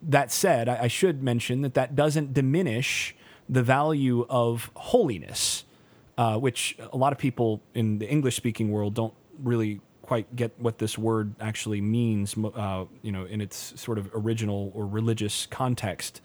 that 0.02 0.32
said, 0.32 0.68
I, 0.68 0.84
I 0.84 0.88
should 0.88 1.22
mention 1.22 1.62
that 1.62 1.76
that 1.76 1.96
doesn't 1.96 2.34
diminish 2.34 3.16
the 3.48 3.62
value 3.62 4.26
of 4.28 4.72
holiness 4.76 5.66
uh, 6.18 6.38
which 6.38 6.78
a 6.92 6.98
lot 6.98 7.14
of 7.14 7.20
people 7.20 7.62
in 7.74 8.00
the 8.00 8.10
English 8.10 8.36
speaking 8.36 8.72
world 8.72 8.94
don't 8.94 9.14
really 9.44 9.82
quite 10.02 10.36
get 10.36 10.58
what 10.58 10.78
this 10.78 10.98
word 10.98 11.36
actually 11.40 11.82
means, 11.82 12.36
uh, 12.56 12.86
you 13.02 13.12
know, 13.12 13.26
in 13.26 13.42
its 13.42 13.80
sort 13.80 13.98
of 13.98 14.10
original 14.14 14.72
or 14.74 14.88
religious 14.88 15.46
context. 15.48 16.22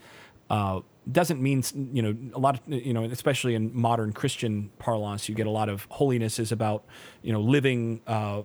Uh, 0.49 0.81
doesn't 1.11 1.43
mean, 1.43 1.65
you 1.93 2.01
know, 2.01 2.17
a 2.33 2.39
lot 2.39 2.55
of, 2.55 2.61
you 2.69 2.95
know, 2.95 3.03
especially 3.05 3.57
in 3.57 3.75
modern 3.75 4.13
Christian 4.13 4.71
parlance, 4.79 5.29
you 5.29 5.35
get 5.35 5.49
a 5.49 5.51
lot 5.51 5.69
of 5.69 5.87
holiness 5.91 6.39
is 6.39 6.53
about, 6.53 6.85
you 7.23 7.33
know, 7.33 7.41
living 7.41 8.01
uh, 8.07 8.43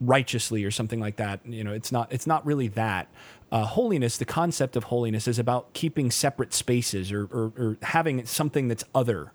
righteously 0.00 0.64
or 0.64 0.72
something 0.72 0.98
like 0.98 1.16
that. 1.16 1.40
You 1.46 1.62
know, 1.62 1.72
it's 1.72 1.92
not, 1.92 2.12
it's 2.12 2.26
not 2.26 2.44
really 2.44 2.66
that. 2.68 3.08
Uh, 3.52 3.64
holiness, 3.64 4.18
the 4.18 4.24
concept 4.24 4.74
of 4.74 4.84
holiness 4.84 5.28
is 5.28 5.38
about 5.38 5.72
keeping 5.74 6.10
separate 6.10 6.52
spaces 6.52 7.12
or, 7.12 7.26
or, 7.26 7.52
or 7.56 7.76
having 7.82 8.26
something 8.26 8.66
that's 8.66 8.84
other 8.92 9.32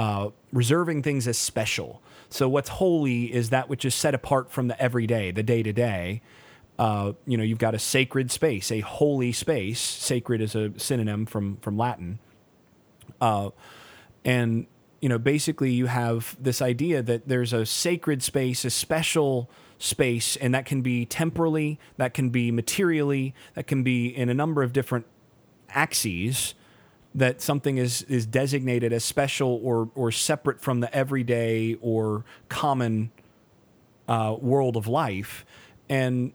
uh, 0.00 0.30
reserving 0.50 1.02
things 1.02 1.28
as 1.28 1.36
special. 1.36 2.00
So 2.30 2.48
what's 2.48 2.70
holy 2.70 3.24
is 3.30 3.50
that 3.50 3.68
which 3.68 3.84
is 3.84 3.94
set 3.94 4.14
apart 4.14 4.50
from 4.50 4.68
the 4.68 4.82
everyday, 4.82 5.30
the 5.30 5.42
day 5.42 5.62
to 5.62 5.74
day. 5.74 6.22
You 6.78 7.36
know, 7.36 7.44
you've 7.44 7.58
got 7.58 7.74
a 7.74 7.78
sacred 7.78 8.30
space, 8.30 8.72
a 8.72 8.80
holy 8.80 9.30
space. 9.30 9.78
Sacred 9.78 10.40
is 10.40 10.54
a 10.54 10.72
synonym 10.78 11.26
from 11.26 11.58
from 11.58 11.76
Latin. 11.76 12.18
Uh, 13.20 13.50
and 14.24 14.66
you 15.02 15.10
know, 15.10 15.18
basically, 15.18 15.70
you 15.70 15.84
have 15.84 16.34
this 16.40 16.62
idea 16.62 17.02
that 17.02 17.28
there's 17.28 17.52
a 17.52 17.66
sacred 17.66 18.22
space, 18.22 18.64
a 18.64 18.70
special 18.70 19.50
space, 19.78 20.34
and 20.36 20.54
that 20.54 20.64
can 20.64 20.80
be 20.80 21.04
temporally, 21.04 21.78
that 21.98 22.14
can 22.14 22.30
be 22.30 22.50
materially, 22.50 23.34
that 23.52 23.66
can 23.66 23.82
be 23.82 24.06
in 24.08 24.30
a 24.30 24.34
number 24.34 24.62
of 24.62 24.72
different 24.72 25.04
axes 25.68 26.54
that 27.14 27.40
something 27.40 27.78
is 27.78 28.02
is 28.02 28.26
designated 28.26 28.92
as 28.92 29.04
special 29.04 29.60
or 29.62 29.90
or 29.94 30.12
separate 30.12 30.60
from 30.60 30.80
the 30.80 30.94
everyday 30.94 31.76
or 31.80 32.24
common 32.48 33.10
uh, 34.08 34.36
world 34.40 34.76
of 34.76 34.86
life, 34.86 35.44
and 35.88 36.32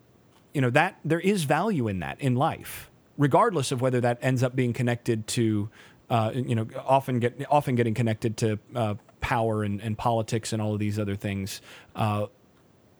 you 0.53 0.61
know 0.61 0.69
that 0.69 0.99
there 1.05 1.19
is 1.19 1.43
value 1.43 1.87
in 1.87 1.99
that 1.99 2.19
in 2.19 2.35
life, 2.35 2.89
regardless 3.17 3.71
of 3.71 3.81
whether 3.81 4.01
that 4.01 4.17
ends 4.21 4.43
up 4.43 4.55
being 4.55 4.73
connected 4.73 5.27
to. 5.27 5.69
Uh, 6.07 6.31
you 6.35 6.53
know, 6.53 6.67
often 6.85 7.19
get 7.19 7.43
often 7.49 7.73
getting 7.73 7.95
connected 7.95 8.37
to 8.37 8.59
uh, 8.75 8.93
power 9.21 9.63
and, 9.63 9.81
and 9.81 9.97
politics 9.97 10.53
and 10.53 10.61
all 10.61 10.71
of 10.71 10.79
these 10.79 10.99
other 10.99 11.15
things. 11.15 11.61
Uh, 11.95 12.27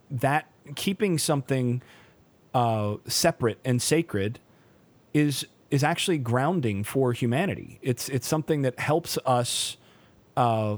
that 0.10 0.50
keeping 0.76 1.20
something 1.20 1.84
uh, 2.56 2.96
separate 3.06 3.60
and 3.64 3.80
sacred 3.80 4.40
is 5.14 5.46
is 5.76 5.84
actually 5.84 6.18
grounding 6.18 6.86
for 6.86 7.12
humanity. 7.12 7.80
It's 7.82 8.08
it's 8.08 8.26
something 8.26 8.62
that 8.62 8.80
helps 8.80 9.18
us 9.26 9.76
uh, 10.38 10.78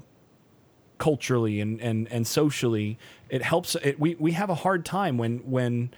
culturally 0.98 1.62
and, 1.62 1.80
and 1.80 2.12
and 2.12 2.26
socially. 2.26 2.98
It 3.30 3.44
helps. 3.44 3.76
It, 3.76 4.00
we 4.00 4.16
we 4.16 4.32
have 4.32 4.50
a 4.50 4.56
hard 4.56 4.86
time 4.86 5.20
when 5.20 5.38
when 5.40 5.92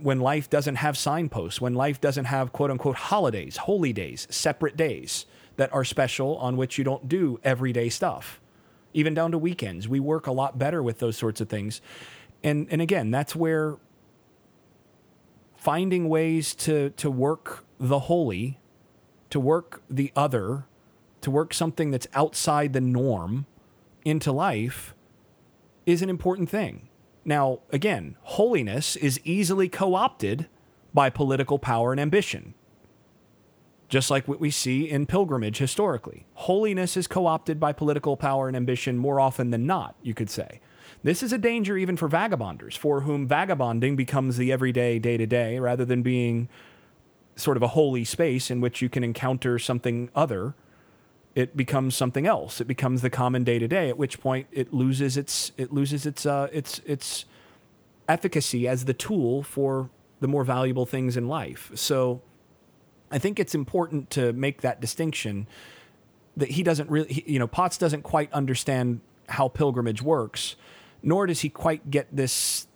when 0.00 0.18
life 0.18 0.48
doesn't 0.48 0.76
have 0.76 0.96
signposts, 0.96 1.60
when 1.60 1.74
life 1.74 2.00
doesn't 2.00 2.24
have 2.24 2.54
quote 2.54 2.70
unquote 2.70 2.96
holidays, 2.96 3.58
holy 3.58 3.92
days, 3.92 4.26
separate 4.30 4.78
days 4.78 5.26
that 5.56 5.70
are 5.74 5.84
special 5.84 6.38
on 6.38 6.56
which 6.56 6.78
you 6.78 6.84
don't 6.84 7.06
do 7.06 7.38
everyday 7.44 7.90
stuff, 7.90 8.40
even 8.94 9.12
down 9.12 9.30
to 9.30 9.36
weekends. 9.36 9.86
We 9.88 10.00
work 10.00 10.26
a 10.26 10.32
lot 10.32 10.58
better 10.58 10.82
with 10.82 11.00
those 11.00 11.18
sorts 11.18 11.42
of 11.42 11.50
things. 11.50 11.82
And, 12.42 12.66
and 12.70 12.80
again, 12.80 13.10
that's 13.10 13.36
where 13.36 13.76
finding 15.56 16.08
ways 16.08 16.54
to, 16.54 16.88
to 16.96 17.10
work 17.10 17.66
the 17.80 18.00
holy, 18.00 18.60
to 19.30 19.40
work 19.40 19.82
the 19.88 20.12
other, 20.14 20.66
to 21.22 21.30
work 21.30 21.54
something 21.54 21.90
that's 21.90 22.06
outside 22.14 22.74
the 22.74 22.80
norm 22.80 23.46
into 24.04 24.30
life 24.30 24.94
is 25.86 26.02
an 26.02 26.10
important 26.10 26.50
thing. 26.50 26.88
Now, 27.24 27.60
again, 27.70 28.16
holiness 28.22 28.96
is 28.96 29.20
easily 29.24 29.68
co 29.68 29.94
opted 29.94 30.46
by 30.92 31.10
political 31.10 31.58
power 31.58 31.92
and 31.92 32.00
ambition, 32.00 32.54
just 33.88 34.10
like 34.10 34.28
what 34.28 34.40
we 34.40 34.50
see 34.50 34.88
in 34.88 35.06
pilgrimage 35.06 35.58
historically. 35.58 36.26
Holiness 36.34 36.96
is 36.96 37.06
co 37.06 37.26
opted 37.26 37.58
by 37.58 37.72
political 37.72 38.16
power 38.16 38.46
and 38.46 38.56
ambition 38.56 38.98
more 38.98 39.20
often 39.20 39.50
than 39.50 39.66
not, 39.66 39.94
you 40.02 40.14
could 40.14 40.30
say. 40.30 40.60
This 41.02 41.22
is 41.22 41.32
a 41.32 41.38
danger 41.38 41.78
even 41.78 41.96
for 41.96 42.08
vagabonders, 42.08 42.76
for 42.76 43.02
whom 43.02 43.26
vagabonding 43.26 43.96
becomes 43.96 44.36
the 44.36 44.52
everyday, 44.52 44.98
day 44.98 45.16
to 45.16 45.26
day, 45.26 45.58
rather 45.58 45.84
than 45.84 46.02
being 46.02 46.48
sort 47.36 47.56
of 47.56 47.62
a 47.62 47.68
holy 47.68 48.04
space 48.04 48.50
in 48.50 48.60
which 48.60 48.82
you 48.82 48.88
can 48.88 49.02
encounter 49.02 49.58
something 49.58 50.10
other 50.14 50.54
it 51.34 51.56
becomes 51.56 51.94
something 51.94 52.26
else. 52.26 52.60
It 52.60 52.66
becomes 52.66 53.02
the 53.02 53.10
common 53.10 53.44
day 53.44 53.58
to 53.58 53.68
day. 53.68 53.88
At 53.88 53.96
which 53.96 54.20
point 54.20 54.48
it 54.50 54.72
loses 54.72 55.16
its 55.16 55.52
it 55.56 55.72
loses 55.72 56.06
its 56.06 56.26
uh, 56.26 56.48
its 56.52 56.80
its 56.84 57.24
efficacy 58.08 58.66
as 58.66 58.84
the 58.84 58.94
tool 58.94 59.42
for 59.42 59.90
the 60.18 60.28
more 60.28 60.44
valuable 60.44 60.86
things 60.86 61.16
in 61.16 61.28
life. 61.28 61.70
So 61.74 62.20
I 63.10 63.18
think 63.18 63.38
it's 63.38 63.54
important 63.54 64.10
to 64.10 64.32
make 64.32 64.60
that 64.62 64.80
distinction 64.80 65.46
that 66.36 66.50
he 66.50 66.62
doesn't 66.62 66.90
really, 66.90 67.12
he, 67.12 67.24
you 67.26 67.38
know, 67.38 67.46
Potts 67.46 67.78
doesn't 67.78 68.02
quite 68.02 68.32
understand 68.32 69.00
how 69.28 69.48
pilgrimage 69.48 70.02
works, 70.02 70.56
nor 71.02 71.26
does 71.26 71.40
he 71.40 71.48
quite 71.48 71.90
get 71.90 72.08
this 72.14 72.66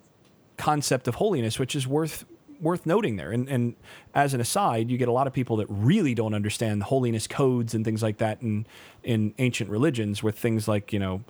concept 0.57 1.07
of 1.07 1.15
holiness, 1.15 1.59
which 1.59 1.75
is 1.75 1.85
worth 1.85 2.25
worth 2.61 2.85
noting 2.85 3.15
there. 3.15 3.31
And, 3.31 3.47
and 3.49 3.75
as 4.13 4.33
an 4.33 4.41
aside, 4.41 4.89
you 4.89 4.97
get 4.97 5.07
a 5.07 5.11
lot 5.11 5.27
of 5.27 5.33
people 5.33 5.57
that 5.57 5.67
really 5.69 6.13
don't 6.13 6.33
understand 6.33 6.83
holiness 6.83 7.27
codes 7.27 7.73
and 7.73 7.83
things 7.85 8.01
like 8.01 8.17
that 8.17 8.41
in 8.41 8.65
in 9.03 9.33
ancient 9.37 9.69
religions, 9.69 10.23
with 10.23 10.37
things 10.37 10.67
like 10.67 10.93
you 10.93 10.99
know, 10.99 11.23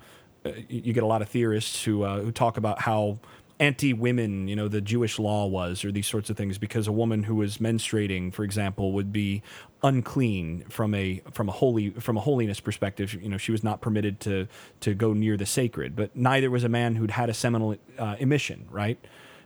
uh, 0.46 0.52
you 0.70 0.94
get 0.94 1.04
a 1.04 1.08
lot 1.08 1.22
of 1.22 1.30
theorists 1.30 1.84
who 1.84 2.04
uh, 2.04 2.22
who 2.22 2.32
talk 2.32 2.58
about 2.58 2.82
how 2.82 3.20
anti-women, 3.58 4.50
you 4.50 4.56
know, 4.56 4.68
the 4.68 4.82
Jewish 4.82 5.18
law 5.18 5.46
was, 5.46 5.86
or 5.86 5.92
these 5.92 6.08
sorts 6.08 6.30
of 6.30 6.36
things, 6.36 6.58
because 6.58 6.88
a 6.88 6.92
woman 6.92 7.24
who 7.24 7.36
was 7.36 7.58
menstruating, 7.60 8.34
for 8.34 8.44
example, 8.44 8.92
would 8.92 9.14
be 9.14 9.42
unclean 9.82 10.66
from 10.68 10.94
a 10.94 11.22
from 11.32 11.48
a 11.48 11.52
holy 11.52 11.92
from 11.92 12.18
a 12.18 12.22
holiness 12.22 12.60
perspective. 12.60 13.14
You 13.14 13.30
know, 13.30 13.38
she 13.38 13.52
was 13.52 13.64
not 13.64 13.82
permitted 13.82 14.20
to 14.22 14.48
to 14.82 14.94
go 14.94 15.14
near 15.14 15.38
the 15.38 15.46
sacred, 15.46 15.96
but 15.96 16.16
neither 16.16 16.50
was 16.50 16.64
a 16.64 16.70
man 16.70 16.96
who'd 16.96 17.12
had 17.12 17.30
a 17.30 17.34
seminal 17.34 17.78
uh, 17.98 18.16
emission, 18.20 18.68
right? 18.70 19.00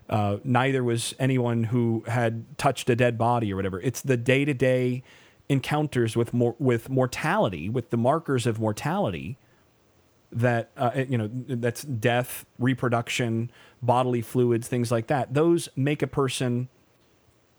Uh, 0.09 0.37
neither 0.43 0.83
was 0.83 1.13
anyone 1.19 1.65
who 1.65 2.03
had 2.07 2.57
touched 2.57 2.89
a 2.89 2.95
dead 2.95 3.17
body 3.17 3.53
or 3.53 3.55
whatever. 3.55 3.79
It's 3.81 4.01
the 4.01 4.17
day 4.17 4.43
to 4.43 4.53
day 4.53 5.03
encounters 5.49 6.15
with 6.15 6.33
more 6.33 6.55
with 6.59 6.89
mortality, 6.89 7.69
with 7.69 7.91
the 7.91 7.97
markers 7.97 8.47
of 8.47 8.59
mortality 8.59 9.37
that 10.31 10.71
uh, 10.77 10.91
you 11.07 11.17
know 11.17 11.29
that's 11.31 11.83
death, 11.83 12.45
reproduction, 12.57 13.51
bodily 13.81 14.21
fluids, 14.21 14.67
things 14.67 14.91
like 14.91 15.07
that. 15.07 15.33
Those 15.33 15.69
make 15.75 16.01
a 16.01 16.07
person 16.07 16.69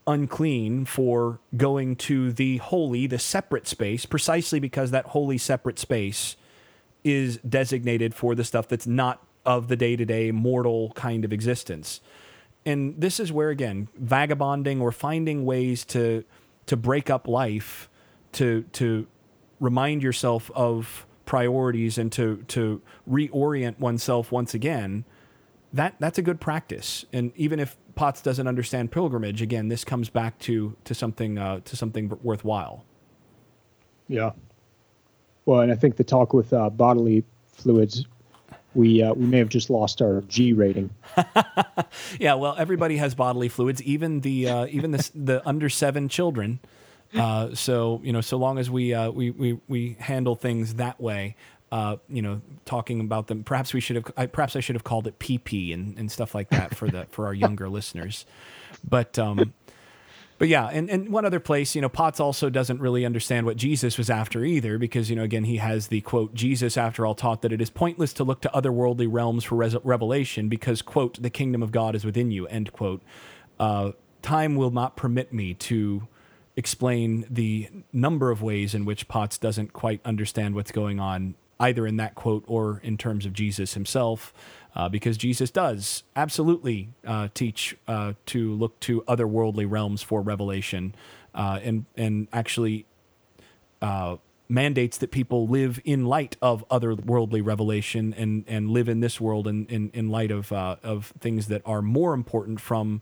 unclean 0.07 0.85
for 0.87 1.39
going 1.57 1.95
to 1.95 2.33
the 2.33 2.57
holy, 2.57 3.07
the 3.07 3.19
separate 3.19 3.69
space, 3.69 4.07
precisely 4.07 4.59
because 4.59 4.91
that 4.91 5.07
holy 5.07 5.39
separate 5.39 5.79
space 5.79 6.37
is 7.05 7.39
designated 7.39 8.15
for 8.15 8.35
the 8.35 8.45
stuff 8.45 8.67
that's 8.67 8.87
not 8.87 9.25
of 9.47 9.69
the 9.69 9.77
day 9.77 9.97
to 9.97 10.05
day 10.05 10.31
mortal 10.31 10.93
kind 10.95 11.25
of 11.25 11.33
existence 11.33 12.01
and 12.67 13.01
this 13.01 13.19
is 13.21 13.33
where 13.33 13.51
again 13.51 13.89
vagabonding 13.97 14.81
or 14.81 14.93
finding 14.93 15.45
ways 15.45 15.85
to 15.85 16.25
to 16.67 16.77
break 16.77 17.11
up 17.11 17.27
life 17.27 17.89
to 18.33 18.63
to 18.73 19.07
remind 19.59 20.03
yourself 20.03 20.51
of 20.55 21.07
priorities 21.25 21.99
and 21.99 22.11
to 22.13 22.45
to 22.49 22.83
reorient 23.09 23.79
oneself 23.79 24.33
once 24.33 24.55
again 24.55 25.05
that 25.73 25.95
that's 26.01 26.19
a 26.19 26.23
good 26.23 26.41
practice. 26.41 27.05
And 27.13 27.33
even 27.37 27.61
if 27.61 27.77
potts 27.95 28.23
doesn't 28.23 28.49
understand 28.49 28.91
pilgrimage 28.91 29.43
again 29.43 29.69
this 29.69 29.85
comes 29.85 30.09
back 30.09 30.39
to 30.41 30.77
to 30.85 30.95
something 30.95 31.39
uh, 31.39 31.61
to 31.65 31.77
something 31.77 32.13
worthwhile. 32.23 32.85
Yeah. 34.09 34.33
Well 35.47 35.61
and 35.61 35.73
i 35.73 35.75
think 35.75 35.97
the 35.97 36.05
talk 36.05 36.33
with 36.33 36.53
uh, 36.53 36.71
bodily 36.71 37.25
fluids 37.53 38.07
we 38.75 39.03
uh, 39.03 39.13
we 39.15 39.27
may 39.27 39.39
have 39.39 39.49
just 39.49 39.71
lost 39.71 40.01
our 40.01 40.21
G 40.23 40.53
rating. 40.53 40.91
yeah, 42.21 42.35
well, 42.35 42.55
everybody 42.59 42.97
has 42.99 43.15
bodily 43.15 43.49
fluids, 43.49 43.83
even 43.83 44.21
the 44.21 44.49
uh, 44.49 44.67
even 44.67 44.93
the 44.93 45.11
the 45.15 45.49
under 45.49 45.69
seven 45.69 46.09
children. 46.09 46.61
Uh, 47.15 47.55
so 47.55 48.01
you 48.05 48.13
know, 48.13 48.21
so 48.21 48.37
long 48.37 48.59
as 48.59 48.71
we 48.71 48.95
uh, 48.95 49.11
we 49.11 49.31
we 49.31 49.59
we 49.69 49.97
handle 49.99 50.37
things 50.37 50.75
that 50.75 51.01
way, 51.01 51.35
uh, 51.73 51.97
you 52.09 52.23
know, 52.23 52.41
talking 52.65 53.01
about 53.01 53.27
them. 53.27 53.43
Perhaps 53.43 53.75
we 53.75 53.81
should 53.81 53.97
have. 53.97 54.13
I, 54.17 54.27
perhaps 54.27 54.55
I 54.55 54.61
should 54.61 54.77
have 54.77 54.85
called 54.85 55.07
it 55.07 55.19
PP 55.19 55.75
and, 55.75 55.99
and 55.99 56.11
stuff 56.11 56.35
like 56.35 56.51
that 56.51 56.77
for 56.77 56.89
the 56.89 57.07
for 57.11 57.27
our 57.27 57.35
younger 57.35 57.69
listeners. 57.69 58.27
But 58.89 59.19
um, 59.19 59.53
but 60.41 60.49
yeah, 60.49 60.69
and, 60.69 60.89
and 60.89 61.11
one 61.11 61.27
other 61.27 61.39
place, 61.39 61.75
you 61.75 61.83
know, 61.83 61.91
Potts 61.91 62.19
also 62.19 62.49
doesn't 62.49 62.81
really 62.81 63.05
understand 63.05 63.45
what 63.45 63.59
Jesus 63.59 63.99
was 63.99 64.09
after 64.09 64.43
either, 64.43 64.79
because, 64.79 65.11
you 65.11 65.15
know, 65.15 65.23
again, 65.23 65.45
he 65.45 65.59
has 65.59 65.89
the 65.89 66.01
quote, 66.01 66.33
Jesus, 66.33 66.79
after 66.79 67.05
all, 67.05 67.15
taught 67.15 67.43
that 67.43 67.53
it 67.53 67.61
is 67.61 67.69
pointless 67.69 68.15
to 68.15 68.25
look 68.25 68.41
to 68.41 68.49
otherworldly 68.55 69.07
realms 69.07 69.45
for 69.45 69.57
res- 69.57 69.77
revelation 69.85 70.49
because, 70.49 70.81
quote, 70.81 71.23
the 71.23 71.29
kingdom 71.29 71.63
of 71.63 71.73
God 71.73 71.95
is 71.95 72.07
within 72.07 72.31
you, 72.31 72.47
end 72.47 72.73
quote. 72.73 73.03
Uh, 73.59 73.93
time 74.23 74.57
will 74.57 74.71
not 74.71 74.97
permit 74.97 75.31
me 75.31 75.53
to 75.53 76.09
explain 76.57 77.27
the 77.29 77.69
number 77.93 78.31
of 78.31 78.41
ways 78.41 78.75
in 78.75 78.87
which 78.87 79.09
Potts 79.09 79.37
doesn't 79.37 79.75
quite 79.75 80.01
understand 80.07 80.55
what's 80.55 80.73
going 80.73 80.99
on, 80.99 81.35
either 81.61 81.87
in 81.87 81.97
that 81.99 82.17
quote 82.17 82.43
or 82.49 82.81
in 82.83 82.97
terms 82.97 83.25
of 83.25 83.33
Jesus 83.33 83.75
himself 83.75 84.33
uh, 84.75 84.89
because 84.89 85.17
Jesus 85.17 85.51
does 85.51 86.05
absolutely 86.15 86.91
uh, 87.07 87.29
teach 87.35 87.77
uh, 87.89 88.15
to 88.27 88.55
look 88.55 88.79
to 88.81 89.03
other 89.09 89.27
worldly 89.27 89.67
realms 89.67 90.03
for 90.03 90.23
revelation, 90.23 90.95
uh, 91.35 91.59
and 91.63 91.87
and 91.97 92.29
actually 92.33 92.87
uh, 93.83 94.17
mandates 94.49 94.99
that 94.99 95.11
people 95.11 95.49
live 95.49 95.81
in 95.85 96.07
light 96.07 96.37
of 96.41 96.65
other 96.71 96.95
worldly 96.95 97.41
revelation 97.41 98.15
and 98.17 98.45
and 98.47 98.71
live 98.71 98.89
in 98.89 99.01
this 99.01 99.21
world 99.21 99.49
in 99.49 99.67
in, 99.67 99.91
in 99.93 100.09
light 100.09 100.31
of 100.31 100.53
uh, 100.53 100.77
of 100.83 101.13
things 101.19 101.49
that 101.49 101.63
are 101.67 101.83
more 101.83 102.15
important 102.15 102.61
from. 102.61 103.01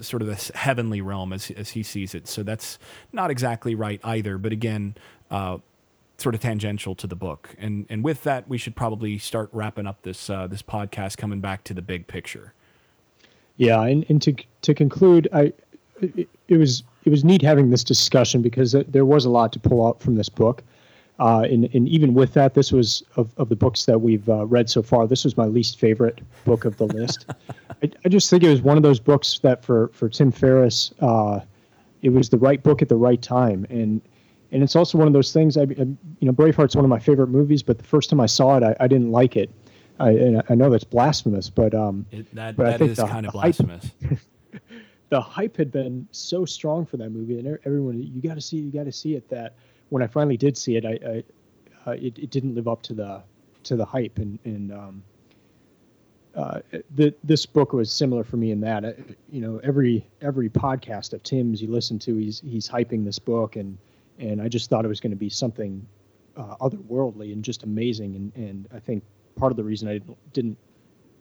sort 0.00 0.22
of 0.22 0.28
this 0.28 0.52
heavenly 0.54 1.00
realm 1.00 1.32
as, 1.32 1.50
as 1.50 1.70
he 1.70 1.82
sees 1.82 2.14
it. 2.14 2.28
So 2.28 2.44
that's 2.44 2.78
not 3.12 3.28
exactly 3.28 3.74
right 3.74 4.00
either. 4.04 4.38
But 4.38 4.52
again, 4.52 4.94
sort 6.18 6.34
of 6.34 6.40
tangential 6.40 6.94
to 6.96 7.06
the 7.06 7.16
book. 7.16 7.54
And 7.58 7.86
and 7.88 8.04
with 8.04 8.24
that, 8.24 8.48
we 8.48 8.58
should 8.58 8.76
probably 8.76 9.18
start 9.18 9.48
wrapping 9.52 9.86
up 9.86 10.02
this 10.02 10.28
uh, 10.28 10.46
this 10.46 10.62
podcast, 10.62 11.16
coming 11.16 11.40
back 11.40 11.64
to 11.64 11.74
the 11.74 11.82
big 11.82 12.06
picture. 12.06 12.52
Yeah, 13.56 13.82
and, 13.82 14.04
and 14.08 14.20
to 14.22 14.34
to 14.62 14.74
conclude, 14.74 15.28
I 15.32 15.52
it, 16.00 16.28
it 16.48 16.56
was 16.56 16.82
it 17.04 17.10
was 17.10 17.24
neat 17.24 17.42
having 17.42 17.70
this 17.70 17.84
discussion 17.84 18.42
because 18.42 18.72
there 18.88 19.04
was 19.04 19.24
a 19.24 19.30
lot 19.30 19.52
to 19.54 19.60
pull 19.60 19.86
out 19.86 20.00
from 20.00 20.16
this 20.16 20.28
book. 20.28 20.62
Uh, 21.20 21.40
and, 21.50 21.68
and 21.74 21.88
even 21.88 22.14
with 22.14 22.34
that, 22.34 22.54
this 22.54 22.70
was 22.70 23.02
of, 23.16 23.32
of 23.38 23.48
the 23.48 23.56
books 23.56 23.86
that 23.86 24.00
we've 24.00 24.28
uh, 24.28 24.46
read 24.46 24.70
so 24.70 24.82
far. 24.84 25.04
This 25.08 25.24
was 25.24 25.36
my 25.36 25.46
least 25.46 25.76
favorite 25.80 26.20
book 26.44 26.64
of 26.64 26.76
the 26.76 26.86
list. 26.94 27.26
I, 27.82 27.90
I, 28.04 28.08
just 28.08 28.30
think 28.30 28.44
it 28.44 28.48
was 28.48 28.62
one 28.62 28.76
of 28.76 28.84
those 28.84 29.00
books 29.00 29.40
that 29.40 29.64
for 29.64 29.88
for 29.88 30.08
Tim 30.08 30.30
Ferriss, 30.30 30.92
uh, 31.00 31.40
it 32.02 32.10
was 32.10 32.28
the 32.28 32.38
right 32.38 32.62
book 32.62 32.82
at 32.82 32.88
the 32.88 32.96
right 32.96 33.20
time. 33.20 33.66
And 33.68 34.00
and 34.52 34.62
it's 34.62 34.76
also 34.76 34.98
one 34.98 35.06
of 35.06 35.12
those 35.12 35.32
things. 35.32 35.56
I, 35.56 35.62
I, 35.62 35.64
you 35.64 35.96
know, 36.22 36.32
Braveheart's 36.32 36.74
one 36.74 36.84
of 36.84 36.88
my 36.88 36.98
favorite 36.98 37.28
movies, 37.28 37.62
but 37.62 37.78
the 37.78 37.84
first 37.84 38.10
time 38.10 38.20
I 38.20 38.26
saw 38.26 38.56
it, 38.56 38.62
I, 38.62 38.76
I 38.80 38.88
didn't 38.88 39.10
like 39.10 39.36
it. 39.36 39.50
I, 40.00 40.40
I 40.48 40.54
know 40.54 40.70
that's 40.70 40.84
blasphemous, 40.84 41.50
but 41.50 41.74
um, 41.74 42.06
it, 42.12 42.32
that, 42.34 42.56
but 42.56 42.78
that 42.78 42.80
is 42.80 42.98
the, 42.98 43.06
kind 43.06 43.26
of 43.26 43.32
blasphemous. 43.32 43.90
Hype, 44.08 44.18
the 45.08 45.20
hype 45.20 45.56
had 45.56 45.72
been 45.72 46.06
so 46.12 46.44
strong 46.44 46.86
for 46.86 46.96
that 46.98 47.10
movie, 47.10 47.38
and 47.38 47.58
everyone, 47.64 48.00
you 48.00 48.22
got 48.22 48.34
to 48.34 48.40
see, 48.40 48.58
it, 48.58 48.62
you 48.62 48.72
got 48.72 48.84
to 48.84 48.92
see 48.92 49.16
it. 49.16 49.28
That 49.28 49.56
when 49.88 50.02
I 50.02 50.06
finally 50.06 50.36
did 50.36 50.56
see 50.56 50.76
it, 50.76 50.86
I, 50.86 50.98
I 51.04 51.24
uh, 51.90 51.94
it, 51.94 52.18
it 52.18 52.30
didn't 52.30 52.54
live 52.54 52.68
up 52.68 52.82
to 52.82 52.94
the 52.94 53.22
to 53.64 53.76
the 53.76 53.84
hype, 53.84 54.18
and 54.18 54.38
and 54.44 54.72
um, 54.72 55.02
uh, 56.36 56.60
the, 56.94 57.12
this 57.24 57.44
book 57.46 57.72
was 57.72 57.90
similar 57.90 58.22
for 58.22 58.36
me 58.36 58.52
in 58.52 58.60
that, 58.60 58.84
uh, 58.84 58.92
you 59.30 59.40
know, 59.40 59.60
every 59.64 60.06
every 60.20 60.48
podcast 60.48 61.12
of 61.12 61.22
Tim's 61.24 61.60
you 61.60 61.68
listen 61.68 61.98
to, 62.00 62.16
he's 62.16 62.40
he's 62.40 62.68
hyping 62.68 63.04
this 63.04 63.18
book 63.18 63.56
and 63.56 63.76
and 64.18 64.40
I 64.40 64.48
just 64.48 64.68
thought 64.70 64.84
it 64.84 64.88
was 64.88 65.00
going 65.00 65.10
to 65.10 65.16
be 65.16 65.28
something 65.28 65.86
uh, 66.36 66.56
otherworldly 66.60 67.32
and 67.32 67.44
just 67.44 67.62
amazing. 67.62 68.16
And, 68.16 68.32
and 68.36 68.68
I 68.74 68.78
think 68.78 69.02
part 69.36 69.52
of 69.52 69.56
the 69.56 69.64
reason 69.64 69.88
I 69.88 70.00
didn't, 70.32 70.58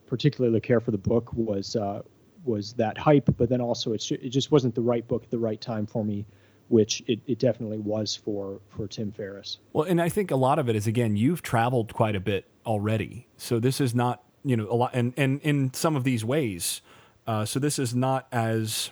particularly 0.06 0.60
care 0.62 0.80
for 0.80 0.92
the 0.92 0.98
book 0.98 1.32
was 1.34 1.76
uh, 1.76 2.02
was 2.46 2.74
that 2.74 2.98
hype, 2.98 3.30
but 3.38 3.50
then 3.50 3.62
also 3.62 3.94
it's 3.94 4.10
it 4.10 4.30
just 4.30 4.52
wasn't 4.52 4.74
the 4.74 4.82
right 4.82 5.06
book 5.08 5.24
at 5.24 5.30
the 5.30 5.38
right 5.38 5.60
time 5.60 5.86
for 5.86 6.04
me, 6.04 6.26
which 6.70 7.04
it, 7.08 7.20
it 7.28 7.40
definitely 7.40 7.80
was 7.80 8.16
for 8.16 8.62
for 8.70 8.88
Tim 8.88 9.12
Ferriss. 9.12 9.60
Well, 9.74 9.86
and 9.86 10.02
I 10.02 10.10
think 10.10 10.32
a 10.32 10.36
lot 10.36 10.60
of 10.60 10.70
it 10.70 10.76
is 10.76 10.88
again 10.88 11.18
you've 11.18 11.42
traveled 11.42 11.94
quite 11.94 12.16
a 12.16 12.20
bit 12.20 12.46
already, 12.66 13.28
so 13.38 13.60
this 13.60 13.82
is 13.82 13.94
not 13.94 14.24
you 14.44 14.56
know 14.56 14.68
a 14.70 14.76
lot, 14.76 14.92
and 14.94 15.14
and 15.18 15.42
in 15.42 15.74
some 15.74 15.96
of 15.96 16.04
these 16.04 16.24
ways, 16.24 16.82
uh, 17.28 17.44
so 17.44 17.60
this 17.60 17.78
is 17.78 17.94
not 17.94 18.28
as 18.32 18.92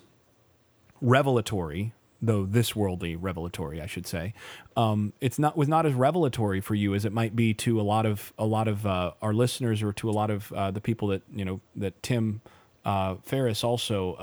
revelatory 1.02 1.94
though 2.22 2.46
this 2.46 2.76
worldly 2.76 3.16
revelatory, 3.16 3.82
I 3.82 3.86
should 3.86 4.08
say. 4.08 4.34
Um, 4.76 5.14
it's 5.22 5.38
not 5.40 5.58
was 5.58 5.68
not 5.68 5.86
as 5.86 5.94
revelatory 5.94 6.62
for 6.62 6.76
you 6.76 6.96
as 6.96 7.06
it 7.06 7.14
might 7.14 7.36
be 7.36 7.54
to 7.56 7.80
a 7.80 7.84
lot 7.84 8.06
of 8.06 8.34
a 8.38 8.46
lot 8.46 8.68
of 8.68 8.86
uh, 8.86 9.12
our 9.22 9.34
listeners 9.34 9.82
or 9.82 9.94
to 9.94 10.10
a 10.10 10.12
lot 10.14 10.30
of 10.30 10.52
uh, 10.54 10.72
the 10.72 10.82
people 10.82 11.10
that 11.10 11.22
you 11.34 11.46
know 11.46 11.62
that 11.76 12.02
Tim 12.02 12.42
uh, 12.84 13.16
Ferriss 13.24 13.64
also 13.64 14.14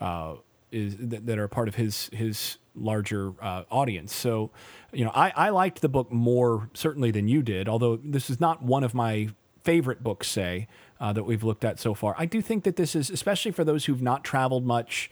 uh, 0.00 0.04
uh, 0.04 0.36
is 0.70 0.96
that, 0.96 1.26
that, 1.26 1.38
are 1.38 1.48
part 1.48 1.68
of 1.68 1.74
his 1.74 2.10
his 2.12 2.58
larger 2.74 3.32
uh, 3.40 3.62
audience. 3.70 4.14
So, 4.14 4.50
you 4.92 5.04
know, 5.04 5.12
I, 5.14 5.32
I 5.36 5.50
liked 5.50 5.80
the 5.80 5.88
book 5.88 6.10
more 6.10 6.70
certainly 6.74 7.10
than 7.10 7.28
you 7.28 7.42
did, 7.42 7.68
although 7.68 7.96
this 7.96 8.28
is 8.30 8.40
not 8.40 8.62
one 8.62 8.82
of 8.82 8.94
my 8.94 9.28
favorite 9.62 10.02
books, 10.02 10.28
say, 10.28 10.68
that 11.00 11.24
we've 11.24 11.44
looked 11.44 11.66
at 11.66 11.78
so 11.78 11.92
far. 11.92 12.14
I 12.16 12.24
do 12.24 12.40
think 12.40 12.64
that 12.64 12.76
this 12.76 12.96
is, 12.96 13.10
especially 13.10 13.50
for 13.50 13.62
those 13.62 13.84
who've 13.84 14.00
not 14.00 14.24
traveled 14.24 14.64
much, 14.64 15.10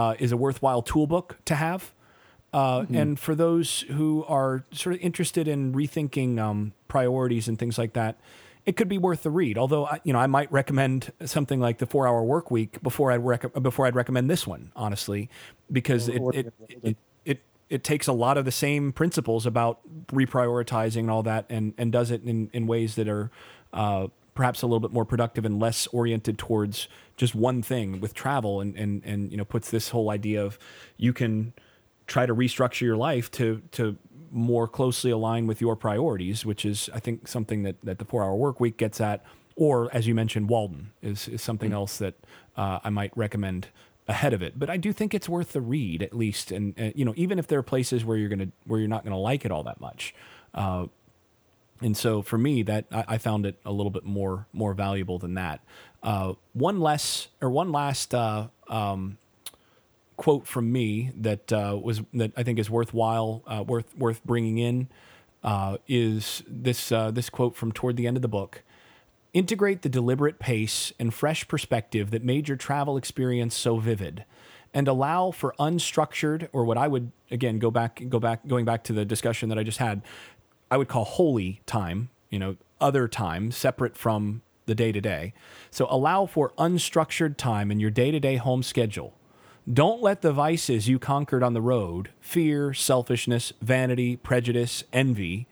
uh, 0.00 0.14
is 0.18 0.32
a 0.32 0.36
worthwhile 0.36 0.82
toolbook 0.82 1.44
to 1.44 1.54
have. 1.54 1.92
Uh, 2.52 2.80
mm-hmm. 2.80 2.96
And 2.96 3.20
for 3.20 3.34
those 3.34 3.82
who 3.82 4.24
are 4.26 4.64
sort 4.72 4.96
of 4.96 5.02
interested 5.02 5.46
in 5.46 5.72
rethinking 5.72 6.38
um, 6.38 6.72
priorities 6.88 7.48
and 7.48 7.58
things 7.58 7.76
like 7.76 7.92
that, 7.92 8.18
it 8.64 8.76
could 8.76 8.88
be 8.88 8.98
worth 8.98 9.22
the 9.22 9.30
read. 9.30 9.58
Although 9.58 9.88
you 10.04 10.12
know, 10.12 10.18
I 10.18 10.26
might 10.26 10.50
recommend 10.50 11.12
something 11.24 11.60
like 11.60 11.78
the 11.78 11.86
Four 11.86 12.08
Hour 12.08 12.22
Work 12.24 12.50
Week 12.50 12.82
before 12.82 13.12
I'd 13.12 13.24
rec- 13.24 13.62
before 13.62 13.86
I'd 13.86 13.94
recommend 13.94 14.30
this 14.30 14.46
one, 14.46 14.72
honestly, 14.74 15.28
because 15.70 16.08
it 16.08 16.22
it, 16.32 16.52
it 16.82 16.96
it, 17.24 17.40
it 17.68 17.84
takes 17.84 18.06
a 18.08 18.12
lot 18.12 18.36
of 18.36 18.44
the 18.44 18.52
same 18.52 18.92
principles 18.92 19.46
about 19.46 19.80
reprioritizing 20.08 21.00
and 21.00 21.10
all 21.10 21.22
that, 21.22 21.44
and 21.48 21.74
and 21.78 21.92
does 21.92 22.10
it 22.10 22.22
in 22.24 22.50
in 22.52 22.66
ways 22.66 22.96
that 22.96 23.08
are 23.08 23.30
uh, 23.72 24.08
perhaps 24.40 24.62
a 24.62 24.66
little 24.66 24.80
bit 24.80 24.90
more 24.90 25.04
productive 25.04 25.44
and 25.44 25.60
less 25.60 25.86
oriented 25.88 26.38
towards 26.38 26.88
just 27.18 27.34
one 27.34 27.60
thing 27.60 28.00
with 28.00 28.14
travel 28.14 28.62
and 28.62 28.74
and 28.74 29.04
and 29.04 29.30
you 29.30 29.36
know 29.36 29.44
puts 29.44 29.70
this 29.70 29.90
whole 29.90 30.08
idea 30.08 30.42
of 30.42 30.58
you 30.96 31.12
can 31.12 31.52
try 32.06 32.24
to 32.24 32.34
restructure 32.34 32.80
your 32.80 32.96
life 32.96 33.30
to 33.30 33.60
to 33.70 33.98
more 34.30 34.66
closely 34.66 35.10
align 35.10 35.46
with 35.46 35.60
your 35.60 35.76
priorities, 35.76 36.46
which 36.46 36.64
is 36.64 36.88
I 36.94 37.00
think 37.00 37.28
something 37.28 37.64
that 37.64 37.76
that 37.84 37.98
the 37.98 38.06
four 38.06 38.24
hour 38.24 38.34
work 38.34 38.60
week 38.60 38.78
gets 38.78 38.98
at, 38.98 39.22
or 39.56 39.94
as 39.94 40.06
you 40.06 40.14
mentioned, 40.14 40.48
Walden 40.48 40.92
is 41.02 41.28
is 41.28 41.42
something 41.42 41.68
mm-hmm. 41.68 41.76
else 41.76 41.98
that 41.98 42.14
uh, 42.56 42.78
I 42.82 42.88
might 42.88 43.14
recommend 43.14 43.68
ahead 44.08 44.32
of 44.32 44.40
it. 44.40 44.58
But 44.58 44.70
I 44.70 44.78
do 44.78 44.90
think 44.90 45.12
it's 45.12 45.28
worth 45.28 45.52
the 45.52 45.60
read 45.60 46.02
at 46.02 46.16
least, 46.16 46.50
and, 46.50 46.72
and 46.78 46.94
you 46.96 47.04
know 47.04 47.12
even 47.14 47.38
if 47.38 47.46
there 47.46 47.58
are 47.58 47.68
places 47.74 48.06
where 48.06 48.16
you're 48.16 48.30
gonna 48.30 48.52
where 48.64 48.80
you're 48.80 48.88
not 48.88 49.04
gonna 49.04 49.18
like 49.18 49.44
it 49.44 49.50
all 49.50 49.64
that 49.64 49.82
much. 49.82 50.14
Uh, 50.54 50.86
and 51.80 51.96
so 51.96 52.22
for 52.22 52.38
me, 52.38 52.62
that 52.64 52.86
I, 52.92 53.04
I, 53.08 53.18
found 53.18 53.46
it 53.46 53.56
a 53.64 53.72
little 53.72 53.90
bit 53.90 54.04
more 54.04 54.46
more 54.52 54.74
valuable 54.74 55.18
than 55.18 55.34
that. 55.34 55.60
Uh, 56.02 56.34
one 56.52 56.80
less 56.80 57.28
or 57.40 57.50
one 57.50 57.72
last 57.72 58.14
uh, 58.14 58.48
um, 58.68 59.18
quote 60.16 60.46
from 60.46 60.70
me 60.70 61.12
that 61.16 61.52
uh, 61.52 61.78
was 61.82 62.02
that 62.12 62.32
I 62.36 62.42
think 62.42 62.58
is 62.58 62.68
worthwhile, 62.68 63.42
uh, 63.46 63.64
worth 63.66 63.96
worth 63.96 64.22
bringing 64.24 64.58
in, 64.58 64.88
uh, 65.42 65.78
is 65.88 66.42
this 66.46 66.92
uh, 66.92 67.10
this 67.10 67.30
quote 67.30 67.56
from 67.56 67.72
toward 67.72 67.96
the 67.96 68.06
end 68.06 68.16
of 68.16 68.22
the 68.22 68.28
book. 68.28 68.62
Integrate 69.32 69.82
the 69.82 69.88
deliberate 69.88 70.38
pace 70.38 70.92
and 70.98 71.14
fresh 71.14 71.46
perspective 71.48 72.10
that 72.10 72.24
made 72.24 72.48
your 72.48 72.56
travel 72.56 72.96
experience 72.96 73.54
so 73.54 73.78
vivid 73.78 74.24
and 74.74 74.88
allow 74.88 75.30
for 75.30 75.54
unstructured 75.58 76.48
or 76.52 76.64
what 76.64 76.76
I 76.76 76.88
would 76.88 77.12
again 77.30 77.58
go 77.58 77.70
back 77.70 78.02
go 78.08 78.18
back 78.18 78.46
going 78.46 78.64
back 78.64 78.84
to 78.84 78.92
the 78.92 79.04
discussion 79.04 79.48
that 79.48 79.58
I 79.58 79.62
just 79.62 79.78
had 79.78 80.02
I 80.70 80.76
would 80.76 80.88
call 80.88 81.04
holy 81.04 81.60
time, 81.66 82.10
you 82.30 82.38
know, 82.38 82.56
other 82.80 83.08
time 83.08 83.50
separate 83.50 83.96
from 83.96 84.42
the 84.66 84.74
day 84.74 84.92
to 84.92 85.00
day. 85.00 85.34
So 85.70 85.86
allow 85.90 86.26
for 86.26 86.52
unstructured 86.56 87.36
time 87.36 87.70
in 87.70 87.80
your 87.80 87.90
day 87.90 88.10
to 88.10 88.20
day 88.20 88.36
home 88.36 88.62
schedule. 88.62 89.14
Don't 89.70 90.00
let 90.00 90.22
the 90.22 90.32
vices 90.32 90.88
you 90.88 90.98
conquered 90.98 91.42
on 91.42 91.54
the 91.54 91.60
road, 91.60 92.10
fear, 92.20 92.72
selfishness, 92.72 93.52
vanity, 93.60 94.16
prejudice, 94.16 94.84
envy, 94.92 95.46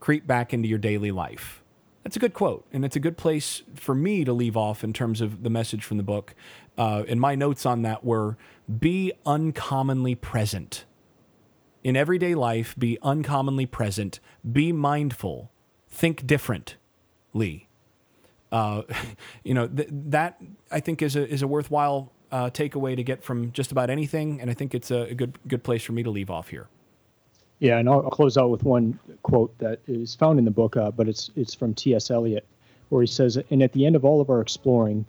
creep 0.00 0.26
back 0.26 0.54
into 0.54 0.68
your 0.68 0.78
daily 0.78 1.10
life. 1.10 1.62
That's 2.04 2.16
a 2.16 2.20
good 2.20 2.32
quote, 2.32 2.64
and 2.72 2.84
it's 2.84 2.96
a 2.96 3.00
good 3.00 3.16
place 3.16 3.62
for 3.74 3.94
me 3.94 4.24
to 4.24 4.32
leave 4.32 4.56
off 4.56 4.84
in 4.84 4.92
terms 4.92 5.20
of 5.20 5.42
the 5.42 5.50
message 5.50 5.84
from 5.84 5.96
the 5.96 6.02
book. 6.02 6.34
Uh, 6.78 7.02
and 7.08 7.20
my 7.20 7.34
notes 7.34 7.66
on 7.66 7.82
that 7.82 8.04
were 8.04 8.38
be 8.78 9.12
uncommonly 9.26 10.14
present 10.14 10.84
in 11.88 11.96
everyday 11.96 12.34
life, 12.34 12.74
be 12.78 12.98
uncommonly 13.00 13.64
present, 13.64 14.20
be 14.52 14.72
mindful, 14.72 15.50
think 15.88 16.26
differently. 16.26 17.66
Uh, 18.52 18.82
you 19.42 19.54
know 19.54 19.66
th- 19.66 19.88
that 19.90 20.38
I 20.70 20.80
think 20.80 21.00
is 21.00 21.16
a 21.16 21.26
is 21.26 21.40
a 21.40 21.46
worthwhile 21.48 22.12
uh, 22.30 22.50
takeaway 22.50 22.94
to 22.94 23.02
get 23.02 23.24
from 23.24 23.52
just 23.52 23.72
about 23.72 23.88
anything, 23.88 24.38
and 24.38 24.50
I 24.50 24.54
think 24.54 24.74
it's 24.74 24.90
a, 24.90 25.04
a 25.04 25.14
good 25.14 25.38
good 25.48 25.62
place 25.62 25.82
for 25.82 25.92
me 25.92 26.02
to 26.02 26.10
leave 26.10 26.30
off 26.30 26.48
here. 26.48 26.68
Yeah, 27.58 27.78
and 27.78 27.88
I'll, 27.88 28.02
I'll 28.02 28.10
close 28.10 28.36
out 28.36 28.50
with 28.50 28.64
one 28.64 28.98
quote 29.22 29.56
that 29.58 29.80
is 29.88 30.14
found 30.14 30.38
in 30.38 30.44
the 30.44 30.50
book, 30.50 30.76
uh, 30.76 30.90
but 30.90 31.08
it's 31.08 31.30
it's 31.36 31.54
from 31.54 31.72
T.S. 31.72 32.10
Eliot, 32.10 32.46
where 32.90 33.00
he 33.00 33.06
says, 33.06 33.38
"And 33.48 33.62
at 33.62 33.72
the 33.72 33.86
end 33.86 33.96
of 33.96 34.04
all 34.04 34.20
of 34.20 34.28
our 34.28 34.42
exploring, 34.42 35.06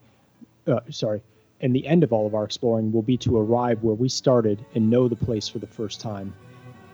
uh, 0.65 0.80
sorry, 0.91 1.22
and 1.60 1.76
the 1.76 1.85
end 1.85 2.06
of 2.06 2.14
all 2.14 2.26
of 2.26 2.35
our 2.35 2.45
exploring 2.45 2.93
will 2.93 3.01
be 3.01 3.18
to 3.18 3.38
arrive 3.38 3.84
where 3.84 3.95
we 3.95 4.07
started 4.07 4.65
and 4.76 4.89
know 4.89 5.10
the 5.10 5.18
place 5.18 5.49
for 5.49 5.60
the 5.60 5.68
first 5.68 5.99
time." 5.99 6.34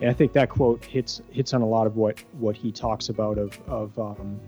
And 0.01 0.09
I 0.09 0.13
think 0.13 0.33
that 0.33 0.49
quote 0.49 0.83
hits 0.83 1.21
hits 1.31 1.53
on 1.53 1.61
a 1.61 1.67
lot 1.67 1.87
of 1.87 1.95
what 1.95 2.19
what 2.33 2.55
he 2.55 2.71
talks 2.71 3.09
about 3.09 3.37
of 3.37 3.57
of 3.67 3.97
um, 3.97 4.39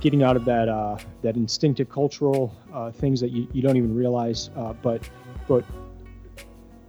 getting 0.00 0.22
out 0.22 0.36
of 0.36 0.44
that 0.44 0.68
uh, 0.68 0.98
that 1.22 1.36
instinctive 1.36 1.88
cultural 1.88 2.54
uh, 2.72 2.90
things 2.90 3.20
that 3.20 3.30
you, 3.30 3.46
you 3.52 3.62
don't 3.62 3.76
even 3.76 3.94
realize, 3.94 4.50
uh, 4.56 4.72
but 4.72 5.08
but 5.46 5.64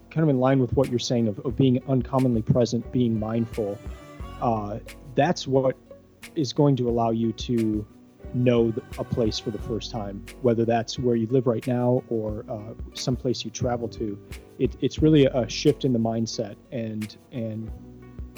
kind 0.09 0.23
of 0.23 0.29
in 0.29 0.39
line 0.39 0.59
with 0.59 0.71
what 0.73 0.89
you're 0.89 0.99
saying 0.99 1.27
of, 1.27 1.39
of 1.39 1.55
being 1.55 1.81
uncommonly 1.87 2.41
present, 2.41 2.89
being 2.91 3.19
mindful. 3.19 3.77
Uh, 4.41 4.77
that's 5.15 5.47
what 5.47 5.75
is 6.35 6.53
going 6.53 6.75
to 6.75 6.89
allow 6.89 7.09
you 7.09 7.31
to 7.33 7.85
know 8.33 8.73
a 8.97 9.03
place 9.03 9.39
for 9.39 9.51
the 9.51 9.59
first 9.59 9.91
time, 9.91 10.23
whether 10.41 10.65
that's 10.65 10.97
where 10.97 11.15
you 11.15 11.27
live 11.27 11.47
right 11.47 11.65
now 11.67 12.03
or 12.09 12.45
uh, 12.49 12.73
someplace 12.93 13.43
you 13.43 13.51
travel 13.51 13.87
to 13.87 14.19
it, 14.59 14.75
it's 14.81 14.99
really 14.99 15.25
a 15.25 15.47
shift 15.49 15.85
in 15.85 15.93
the 15.93 15.99
mindset 15.99 16.55
and 16.71 17.17
and 17.31 17.71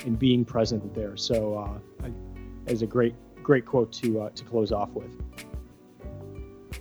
in 0.05 0.15
being 0.15 0.45
present 0.45 0.93
there. 0.93 1.17
So 1.17 1.57
uh, 1.57 2.09
a 2.67 2.85
great 2.85 3.15
great 3.43 3.65
quote 3.65 3.91
to 3.93 4.21
uh, 4.21 4.29
to 4.31 4.43
close 4.43 4.71
off 4.71 4.89
with. 4.91 5.11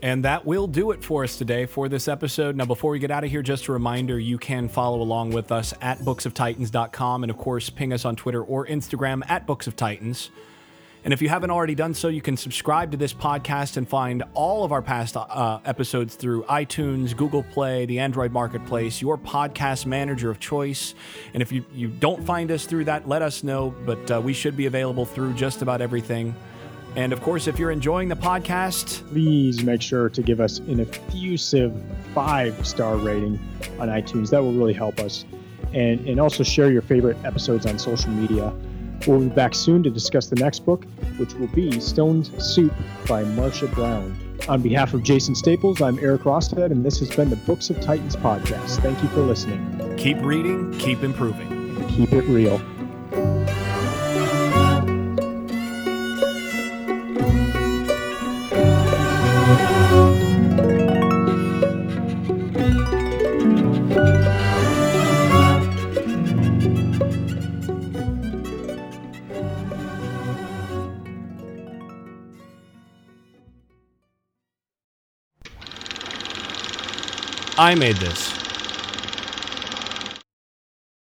And 0.03 0.25
that 0.25 0.45
will 0.45 0.67
do 0.67 0.91
it 0.91 1.03
for 1.03 1.25
us 1.25 1.39
today 1.39 1.67
for 1.67 1.89
this 1.89 2.09
episode. 2.09 2.57
Now, 2.57 2.67
before 2.67 2.91
we 2.91 2.99
get 2.99 3.11
out 3.11 3.25
of 3.25 3.31
here, 3.31 3.43
just 3.43 3.69
a 3.69 3.73
reminder 3.73 4.19
you 4.19 4.37
can 4.37 4.69
follow 4.69 5.01
along 5.01 5.31
with 5.31 5.51
us 5.51 5.73
at 5.81 6.01
booksoftitans.com 6.01 7.25
and, 7.25 7.31
of 7.31 7.39
course, 7.39 7.71
ping 7.71 7.93
us 7.93 8.05
on 8.05 8.17
Twitter 8.17 8.43
or 8.43 8.67
Instagram 8.67 9.23
at 9.31 9.47
Books 9.47 9.67
of 9.67 9.77
Titans. 9.77 10.31
And 11.05 11.13
if 11.13 11.21
you 11.21 11.29
haven't 11.29 11.51
already 11.51 11.75
done 11.75 11.93
so, 11.93 12.09
you 12.09 12.23
can 12.23 12.35
subscribe 12.35 12.91
to 12.93 12.97
this 12.97 13.13
podcast 13.13 13.77
and 13.77 13.87
find 13.87 14.23
all 14.33 14.65
of 14.65 14.73
our 14.73 14.81
past 14.81 15.19
uh, 15.19 15.61
episodes 15.67 16.15
through 16.15 16.45
iTunes, 16.45 17.15
Google 17.15 17.43
Play, 17.43 17.85
the 17.85 17.99
Android 17.99 18.33
Marketplace, 18.33 19.03
your 19.03 19.19
podcast 19.19 19.85
manager 19.85 20.31
of 20.31 20.41
choice. 20.41 20.95
And 21.35 21.43
if 21.43 21.53
you, 21.53 21.63
you 21.75 21.89
don't 21.89 22.25
find 22.25 22.51
us 22.51 22.65
through 22.65 22.87
that, 22.87 23.07
let 23.07 23.21
us 23.21 23.45
know. 23.45 23.75
But 23.85 24.11
uh, 24.11 24.21
we 24.23 24.33
should 24.33 24.57
be 24.57 24.65
available 24.65 25.05
through 25.05 25.35
just 25.35 25.61
about 25.61 25.83
everything. 25.83 26.35
And 26.97 27.13
of 27.13 27.21
course, 27.21 27.49
if 27.49 27.59
you're 27.59 27.73
enjoying 27.73 28.09
the 28.09 28.17
podcast, 28.17 29.07
please 29.11 29.63
make 29.63 29.83
sure 29.83 30.09
to 30.09 30.23
give 30.23 30.41
us 30.41 30.61
an 30.61 30.81
effusive 30.81 31.75
five 32.15 32.67
star 32.67 32.97
rating 32.97 33.39
on 33.79 33.89
iTunes. 33.89 34.31
That 34.31 34.43
will 34.43 34.55
really 34.55 34.73
help 34.73 35.01
us. 35.01 35.27
And, 35.75 36.01
and 36.09 36.19
also 36.19 36.45
share 36.45 36.71
your 36.71 36.83
favorite 36.83 37.19
episodes 37.25 37.67
on 37.67 37.79
social 37.79 38.11
media. 38.11 38.55
We'll 39.07 39.21
be 39.21 39.29
back 39.29 39.55
soon 39.55 39.83
to 39.83 39.91
discuss 39.91 40.27
the 40.27 40.37
next 40.37 40.61
book, 40.61 40.85
which 41.19 41.35
will 41.35 41.49
be 41.49 41.81
Stone's 41.81 42.31
Soup 42.43 42.73
by 43.07 43.25
Marcia 43.25 43.67
Brown. 43.69 44.19
On 44.49 44.61
behalf 44.61 44.95
of 44.95 45.03
Jason 45.03 45.35
Staples, 45.35 45.81
I'm 45.81 45.99
Eric 45.99 46.25
Rosted, 46.25 46.71
and 46.71 46.85
this 46.85 46.99
has 46.99 47.15
been 47.15 47.31
the 47.31 47.37
Books 47.37 47.71
of 47.71 47.81
Titans 47.81 48.17
podcast. 48.17 48.81
Thank 48.81 49.03
you 49.03 49.09
for 49.11 49.21
listening. 49.21 49.97
Keep 49.97 50.23
reading, 50.23 50.73
keep 50.79 51.03
improving, 51.03 51.87
keep 51.89 52.13
it 52.13 52.25
real. 52.25 52.61
I 77.57 77.77
made 77.77 77.97
this. 77.99 78.34